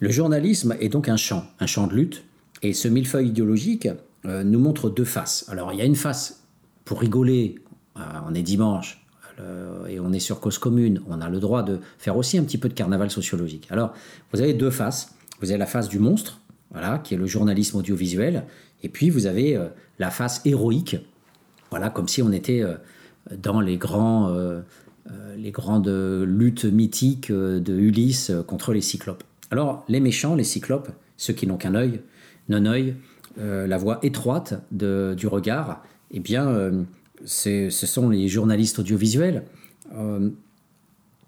Le 0.00 0.10
journalisme 0.10 0.76
est 0.80 0.88
donc 0.88 1.08
un 1.08 1.16
champ, 1.16 1.44
un 1.60 1.66
champ 1.66 1.86
de 1.86 1.94
lutte, 1.94 2.24
et 2.62 2.72
ce 2.72 2.88
millefeuille 2.88 3.28
idéologique 3.28 3.88
euh, 4.24 4.42
nous 4.42 4.58
montre 4.58 4.90
deux 4.90 5.04
faces. 5.04 5.44
Alors 5.48 5.72
il 5.72 5.78
y 5.78 5.82
a 5.82 5.84
une 5.84 5.96
face 5.96 6.44
pour 6.84 7.00
rigoler, 7.00 7.56
euh, 7.96 8.00
on 8.28 8.34
est 8.34 8.42
dimanche, 8.42 9.01
et 9.88 9.98
on 10.00 10.12
est 10.12 10.20
sur 10.20 10.40
cause 10.40 10.58
commune, 10.58 11.00
on 11.08 11.20
a 11.20 11.28
le 11.28 11.40
droit 11.40 11.62
de 11.62 11.78
faire 11.98 12.16
aussi 12.16 12.38
un 12.38 12.44
petit 12.44 12.58
peu 12.58 12.68
de 12.68 12.74
carnaval 12.74 13.10
sociologique. 13.10 13.66
Alors 13.70 13.92
vous 14.32 14.40
avez 14.40 14.54
deux 14.54 14.70
faces, 14.70 15.14
vous 15.40 15.50
avez 15.50 15.58
la 15.58 15.66
face 15.66 15.88
du 15.88 15.98
monstre, 15.98 16.40
voilà, 16.70 16.98
qui 16.98 17.14
est 17.14 17.16
le 17.16 17.26
journalisme 17.26 17.78
audiovisuel, 17.78 18.44
et 18.82 18.88
puis 18.88 19.10
vous 19.10 19.26
avez 19.26 19.56
euh, 19.56 19.68
la 19.98 20.10
face 20.10 20.40
héroïque, 20.44 20.96
voilà, 21.70 21.90
comme 21.90 22.08
si 22.08 22.22
on 22.22 22.32
était 22.32 22.64
dans 23.30 23.60
les, 23.60 23.76
grands, 23.76 24.28
euh, 24.28 24.60
euh, 25.10 25.36
les 25.36 25.50
grandes 25.50 25.88
luttes 25.88 26.64
mythiques 26.64 27.30
euh, 27.30 27.60
de 27.60 27.74
Ulysse 27.74 28.32
contre 28.46 28.72
les 28.72 28.80
cyclopes. 28.80 29.24
Alors, 29.50 29.84
les 29.88 30.00
méchants, 30.00 30.34
les 30.34 30.44
cyclopes, 30.44 30.88
ceux 31.16 31.32
qui 31.32 31.46
n'ont 31.46 31.56
qu'un 31.56 31.74
œil, 31.74 32.00
non 32.48 32.64
œil, 32.66 32.96
la 33.38 33.78
voie 33.78 33.98
étroite 34.02 34.62
du 34.72 35.26
regard, 35.26 35.82
eh 36.10 36.20
bien, 36.20 36.84
ce 37.24 37.70
sont 37.70 38.08
les 38.08 38.28
journalistes 38.28 38.78
audiovisuels 38.78 39.44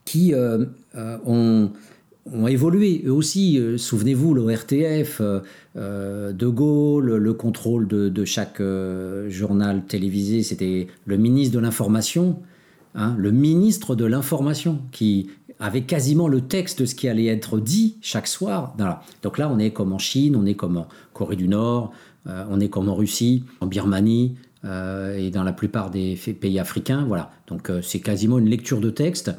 qui 0.04 0.34
ont 0.34 1.70
ont 2.32 2.46
évolué 2.46 3.02
eux 3.06 3.12
aussi. 3.12 3.58
Euh, 3.58 3.78
souvenez-vous, 3.78 4.34
l'ORTF, 4.34 5.20
euh, 5.20 5.40
euh, 5.76 6.32
De 6.32 6.46
Gaulle, 6.46 7.16
le 7.16 7.34
contrôle 7.34 7.86
de, 7.86 8.24
chaque 8.24 8.62
journal 9.28 9.84
télévisé, 9.84 10.42
c'était 10.42 10.88
le 11.04 11.16
ministre 11.16 11.54
de 11.54 11.60
l'Information, 11.60 12.38
hein, 12.94 13.14
le 13.18 13.30
ministre 13.32 13.94
de 13.94 14.04
l'Information, 14.06 14.80
qui 14.92 15.28
avait 15.60 15.82
quasiment 15.82 16.26
le 16.26 16.40
texte 16.40 16.80
de 16.80 16.86
ce 16.86 16.94
qui 16.94 17.08
allait 17.08 17.26
être 17.26 17.58
dit 17.60 17.96
chaque 18.00 18.26
soir. 18.26 18.74
Donc 19.22 19.38
là, 19.38 19.50
on 19.50 19.58
est 19.58 19.70
comme 19.70 19.92
en 19.92 19.98
Chine, 19.98 20.36
on 20.36 20.46
est 20.46 20.54
comme 20.54 20.78
en 20.78 20.88
Corée 21.12 21.36
du 21.36 21.48
Nord, 21.48 21.92
on 22.26 22.58
est 22.60 22.68
comme 22.68 22.88
en 22.88 22.94
Russie, 22.94 23.44
en 23.60 23.66
Birmanie. 23.66 24.34
Et 24.64 25.30
dans 25.30 25.44
la 25.44 25.52
plupart 25.52 25.90
des 25.90 26.16
pays 26.40 26.58
africains, 26.58 27.04
voilà. 27.06 27.30
Donc 27.48 27.70
c'est 27.82 28.00
quasiment 28.00 28.38
une 28.38 28.48
lecture 28.48 28.80
de 28.80 28.90
texte 28.90 29.30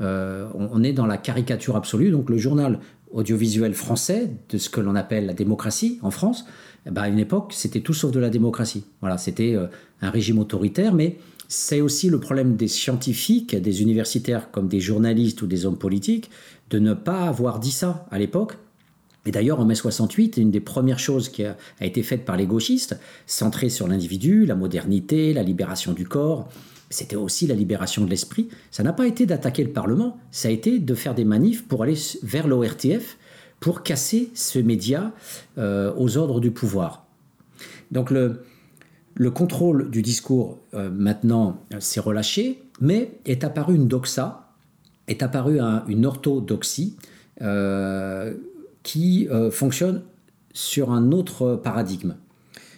euh, 0.00 0.48
on, 0.54 0.82
est 0.82 0.92
dans 0.92 1.06
la 1.06 1.16
caricature 1.16 1.76
absolue. 1.76 2.10
Donc 2.10 2.30
le 2.30 2.38
journal 2.38 2.80
audiovisuel 3.12 3.74
français 3.74 4.30
de 4.48 4.58
ce 4.58 4.68
que 4.68 4.80
l'on 4.80 4.96
appelle 4.96 5.26
la 5.26 5.34
démocratie 5.34 5.98
en 6.02 6.10
France, 6.10 6.44
eh 6.86 6.90
ben, 6.90 7.02
à 7.02 7.08
une 7.08 7.18
époque, 7.18 7.52
c'était 7.54 7.80
tout 7.80 7.94
sauf 7.94 8.10
de 8.10 8.20
la 8.20 8.30
démocratie. 8.30 8.84
Voilà, 9.00 9.18
c'était 9.18 9.54
euh, 9.54 9.66
un 10.00 10.10
régime 10.10 10.38
autoritaire, 10.38 10.94
mais 10.94 11.18
c'est 11.46 11.80
aussi 11.80 12.10
le 12.10 12.18
problème 12.18 12.56
des 12.56 12.68
scientifiques, 12.68 13.54
des 13.54 13.82
universitaires 13.82 14.50
comme 14.50 14.66
des 14.66 14.80
journalistes 14.80 15.42
ou 15.42 15.46
des 15.46 15.66
hommes 15.66 15.78
politiques, 15.78 16.30
de 16.70 16.78
ne 16.78 16.94
pas 16.94 17.22
avoir 17.22 17.60
dit 17.60 17.70
ça 17.70 18.06
à 18.10 18.18
l'époque. 18.18 18.56
Et 19.26 19.30
d'ailleurs, 19.30 19.60
en 19.60 19.64
mai 19.64 19.74
68, 19.74 20.36
une 20.36 20.50
des 20.50 20.60
premières 20.60 20.98
choses 20.98 21.28
qui 21.28 21.44
a, 21.44 21.56
été 21.80 22.02
faite 22.02 22.24
par 22.24 22.36
les 22.36 22.46
gauchistes, 22.46 22.98
centrée 23.26 23.70
sur 23.70 23.88
l'individu, 23.88 24.44
la 24.44 24.54
modernité, 24.54 25.32
la 25.32 25.42
libération 25.42 25.92
du 25.92 26.06
corps, 26.06 26.48
c'était 26.90 27.16
aussi 27.16 27.46
la 27.46 27.54
libération 27.54 28.04
de 28.04 28.10
l'esprit. 28.10 28.48
Ça 28.70 28.82
n'a 28.82 28.92
pas 28.92 29.06
été 29.06 29.26
d'attaquer 29.26 29.64
le 29.64 29.70
Parlement, 29.70 30.18
ça 30.30 30.48
a 30.48 30.50
été 30.50 30.78
de 30.78 30.94
faire 30.94 31.14
des 31.14 31.24
manifs 31.24 31.66
pour 31.66 31.82
aller 31.82 31.96
vers 32.22 32.46
l'ORTF, 32.46 33.16
pour 33.60 33.82
casser 33.82 34.30
ce 34.34 34.58
média 34.58 35.12
euh, 35.56 35.92
aux 35.96 36.18
ordres 36.18 36.40
du 36.40 36.50
pouvoir. 36.50 37.06
Donc 37.90 38.10
le, 38.10 38.42
le 39.14 39.30
contrôle 39.30 39.90
du 39.90 40.02
discours 40.02 40.58
euh, 40.74 40.90
maintenant 40.90 41.62
s'est 41.78 42.00
relâché, 42.00 42.62
mais 42.80 43.18
est 43.24 43.42
apparu 43.42 43.74
une 43.74 43.88
doxa, 43.88 44.50
est 45.08 45.22
apparue 45.22 45.60
une 45.88 46.04
orthodoxie 46.04 46.96
euh, 48.86 48.90
qui 48.90 49.28
fonctionne 49.50 50.02
sur 50.52 50.92
un 50.92 51.10
autre 51.12 51.60
paradigme. 51.62 52.16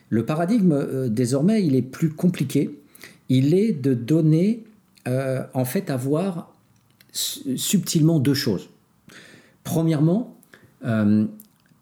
Le 0.08 0.24
paradigme, 0.24 1.08
désormais, 1.08 1.64
il 1.64 1.74
est 1.74 1.82
plus 1.82 2.10
compliqué 2.10 2.70
il 3.28 3.54
est 3.54 3.72
de 3.72 3.94
donner, 3.94 4.64
euh, 5.08 5.42
en 5.54 5.64
fait, 5.64 5.90
à 5.90 5.96
voir 5.96 6.54
subtilement 7.12 8.18
deux 8.18 8.34
choses. 8.34 8.68
Premièrement, 9.64 10.36
euh, 10.84 11.26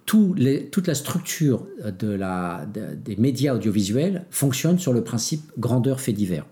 toute 0.06 0.86
la 0.86 0.94
structure 0.94 1.66
de 1.98 2.18
des 2.94 3.16
médias 3.16 3.54
audiovisuels 3.54 4.24
fonctionne 4.30 4.78
sur 4.78 4.92
le 4.92 5.02
principe 5.02 5.42
grandeur 5.58 6.00
fait 6.00 6.12
divers. 6.12 6.46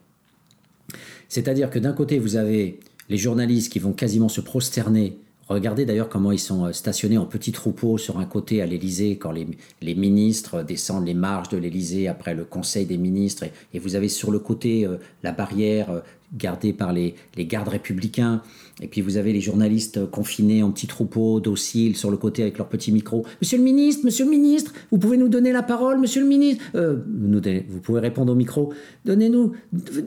C'est-à-dire 1.29 1.71
que 1.71 1.79
d'un 1.79 1.93
côté, 1.93 2.19
vous 2.19 2.37
avez 2.37 2.81
les 3.09 3.17
journalistes 3.17 3.73
qui 3.73 3.79
vont 3.79 3.93
quasiment 3.93 4.29
se 4.29 4.41
prosterner 4.41 5.17
Regardez 5.53 5.85
d'ailleurs 5.85 6.09
comment 6.09 6.33
ils 6.33 6.39
sont 6.39 6.65
euh, 6.65 6.73
stationnés 6.73 7.19
en 7.19 7.27
petits 7.27 7.53
troupeaux 7.53 7.99
sur 7.99 8.19
un 8.19 8.25
côté 8.25 8.63
à 8.63 8.67
l'Élysée 8.67 9.19
quand 9.19 9.33
les, 9.33 9.95
ministres 9.95 10.63
descendent 10.63 11.07
les 11.07 11.15
marches 11.15 11.51
de 11.51 11.59
l'Élysée 11.59 12.09
après 12.09 12.35
le 12.35 12.45
Conseil 12.45 12.87
des 12.87 12.97
ministres. 12.97 13.45
Et, 13.75 13.79
vous 13.79 13.95
avez 13.95 14.09
sur 14.09 14.31
le 14.31 14.39
côté 14.39 14.87
euh, 14.87 14.97
la 15.23 15.33
barrière 15.33 16.03
euh, 16.33 16.37
gardée 16.37 16.73
par 16.73 16.93
les, 16.93 17.15
gardes 17.39 17.69
républicains. 17.69 18.43
Et 18.81 18.89
puis 18.89 19.01
vous 19.01 19.17
avez 19.17 19.33
les 19.33 19.41
journalistes 19.41 20.11
confinés 20.11 20.63
en 20.63 20.71
petits 20.71 20.87
troupeaux, 20.87 21.41
dociles, 21.41 21.97
sur 21.97 22.11
le 22.11 22.17
côté 22.17 22.43
avec 22.43 22.59
leur 22.59 22.69
petit 22.69 22.93
micro. 22.93 23.25
Monsieur 23.41 23.59
le 23.59 23.65
ministre, 23.65 24.05
monsieur 24.05 24.25
le 24.25 24.31
ministre, 24.31 24.73
vous 24.91 24.99
pouvez 24.99 25.17
nous 25.17 25.29
donner 25.29 25.53
la 25.53 25.63
parole, 25.63 26.01
monsieur 26.01 26.23
le 26.23 26.29
ministre? 26.29 26.65
Vous 26.75 27.81
pouvez 27.81 28.01
répondre 28.01 28.33
au 28.33 28.37
micro. 28.37 28.73
Donnez-nous 29.05 29.53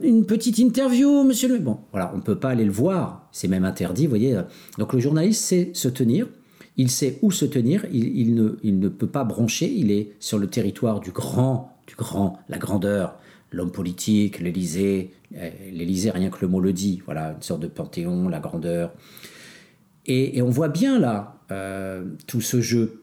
une 0.03 0.25
petite 0.25 0.57
interview, 0.57 1.23
monsieur 1.23 1.47
le... 1.47 1.59
Bon, 1.59 1.77
voilà, 1.91 2.11
on 2.13 2.17
ne 2.17 2.21
peut 2.21 2.37
pas 2.37 2.49
aller 2.49 2.65
le 2.65 2.71
voir 2.71 3.25
c'est 3.35 3.49
même 3.49 3.65
interdit, 3.65 4.05
vous 4.05 4.11
voyez. 4.11 4.39
Donc 4.77 4.93
le 4.93 4.99
journaliste 4.99 5.43
sait 5.43 5.71
se 5.73 5.89
tenir, 5.89 6.27
il 6.77 6.89
sait 6.89 7.19
où 7.21 7.31
se 7.31 7.43
tenir, 7.43 7.85
il 7.91 8.33
ne 8.33 8.87
peut 8.87 9.07
pas 9.07 9.25
broncher, 9.25 9.69
il 9.69 9.91
est 9.91 10.13
sur 10.21 10.37
le 10.37 10.47
territoire 10.47 11.01
du 11.01 11.11
grand, 11.11 11.77
du 11.85 11.95
grand, 11.95 12.39
la 12.47 12.57
grandeur, 12.57 13.17
l'homme 13.55 13.71
politique, 13.71 14.39
l'Élysée, 14.39 15.11
euh, 15.37 15.49
l'Élysée, 15.71 16.11
rien 16.11 16.29
que 16.29 16.37
le 16.41 16.47
mot 16.47 16.59
le 16.59 16.73
dit, 16.73 17.01
voilà, 17.05 17.31
une 17.31 17.41
sorte 17.41 17.61
de 17.61 17.67
panthéon, 17.67 18.27
la 18.27 18.39
grandeur. 18.39 18.91
Et, 20.05 20.41
on 20.41 20.49
voit 20.49 20.67
bien 20.67 20.99
là 20.99 21.37
euh, 21.51 22.03
tout 22.27 22.41
ce 22.41 22.61
jeu. 22.61 23.01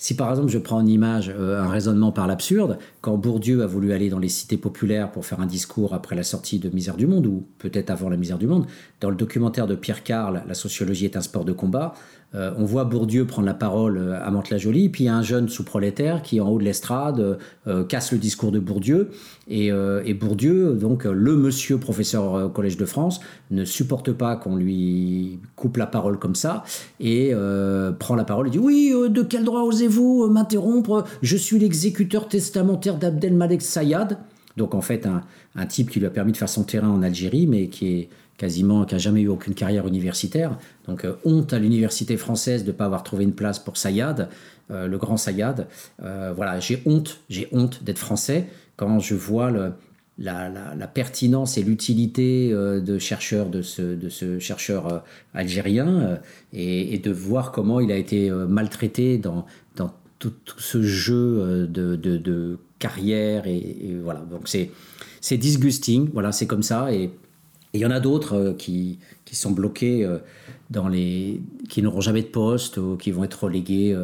Si 0.00 0.14
par 0.14 0.30
exemple 0.30 0.48
je 0.48 0.58
prends 0.58 0.76
en 0.76 0.86
image 0.86 1.28
euh, 1.36 1.60
un 1.60 1.68
raisonnement 1.68 2.12
par 2.12 2.28
l'absurde, 2.28 2.78
quand 3.00 3.18
Bourdieu 3.18 3.64
a 3.64 3.66
voulu 3.66 3.92
aller 3.92 4.08
dans 4.08 4.20
les 4.20 4.28
cités 4.28 4.56
populaires 4.56 5.10
pour 5.10 5.26
faire 5.26 5.40
un 5.40 5.46
discours 5.46 5.92
après 5.92 6.14
la 6.14 6.22
sortie 6.22 6.60
de 6.60 6.70
Misère 6.70 6.96
du 6.96 7.08
Monde, 7.08 7.26
ou 7.26 7.48
peut-être 7.58 7.90
avant 7.90 8.08
la 8.08 8.16
Misère 8.16 8.38
du 8.38 8.46
Monde, 8.46 8.66
dans 9.00 9.10
le 9.10 9.16
documentaire 9.16 9.66
de 9.66 9.74
Pierre 9.74 10.04
Carl, 10.04 10.44
La 10.46 10.54
sociologie 10.54 11.04
est 11.04 11.16
un 11.16 11.20
sport 11.20 11.44
de 11.44 11.52
combat, 11.52 11.94
euh, 12.34 12.52
on 12.58 12.64
voit 12.66 12.84
Bourdieu 12.84 13.24
prendre 13.24 13.46
la 13.46 13.54
parole 13.54 13.96
euh, 13.96 14.22
à 14.22 14.30
Mantes-la-Jolie, 14.30 14.90
puis 14.90 15.04
il 15.04 15.06
y 15.06 15.10
a 15.10 15.16
un 15.16 15.22
jeune 15.22 15.48
sous-prolétaire 15.48 16.22
qui, 16.22 16.40
en 16.40 16.48
haut 16.48 16.58
de 16.58 16.64
l'estrade, 16.64 17.38
euh, 17.66 17.84
casse 17.84 18.12
le 18.12 18.18
discours 18.18 18.52
de 18.52 18.58
Bourdieu. 18.58 19.10
Et, 19.48 19.72
Bourdieu, 20.12 20.74
donc 20.74 21.04
le 21.04 21.36
monsieur 21.36 21.78
professeur 21.78 22.46
au 22.46 22.48
Collège 22.50 22.76
de 22.76 22.84
France, 22.84 23.20
ne 23.50 23.64
supporte 23.64 24.12
pas 24.12 24.36
qu'on 24.36 24.56
lui 24.56 25.38
coupe 25.56 25.78
la 25.78 25.86
parole 25.86 26.18
comme 26.18 26.34
ça, 26.34 26.64
et 27.00 27.32
prend 27.98 28.14
la 28.14 28.24
parole 28.24 28.48
et 28.48 28.50
dit 28.50 28.58
Oui, 28.58 28.92
de 29.08 29.22
quel 29.22 29.44
droit 29.44 29.62
osez-vous 29.62 30.28
m'interrompre? 30.28 31.04
Je 31.22 31.36
suis 31.36 31.58
l'exécuteur 31.58 32.28
testamentaire 32.28 32.98
d'Abdelmalek 32.98 33.62
Sayad. 33.62 34.18
Donc 34.58 34.74
en 34.74 34.82
fait, 34.82 35.06
un, 35.06 35.22
un 35.56 35.66
type 35.66 35.90
qui 35.90 36.00
lui 36.00 36.06
a 36.06 36.10
permis 36.10 36.32
de 36.32 36.36
faire 36.36 36.48
son 36.48 36.64
terrain 36.64 36.90
en 36.90 37.02
Algérie, 37.02 37.46
mais 37.46 37.68
qui 37.68 37.86
est 37.86 38.08
quasiment, 38.38 38.84
qui 38.84 38.94
n'a 38.94 38.98
jamais 38.98 39.20
eu 39.20 39.28
aucune 39.28 39.52
carrière 39.52 39.86
universitaire. 39.86 40.56
Donc 40.86 41.04
euh, 41.04 41.16
honte 41.24 41.52
à 41.52 41.58
l'université 41.58 42.16
française 42.16 42.62
de 42.62 42.68
ne 42.68 42.76
pas 42.76 42.86
avoir 42.86 43.02
trouvé 43.02 43.24
une 43.24 43.34
place 43.34 43.58
pour 43.58 43.76
Sayad, 43.76 44.30
euh, 44.70 44.86
le 44.86 44.96
grand 44.96 45.18
Sayad. 45.18 45.66
Euh, 46.02 46.32
voilà, 46.34 46.58
j'ai 46.60 46.82
honte, 46.86 47.20
j'ai 47.28 47.48
honte 47.52 47.82
d'être 47.84 47.98
français 47.98 48.46
quand 48.76 49.00
je 49.00 49.16
vois 49.16 49.50
la, 50.18 50.86
pertinence 50.94 51.58
et 51.58 51.62
l'utilité 51.62 52.50
de 52.50 52.98
chercheur 52.98 53.48
de 53.48 53.60
ce, 53.60 54.38
chercheur 54.38 55.02
algérien 55.34 56.20
et, 56.52 56.98
de 56.98 57.10
voir 57.10 57.50
comment 57.50 57.80
il 57.80 57.90
a 57.90 57.96
été 57.96 58.30
maltraité 58.30 59.18
dans, 59.18 59.46
tout, 60.20 60.32
ce 60.58 60.80
jeu 60.82 61.66
de, 61.68 62.58
carrière 62.78 63.48
et, 63.48 63.96
voilà 64.00 64.20
donc 64.20 64.42
c'est 64.46 64.70
c'est 65.20 65.36
disgusting 65.36 66.10
voilà 66.12 66.30
c'est 66.30 66.46
comme 66.46 66.62
ça 66.62 66.92
et 66.92 67.10
il 67.74 67.80
y 67.80 67.86
en 67.86 67.90
a 67.90 68.00
d'autres 68.00 68.54
qui, 68.58 68.98
qui 69.24 69.36
sont 69.36 69.50
bloqués 69.50 70.08
dans 70.70 70.88
les 70.88 71.40
qui 71.68 71.82
n'auront 71.82 72.00
jamais 72.00 72.22
de 72.22 72.28
poste 72.28 72.78
ou 72.78 72.96
qui 72.96 73.10
vont 73.10 73.24
être 73.24 73.44
relégués 73.44 73.94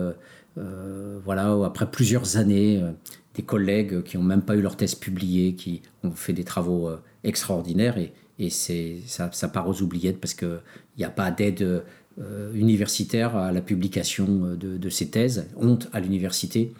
euh, 0.58 1.18
voilà, 1.24 1.58
après 1.64 1.90
plusieurs 1.90 2.36
années, 2.36 2.80
euh, 2.80 2.92
des 3.34 3.42
collègues 3.42 4.02
qui 4.02 4.16
n'ont 4.16 4.24
même 4.24 4.42
pas 4.42 4.54
eu 4.54 4.60
leur 4.60 4.76
thèse 4.76 4.94
publiée, 4.94 5.54
qui 5.54 5.82
ont 6.04 6.12
fait 6.12 6.32
des 6.32 6.44
travaux 6.44 6.88
euh, 6.88 7.00
extraordinaires 7.24 7.98
et, 7.98 8.12
et 8.38 8.50
c'est, 8.50 8.98
ça, 9.06 9.30
ça, 9.32 9.48
part 9.48 9.68
aux 9.68 9.82
oubliettes 9.82 10.20
parce 10.20 10.34
qu'il 10.34 10.60
n'y 10.98 11.04
a 11.04 11.10
pas 11.10 11.30
d'aide 11.30 11.82
universitaire 12.54 13.36
à 13.36 13.50
la 13.50 13.60
publication 13.60 14.56
de, 14.56 14.88
ces 14.88 15.08
thèses. 15.08 15.48
Honte 15.56 15.88
à 15.92 16.00
l'université. 16.00 16.72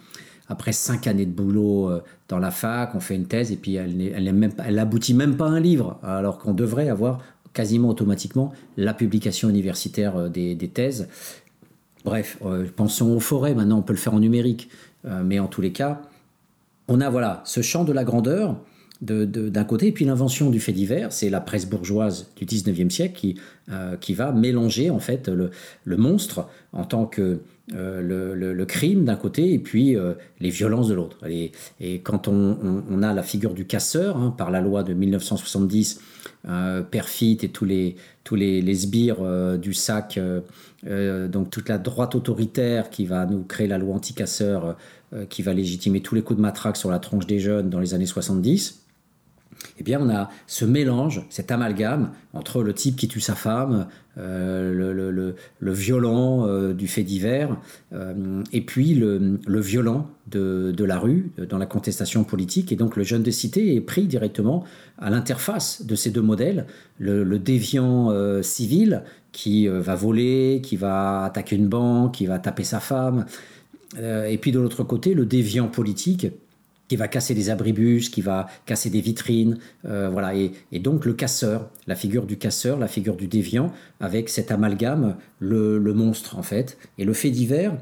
Après 0.47 0.73
cinq 0.73 1.07
années 1.07 1.25
de 1.25 1.31
boulot 1.31 1.89
dans 2.27 2.39
la 2.39 2.51
fac, 2.51 2.93
on 2.93 2.99
fait 2.99 3.15
une 3.15 3.25
thèse 3.25 3.51
et 3.51 3.55
puis 3.55 3.75
elle, 3.75 3.99
elle, 3.99 4.31
même, 4.33 4.51
elle 4.63 4.77
aboutit 4.77 5.13
même 5.13 5.37
pas 5.37 5.45
à 5.45 5.49
un 5.49 5.59
livre, 5.59 5.99
alors 6.03 6.37
qu'on 6.37 6.53
devrait 6.53 6.89
avoir 6.89 7.19
quasiment 7.53 7.89
automatiquement 7.89 8.53
la 8.77 8.93
publication 8.93 9.49
universitaire 9.49 10.29
des, 10.29 10.53
des 10.53 10.67
thèses. 10.67 11.07
Bref, 12.05 12.37
euh, 12.45 12.67
pensons 12.73 13.15
aux 13.15 13.19
forêts, 13.19 13.55
maintenant 13.55 13.79
on 13.79 13.81
peut 13.81 13.93
le 13.93 13.99
faire 13.99 14.13
en 14.13 14.19
numérique, 14.19 14.69
euh, 15.05 15.23
mais 15.25 15.39
en 15.39 15.47
tous 15.47 15.61
les 15.61 15.71
cas, 15.71 16.03
on 16.87 17.01
a 17.01 17.09
voilà 17.09 17.41
ce 17.45 17.61
champ 17.61 17.83
de 17.83 17.91
la 17.91 18.03
grandeur 18.03 18.57
d'un 19.01 19.63
côté, 19.65 19.87
et 19.87 19.91
puis 19.91 20.05
l'invention 20.05 20.49
du 20.49 20.59
fait 20.59 20.71
divers, 20.71 21.11
c'est 21.11 21.29
la 21.29 21.41
presse 21.41 21.67
bourgeoise 21.67 22.29
du 22.37 22.45
19e 22.45 22.89
siècle 22.89 23.19
qui, 23.19 23.35
euh, 23.69 23.97
qui 23.97 24.13
va 24.13 24.31
mélanger 24.31 24.89
en 24.89 24.99
fait 24.99 25.27
le, 25.27 25.51
monstre 25.97 26.47
en 26.71 26.85
tant 26.85 27.05
que 27.05 27.41
le, 27.69 28.63
crime 28.65 29.05
d'un 29.05 29.15
côté 29.15 29.53
et 29.53 29.59
puis 29.59 29.95
les 30.39 30.49
violences 30.49 30.87
de 30.87 30.93
l'autre. 30.93 31.17
Et, 31.27 31.51
quand 32.03 32.27
on, 32.27 33.01
a 33.03 33.13
la 33.13 33.23
figure 33.23 33.53
du 33.53 33.65
casseur, 33.65 34.17
hein, 34.17 34.33
par 34.37 34.51
la 34.51 34.61
loi 34.61 34.83
de 34.83 34.93
1970, 34.93 36.01
Perfit 36.91 37.39
et 37.41 37.49
tous 37.49 37.65
les, 37.65 37.95
les, 38.31 38.75
sbires 38.75 39.57
du 39.57 39.73
sac 39.73 40.19
euh, 40.87 41.27
donc 41.27 41.49
toute 41.49 41.69
la 41.69 41.77
droite 41.77 42.13
autoritaire 42.15 42.89
qui 42.89 43.05
va 43.05 43.25
nous 43.25 43.43
créer 43.43 43.67
la 43.67 43.77
loi 43.77 43.95
anti-casseur, 43.95 44.75
euh, 45.13 45.25
qui 45.25 45.41
va 45.41 45.53
légitimer 45.53 46.01
tous 46.01 46.13
les 46.13 46.21
coups 46.21 46.37
de 46.37 46.41
matraque 46.41 46.77
sur 46.77 46.91
la 46.91 46.99
tronche 46.99 47.25
des 47.25 47.39
jeunes 47.39 47.69
dans 47.69 47.79
les 47.79 47.93
années 47.93 48.05
70, 48.05 48.84
eh 49.79 49.83
bien 49.83 49.99
on 50.01 50.09
a 50.09 50.29
ce 50.47 50.65
mélange, 50.65 51.25
cet 51.29 51.51
amalgame 51.51 52.11
entre 52.33 52.63
le 52.63 52.73
type 52.73 52.95
qui 52.95 53.07
tue 53.07 53.19
sa 53.19 53.35
femme, 53.35 53.87
euh, 54.17 55.35
le, 55.59 55.71
violent 55.71 56.47
du 56.73 56.87
fait 56.87 57.03
divers, 57.03 57.57
et 58.51 58.61
puis 58.61 58.93
le, 58.93 59.39
violent 59.59 60.09
de, 60.27 60.73
la 60.83 60.97
rue 60.97 61.31
dans 61.49 61.57
la 61.57 61.65
contestation 61.65 62.23
politique. 62.23 62.71
Et 62.71 62.75
donc 62.75 62.95
le 62.95 63.03
jeune 63.03 63.23
de 63.23 63.31
cité 63.31 63.75
est 63.75 63.81
pris 63.81 64.05
directement 64.05 64.63
à 64.97 65.09
l'interface 65.09 65.85
de 65.85 65.95
ces 65.95 66.11
deux 66.11 66.21
modèles, 66.21 66.65
le, 66.99 67.37
déviant 67.39 68.11
civil 68.41 69.03
qui 69.35 69.67
euh, 69.67 69.81
va 69.81 69.95
voler, 69.95 70.61
qui 70.63 70.77
va 70.77 71.25
attaquer 71.25 71.57
une 71.57 71.67
banque, 71.67 72.13
qui 72.13 72.25
va 72.25 72.39
taper 72.39 72.63
sa 72.63 72.79
femme. 72.79 73.25
Euh, 73.97 74.25
et 74.25 74.37
puis 74.37 74.51
de 74.51 74.59
l'autre 74.59 74.83
côté, 74.83 75.13
le 75.13 75.25
déviant 75.25 75.67
politique 75.67 76.27
qui 76.87 76.95
va 76.95 77.07
casser 77.07 77.33
des 77.33 77.49
abribus, 77.49 78.09
qui 78.09 78.21
va 78.21 78.47
casser 78.65 78.89
des 78.89 79.01
vitrines, 79.01 79.57
euh, 79.85 80.09
voilà. 80.09 80.33
Et, 80.35 80.51
donc 80.79 81.05
le 81.05 81.13
casseur, 81.13 81.69
la 81.87 81.95
figure 81.95 82.25
du 82.25 82.37
casseur, 82.37 82.77
la 82.77 82.87
figure 82.87 83.15
du 83.15 83.27
déviant, 83.27 83.71
avec 83.99 84.29
cet 84.29 84.51
amalgame, 84.51 85.17
le, 85.39 85.79
monstre 85.93 86.37
en 86.37 86.43
fait. 86.43 86.77
Et 86.97 87.05
le 87.05 87.13
fait 87.13 87.31
divers, 87.31 87.77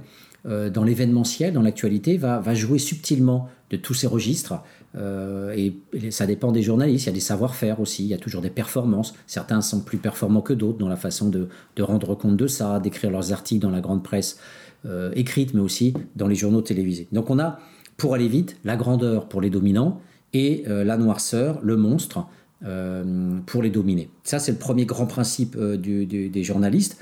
dans 0.46 0.84
l'événementiel, 0.84 1.54
dans 1.54 1.62
l'actualité, 1.62 2.18
va, 2.18 2.54
jouer 2.54 2.78
subtilement 2.78 3.50
de 3.70 3.78
tous 3.78 3.94
ces 3.94 4.08
registres 4.08 4.56
euh, 4.96 5.54
et, 5.56 6.12
ça 6.12 6.26
dépend 6.26 6.52
des 6.52 6.62
journalistes, 6.62 7.06
il 7.06 7.08
y 7.08 7.10
a 7.10 7.14
des 7.14 7.20
savoir-faire 7.20 7.80
aussi, 7.80 8.04
il 8.04 8.10
y 8.10 8.14
a 8.14 8.18
toujours 8.18 8.42
des 8.42 8.50
performances. 8.50 9.14
Certains 9.28 9.62
sont 9.62 9.82
plus 9.82 9.98
performants 9.98 10.42
que 10.42 10.54
d'autres 10.54 10.78
dans 10.78 10.88
la 10.88 10.96
façon 10.96 11.30
de, 11.30 11.48
rendre 11.80 12.16
compte 12.16 12.38
de 12.38 12.48
ça, 12.48 12.80
d'écrire 12.80 13.12
leurs 13.12 13.32
articles 13.32 13.62
dans 13.62 13.72
la 13.72 13.82
grande 13.82 14.04
presse 14.04 14.38
euh, 14.86 15.12
écrite, 15.16 15.54
mais 15.54 15.62
aussi 15.62 15.94
dans 16.16 16.28
les 16.28 16.36
journaux 16.36 16.62
télévisés. 16.62 17.08
Donc 17.12 17.30
on 17.30 17.40
a, 17.40 17.60
pour 18.04 18.16
aller 18.16 18.28
vite, 18.28 18.58
la 18.66 18.76
grandeur 18.76 19.30
pour 19.30 19.40
les 19.40 19.50
dominants 19.50 20.02
et 20.34 20.66
euh, 20.68 20.84
la 20.84 20.98
noirceur, 20.98 21.60
le 21.64 21.78
monstre, 21.78 22.28
pour 23.46 23.62
les 23.62 23.70
dominer. 23.70 24.10
Ça, 24.24 24.40
c'est 24.40 24.54
le 24.54 24.58
premier 24.58 24.86
grand 24.86 25.06
principe 25.06 25.58
des 25.58 26.44
journalistes. 26.46 26.98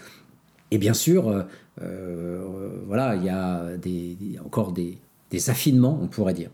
Et 0.72 0.80
bien 0.80 0.96
sûr, 0.96 1.46
voilà, 2.88 3.16
il 3.16 3.24
y 3.24 3.30
a 3.30 3.68
encore 4.44 4.72
des, 4.72 4.98
affinements, 5.50 6.00
on 6.02 6.08
pourrait 6.08 6.34
dire. 6.34 6.50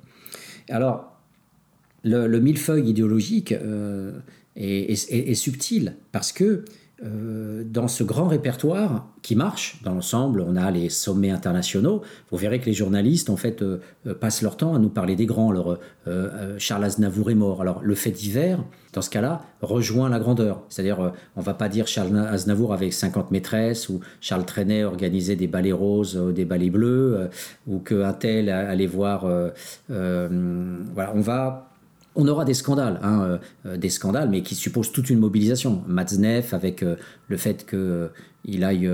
Alors, 0.69 1.17
le, 2.03 2.39
millefeuille 2.39 2.89
idéologique 2.89 3.51
euh, 3.51 4.11
est, 4.55 5.33
subtil 5.35 5.95
parce 6.11 6.31
que 6.31 6.65
euh, 7.03 7.63
dans 7.63 7.87
ce 7.87 8.03
grand 8.03 8.27
répertoire 8.27 9.07
qui 9.21 9.35
marche 9.35 9.79
dans 9.83 9.93
l'ensemble, 9.93 10.41
on 10.41 10.55
a 10.55 10.71
les 10.71 10.89
sommets 10.89 11.29
internationaux. 11.29 12.01
Vous 12.31 12.37
verrez 12.37 12.59
que 12.59 12.65
les 12.65 12.73
journalistes 12.73 13.29
en 13.29 13.37
fait 13.37 13.61
euh, 13.61 13.79
passent 14.19 14.41
leur 14.41 14.57
temps 14.57 14.73
à 14.73 14.79
nous 14.79 14.89
parler 14.89 15.15
des 15.15 15.25
grands. 15.25 15.51
Alors 15.51 15.77
Charles 16.57 16.85
Aznavour 16.85 17.29
est 17.29 17.35
mort. 17.35 17.61
Alors 17.61 17.81
le 17.83 17.93
fait 17.95 18.11
divers, 18.11 18.63
dans 18.93 19.01
ce 19.01 19.09
cas-là, 19.09 19.43
rejoint 19.61 20.09
la 20.09 20.19
grandeur. 20.19 20.63
C'est-à-dire, 20.69 21.11
on 21.35 21.41
va 21.41 21.53
pas 21.53 21.69
dire 21.69 21.85
Charles 21.87 22.17
Aznavour 22.17 22.73
avec 22.73 22.93
50 22.93 23.31
maîtresses 23.31 23.89
ou 23.89 23.99
Charles 24.21 24.45
Trenet 24.45 24.83
organisait 24.83 25.35
des 25.35 25.47
ballets 25.47 25.73
roses, 25.73 26.15
des 26.33 26.45
ballets 26.45 26.69
bleus, 26.69 27.29
ou 27.67 27.79
qu'un 27.79 28.13
tel 28.13 28.49
allait 28.49 28.87
voir. 28.87 29.27
voilà, 29.89 31.11
on 31.13 31.21
va 31.21 31.66
on 32.17 32.27
aura 32.27 32.45
des 32.45 32.55
scandales, 32.55 32.99
hein, 33.03 33.21
euh, 33.21 33.37
euh, 33.65 33.77
des 33.77 33.89
scandales, 33.89 34.29
mais 34.29 34.41
qui 34.41 34.55
supposent 34.55 34.91
toute 34.91 35.09
une 35.09 35.19
mobilisation. 35.19 35.83
Matzneff, 35.87 36.53
avec 36.53 36.81
euh, 36.81 36.95
le 37.27 37.37
fait 37.37 37.65
qu'il 37.69 38.63
aille 38.63 38.89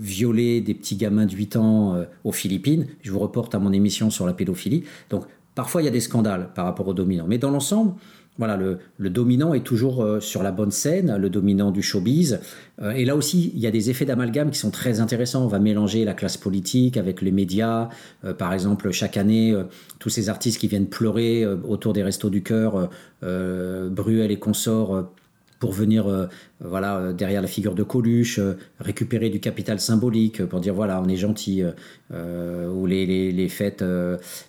violer 0.00 0.60
des 0.62 0.74
petits 0.74 0.96
gamins 0.96 1.26
de 1.26 1.32
8 1.32 1.56
ans 1.56 1.96
aux 2.24 2.32
Philippines. 2.32 2.86
Je 3.02 3.12
vous 3.12 3.18
reporte 3.18 3.54
à 3.54 3.58
mon 3.58 3.72
émission 3.72 4.10
sur 4.10 4.26
la 4.26 4.32
pédophilie. 4.32 4.84
Donc, 5.10 5.24
parfois, 5.54 5.82
il 5.82 5.84
y 5.84 5.88
a 5.88 5.92
des 5.92 6.00
scandales 6.00 6.50
par 6.54 6.64
rapport 6.64 6.88
aux 6.88 6.94
dominants. 6.94 7.26
Mais 7.28 7.38
dans 7.38 7.50
l'ensemble, 7.50 7.92
voilà, 8.38 8.56
le, 8.56 9.10
dominant 9.10 9.52
est 9.52 9.64
toujours 9.64 10.02
euh, 10.02 10.20
sur 10.20 10.44
la 10.44 10.52
bonne 10.52 10.70
scène, 10.70 11.16
le 11.16 11.28
dominant 11.28 11.72
du 11.72 11.82
showbiz. 11.82 12.38
Euh, 12.80 12.92
et 12.92 13.04
là 13.04 13.16
aussi, 13.16 13.52
il 13.54 13.60
y 13.60 13.66
a 13.66 13.72
des 13.72 13.90
effets 13.90 14.04
d'amalgame 14.04 14.50
qui 14.50 14.58
sont 14.58 14.70
très 14.70 15.00
intéressants. 15.00 15.44
On 15.44 15.48
va 15.48 15.58
mélanger 15.58 16.04
la 16.04 16.14
classe 16.14 16.36
politique 16.36 16.96
avec 16.96 17.20
les 17.20 17.32
médias. 17.32 17.88
Euh, 18.24 18.32
par 18.32 18.52
exemple, 18.52 18.92
chaque 18.92 19.16
année, 19.16 19.54
tous 19.98 20.08
ces 20.08 20.28
artistes 20.28 20.60
qui 20.60 20.68
viennent 20.68 20.86
pleurer 20.86 21.44
autour 21.46 21.92
des 21.92 22.04
restos 22.04 22.30
du 22.30 22.42
cœur, 22.42 22.88
Bruel 23.22 24.30
et 24.30 24.38
consorts 24.38 25.10
pour 25.58 25.72
venir 25.72 26.06
euh, 26.06 26.26
voilà 26.60 26.98
euh, 26.98 27.12
derrière 27.12 27.42
la 27.42 27.48
figure 27.48 27.74
de 27.74 27.82
Coluche, 27.82 28.38
euh, 28.38 28.54
récupérer 28.80 29.30
du 29.30 29.40
capital 29.40 29.80
symbolique 29.80 30.44
pour 30.44 30.60
dire 30.60 30.74
voilà 30.74 31.00
on 31.02 31.08
est 31.08 31.16
gentil, 31.16 31.62
ou 32.10 32.86
les, 32.86 33.32
les, 33.32 33.48
fêtes 33.48 33.84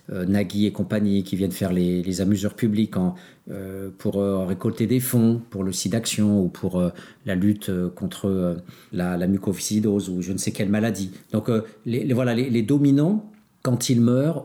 Nagui 0.08 0.66
et 0.66 0.72
compagnie 0.72 1.22
qui 1.22 1.36
viennent 1.36 1.52
faire 1.52 1.72
les, 1.72 2.02
les 2.02 2.20
amuseurs 2.20 2.54
publics 2.54 2.94
pour 3.98 4.46
récolter 4.46 4.86
des 4.86 5.00
fonds 5.00 5.40
pour 5.50 5.64
le 5.64 5.72
SIDAction 5.72 6.42
ou 6.42 6.48
pour 6.48 6.82
la 7.26 7.34
lutte 7.34 7.70
contre 7.94 8.56
la, 8.92 9.16
la, 9.16 9.26
mucoviscidose 9.26 10.08
ou 10.08 10.22
je 10.22 10.32
ne 10.32 10.38
sais 10.38 10.52
quelle 10.52 10.70
maladie. 10.70 11.10
Donc 11.32 11.50
les, 11.84 12.12
voilà 12.12 12.34
les, 12.34 12.62
dominants 12.62 13.30
quand 13.62 13.90
ils 13.90 14.00
meurent, 14.00 14.44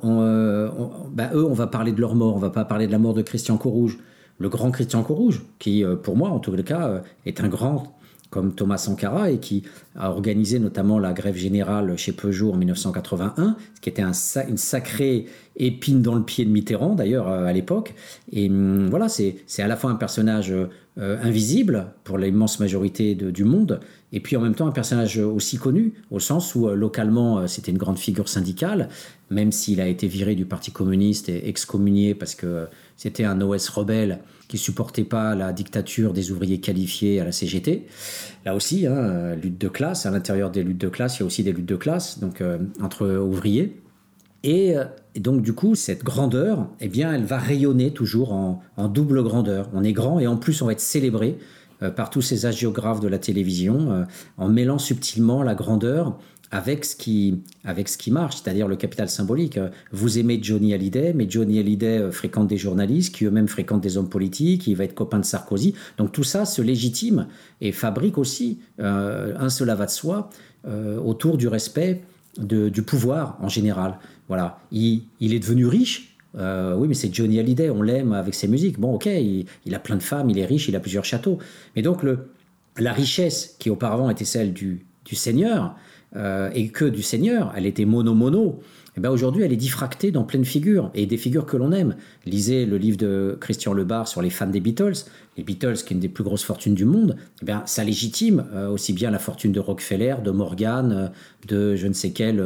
bah, 1.13 1.31
eux 1.33 1.45
on 1.45 1.53
va 1.53 1.67
parler 1.67 1.91
de 1.91 2.01
leur 2.01 2.15
mort, 2.15 2.35
on 2.35 2.39
va 2.39 2.49
pas 2.49 2.65
parler 2.65 2.87
de 2.87 2.91
la 2.91 2.99
mort 2.99 3.13
de 3.13 3.21
Christian 3.21 3.57
Courrouge 3.57 3.97
le 4.37 4.49
grand 4.49 4.71
Christian 4.71 5.03
Courrouge, 5.03 5.43
qui, 5.59 5.83
euh, 5.83 5.95
pour 5.95 6.17
moi, 6.17 6.29
en 6.29 6.39
tout 6.39 6.51
cas, 6.63 6.87
euh, 6.87 6.99
est 7.25 7.41
un 7.41 7.47
grand 7.47 7.95
comme 8.31 8.53
Thomas 8.53 8.77
Sankara 8.77 9.31
et 9.31 9.37
qui 9.37 9.63
a 9.95 10.09
organisé 10.09 10.59
notamment 10.59 10.99
la 10.99 11.13
grève 11.13 11.35
générale 11.35 11.97
chez 11.97 12.11
Peugeot 12.11 12.51
en 12.51 12.57
1981, 12.57 13.55
ce 13.75 13.81
qui 13.81 13.87
était 13.87 14.01
un, 14.01 14.11
une 14.49 14.57
sacrée 14.57 15.27
épine 15.55 16.01
dans 16.01 16.15
le 16.15 16.23
pied 16.23 16.43
de 16.43 16.49
Mitterrand 16.49 16.95
d'ailleurs 16.95 17.29
euh, 17.29 17.45
à 17.45 17.53
l'époque. 17.53 17.93
Et 18.33 18.49
hum, 18.49 18.89
voilà, 18.89 19.07
c'est 19.07 19.37
à 19.59 19.67
la 19.67 19.77
fois 19.77 19.91
un 19.91 19.95
personnage 19.95 20.53
invisible 20.97 21.87
pour 22.05 22.17
l'immense 22.17 22.61
majorité 22.61 23.15
du 23.15 23.43
monde, 23.43 23.81
et 24.15 24.19
puis 24.19 24.35
en 24.35 24.41
même 24.41 24.55
temps 24.55 24.65
un 24.65 24.71
personnage 24.71 25.19
aussi 25.19 25.57
connu, 25.57 25.93
au 26.09 26.19
sens 26.19 26.55
où 26.55 26.67
localement 26.69 27.47
c'était 27.47 27.71
une 27.71 27.77
grande 27.77 27.99
figure 27.99 28.29
syndicale, 28.29 28.89
même 29.29 29.51
s'il 29.51 29.81
a 29.81 29.87
été 29.87 30.07
viré 30.07 30.33
du 30.33 30.45
Parti 30.45 30.71
communiste 30.71 31.29
et 31.29 31.47
excommunié 31.47 32.15
parce 32.15 32.33
que 32.33 32.65
c'était 32.95 33.25
un 33.25 33.39
OS 33.41 33.69
rebelle 33.69 34.19
qui 34.47 34.57
supportait 34.57 35.03
pas 35.03 35.35
la 35.35 35.51
dictature 35.51 36.13
des 36.13 36.31
ouvriers 36.31 36.59
qualifiés 36.59 37.19
à 37.19 37.25
la 37.25 37.31
CGT. 37.31 37.87
Là 38.45 38.55
aussi, 38.55 38.87
hein, 38.87 39.35
lutte 39.35 39.59
de 39.59 39.67
classe. 39.67 40.05
À 40.05 40.11
l'intérieur 40.11 40.49
des 40.49 40.63
luttes 40.63 40.79
de 40.79 40.89
classe, 40.89 41.17
il 41.17 41.21
y 41.21 41.23
a 41.23 41.25
aussi 41.25 41.43
des 41.43 41.51
luttes 41.51 41.65
de 41.65 41.75
classe, 41.75 42.19
donc 42.19 42.41
euh, 42.41 42.57
entre 42.81 43.07
ouvriers. 43.07 43.81
Et, 44.45 44.75
donc 45.15 45.41
du 45.41 45.53
coup, 45.53 45.73
cette 45.73 46.03
grandeur, 46.03 46.67
eh 46.79 46.87
bien, 46.87 47.11
elle 47.11 47.23
va 47.23 47.39
rayonner 47.39 47.91
toujours 47.91 48.31
en, 48.31 48.87
double 48.87 49.23
grandeur. 49.23 49.69
On 49.73 49.83
est 49.83 49.93
grand 49.93 50.19
et 50.19 50.27
en 50.27 50.37
plus 50.37 50.61
on 50.61 50.67
va 50.67 50.73
être 50.73 50.79
célébré 50.79 51.39
par 51.95 52.09
tous 52.09 52.21
ces 52.21 52.45
agiographes 52.45 52.99
de 52.99 53.07
la 53.07 53.17
télévision 53.17 54.05
en 54.37 54.49
mêlant 54.49 54.79
subtilement 54.79 55.43
la 55.43 55.55
grandeur 55.55 56.17
avec 56.51 56.85
ce 56.85 56.95
qui, 56.95 57.41
avec 57.63 57.89
ce 57.89 57.97
qui 57.97 58.11
marche, 58.11 58.37
c'est-à-dire 58.37 58.67
le 58.67 58.75
capital 58.75 59.09
symbolique. 59.09 59.59
Vous 59.91 60.19
aimez 60.19 60.39
Johnny 60.41 60.73
Hallyday, 60.73 61.13
mais 61.13 61.29
Johnny 61.29 61.59
Hallyday 61.59 61.99
euh, 61.99 62.11
fréquente 62.11 62.47
des 62.47 62.57
journalistes 62.57 63.13
qui 63.13 63.25
eux-mêmes 63.25 63.47
fréquentent 63.47 63.81
des 63.81 63.97
hommes 63.97 64.09
politiques, 64.09 64.67
il 64.67 64.75
va 64.75 64.83
être 64.83 64.95
copain 64.95 65.19
de 65.19 65.25
Sarkozy. 65.25 65.75
Donc 65.97 66.11
tout 66.11 66.23
ça 66.23 66.45
se 66.45 66.61
légitime 66.61 67.27
et 67.61 67.71
fabrique 67.71 68.17
aussi 68.17 68.59
euh, 68.79 69.33
un 69.37 69.49
cela 69.49 69.75
va 69.75 69.85
de 69.85 69.91
soi 69.91 70.29
euh, 70.67 70.97
autour 70.99 71.37
du 71.37 71.47
respect 71.47 72.03
du 72.37 72.81
pouvoir 72.81 73.37
en 73.41 73.47
général. 73.47 73.97
Voilà, 74.27 74.59
il, 74.69 75.03
est 75.21 75.39
devenu 75.39 75.67
riche. 75.67 76.14
Oui, 76.35 76.87
mais 76.87 76.93
c'est 76.93 77.13
Johnny 77.13 77.39
Hallyday, 77.39 77.69
on 77.69 77.81
l'aime 77.81 78.13
avec 78.13 78.33
ses 78.33 78.47
musiques. 78.47 78.79
Bon, 78.79 78.95
ok, 78.95 79.05
il, 79.05 79.75
a 79.75 79.79
plein 79.79 79.95
de 79.95 80.03
femmes, 80.03 80.29
il 80.29 80.39
est 80.39 80.45
riche, 80.45 80.67
il 80.67 80.75
a 80.75 80.79
plusieurs 80.79 81.05
châteaux. 81.05 81.39
Mais 81.75 81.81
donc 81.81 82.03
le, 82.03 82.29
la 82.77 82.91
richesse 82.91 83.55
qui 83.59 83.69
auparavant 83.69 84.09
était 84.09 84.25
celle 84.25 84.53
du, 84.53 84.85
du 85.05 85.15
Seigneur, 85.15 85.75
euh, 86.15 86.49
et 86.53 86.69
que 86.69 86.85
du 86.85 87.01
Seigneur, 87.01 87.53
elle 87.57 87.65
était 87.65 87.83
mono-mono, 87.83 88.61
eh 88.97 88.99
ben 89.01 89.09
aujourd'hui 89.09 89.43
elle 89.43 89.53
est 89.53 89.57
diffractée 89.57 90.11
dans 90.11 90.23
plein 90.23 90.39
de 90.39 90.45
figures, 90.45 90.91
et 90.93 91.05
des 91.05 91.17
figures 91.17 91.45
que 91.45 91.57
l'on 91.57 91.71
aime. 91.71 91.95
Lisez 92.25 92.65
le 92.65 92.77
livre 92.77 92.97
de 92.97 93.37
Christian 93.39 93.73
Lebar 93.73 94.07
sur 94.07 94.21
les 94.21 94.29
fans 94.29 94.47
des 94.47 94.59
Beatles. 94.59 95.05
Les 95.37 95.43
Beatles, 95.43 95.75
qui 95.75 95.93
est 95.93 95.95
une 95.95 95.99
des 95.99 96.09
plus 96.09 96.23
grosses 96.23 96.43
fortunes 96.43 96.75
du 96.75 96.85
monde, 96.85 97.17
eh 97.41 97.45
bien, 97.45 97.63
ça 97.65 97.83
légitime 97.83 98.45
euh, 98.53 98.69
aussi 98.69 98.93
bien 98.93 99.11
la 99.11 99.19
fortune 99.19 99.51
de 99.51 99.59
Rockefeller, 99.59 100.15
de 100.23 100.31
Morgan, 100.31 100.91
euh, 100.91 101.07
de 101.47 101.75
je 101.75 101.87
ne 101.87 101.93
sais 101.93 102.11
quel 102.11 102.41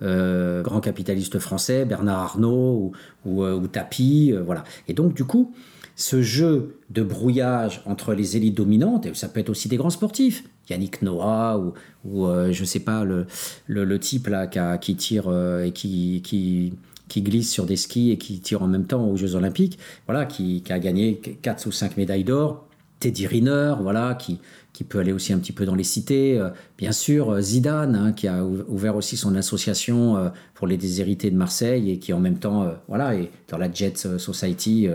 grand 0.00 0.80
capitaliste 0.80 1.38
français, 1.38 1.84
Bernard 1.84 2.18
Arnault 2.18 2.92
ou, 3.24 3.30
ou, 3.30 3.44
ou 3.44 3.66
Tapi, 3.68 4.32
voilà. 4.44 4.64
Et 4.88 4.94
donc 4.94 5.14
du 5.14 5.24
coup, 5.24 5.54
ce 5.96 6.22
jeu 6.22 6.78
de 6.90 7.02
brouillage 7.02 7.82
entre 7.86 8.14
les 8.14 8.36
élites 8.36 8.56
dominantes, 8.56 9.06
et 9.06 9.14
ça 9.14 9.28
peut 9.28 9.40
être 9.40 9.50
aussi 9.50 9.68
des 9.68 9.76
grands 9.76 9.90
sportifs, 9.90 10.44
Yannick 10.68 11.02
Noah 11.02 11.58
ou, 11.58 11.72
ou 12.04 12.26
euh, 12.26 12.52
je 12.52 12.64
sais 12.64 12.80
pas, 12.80 13.04
le, 13.04 13.26
le, 13.66 13.98
type 13.98 14.28
là 14.28 14.46
qui, 14.46 14.96
tire 14.96 15.28
euh, 15.28 15.64
et 15.64 15.72
qui, 15.72 16.22
qui, 16.22 16.74
qui, 17.08 17.22
glisse 17.22 17.50
sur 17.50 17.66
des 17.66 17.76
skis 17.76 18.10
et 18.10 18.18
qui 18.18 18.40
tire 18.40 18.62
en 18.62 18.68
même 18.68 18.86
temps 18.86 19.06
aux 19.06 19.16
Jeux 19.16 19.34
Olympiques, 19.34 19.78
voilà, 20.06 20.24
qui, 20.24 20.62
a 20.70 20.78
gagné 20.78 21.18
4 21.18 21.66
ou 21.66 21.72
5 21.72 21.96
médailles 21.96 22.24
d'or. 22.24 22.66
Teddy 23.00 23.26
Riner, 23.26 23.74
voilà, 23.80 24.14
qui, 24.14 24.38
qui 24.72 24.84
peut 24.84 24.98
aller 24.98 25.12
aussi 25.12 25.32
un 25.32 25.38
petit 25.38 25.52
peu 25.52 25.66
dans 25.66 25.74
les 25.74 25.84
cités. 25.84 26.38
Euh, 26.38 26.50
bien 26.78 26.92
sûr, 26.92 27.40
Zidane, 27.40 27.94
hein, 27.94 28.12
qui 28.12 28.28
a 28.28 28.44
ouvert 28.44 28.96
aussi 28.96 29.16
son 29.16 29.34
association 29.36 30.32
pour 30.54 30.66
les 30.66 30.76
déshérités 30.76 31.30
de 31.30 31.36
Marseille 31.36 31.90
et 31.90 31.98
qui 31.98 32.12
en 32.12 32.20
même 32.20 32.38
temps, 32.38 32.72
voilà, 32.88 33.14
est 33.14 33.30
dans 33.48 33.58
la 33.58 33.70
Jet 33.70 33.96
Society 34.18 34.88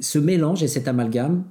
ce 0.00 0.18
mélange 0.18 0.62
et 0.62 0.68
cet 0.68 0.88
amalgame 0.88 1.44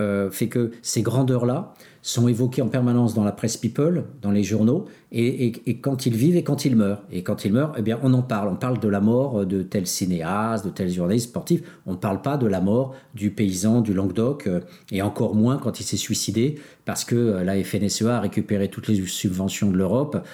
euh, 0.00 0.30
fait 0.30 0.48
que 0.48 0.70
ces 0.82 1.02
grandeurs-là 1.02 1.74
sont 2.02 2.28
évoquées 2.28 2.62
en 2.62 2.68
permanence 2.68 3.14
dans 3.14 3.24
la 3.24 3.32
presse 3.32 3.56
people, 3.56 4.04
dans 4.22 4.30
les 4.30 4.42
journaux, 4.42 4.86
et, 5.12 5.52
quand 5.80 6.06
ils 6.06 6.14
vivent 6.14 6.36
et 6.36 6.42
quand 6.42 6.64
ils 6.64 6.76
meurent. 6.76 7.02
Et 7.10 7.22
quand 7.22 7.44
ils 7.44 7.52
meurent, 7.52 7.74
eh 7.76 7.82
bien, 7.82 7.98
on 8.02 8.14
en 8.14 8.22
parle. 8.22 8.48
On 8.48 8.56
parle 8.56 8.78
de 8.78 8.88
la 8.88 9.00
mort 9.00 9.44
de 9.44 9.62
tel 9.62 9.86
cinéaste, 9.86 10.64
de 10.64 10.70
tel 10.70 10.88
journaliste 10.88 11.28
sportif. 11.28 11.62
On 11.86 11.92
ne 11.92 11.96
parle 11.96 12.22
pas 12.22 12.36
de 12.36 12.46
la 12.46 12.60
mort 12.60 12.94
du 13.14 13.30
paysan 13.30 13.80
du 13.80 13.92
Languedoc, 13.92 14.46
euh, 14.46 14.60
et 14.90 15.02
encore 15.02 15.34
moins 15.34 15.58
quand 15.58 15.80
il 15.80 15.84
s'est 15.84 15.96
suicidé 15.96 16.58
parce 16.84 17.04
que 17.04 17.16
euh, 17.16 17.44
la 17.44 17.62
FNSEA 17.62 18.16
a 18.16 18.20
récupéré 18.20 18.68
toutes 18.68 18.88
les 18.88 19.04
subventions 19.06 19.70
de 19.70 19.76
l'Europe, 19.76 20.24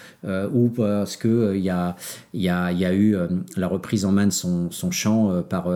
ou 0.52 0.68
parce 0.68 1.16
qu'il 1.16 1.60
y 1.60 1.70
a, 1.70 1.96
eu 2.32 3.16
la 3.56 3.68
reprise 3.68 4.04
en 4.04 4.12
main 4.12 4.26
de 4.26 4.32
son, 4.32 4.70
champ 4.90 5.42
par 5.48 5.68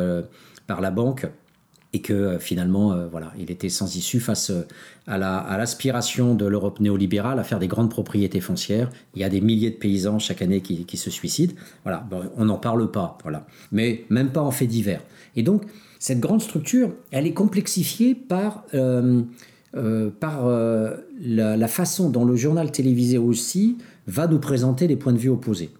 la 0.81 0.91
banque 0.91 1.27
et 1.93 2.01
que 2.01 2.13
euh, 2.13 2.39
finalement, 2.39 2.93
euh, 2.93 3.09
voilà, 3.09 3.33
il 3.39 3.51
était 3.51 3.69
sans 3.69 3.97
issue 3.97 4.21
face 4.21 4.51
euh, 4.51 4.63
à, 5.07 5.19
l'aspiration 5.19 6.35
de 6.35 6.47
l'Europe 6.47 6.81
néolibérale 6.81 7.39
à 7.39 7.45
faire 7.45 7.59
des 7.59 7.67
grandes 7.69 7.91
propriétés 7.91 8.41
foncières. 8.41 8.91
Il 9.15 9.21
y 9.21 9.25
a 9.25 9.29
des 9.29 9.41
milliers 9.41 9.71
de 9.71 9.77
paysans 9.77 10.19
chaque 10.19 10.43
année 10.43 10.61
qui, 10.61 10.97
se 10.97 11.11
suicident. 11.11 11.55
Voilà, 11.83 12.07
on 12.37 12.45
n'en 12.45 12.59
parle 12.59 12.91
pas, 12.91 13.19
voilà, 13.23 13.47
mais 13.73 14.05
même 14.09 14.31
pas 14.31 14.43
en 14.43 14.51
fait 14.51 14.67
divers. 14.67 15.03
Et 15.35 15.43
donc, 15.43 15.63
cette 15.99 16.21
grande 16.21 16.43
structure, 16.43 16.93
elle 17.11 17.27
est 17.27 17.33
complexifiée 17.33 18.15
par, 18.15 18.65
par 20.21 20.47
la, 20.47 21.57
la, 21.57 21.69
façon 21.69 22.11
dont 22.11 22.25
le 22.25 22.37
journal 22.37 22.71
télévisé 22.71 23.19
aussi 23.19 23.79
va 24.07 24.27
nous 24.27 24.39
présenter 24.39 24.87
des 24.87 24.97
points 24.97 25.13
de 25.13 25.19
vue 25.19 25.31
opposés. 25.31 25.71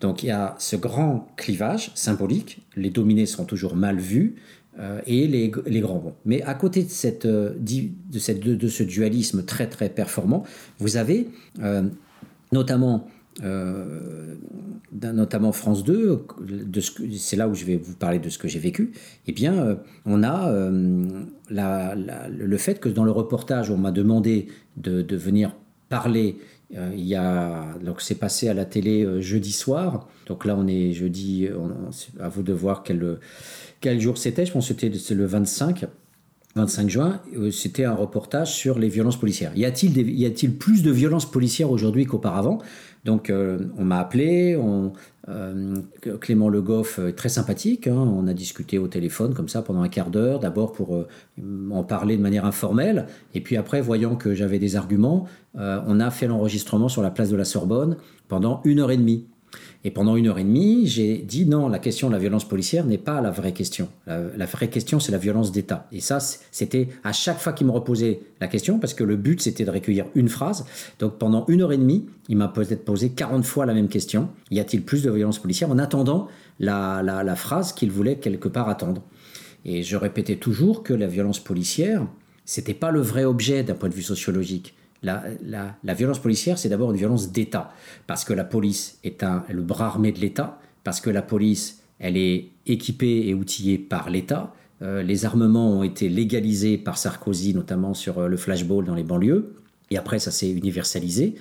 Donc 0.00 0.22
il 0.22 0.26
y 0.26 0.30
a 0.30 0.54
ce 0.58 0.76
grand 0.76 1.28
clivage 1.36 1.90
symbolique, 1.94 2.62
les 2.76 2.90
dominés 2.90 3.26
sont 3.26 3.44
toujours 3.44 3.76
mal 3.76 3.98
vus, 3.98 4.36
euh, 4.80 5.00
et 5.06 5.28
les, 5.28 5.50
grands 5.80 6.00
bons. 6.00 6.14
Mais 6.24 6.42
à 6.42 6.54
côté 6.54 6.82
de, 6.82 6.88
cette, 6.88 7.26
euh, 7.26 7.54
de, 7.60 8.18
cette, 8.18 8.40
de, 8.40 8.68
ce 8.68 8.82
dualisme 8.82 9.44
très 9.44 9.68
très 9.68 9.88
performant, 9.88 10.42
vous 10.80 10.96
avez 10.96 11.28
euh, 11.62 11.82
notamment, 12.50 13.06
notamment 14.92 15.52
France 15.52 15.84
2, 15.84 16.26
c'est 17.16 17.36
là 17.36 17.48
où 17.48 17.54
je 17.54 17.64
vais 17.64 17.76
vous 17.76 17.94
parler 17.94 18.18
de 18.18 18.28
ce 18.28 18.36
que 18.38 18.48
j'ai 18.48 18.58
vécu, 18.58 18.90
eh 19.28 19.32
bien 19.32 19.78
on 20.06 20.22
a 20.22 20.52
le 20.70 22.56
fait 22.56 22.80
que 22.80 22.88
dans 22.88 23.04
le 23.04 23.10
reportage 23.10 23.70
on 23.70 23.76
m'a 23.76 23.90
demandé 23.92 24.48
de, 24.76 25.02
de, 25.02 25.16
venir 25.16 25.54
parler 25.88 26.36
il 26.92 27.04
y 27.04 27.14
a 27.14 27.64
donc 27.82 28.00
c'est 28.00 28.16
passé 28.16 28.48
à 28.48 28.54
la 28.54 28.64
télé 28.64 29.20
jeudi 29.20 29.52
soir. 29.52 30.08
Donc 30.26 30.44
là 30.44 30.56
on 30.58 30.66
est 30.66 30.92
jeudi. 30.92 31.48
à 32.20 32.28
vous 32.28 32.42
de 32.42 32.52
voir 32.52 32.82
quel 32.82 33.18
quel 33.80 34.00
jour 34.00 34.18
c'était 34.18 34.46
Je 34.46 34.52
pense 34.52 34.68
que 34.68 34.74
c'était 34.80 35.14
le 35.14 35.26
25. 35.26 35.86
25 36.56 36.88
juin, 36.88 37.20
euh, 37.36 37.50
c'était 37.50 37.84
un 37.84 37.94
reportage 37.94 38.54
sur 38.54 38.78
les 38.78 38.88
violences 38.88 39.18
policières. 39.18 39.52
Y 39.56 39.64
a-t-il 39.64 40.54
plus 40.54 40.82
de 40.82 40.90
violences 40.90 41.28
policières 41.30 41.70
aujourd'hui 41.70 42.06
qu'auparavant? 42.06 42.58
Donc, 43.04 43.28
euh, 43.28 43.58
on 43.76 43.84
m'a 43.84 43.98
appelé, 43.98 44.58
euh, 45.28 45.76
Clément 46.20 46.48
Le 46.48 46.62
Goff 46.62 46.98
est 46.98 47.12
très 47.12 47.28
sympathique, 47.28 47.86
hein. 47.86 47.96
on 47.96 48.26
a 48.26 48.32
discuté 48.32 48.78
au 48.78 48.88
téléphone 48.88 49.34
comme 49.34 49.48
ça 49.48 49.60
pendant 49.60 49.82
un 49.82 49.88
quart 49.88 50.10
d'heure, 50.10 50.38
d'abord 50.40 50.72
pour 50.72 51.04
en 51.70 51.82
parler 51.84 52.16
de 52.16 52.22
manière 52.22 52.46
informelle, 52.46 53.06
et 53.34 53.40
puis 53.40 53.56
après, 53.56 53.80
voyant 53.82 54.16
que 54.16 54.34
j'avais 54.34 54.58
des 54.58 54.76
arguments, 54.76 55.26
on 55.54 56.00
a 56.00 56.10
fait 56.10 56.26
l'enregistrement 56.26 56.88
sur 56.88 57.02
la 57.02 57.10
place 57.10 57.28
de 57.28 57.36
la 57.36 57.44
Sorbonne 57.44 57.96
pendant 58.28 58.62
une 58.64 58.80
heure 58.80 58.90
et 58.90 58.96
demie. 58.96 59.26
Et 59.86 59.90
pendant 59.90 60.16
une 60.16 60.28
heure 60.28 60.38
et 60.38 60.44
demie, 60.44 60.86
j'ai 60.86 61.18
dit 61.18 61.44
non, 61.44 61.68
la 61.68 61.78
question 61.78 62.08
de 62.08 62.14
la 62.14 62.18
violence 62.18 62.48
policière 62.48 62.86
n'est 62.86 62.96
pas 62.96 63.20
la 63.20 63.30
vraie 63.30 63.52
question. 63.52 63.88
La, 64.06 64.46
vraie 64.46 64.68
question, 64.68 64.98
c'est 64.98 65.12
la 65.12 65.18
violence 65.18 65.52
d'État. 65.52 65.86
Et 65.92 66.00
ça, 66.00 66.20
c'était 66.20 66.88
à 67.04 67.12
chaque 67.12 67.38
fois 67.38 67.52
qu'il 67.52 67.66
me 67.66 67.72
reposait 67.72 68.20
la 68.40 68.48
question, 68.48 68.78
parce 68.78 68.94
que 68.94 69.04
le 69.04 69.16
but, 69.16 69.42
c'était 69.42 69.66
de 69.66 69.70
recueillir 69.70 70.06
une 70.14 70.30
phrase. 70.30 70.64
Donc 71.00 71.18
pendant 71.18 71.44
une 71.48 71.60
heure 71.60 71.72
et 71.72 71.76
demie, 71.76 72.06
il 72.30 72.38
m'a 72.38 72.48
peut-être 72.48 72.86
posé 72.86 73.10
40 73.10 73.44
fois 73.44 73.66
la 73.66 73.74
même 73.74 73.88
question. 73.88 74.30
Y 74.50 74.58
a-t-il 74.58 74.82
plus 74.82 75.02
de 75.02 75.10
violence 75.10 75.38
policière? 75.38 75.70
En 75.70 75.78
attendant 75.78 76.28
la, 76.60 77.02
la 77.02 77.36
phrase 77.36 77.74
qu'il 77.74 77.90
voulait 77.90 78.16
quelque 78.16 78.48
part 78.48 78.70
attendre 78.70 79.02
Et 79.66 79.82
je 79.82 79.96
répétais 79.96 80.36
toujours 80.36 80.82
que 80.82 80.94
la 80.94 81.08
violence 81.08 81.40
policière, 81.40 82.06
c'était 82.46 82.72
pas 82.72 82.90
le 82.90 83.02
vrai 83.02 83.24
objet 83.24 83.62
d'un 83.62 83.74
point 83.74 83.90
de 83.90 83.94
vue 83.94 84.02
sociologique 84.02 84.74
la, 85.04 85.94
violence 85.94 86.18
policière, 86.18 86.58
c'est 86.58 86.68
d'abord 86.68 86.90
une 86.90 86.96
violence 86.96 87.30
d'État, 87.30 87.72
parce 88.06 88.24
que 88.24 88.32
la 88.32 88.44
police 88.44 88.98
est 89.04 89.22
un, 89.22 89.44
le 89.50 89.62
bras 89.62 89.86
armé 89.86 90.12
de 90.12 90.20
l'État, 90.20 90.58
parce 90.82 91.00
que 91.00 91.10
la 91.10 91.22
police, 91.22 91.82
elle 91.98 92.16
est 92.16 92.48
équipée 92.66 93.28
et 93.28 93.34
outillée 93.34 93.78
par 93.78 94.10
l'État. 94.10 94.52
Euh, 94.82 95.02
les 95.02 95.24
armements 95.24 95.78
ont 95.78 95.82
été 95.82 96.08
légalisés 96.08 96.78
par 96.78 96.98
Sarkozy, 96.98 97.54
notamment 97.54 97.94
sur 97.94 98.18
euh, 98.18 98.28
le 98.28 98.36
flashball 98.36 98.84
dans 98.84 98.94
les 98.94 99.04
banlieues, 99.04 99.54
et 99.90 99.96
après 99.96 100.18
ça 100.18 100.30
s'est 100.30 100.50
universalisé. 100.50 101.36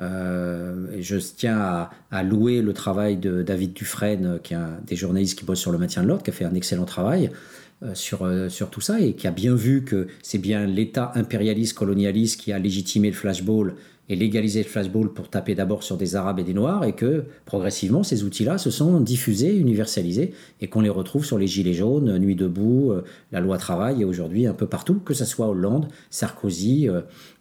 Euh, 0.00 0.86
je 1.00 1.16
tiens 1.16 1.88
à, 2.10 2.22
louer 2.22 2.62
le 2.62 2.72
travail 2.72 3.16
de 3.16 3.42
David 3.42 3.72
Dufresne, 3.72 4.38
qui 4.42 4.54
est 4.54 4.56
un 4.56 4.78
des 4.86 4.96
journalistes 4.96 5.38
qui 5.38 5.44
bosse 5.44 5.58
sur 5.58 5.72
le 5.72 5.78
maintien 5.78 6.02
de 6.02 6.08
l'ordre, 6.08 6.22
qui 6.22 6.30
a 6.30 6.32
fait 6.32 6.44
un 6.44 6.54
excellent 6.54 6.84
travail. 6.84 7.30
Euh, 7.84 7.94
sur, 7.94 8.24
euh, 8.24 8.48
sur 8.48 8.70
tout 8.70 8.80
ça 8.80 8.98
et 8.98 9.12
qui 9.12 9.28
a 9.28 9.30
bien 9.30 9.54
vu 9.54 9.84
que 9.84 10.08
c'est 10.20 10.38
bien 10.38 10.66
l'État 10.66 11.12
impérialiste, 11.14 11.78
colonialiste 11.78 12.40
qui 12.40 12.50
a 12.50 12.58
légitimé 12.58 13.06
le 13.06 13.14
flashball 13.14 13.76
et 14.08 14.16
légalisé 14.16 14.64
le 14.64 14.68
flashball 14.68 15.12
pour 15.12 15.30
taper 15.30 15.54
d'abord 15.54 15.84
sur 15.84 15.96
des 15.96 16.16
Arabes 16.16 16.40
et 16.40 16.42
des 16.42 16.54
Noirs 16.54 16.82
et 16.82 16.94
que 16.94 17.26
progressivement 17.44 18.02
ces 18.02 18.24
outils-là 18.24 18.58
se 18.58 18.72
sont 18.72 19.00
diffusés, 19.00 19.54
universalisés 19.54 20.34
et 20.60 20.66
qu'on 20.66 20.80
les 20.80 20.88
retrouve 20.88 21.24
sur 21.24 21.38
les 21.38 21.46
Gilets 21.46 21.72
jaunes, 21.72 22.18
Nuit 22.18 22.34
debout, 22.34 22.90
euh, 22.90 23.04
la 23.30 23.38
loi 23.38 23.58
travail 23.58 24.02
et 24.02 24.04
aujourd'hui 24.04 24.48
un 24.48 24.54
peu 24.54 24.66
partout, 24.66 24.94
que 24.94 25.14
ce 25.14 25.24
soit 25.24 25.46
Hollande, 25.46 25.86
Sarkozy 26.10 26.88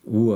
ou, 0.05 0.33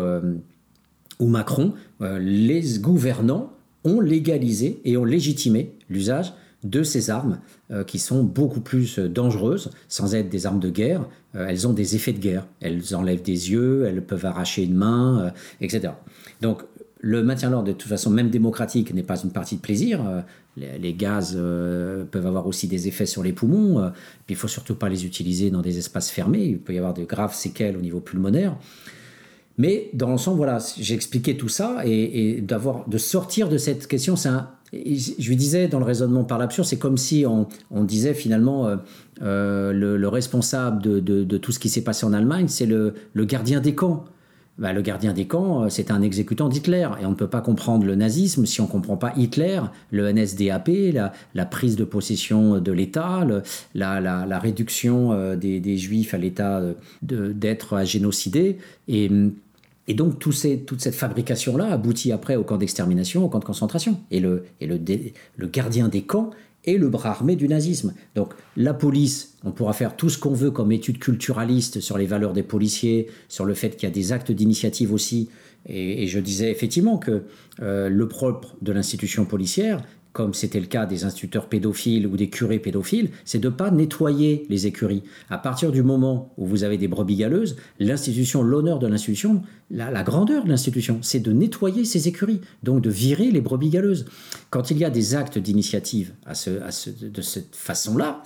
ou 1.19 1.27
Macron, 1.27 1.75
les 1.99 2.79
gouvernants 2.79 3.53
ont 3.83 3.99
légalisé 3.99 4.81
et 4.83 4.97
ont 4.97 5.05
légitimé 5.05 5.73
l'usage 5.91 6.33
de 6.63 6.83
ces 6.83 7.09
armes 7.09 7.39
euh, 7.71 7.83
qui 7.83 7.99
sont 7.99 8.23
beaucoup 8.23 8.61
plus 8.61 8.99
euh, 8.99 9.09
dangereuses, 9.09 9.71
sans 9.87 10.13
être 10.15 10.29
des 10.29 10.45
armes 10.45 10.59
de 10.59 10.69
guerre. 10.69 11.07
Euh, 11.35 11.47
elles 11.47 11.67
ont 11.67 11.73
des 11.73 11.95
effets 11.95 12.13
de 12.13 12.19
guerre. 12.19 12.45
Elles 12.61 12.95
enlèvent 12.95 13.23
des 13.23 13.51
yeux, 13.51 13.85
elles 13.87 14.03
peuvent 14.03 14.25
arracher 14.25 14.63
une 14.63 14.75
main, 14.75 15.31
etc. 15.59 15.93
Donc 16.41 16.63
le 16.99 17.23
maintien 17.23 17.49
de 17.49 17.53
l'ordre, 17.53 17.67
de 17.67 17.73
toute 17.73 17.89
façon, 17.89 18.11
même 18.11 18.29
démocratique, 18.29 18.93
n'est 18.93 19.01
pas 19.01 19.19
une 19.19 19.31
partie 19.31 19.55
de 19.55 19.61
plaisir. 19.61 20.23
Les, 20.55 20.93
gaz 20.93 21.33
peuvent 21.33 22.27
avoir 22.27 22.45
aussi 22.45 22.67
des 22.67 22.87
effets 22.87 23.07
sur 23.07 23.23
les 23.23 23.33
poumons. 23.33 23.91
Puis 24.27 24.35
il 24.35 24.35
faut 24.35 24.47
surtout 24.47 24.75
pas 24.75 24.87
les 24.87 25.03
utiliser 25.03 25.49
dans 25.49 25.63
des 25.63 25.79
espaces 25.79 26.11
fermés. 26.11 26.43
Il 26.43 26.59
peut 26.59 26.75
y 26.75 26.77
avoir 26.77 26.93
de 26.93 27.03
graves 27.03 27.33
séquelles 27.33 27.75
au 27.75 27.81
niveau 27.81 28.01
pulmonaire. 28.01 28.55
Mais 29.57 29.89
dans 29.93 30.09
l'ensemble, 30.09 30.37
voilà, 30.37 30.59
j'ai 30.79 30.93
expliqué 30.93 31.37
tout 31.37 31.49
ça 31.49 31.81
et, 31.85 32.41
d'avoir, 32.41 32.87
de 32.87 32.97
sortir 32.97 33.49
de 33.49 33.57
cette 33.57 33.87
question, 33.87 34.15
c'est 34.15 34.29
je 34.73 35.27
lui 35.27 35.35
disais 35.35 35.67
dans 35.67 35.79
le 35.79 35.85
raisonnement 35.85 36.23
par 36.23 36.37
l'absurde, 36.37 36.67
c'est 36.67 36.79
comme 36.79 36.97
si 36.97 37.25
on, 37.25 37.83
disait 37.83 38.13
finalement 38.13 38.69
le, 39.19 40.07
responsable 40.07 40.81
de, 40.81 41.37
tout 41.37 41.51
ce 41.51 41.59
qui 41.59 41.69
s'est 41.69 41.83
passé 41.83 42.05
en 42.05 42.13
Allemagne, 42.13 42.47
c'est 42.47 42.65
le 42.65 42.93
gardien 43.25 43.59
des 43.59 43.75
camps. 43.75 44.05
Bah, 44.61 44.73
le 44.73 44.81
gardien 44.81 45.11
des 45.11 45.25
camps, 45.25 45.63
euh, 45.63 45.69
c'est 45.69 45.89
un 45.89 46.03
exécutant 46.03 46.47
d'Hitler. 46.47 46.87
Et 47.01 47.05
on 47.05 47.11
ne 47.11 47.15
peut 47.15 47.29
pas 47.29 47.41
comprendre 47.41 47.83
le 47.83 47.95
nazisme 47.95 48.45
si 48.45 48.61
on 48.61 48.65
ne 48.65 48.69
comprend 48.69 48.95
pas 48.95 49.11
Hitler, 49.17 49.59
le 49.89 50.11
NSDAP, 50.11 50.69
la, 51.33 51.45
prise 51.45 51.75
de 51.75 51.83
possession 51.83 52.59
de 52.59 52.71
l'État, 52.71 53.25
la, 53.73 54.39
réduction 54.39 55.13
euh, 55.13 55.35
des, 55.35 55.77
Juifs 55.77 56.13
à 56.13 56.17
l'état 56.17 56.61
d'être 57.01 57.83
génocidés. 57.85 58.57
Et, 58.87 59.09
et 59.87 59.93
donc 59.93 60.19
toute 60.19 60.33
cette 60.33 60.95
fabrication-là 60.95 61.71
aboutit 61.71 62.11
après 62.11 62.35
au 62.35 62.43
camp 62.43 62.57
d'extermination, 62.57 63.25
au 63.25 63.29
camp 63.29 63.39
de 63.39 63.45
concentration. 63.45 63.99
Et 64.11 64.19
le, 64.19 64.43
gardien 65.39 65.87
des 65.87 66.03
camps 66.03 66.31
et 66.65 66.77
le 66.77 66.89
bras 66.89 67.09
armé 67.09 67.35
du 67.35 67.47
nazisme. 67.47 67.93
Donc 68.15 68.33
la 68.55 68.73
police, 68.73 69.37
on 69.43 69.51
pourra 69.51 69.73
faire 69.73 69.95
tout 69.95 70.09
ce 70.09 70.19
qu'on 70.19 70.33
veut 70.33 70.51
comme 70.51 70.71
étude 70.71 70.99
culturaliste 70.99 71.79
sur 71.79 71.97
les 71.97 72.05
valeurs 72.05 72.33
des 72.33 72.43
policiers, 72.43 73.07
sur 73.27 73.45
le 73.45 73.55
fait 73.55 73.75
qu'il 73.75 73.89
y 73.89 73.91
a 73.91 73.93
des 73.93 74.11
actes 74.11 74.31
d'initiative 74.31 74.93
aussi. 74.93 75.29
Et, 75.67 76.07
je 76.07 76.19
disais 76.19 76.51
effectivement 76.51 76.97
que 76.97 77.23
euh, 77.61 77.89
le 77.89 78.07
propre 78.07 78.55
de 78.61 78.71
l'institution 78.71 79.25
policière, 79.25 79.81
comme 80.13 80.33
c'était 80.33 80.59
le 80.59 80.65
cas 80.65 80.85
des 80.85 81.05
instituteurs 81.05 81.47
pédophiles 81.47 82.05
ou 82.05 82.17
des 82.17 82.29
curés 82.29 82.59
pédophiles, 82.59 83.09
c'est 83.23 83.39
de 83.39 83.47
ne 83.47 83.53
pas 83.53 83.71
nettoyer 83.71 84.45
les 84.49 84.67
écuries. 84.67 85.03
À 85.29 85.37
partir 85.37 85.71
du 85.71 85.83
moment 85.83 86.33
où 86.37 86.45
vous 86.45 86.63
avez 86.63 86.77
des 86.77 86.87
brebis 86.87 87.15
galeuses, 87.15 87.55
l'institution, 87.79 88.43
l'honneur 88.43 88.79
de 88.79 88.87
l'institution, 88.87 89.41
la, 89.69 90.03
grandeur 90.03 90.43
de 90.43 90.49
l'institution, 90.49 90.99
c'est 91.01 91.19
de 91.19 91.31
nettoyer 91.31 91.85
ces 91.85 92.07
écuries, 92.07 92.41
donc 92.63 92.81
de 92.81 92.89
virer 92.89 93.31
les 93.31 93.41
brebis 93.41 93.69
galeuses. 93.69 94.05
Quand 94.49 94.71
il 94.71 94.77
y 94.77 94.85
a 94.85 94.89
des 94.89 95.15
actes 95.15 95.37
d'initiative 95.37 96.13
à 96.25 96.33
de 96.33 97.21
cette 97.21 97.55
façon-là, 97.55 98.23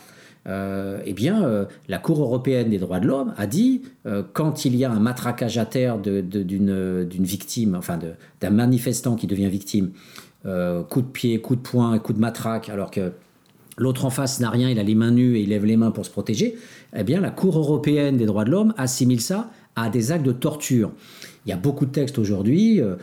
euh, 0.47 1.01
eh 1.05 1.13
bien, 1.13 1.43
euh, 1.43 1.65
la 1.87 1.97
Cour 1.97 2.21
européenne 2.21 2.69
des 2.69 2.77
droits 2.77 2.99
de 2.99 3.07
l'homme 3.07 3.33
a 3.35 3.47
dit 3.47 3.81
euh, 4.05 4.21
quand 4.33 4.65
il 4.65 4.75
y 4.75 4.85
a 4.85 4.91
un 4.91 4.99
matraquage 4.99 5.57
à 5.57 5.65
terre 5.65 5.97
d'une 5.97 7.25
victime, 7.25 7.75
enfin 7.75 7.97
d'un 8.41 8.49
manifestant 8.51 9.15
qui 9.15 9.25
devient 9.25 9.49
victime, 9.49 9.91
euh, 10.45 10.83
coup 10.83 11.01
de 11.01 11.07
pied, 11.07 11.39
coup 11.41 11.55
de 11.55 11.61
poing, 11.61 11.97
coup 11.99 12.13
de 12.13 12.19
matraque, 12.19 12.69
alors 12.69 12.91
que 12.91 13.13
l'autre 13.77 14.05
en 14.05 14.09
face 14.09 14.39
n'a 14.39 14.49
rien, 14.49 14.69
il 14.69 14.79
a 14.79 14.83
les 14.83 14.95
mains 14.95 15.11
nues 15.11 15.37
et 15.37 15.41
il 15.41 15.49
lève 15.49 15.65
les 15.65 15.77
mains 15.77 15.91
pour 15.91 16.05
se 16.05 16.11
protéger, 16.11 16.55
eh 16.95 17.03
bien 17.03 17.19
la 17.21 17.31
Cour 17.31 17.57
européenne 17.57 18.17
des 18.17 18.25
droits 18.25 18.45
de 18.45 18.51
l'homme 18.51 18.73
assimile 18.77 19.21
ça 19.21 19.49
à 19.75 19.89
des 19.89 20.11
actes 20.11 20.25
de 20.25 20.31
torture. 20.31 20.91
Il 21.45 21.49
y 21.49 21.53
a 21.53 21.57
beaucoup 21.57 21.85
de 21.85 21.91
textes 21.91 22.17
aujourd'hui, 22.17 22.81
euh, 22.81 22.95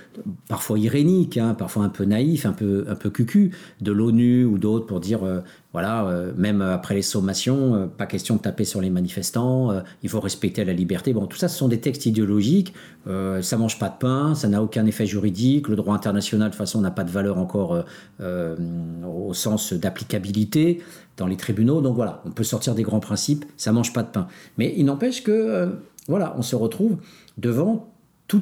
parfois 0.48 0.78
iréniques, 0.78 1.38
hein, 1.38 1.54
parfois 1.54 1.84
un 1.84 1.88
peu 1.88 2.04
naïfs, 2.04 2.46
un 2.46 2.52
peu, 2.52 2.84
un 2.88 2.96
peu 2.96 3.10
cucu, 3.10 3.52
de 3.80 3.92
l'ONU 3.92 4.44
ou 4.44 4.58
d'autres 4.58 4.86
pour 4.86 4.98
dire, 4.98 5.22
euh, 5.22 5.40
voilà, 5.72 6.04
euh, 6.06 6.32
même 6.36 6.60
après 6.60 6.94
les 6.94 7.02
sommations, 7.02 7.90
pas 7.96 8.06
question 8.06 8.36
de 8.36 8.40
taper 8.40 8.64
sur 8.64 8.80
les 8.80 8.90
manifestants, 8.90 9.70
il 10.02 10.08
faut 10.08 10.20
respecter 10.20 10.64
la 10.64 10.72
liberté. 10.72 11.12
Bon, 11.12 11.26
tout 11.26 11.36
ça, 11.36 11.48
ce 11.48 11.58
sont 11.58 11.68
des 11.68 11.80
textes 11.80 12.06
idéologiques, 12.06 12.74
ça 13.06 13.56
mange 13.56 13.78
pas 13.78 13.88
de 13.88 13.98
pain, 13.98 14.34
ça 14.34 14.48
n'a 14.48 14.62
aucun 14.62 14.86
effet 14.86 15.06
juridique, 15.06 15.68
le 15.68 15.76
droit 15.76 15.94
international, 15.94 16.48
de 16.48 16.52
toute 16.52 16.58
façon, 16.58 16.80
n'a 16.80 16.90
pas 16.90 17.04
de 17.04 17.10
valeur 17.10 17.38
encore 17.38 17.84
au 18.20 19.34
sens 19.34 19.72
d'applicabilité 19.72 20.82
dans 21.16 21.26
les 21.26 21.36
tribunaux. 21.36 21.80
Donc 21.80 21.96
voilà, 21.96 22.22
on 22.26 22.30
peut 22.30 22.44
sortir 22.44 22.74
des 22.74 22.82
grands 22.82 23.00
principes, 23.00 23.44
ça 23.56 23.72
mange 23.72 23.92
pas 23.92 24.02
de 24.02 24.08
pain. 24.08 24.26
Mais 24.58 24.74
il 24.76 24.84
n'empêche 24.84 25.22
que, 25.22 25.70
voilà, 26.06 26.34
on 26.36 26.42
se 26.42 26.56
retrouve 26.56 26.98
devant 27.38 27.88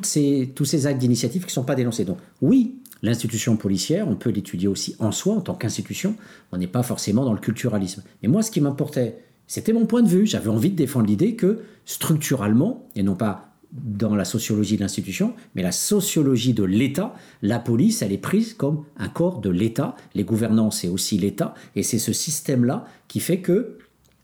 ces, 0.02 0.52
tous 0.55 0.65
ces 0.65 0.86
actes 0.86 0.98
d'initiative 0.98 1.43
qui 1.43 1.48
ne 1.48 1.52
sont 1.52 1.65
pas 1.65 1.74
dénoncés. 1.74 2.05
Donc 2.05 2.19
oui, 2.40 2.80
l'institution 3.02 3.56
policière, 3.56 4.09
on 4.09 4.16
peut 4.16 4.31
l'étudier 4.31 4.68
aussi 4.68 4.97
en 4.98 5.12
soi, 5.12 5.35
en 5.35 5.40
tant 5.40 5.55
qu'institution, 5.55 6.16
on 6.52 6.59
n'est 6.59 6.66
pas 6.66 6.82
forcément 6.82 7.24
dans 7.24 7.32
le 7.32 7.40
culturalisme. 7.40 8.02
Mais 8.22 8.28
moi, 8.28 8.43
ce 8.43 8.51
qui 8.51 8.60
m'importait, 8.60 9.18
c'était 9.47 9.72
mon 9.72 9.86
point 9.86 10.02
de 10.02 10.09
vue. 10.09 10.27
J'avais 10.27 10.48
envie 10.48 10.70
de 10.70 10.77
défendre 10.77 11.06
l'idée 11.06 11.35
que 11.35 11.60
structurellement, 11.85 12.89
et 12.94 13.02
non 13.02 13.16
pas 13.16 13.47
dans 13.72 14.14
la 14.14 14.24
sociologie 14.24 14.77
de 14.77 14.81
l'institution, 14.81 15.35
mais 15.55 15.62
la 15.62 15.72
sociologie 15.72 16.55
de 16.55 16.64
l'État, 16.64 17.14
la 17.43 17.59
police, 17.59 18.02
elle 18.02 18.12
est 18.12 18.18
prise 18.18 18.55
comme 18.55 18.85
un 18.97 19.09
corps 19.09 19.40
de 19.40 19.51
l'État. 19.51 19.94
Les 20.14 20.24
gouvernants, 20.24 20.70
c'est 20.70 20.89
aussi 20.89 21.18
l'État. 21.18 21.55
Et 21.77 21.82
c'est 21.82 21.98
ce 21.98 22.12
système-là 22.12 22.85
qui 23.09 23.20
fait 23.20 23.40
que 23.40 23.78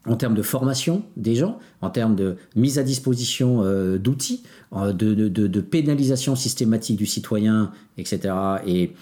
en 0.07 0.16
termes 0.16 0.35
de 0.35 0.43
formation 0.43 1.03
des 1.16 1.35
gens, 1.35 1.59
en 1.81 1.91
termes 1.91 2.15
de 2.15 2.37
mise 2.55 2.78
à 2.78 2.83
disposition 2.83 3.62
euh, 3.62 3.99
d'outils, 3.99 4.43
euh, 4.73 4.93
de, 4.93 5.61
pénalisation 5.61 6.37
systématique 6.37 6.97
du 6.97 7.07
citoyen, 7.07 7.73
etc., 7.99 8.35
et, 8.66 8.93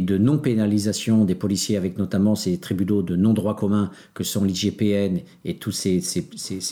de 0.00 0.16
non-pénalisation 0.16 1.26
des 1.26 1.34
policiers 1.34 1.76
avec 1.76 1.98
notamment 1.98 2.34
ces 2.34 2.56
tribunaux 2.56 3.02
de 3.02 3.14
non-droit 3.16 3.54
commun 3.54 3.90
que 4.14 4.24
sont 4.24 4.44
l'IGPN 4.44 5.18
et 5.44 5.56
tous 5.56 5.72
ces, 5.72 6.00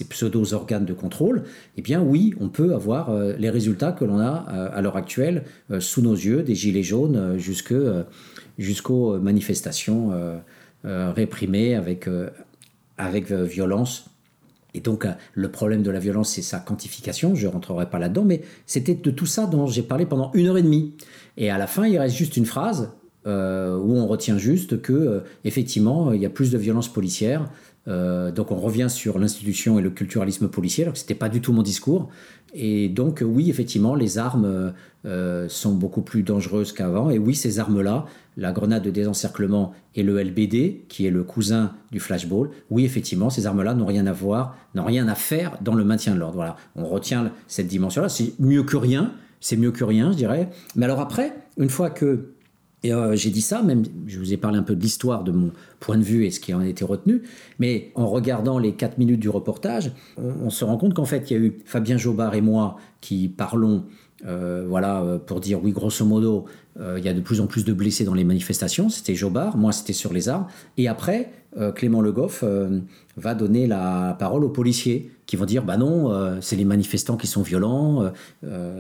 pseudo-organes 0.09 0.87
de 0.87 0.95
contrôle, 0.95 1.43
eh 1.77 1.83
bien 1.83 2.01
oui, 2.01 2.33
on 2.41 2.49
peut 2.49 2.75
avoir 2.75 3.11
euh, 3.11 3.35
les 3.39 3.51
résultats 3.51 3.93
que 3.93 4.07
l'on 4.07 4.19
a 4.19 4.27
à 4.29 4.81
l'heure 4.81 4.97
actuelle 4.97 5.45
sous 5.81 6.01
nos 6.01 6.15
yeux, 6.15 6.43
des 6.43 6.55
gilets 6.55 6.83
jaunes 6.83 7.37
jusqu'aux 7.37 9.19
manifestations 9.19 10.11
réprimées 10.85 11.75
avec 11.75 11.89
avec 11.99 12.07
euh, 12.07 12.31
violence. 12.99 14.11
Et 14.75 14.81
donc, 14.81 15.05
euh, 15.05 15.13
le 15.35 15.51
problème 15.51 15.83
de 15.83 15.91
la 15.91 15.99
violence, 15.99 16.31
c'est 16.31 16.43
sa 16.43 16.59
quantification. 16.59 17.35
Je 17.35 17.47
ne 17.47 17.53
rentrerai 17.53 17.89
pas 17.89 17.99
là-dedans, 17.99 18.25
mais 18.25 18.43
c'était 18.67 18.95
de 18.95 19.11
tout 19.11 19.27
ça 19.27 19.47
dont 19.47 19.67
j'ai 19.67 19.83
parlé 19.83 20.07
pendant 20.07 20.31
une 20.35 20.47
heure 20.47 20.59
et 20.59 20.63
demie. 20.63 20.95
Et 21.37 21.51
à 21.51 21.59
la 21.59 21.67
fin, 21.67 21.87
il 21.87 21.99
reste 21.99 22.17
juste 22.17 22.37
une 22.37 22.47
phrase 22.47 22.93
euh, 23.27 23.77
où 23.77 23.97
on 23.97 24.07
retient 24.07 24.39
juste 24.39 24.81
que, 24.83 25.23
effectivement, 25.45 26.13
il 26.13 26.21
y 26.21 26.27
a 26.27 26.31
plus 26.31 26.51
de 26.51 26.59
violence 26.59 26.93
policière. 26.93 27.51
Donc, 27.87 28.51
on 28.51 28.57
revient 28.57 28.89
sur 28.91 29.19
l'institution 29.19 29.79
et 29.79 29.83
le 29.83 29.91
culturalisme 29.91 30.49
policier, 30.49 30.85
alors 30.85 30.93
que 30.93 30.99
ce 30.99 31.05
n'était 31.05 31.15
pas 31.15 31.29
du 31.29 31.41
tout 31.41 31.53
mon 31.53 31.63
discours. 31.63 32.11
Et 32.55 32.89
donc, 32.89 33.23
oui, 33.27 33.49
effectivement, 33.49 33.95
les 33.95 34.19
armes 34.19 34.75
sont 35.49 35.75
beaucoup 35.75 36.03
plus 36.03 36.23
dangereuses 36.23 36.73
qu'avant. 36.73 37.09
Et 37.09 37.19
oui, 37.19 37.35
ces 37.35 37.59
armes-là, 37.59 38.05
la 38.37 38.53
grenade 38.53 38.83
de 38.83 38.91
désencerclement 38.91 39.73
et 39.95 40.03
le 40.03 40.23
LBD, 40.23 40.85
qui 40.89 41.07
est 41.07 41.11
le 41.11 41.25
cousin 41.25 41.73
du 41.91 41.99
flashball, 41.99 42.51
oui, 42.71 42.85
effectivement, 42.85 43.31
ces 43.31 43.47
armes-là 43.47 43.75
n'ont 43.75 43.87
rien 43.87 44.07
à 44.07 44.13
voir, 44.13 44.57
n'ont 44.75 44.85
rien 44.85 45.09
à 45.09 45.15
faire 45.15 45.57
dans 45.63 45.75
le 45.75 45.85
maintien 45.85 46.15
de 46.15 46.19
l'ordre. 46.19 46.37
Voilà, 46.37 46.57
on 46.77 46.85
retient 46.85 47.33
cette 47.47 47.69
dimension-là. 47.69 48.11
C'est 48.11 48.39
mieux 48.39 48.65
que 48.65 48.77
rien, 48.77 49.13
c'est 49.41 49.57
mieux 49.57 49.73
que 49.73 49.85
rien, 49.85 50.13
je 50.13 50.17
dirais. 50.19 50.51
Mais 50.77 50.85
alors 50.85 51.01
après, 51.01 51.33
une 51.57 51.71
fois 51.71 51.89
que 51.91 52.33
euh, 52.87 53.17
j'ai 53.17 53.31
dit 53.31 53.43
ça, 53.43 53.63
même 53.63 53.85
je 54.07 54.19
vous 54.19 54.33
ai 54.33 54.37
parlé 54.37 54.59
un 54.59 54.63
peu 54.63 54.77
de 54.77 54.81
l'histoire 54.81 55.25
de 55.25 55.33
mon 55.33 55.51
point 55.81 55.99
de 55.99 56.03
vue 56.03 56.25
et 56.25 56.31
ce 56.31 56.41
qui 56.41 56.55
en 56.55 56.61
a 56.61 56.67
été 56.67 56.85
retenu, 56.85 57.23
mais 57.59 57.91
en 57.95 58.07
regardant 58.07 58.59
les 58.59 58.73
4 58.73 58.99
minutes 58.99 59.21
du 59.21 59.29
reportage, 59.29 59.93
on, 60.17 60.51
se 60.51 60.65
rend 60.65 60.77
compte 60.77 60.95
qu'en 60.95 61.05
fait, 61.05 61.31
il 61.31 61.37
y 61.37 61.41
a 61.41 61.43
eu 61.45 61.59
Fabien 61.65 61.97
Jobard 61.97 62.35
et 62.35 62.41
moi 62.41 62.77
qui 63.01 63.29
parlons 63.29 63.85
euh, 64.27 64.65
voilà, 64.69 65.03
euh, 65.03 65.19
pour 65.19 65.41
dire 65.41 65.63
oui, 65.63 65.73
grosso 65.73 66.05
modo, 66.05 66.47
euh, 66.81 66.97
il 66.99 67.05
y 67.05 67.09
a 67.09 67.15
de 67.15 67.21
plus 67.21 67.41
en 67.41 67.47
plus 67.47 67.65
de 67.65 67.73
blessés 67.73 68.05
dans 68.05 68.15
les 68.15 68.25
manifestations. 68.25 68.89
C'était 68.89 69.15
Jobard, 69.15 69.57
moi 69.57 69.73
c'était 69.73 69.93
sur 69.93 70.13
les 70.13 70.29
armes. 70.29 70.47
Et 70.77 70.89
après, 70.89 71.33
Clément 71.75 72.03
Le 72.03 72.13
Goff 72.13 72.45
va 73.17 73.35
donner 73.35 73.67
la 73.67 74.15
parole 74.19 74.45
aux 74.45 74.51
policiers 74.51 75.11
qui 75.27 75.35
vont 75.35 75.47
dire 75.47 75.65
bah 75.65 75.77
non, 75.77 76.39
c'est 76.41 76.57
les 76.57 76.67
manifestants 76.67 77.17
qui 77.17 77.27
sont 77.27 77.43
violents, 77.43 78.13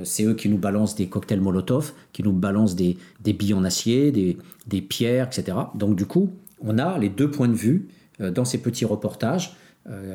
c'est 0.04 0.24
eux 0.24 0.34
qui 0.34 0.48
nous 0.48 0.58
balancent 0.58 0.94
des 0.94 1.06
cocktails 1.06 1.40
Molotov, 1.40 1.92
qui 2.12 2.22
nous 2.22 2.32
balancent 2.32 2.76
des, 2.76 2.98
des 3.24 3.32
billes 3.32 3.54
en 3.54 3.64
acier, 3.64 4.12
des, 4.12 4.36
des, 4.66 4.82
pierres, 4.82 5.28
etc. 5.28 5.56
Donc 5.74 5.96
du 5.96 6.04
coup, 6.04 6.30
on 6.60 6.78
a 6.78 6.98
les 6.98 7.08
deux 7.08 7.30
points 7.30 7.48
de 7.48 7.54
vue 7.54 7.88
dans 8.20 8.44
ces 8.44 8.58
petits 8.58 8.84
reportages. 8.84 9.56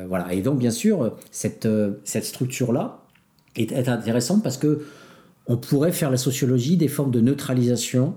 voilà. 0.08 0.32
Et 0.32 0.40
donc 0.40 0.58
bien 0.58 0.70
sûr, 0.70 1.12
cette, 1.32 1.68
cette 2.04 2.24
structure-là 2.24 3.02
est 3.56 3.88
intéressante 3.88 4.42
parce 4.42 4.56
que 4.56 4.84
on 5.46 5.56
pourrait 5.56 5.92
faire 5.92 6.10
la 6.10 6.16
sociologie 6.16 6.76
des 6.76 6.88
formes 6.88 7.10
de 7.10 7.20
neutralisation. 7.20 8.16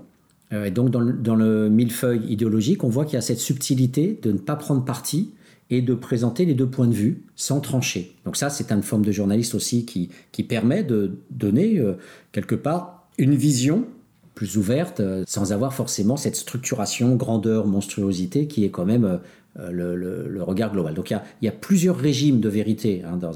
Euh, 0.52 0.64
et 0.64 0.70
donc, 0.70 0.90
dans 0.90 1.00
le, 1.36 1.68
millefeuille 1.68 2.22
idéologique, 2.28 2.84
on 2.84 2.88
voit 2.88 3.04
qu'il 3.04 3.14
y 3.14 3.18
a 3.18 3.22
cette 3.22 3.40
subtilité 3.40 4.18
de 4.22 4.32
ne 4.32 4.38
pas 4.38 4.56
prendre 4.56 4.84
parti 4.84 5.34
et 5.70 5.82
de 5.82 5.92
présenter 5.92 6.46
les 6.46 6.54
deux 6.54 6.68
points 6.68 6.86
de 6.86 6.94
vue 6.94 7.24
sans 7.36 7.60
trancher. 7.60 8.16
Donc 8.24 8.36
ça, 8.36 8.48
c'est 8.48 8.72
une 8.72 8.82
forme 8.82 9.04
de 9.04 9.12
journaliste 9.12 9.54
aussi 9.54 9.84
qui, 9.84 10.08
qui 10.32 10.42
permet 10.42 10.82
de 10.82 11.18
donner 11.30 11.78
euh, 11.78 11.94
quelque 12.32 12.54
part 12.54 13.06
une 13.18 13.34
vision 13.34 13.84
plus 14.34 14.56
ouverte, 14.56 15.00
euh, 15.00 15.24
sans 15.26 15.52
avoir 15.52 15.74
forcément 15.74 16.16
cette 16.16 16.36
structuration, 16.36 17.16
grandeur, 17.16 17.66
monstruosité 17.66 18.46
qui 18.46 18.64
est 18.64 18.70
quand 18.70 18.86
même 18.86 19.20
le, 19.58 20.40
regard 20.42 20.72
global. 20.72 20.94
Donc 20.94 21.10
il 21.10 21.20
y 21.42 21.48
a, 21.48 21.52
plusieurs 21.52 21.96
régimes 21.96 22.40
de 22.40 22.48
vérité 22.48 23.02
hein, 23.04 23.16
dans, 23.16 23.32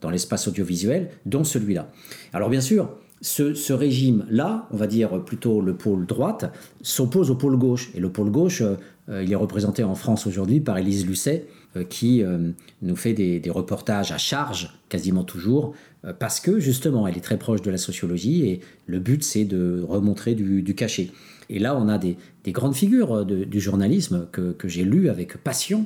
dans 0.00 0.10
l'espace 0.10 0.48
audiovisuel, 0.48 1.10
dont 1.24 1.44
celui-là. 1.44 1.90
Alors 2.32 2.50
bien 2.50 2.60
sûr, 2.60 2.90
ce, 3.20 3.72
régime-là, 3.72 4.66
on 4.70 4.76
va 4.76 4.86
dire 4.86 5.22
plutôt 5.24 5.60
le 5.60 5.74
pôle 5.74 6.06
droite, 6.06 6.52
s'oppose 6.82 7.30
au 7.30 7.34
pôle 7.34 7.56
gauche. 7.56 7.90
Et 7.94 8.00
le 8.00 8.10
pôle 8.10 8.30
gauche, 8.30 8.62
euh, 9.10 9.22
il 9.22 9.32
est 9.32 9.36
représenté 9.36 9.84
en 9.84 9.94
France 9.94 10.26
aujourd'hui 10.26 10.60
par 10.60 10.78
Élise 10.78 11.06
Lucet, 11.06 11.46
euh, 11.76 11.84
qui 11.84 12.22
euh, 12.22 12.50
nous 12.82 12.96
fait 12.96 13.12
des, 13.12 13.42
reportages 13.50 14.12
à 14.12 14.18
charge, 14.18 14.70
quasiment 14.88 15.24
toujours, 15.24 15.74
parce 16.18 16.40
que 16.40 16.60
justement, 16.60 17.06
elle 17.06 17.18
est 17.18 17.22
très 17.22 17.38
proche 17.38 17.60
de 17.60 17.70
la 17.70 17.76
sociologie 17.76 18.46
et 18.46 18.60
le 18.86 19.00
but, 19.00 19.22
c'est 19.22 19.44
de 19.44 19.84
remontrer 19.86 20.34
du, 20.34 20.74
cachet. 20.74 21.10
Et 21.50 21.58
là, 21.58 21.76
on 21.76 21.88
a 21.88 21.98
des, 21.98 22.16
grandes 22.46 22.74
figures 22.74 23.26
du 23.26 23.60
journalisme 23.60 24.26
que, 24.32 24.54
j'ai 24.64 24.84
lues 24.84 25.10
avec 25.10 25.36
passion. 25.36 25.84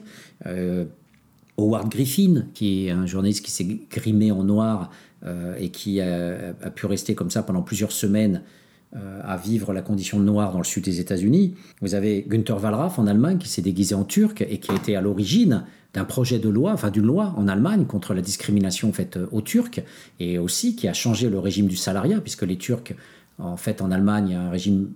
Howard 1.57 1.89
Griffin, 1.89 2.45
qui 2.55 2.87
est 2.87 2.91
un 2.91 3.07
journaliste 3.07 3.45
qui 3.45 3.51
s'est 3.51 3.67
grimé 3.91 4.31
en 4.31 4.45
noir 4.45 4.91
et 5.59 5.71
qui 5.71 6.01
a, 6.01 6.53
pu 6.75 6.87
rester 6.87 7.15
comme 7.15 7.31
ça 7.31 7.43
pendant 7.43 7.63
plusieurs 7.63 7.93
semaines 7.93 8.43
euh, 8.97 9.21
à 9.25 9.37
vivre 9.37 9.73
la 9.73 9.83
condition 9.83 10.21
de 10.21 10.25
noir 10.25 10.53
dans 10.53 10.59
le 10.59 10.65
sud 10.65 10.85
des 10.85 11.01
États-Unis. 11.01 11.57
Vous 11.81 11.97
avez 11.97 12.25
Günther 12.29 12.63
Wallraff 12.63 12.97
en 12.97 13.09
Allemagne 13.09 13.39
qui 13.39 13.49
s'est 13.49 13.61
déguisé 13.61 13.97
en 13.97 14.05
turc 14.05 14.47
et 14.49 14.61
qui 14.61 14.71
a 14.71 14.75
été 14.77 14.95
à 14.95 15.01
l'origine 15.01 15.65
d'un 15.95 16.05
projet 16.05 16.39
de 16.39 16.49
loi, 16.49 16.71
enfin 16.73 16.93
d'une 16.93 17.07
loi 17.07 17.35
en 17.37 17.49
Allemagne 17.49 17.87
contre 17.87 18.15
la 18.15 18.23
discrimination 18.23 18.93
faite 18.93 19.19
aux 19.33 19.41
Turcs 19.41 19.81
et 20.21 20.39
aussi 20.39 20.77
qui 20.77 20.87
a 20.87 20.93
changé 20.93 21.29
le 21.29 21.41
régime 21.41 21.67
du 21.67 21.77
salariat 21.77 22.21
puisque 22.21 22.43
les 22.43 22.57
Turcs 22.57 22.95
en 23.41 23.57
fait, 23.57 23.83
en 23.83 23.91
Allemagne, 23.91 24.33
un 24.35 24.51
régime 24.51 24.93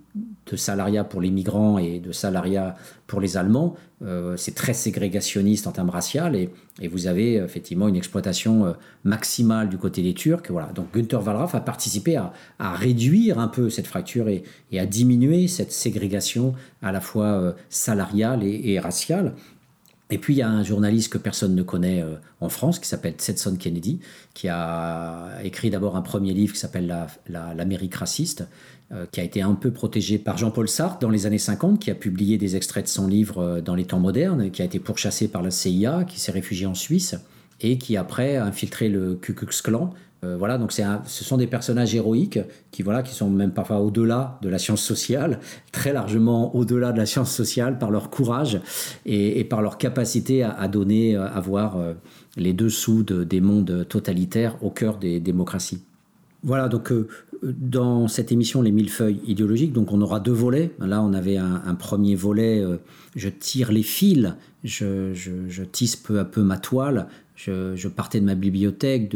de 0.51 0.57
salariat 0.57 1.05
pour 1.05 1.21
les 1.21 1.31
migrants 1.31 1.79
et 1.79 1.99
de 2.01 2.13
salariat 2.13 2.77
pour 3.07 3.21
les 3.21 3.37
Allemands. 3.37 3.75
Euh, 4.03 4.37
c'est 4.37 4.55
très 4.55 4.75
ségrégationniste 4.75 5.67
en 5.67 5.73
termes 5.73 5.91
racial 5.91 6.37
et, 6.37 6.51
vous 6.89 7.09
avez 7.09 7.35
effectivement 7.35 7.89
une 7.89 7.97
exploitation 7.97 8.67
euh, 8.67 8.73
maximale 9.03 9.69
du 9.69 9.79
côté 9.79 10.01
des 10.01 10.15
Turcs. 10.15 10.45
Voilà. 10.49 10.69
Donc 10.69 10.95
Günther 10.95 11.21
Wallraff 11.27 11.57
a 11.57 11.61
participé 11.61 12.17
à, 12.17 12.33
réduire 12.61 13.41
un 13.41 13.49
peu 13.49 13.69
cette 13.69 13.89
fracture 13.89 14.29
et, 14.29 14.45
à 14.79 14.87
diminuer 14.87 15.49
cette 15.49 15.73
ségrégation 15.73 16.55
à 16.81 16.93
la 16.93 17.01
fois 17.01 17.27
euh, 17.27 17.53
salariale 17.69 18.45
et 18.45 18.79
raciale. 18.79 19.35
Et 20.11 20.19
puis 20.19 20.35
il 20.35 20.37
y 20.39 20.43
a 20.43 20.49
un 20.49 20.63
journaliste 20.63 21.13
que 21.13 21.19
personne 21.19 21.55
ne 21.55 21.63
connaît 21.63 22.03
en 22.41 22.49
France 22.49 22.79
qui 22.79 22.89
s'appelle 22.89 23.15
Tsetson 23.15 23.57
Kennedy, 23.57 24.01
qui 24.33 24.49
a 24.49 25.39
écrit 25.43 25.69
d'abord 25.69 25.97
un 25.97 26.03
premier 26.03 26.33
livre 26.33 26.55
qui 26.55 26.61
s'appelle 26.61 26.95
L'Amérique 27.29 27.95
raciste, 27.97 28.43
euh, 28.43 28.45
qui 29.13 29.21
a 29.21 29.23
été 29.23 29.43
un 29.43 29.55
peu 29.55 29.71
protégé 29.71 30.19
par 30.19 30.39
Jean-Paul 30.39 30.69
Sartre 30.69 30.99
dans 30.99 31.11
les 31.11 31.27
années 31.27 31.39
50, 31.39 31.79
qui 31.79 31.91
a 31.91 31.95
publié 31.95 32.39
des 32.39 32.57
extraits 32.57 32.85
de 32.85 32.89
son 32.89 33.07
livre 33.07 33.39
euh, 33.39 33.61
dans 33.61 33.75
les 33.75 33.85
temps 33.85 34.01
modernes, 34.01 34.51
qui 34.51 34.63
a 34.63 34.65
été 34.65 34.79
pourchassé 34.79 35.29
par 35.29 35.43
la 35.43 35.51
CIA, 35.51 36.05
qui 36.05 36.19
s'est 36.19 36.33
réfugié 36.33 36.67
en 36.67 36.75
Suisse 36.75 37.15
et 37.61 37.77
qui 37.77 37.97
après 37.97 38.37
a 38.37 38.45
infiltré 38.45 38.89
le 38.89 39.17
Ku 39.17 39.35
Klux 39.35 39.63
Klan 39.63 39.93
euh, 40.25 40.37
voilà, 40.37 40.59
donc 40.59 40.73
ce 40.73 41.25
sont 41.25 41.37
des 41.37 41.47
personnages 41.47 41.95
héroïques 41.95 42.41
qui, 42.73 42.83
voilà, 42.83 43.03
qui 43.03 43.15
sont 43.15 43.31
même 43.31 43.53
parfois 43.53 43.79
au-delà 43.79 44.39
de 44.43 44.49
la 44.49 44.59
science 44.59 44.83
sociale, 44.83 45.39
très 45.73 45.93
largement 45.93 46.55
au-delà 46.57 46.93
de 46.93 46.99
la 46.99 47.07
science 47.07 47.33
sociale 47.33 47.79
par 47.79 47.91
leur 47.91 48.11
courage 48.11 48.61
et, 49.07 49.45
par 49.45 49.63
leur 49.63 49.79
capacité 49.79 50.43
à, 50.43 50.67
donner, 50.67 51.15
euh, 51.15 51.29
à 51.29 51.41
voir 51.41 51.77
euh, 51.77 51.95
les 52.37 52.53
dessous 52.53 53.05
des 53.05 53.41
mondes 53.41 53.87
totalitaires 53.89 54.57
au 54.63 54.71
cœur 54.71 54.99
des 54.99 55.21
démocraties. 55.21 55.85
Voilà, 56.43 56.69
donc 56.69 56.93
dans 57.43 58.07
cette 58.07 58.31
émission 58.31 58.63
Les 58.63 58.71
Millefeuilles 58.71 59.21
idéologiques, 59.27 59.73
donc 59.73 59.93
on 59.93 60.01
aura 60.01 60.21
deux 60.21 60.33
volets. 60.33 60.71
Là, 60.79 61.03
on 61.03 61.13
avait 61.13 61.37
un, 61.37 61.75
premier 61.75 62.15
volet, 62.15 62.65
je 63.17 63.29
tire 63.29 63.73
les 63.73 63.83
fils, 63.83 64.35
je, 64.63 65.63
tisse 65.65 65.97
peu 65.97 66.21
à 66.21 66.25
peu 66.25 66.43
ma 66.43 66.59
toile, 66.59 67.09
je, 67.35 67.89
partais 67.89 68.21
de 68.21 68.25
ma 68.25 68.37
bibliothèque, 68.37 69.11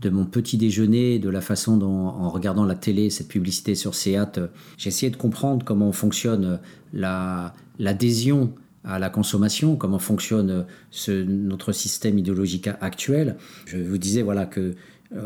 de 0.00 0.10
mon 0.10 0.24
petit 0.24 0.56
déjeuner, 0.56 1.18
de 1.18 1.28
la 1.28 1.40
façon 1.40 1.76
dont, 1.76 2.06
en 2.06 2.30
regardant 2.30 2.64
la 2.64 2.74
télé, 2.74 3.10
cette 3.10 3.28
publicité 3.28 3.74
sur 3.74 3.94
Seat, 3.94 4.38
euh, 4.38 4.46
essayé 4.84 5.10
de 5.10 5.16
comprendre 5.16 5.64
comment 5.64 5.90
fonctionne 5.92 6.60
euh, 6.94 7.48
l'adhésion 7.78 8.52
à 8.84 8.98
la 8.98 9.10
consommation, 9.10 9.76
comment 9.76 9.98
fonctionne 9.98 10.66
euh, 11.08 11.24
notre 11.26 11.72
système 11.72 12.18
idéologique 12.18 12.68
actuel. 12.80 13.36
Je 13.66 13.78
vous 13.78 13.98
disais 13.98 14.22
voilà 14.22 14.46
que 14.46 14.74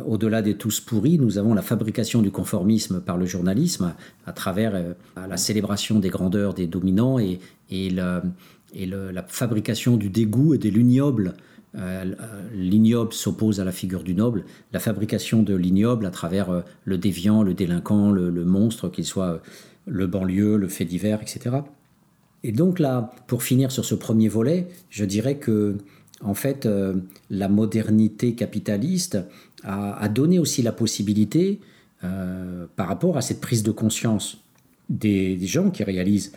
au-delà 0.07 0.43
des 0.43 0.55
tous 0.55 0.81
pourris, 0.81 1.19
nous 1.19 1.39
avons 1.39 1.55
la 1.55 1.63
fabrication 1.63 2.23
du 2.23 2.31
conformisme 2.31 3.01
par 3.01 3.17
le 3.17 3.27
journalisme 3.27 3.95
à 4.27 4.33
travers 4.33 4.81
la 5.17 5.37
célébration 5.37 5.99
des 5.99 6.09
grandeurs 6.09 6.55
des 6.55 6.69
dominants 6.69 7.19
et, 7.19 7.41
la 7.91 8.23
fabrication 9.27 9.97
du 9.97 10.09
dégoût 10.09 10.55
et 10.55 10.59
de 10.59 10.69
l'ignoble 10.69 11.35
euh, 11.75 12.15
l'ignoble 12.53 13.15
s'oppose 13.15 13.61
à 13.61 13.65
la 13.65 13.73
figure 13.73 14.03
du 14.03 14.15
noble, 14.15 14.45
la 14.73 14.81
fabrication 14.81 15.43
de 15.43 15.55
l'ignoble 15.55 16.05
à 16.05 16.11
travers 16.11 16.51
euh, 16.51 16.61
le 16.85 16.99
déviant, 16.99 17.43
le 17.43 17.55
délinquant, 17.55 18.11
le, 18.11 18.31
monstre, 18.45 18.91
qu'il 18.91 19.07
soit 19.07 19.31
euh, 19.31 19.39
le 19.87 20.07
banlieue, 20.07 20.57
le 20.57 20.69
fait 20.69 20.85
divers, 20.85 21.23
etc. 21.23 21.57
Et 22.43 22.53
donc 22.53 22.79
là, 22.79 23.15
pour 23.27 23.43
finir 23.43 23.73
sur 23.73 23.85
ce 23.85 23.95
premier 23.95 24.29
volet, 24.29 24.69
je 24.91 25.05
dirais 25.05 25.37
que 25.37 25.79
en 26.25 26.35
fait, 26.35 26.69
la 27.31 27.49
modernité 27.49 28.35
capitaliste 28.35 29.19
a, 29.65 30.09
donné 30.09 30.39
aussi 30.39 30.63
la 30.63 30.73
possibilité, 30.73 31.61
par 32.01 32.89
rapport 32.89 33.17
à 33.17 33.23
cette 33.23 33.41
prise 33.41 33.63
de 33.63 33.71
conscience 33.71 34.39
des, 34.89 35.39
gens 35.47 35.71
qui 35.71 35.85
réalisent 35.85 36.33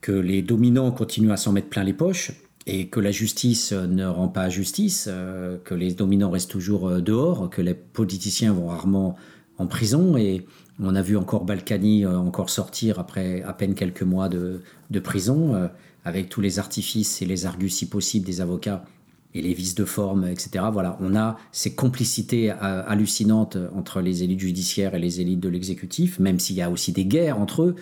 que 0.00 0.12
les 0.12 0.42
dominants 0.42 0.90
continuent 0.90 1.32
à 1.32 1.36
s'en 1.36 1.52
mettre 1.52 1.68
plein 1.68 1.84
les 1.84 1.92
poches, 1.92 2.32
et 2.68 2.88
que 2.88 3.00
la 3.00 3.10
justice 3.10 3.72
ne 3.72 4.04
rend 4.04 4.28
pas 4.28 4.50
justice, 4.50 5.08
euh, 5.10 5.56
que 5.64 5.74
les 5.74 5.94
dominants 5.94 6.30
restent 6.30 6.50
toujours 6.50 6.86
euh, 6.88 7.00
dehors, 7.00 7.48
que 7.48 7.62
les 7.62 7.72
politiciens 7.72 8.52
vont 8.52 8.66
rarement 8.66 9.16
en 9.56 9.66
prison. 9.66 10.18
Et 10.18 10.46
on 10.78 10.94
a 10.94 11.00
vu 11.00 11.16
encore 11.16 11.46
Balkany 11.46 12.04
euh, 12.04 12.18
encore 12.18 12.50
sortir 12.50 12.98
après 12.98 13.42
à 13.42 13.54
peine 13.54 13.74
quelques 13.74 14.02
mois 14.02 14.28
de, 14.28 14.60
prison, 15.00 15.70
avec 16.04 16.28
tous 16.28 16.42
les 16.42 16.58
artifices 16.58 17.22
et 17.22 17.24
les 17.24 17.46
argus 17.46 17.74
si 17.74 17.88
possible 17.88 18.26
des 18.26 18.42
avocats 18.42 18.84
et 19.34 19.42
les 19.42 19.52
vices 19.52 19.74
de 19.74 19.84
forme, 19.84 20.26
etc. 20.26 20.64
Voilà, 20.72 20.96
on 21.00 21.14
a 21.14 21.36
ces 21.52 21.74
complicités 21.74 22.50
hallucinantes 22.50 23.58
entre 23.74 24.00
les 24.00 24.22
élites 24.22 24.40
judiciaires 24.40 24.94
et 24.94 24.98
les 24.98 25.20
élites 25.20 25.40
de 25.40 25.48
l'exécutif, 25.48 26.18
même 26.18 26.38
s'il 26.38 26.56
y 26.56 26.62
a 26.62 26.70
aussi 26.70 26.92
des 26.92 27.04
guerres 27.04 27.38
entre 27.38 27.62
eux. 27.62 27.76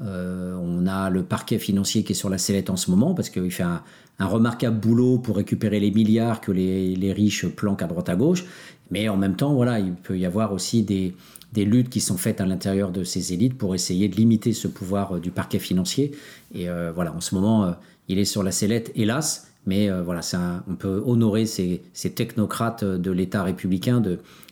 on 0.00 0.86
a 0.86 1.10
le 1.10 1.22
parquet 1.24 1.58
financier 1.58 2.04
qui 2.04 2.12
est 2.12 2.16
sur 2.16 2.30
la 2.30 2.38
sellette 2.38 2.70
en 2.70 2.76
ce 2.76 2.90
moment 2.90 3.14
parce 3.14 3.30
qu'il 3.30 3.50
fait 3.50 3.64
un, 3.64 3.82
remarquable 4.20 4.78
boulot 4.78 5.18
pour 5.18 5.36
récupérer 5.36 5.80
les 5.80 5.90
milliards 5.90 6.40
que 6.40 6.52
les, 6.52 7.12
riches 7.12 7.46
planquent 7.46 7.82
à 7.82 7.88
droite 7.88 8.08
à 8.08 8.14
gauche. 8.14 8.44
Mais 8.92 9.08
en 9.08 9.16
même 9.16 9.36
temps, 9.36 9.54
voilà, 9.54 9.80
il 9.80 9.94
peut 9.94 10.18
y 10.18 10.26
avoir 10.26 10.52
aussi 10.52 10.82
des, 10.82 11.14
luttes 11.56 11.88
qui 11.88 12.00
sont 12.00 12.18
faites 12.18 12.40
à 12.40 12.46
l'intérieur 12.46 12.92
de 12.92 13.04
ces 13.04 13.32
élites 13.32 13.56
pour 13.56 13.74
essayer 13.74 14.08
de 14.08 14.16
limiter 14.16 14.52
ce 14.52 14.68
pouvoir 14.68 15.16
euh, 15.16 15.20
du 15.20 15.30
parquet 15.30 15.58
financier. 15.58 16.12
Et 16.54 16.68
euh, 16.68 16.92
voilà, 16.94 17.12
en 17.12 17.20
ce 17.20 17.34
moment, 17.34 17.64
euh, 17.64 17.72
il 18.08 18.18
est 18.18 18.26
sur 18.26 18.42
la 18.42 18.52
sellette, 18.52 18.92
hélas. 18.94 19.51
Mais 19.66 19.88
voilà, 19.90 20.22
on 20.68 20.74
peut 20.74 21.02
honorer 21.06 21.46
ces, 21.46 21.82
technocrates 22.14 22.84
de 22.84 23.10
l'État 23.10 23.42
républicain 23.44 24.02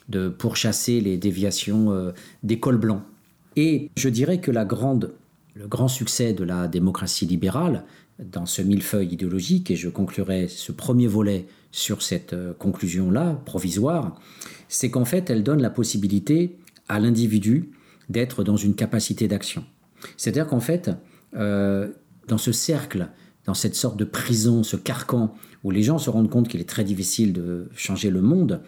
de, 0.08 0.28
pourchasser 0.28 1.00
les 1.00 1.16
déviations 1.16 2.12
des 2.42 2.60
cols 2.60 2.78
blancs. 2.78 3.02
Et 3.56 3.90
je 3.96 4.08
dirais 4.08 4.40
que 4.40 4.52
le 4.52 5.66
grand 5.66 5.88
succès 5.88 6.32
de 6.32 6.44
la 6.44 6.68
démocratie 6.68 7.26
libérale, 7.26 7.84
dans 8.20 8.46
ce 8.46 8.62
millefeuille 8.62 9.08
idéologique, 9.08 9.70
et 9.70 9.76
je 9.76 9.88
conclurai 9.88 10.48
ce 10.48 10.72
premier 10.72 11.06
volet 11.06 11.46
sur 11.72 12.02
cette 12.02 12.32
euh, 12.32 12.52
conclusion-là, 12.54 13.40
provisoire, 13.44 14.18
c'est 14.68 14.90
qu'en 14.90 15.04
fait, 15.04 15.30
elle 15.30 15.42
donne 15.42 15.62
la 15.62 15.70
possibilité 15.70 16.56
à 16.88 16.98
l'individu 16.98 17.70
d'être 18.08 18.44
dans 18.44 18.56
une 18.56 18.74
capacité 18.74 19.28
d'action. 19.28 19.64
C'est-à-dire 20.16 20.46
qu'en 20.46 20.60
fait, 20.60 20.90
euh, 21.36 21.88
dans 22.28 22.38
ce 22.38 22.52
cercle, 22.52 23.08
dans 23.50 23.54
cette 23.54 23.74
sorte 23.74 23.96
de 23.96 24.04
prison, 24.04 24.62
ce 24.62 24.76
carcan, 24.76 25.34
où 25.64 25.72
les 25.72 25.82
gens 25.82 25.98
se 25.98 26.08
rendent 26.08 26.30
compte 26.30 26.46
qu'il 26.46 26.60
est 26.60 26.68
très 26.68 26.84
difficile 26.84 27.32
de 27.32 27.68
changer 27.74 28.08
le 28.08 28.22
monde, 28.22 28.60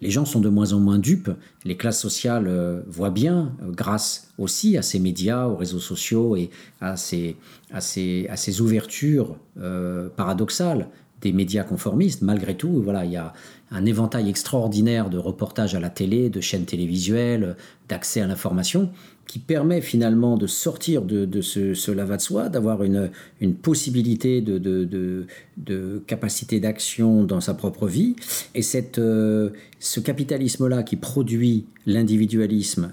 les 0.00 0.12
gens 0.12 0.24
sont 0.24 0.38
de 0.38 0.48
moins 0.48 0.74
en 0.74 0.78
moins 0.78 1.00
dupes, 1.00 1.32
les 1.64 1.76
classes 1.76 2.00
sociales 2.00 2.46
euh, 2.46 2.82
voient 2.86 3.10
bien, 3.10 3.56
euh, 3.62 3.72
grâce 3.72 4.28
aussi 4.38 4.76
à 4.76 4.82
ces 4.82 5.00
médias, 5.00 5.46
aux 5.46 5.56
réseaux 5.56 5.80
sociaux 5.80 6.36
et 6.36 6.50
à 6.80 6.96
ces, 6.96 7.34
à 7.72 7.80
ces, 7.80 8.28
à 8.30 8.36
ces 8.36 8.60
ouvertures 8.60 9.38
euh, 9.58 10.08
paradoxales 10.08 10.86
des 11.20 11.32
médias 11.32 11.64
conformistes. 11.64 12.22
Malgré 12.22 12.56
tout, 12.56 12.80
voilà, 12.80 13.04
il 13.04 13.10
y 13.10 13.16
a 13.16 13.32
un 13.72 13.84
éventail 13.86 14.28
extraordinaire 14.28 15.10
de 15.10 15.18
reportages 15.18 15.74
à 15.74 15.80
la 15.80 15.90
télé, 15.90 16.30
de 16.30 16.40
chaînes 16.40 16.64
télévisuelles, 16.64 17.56
d'accès 17.88 18.20
à 18.20 18.28
l'information, 18.28 18.90
qui 19.26 19.38
permet 19.38 19.80
finalement 19.80 20.36
de 20.36 20.46
sortir 20.46 21.02
de, 21.02 21.40
ce, 21.40 21.74
ce 21.74 21.90
lava 21.90 22.16
de 22.16 22.22
soi, 22.22 22.48
d'avoir 22.48 22.82
une, 22.82 23.10
une 23.40 23.54
possibilité 23.54 24.40
de, 24.40 24.58
de, 24.58 25.26
de 25.56 26.02
capacité 26.06 26.60
d'action 26.60 27.24
dans 27.24 27.40
sa 27.40 27.54
propre 27.54 27.86
vie. 27.86 28.16
Et 28.54 28.62
cette, 28.62 28.98
euh, 28.98 29.50
ce 29.80 30.00
capitalisme-là 30.00 30.82
qui 30.82 30.96
produit 30.96 31.66
l'individualisme 31.86 32.92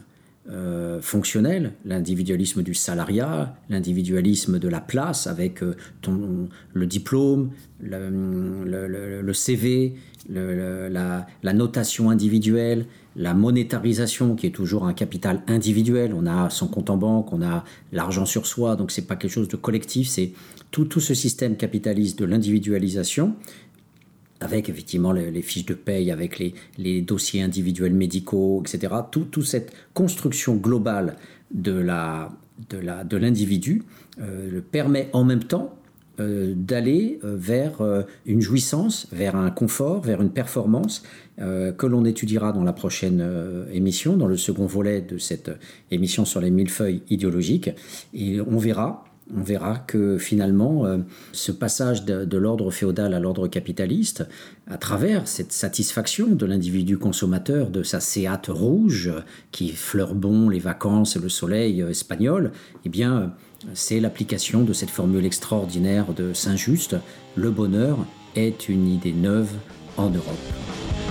euh, 0.51 0.99
fonctionnel, 0.99 1.73
l'individualisme 1.85 2.63
du 2.63 2.73
salariat, 2.73 3.55
l'individualisme 3.69 4.57
de 4.57 4.67
la 4.67 4.81
place 4.81 5.27
avec 5.27 5.61
euh, 5.61 5.75
ton, 6.01 6.49
le 6.73 6.87
diplôme, 6.87 7.51
le, 7.81 9.31
CV, 9.33 9.93
la, 10.27 11.27
la, 11.43 11.53
notation 11.53 12.09
individuelle, 12.09 12.87
la 13.19 13.33
monétarisation 13.33 14.35
qui 14.35 14.47
est 14.47 14.51
toujours 14.51 14.85
un 14.85 14.93
capital 14.93 15.43
individuel. 15.47 16.13
On 16.15 16.25
a 16.25 16.49
son 16.49 16.67
compte 16.67 16.89
en 16.89 16.95
banque, 16.95 17.33
on 17.33 17.41
a 17.41 17.65
l'argent 17.91 18.25
sur 18.25 18.47
soi, 18.47 18.77
donc 18.77 18.91
c'est 18.91 19.07
pas 19.07 19.17
quelque 19.17 19.31
chose 19.31 19.49
de 19.49 19.57
collectif. 19.57 20.07
C'est 20.07 20.31
tout, 20.71 20.85
tout 20.85 21.01
ce 21.01 21.13
système 21.13 21.57
capitaliste 21.57 22.17
de 22.17 22.25
l'individualisation 22.25 23.35
avec 24.39 24.69
effectivement 24.69 25.11
les, 25.11 25.41
fiches 25.41 25.65
de 25.65 25.73
paye, 25.73 26.11
avec 26.11 26.39
les, 26.77 27.01
dossiers 27.01 27.41
individuels 27.41 27.93
médicaux, 27.93 28.63
etc. 28.65 28.93
Toute 29.11 29.43
cette 29.43 29.73
construction 29.93 30.55
globale 30.55 31.17
de 31.51 31.73
l'individu 33.17 33.83
de 34.17 34.23
euh, 34.23 34.61
permet 34.71 35.09
en 35.11 35.25
même 35.25 35.43
temps 35.43 35.75
euh, 36.21 36.53
d'aller 36.55 37.19
euh, 37.25 37.35
vers 37.37 37.81
une 38.25 38.41
jouissance, 38.41 39.07
vers 39.11 39.35
un 39.35 39.51
confort, 39.51 40.01
vers 40.01 40.21
une 40.21 40.31
performance 40.31 41.03
que 41.39 41.85
l'on 41.85 42.03
étudiera 42.03 42.51
dans 42.51 42.63
la 42.63 42.73
prochaine 42.73 43.25
émission, 43.71 44.17
dans 44.17 44.27
le 44.27 44.35
second 44.35 44.65
volet 44.65 45.01
de 45.01 45.17
cette 45.17 45.51
émission 45.89 46.25
sur 46.25 46.41
les 46.41 46.51
millefeuilles 46.51 47.01
idéologiques. 47.09 47.69
Et 48.13 48.41
on 48.41 48.57
verra 48.57 49.05
on 49.35 49.43
verra 49.43 49.77
que 49.77 50.17
finalement, 50.17 50.85
euh, 50.85 50.97
ce 51.33 51.51
passage 51.51 52.03
de, 52.05 52.37
l'ordre 52.37 52.71
féodal 52.71 53.13
à 53.13 53.19
l'ordre 53.19 53.47
capitaliste, 53.47 54.25
à 54.67 54.77
travers 54.77 55.27
cette 55.27 55.51
satisfaction 55.51 56.27
de 56.29 56.45
l'individu 56.45 56.97
consommateur 56.97 57.69
de 57.69 57.83
sa 57.83 57.99
séate 57.99 58.47
rouge 58.47 59.11
qui 59.51 59.69
fleure 59.69 60.15
bon 60.15 60.49
les 60.49 60.59
vacances 60.59 61.15
et 61.15 61.19
le 61.19 61.29
soleil 61.29 61.81
euh, 61.81 61.89
espagnol, 61.89 62.51
eh 62.85 62.89
bien, 62.89 63.33
c'est 63.73 63.99
l'application 63.99 64.63
de 64.63 64.73
cette 64.73 64.89
formule 64.89 65.25
extraordinaire 65.25 66.13
de 66.13 66.33
Saint-Just 66.33 66.95
le 67.35 67.51
bonheur 67.51 67.97
est 68.35 68.69
une 68.69 68.87
idée 68.87 69.13
neuve 69.13 69.51
en 69.97 70.09
Europe. 70.09 71.08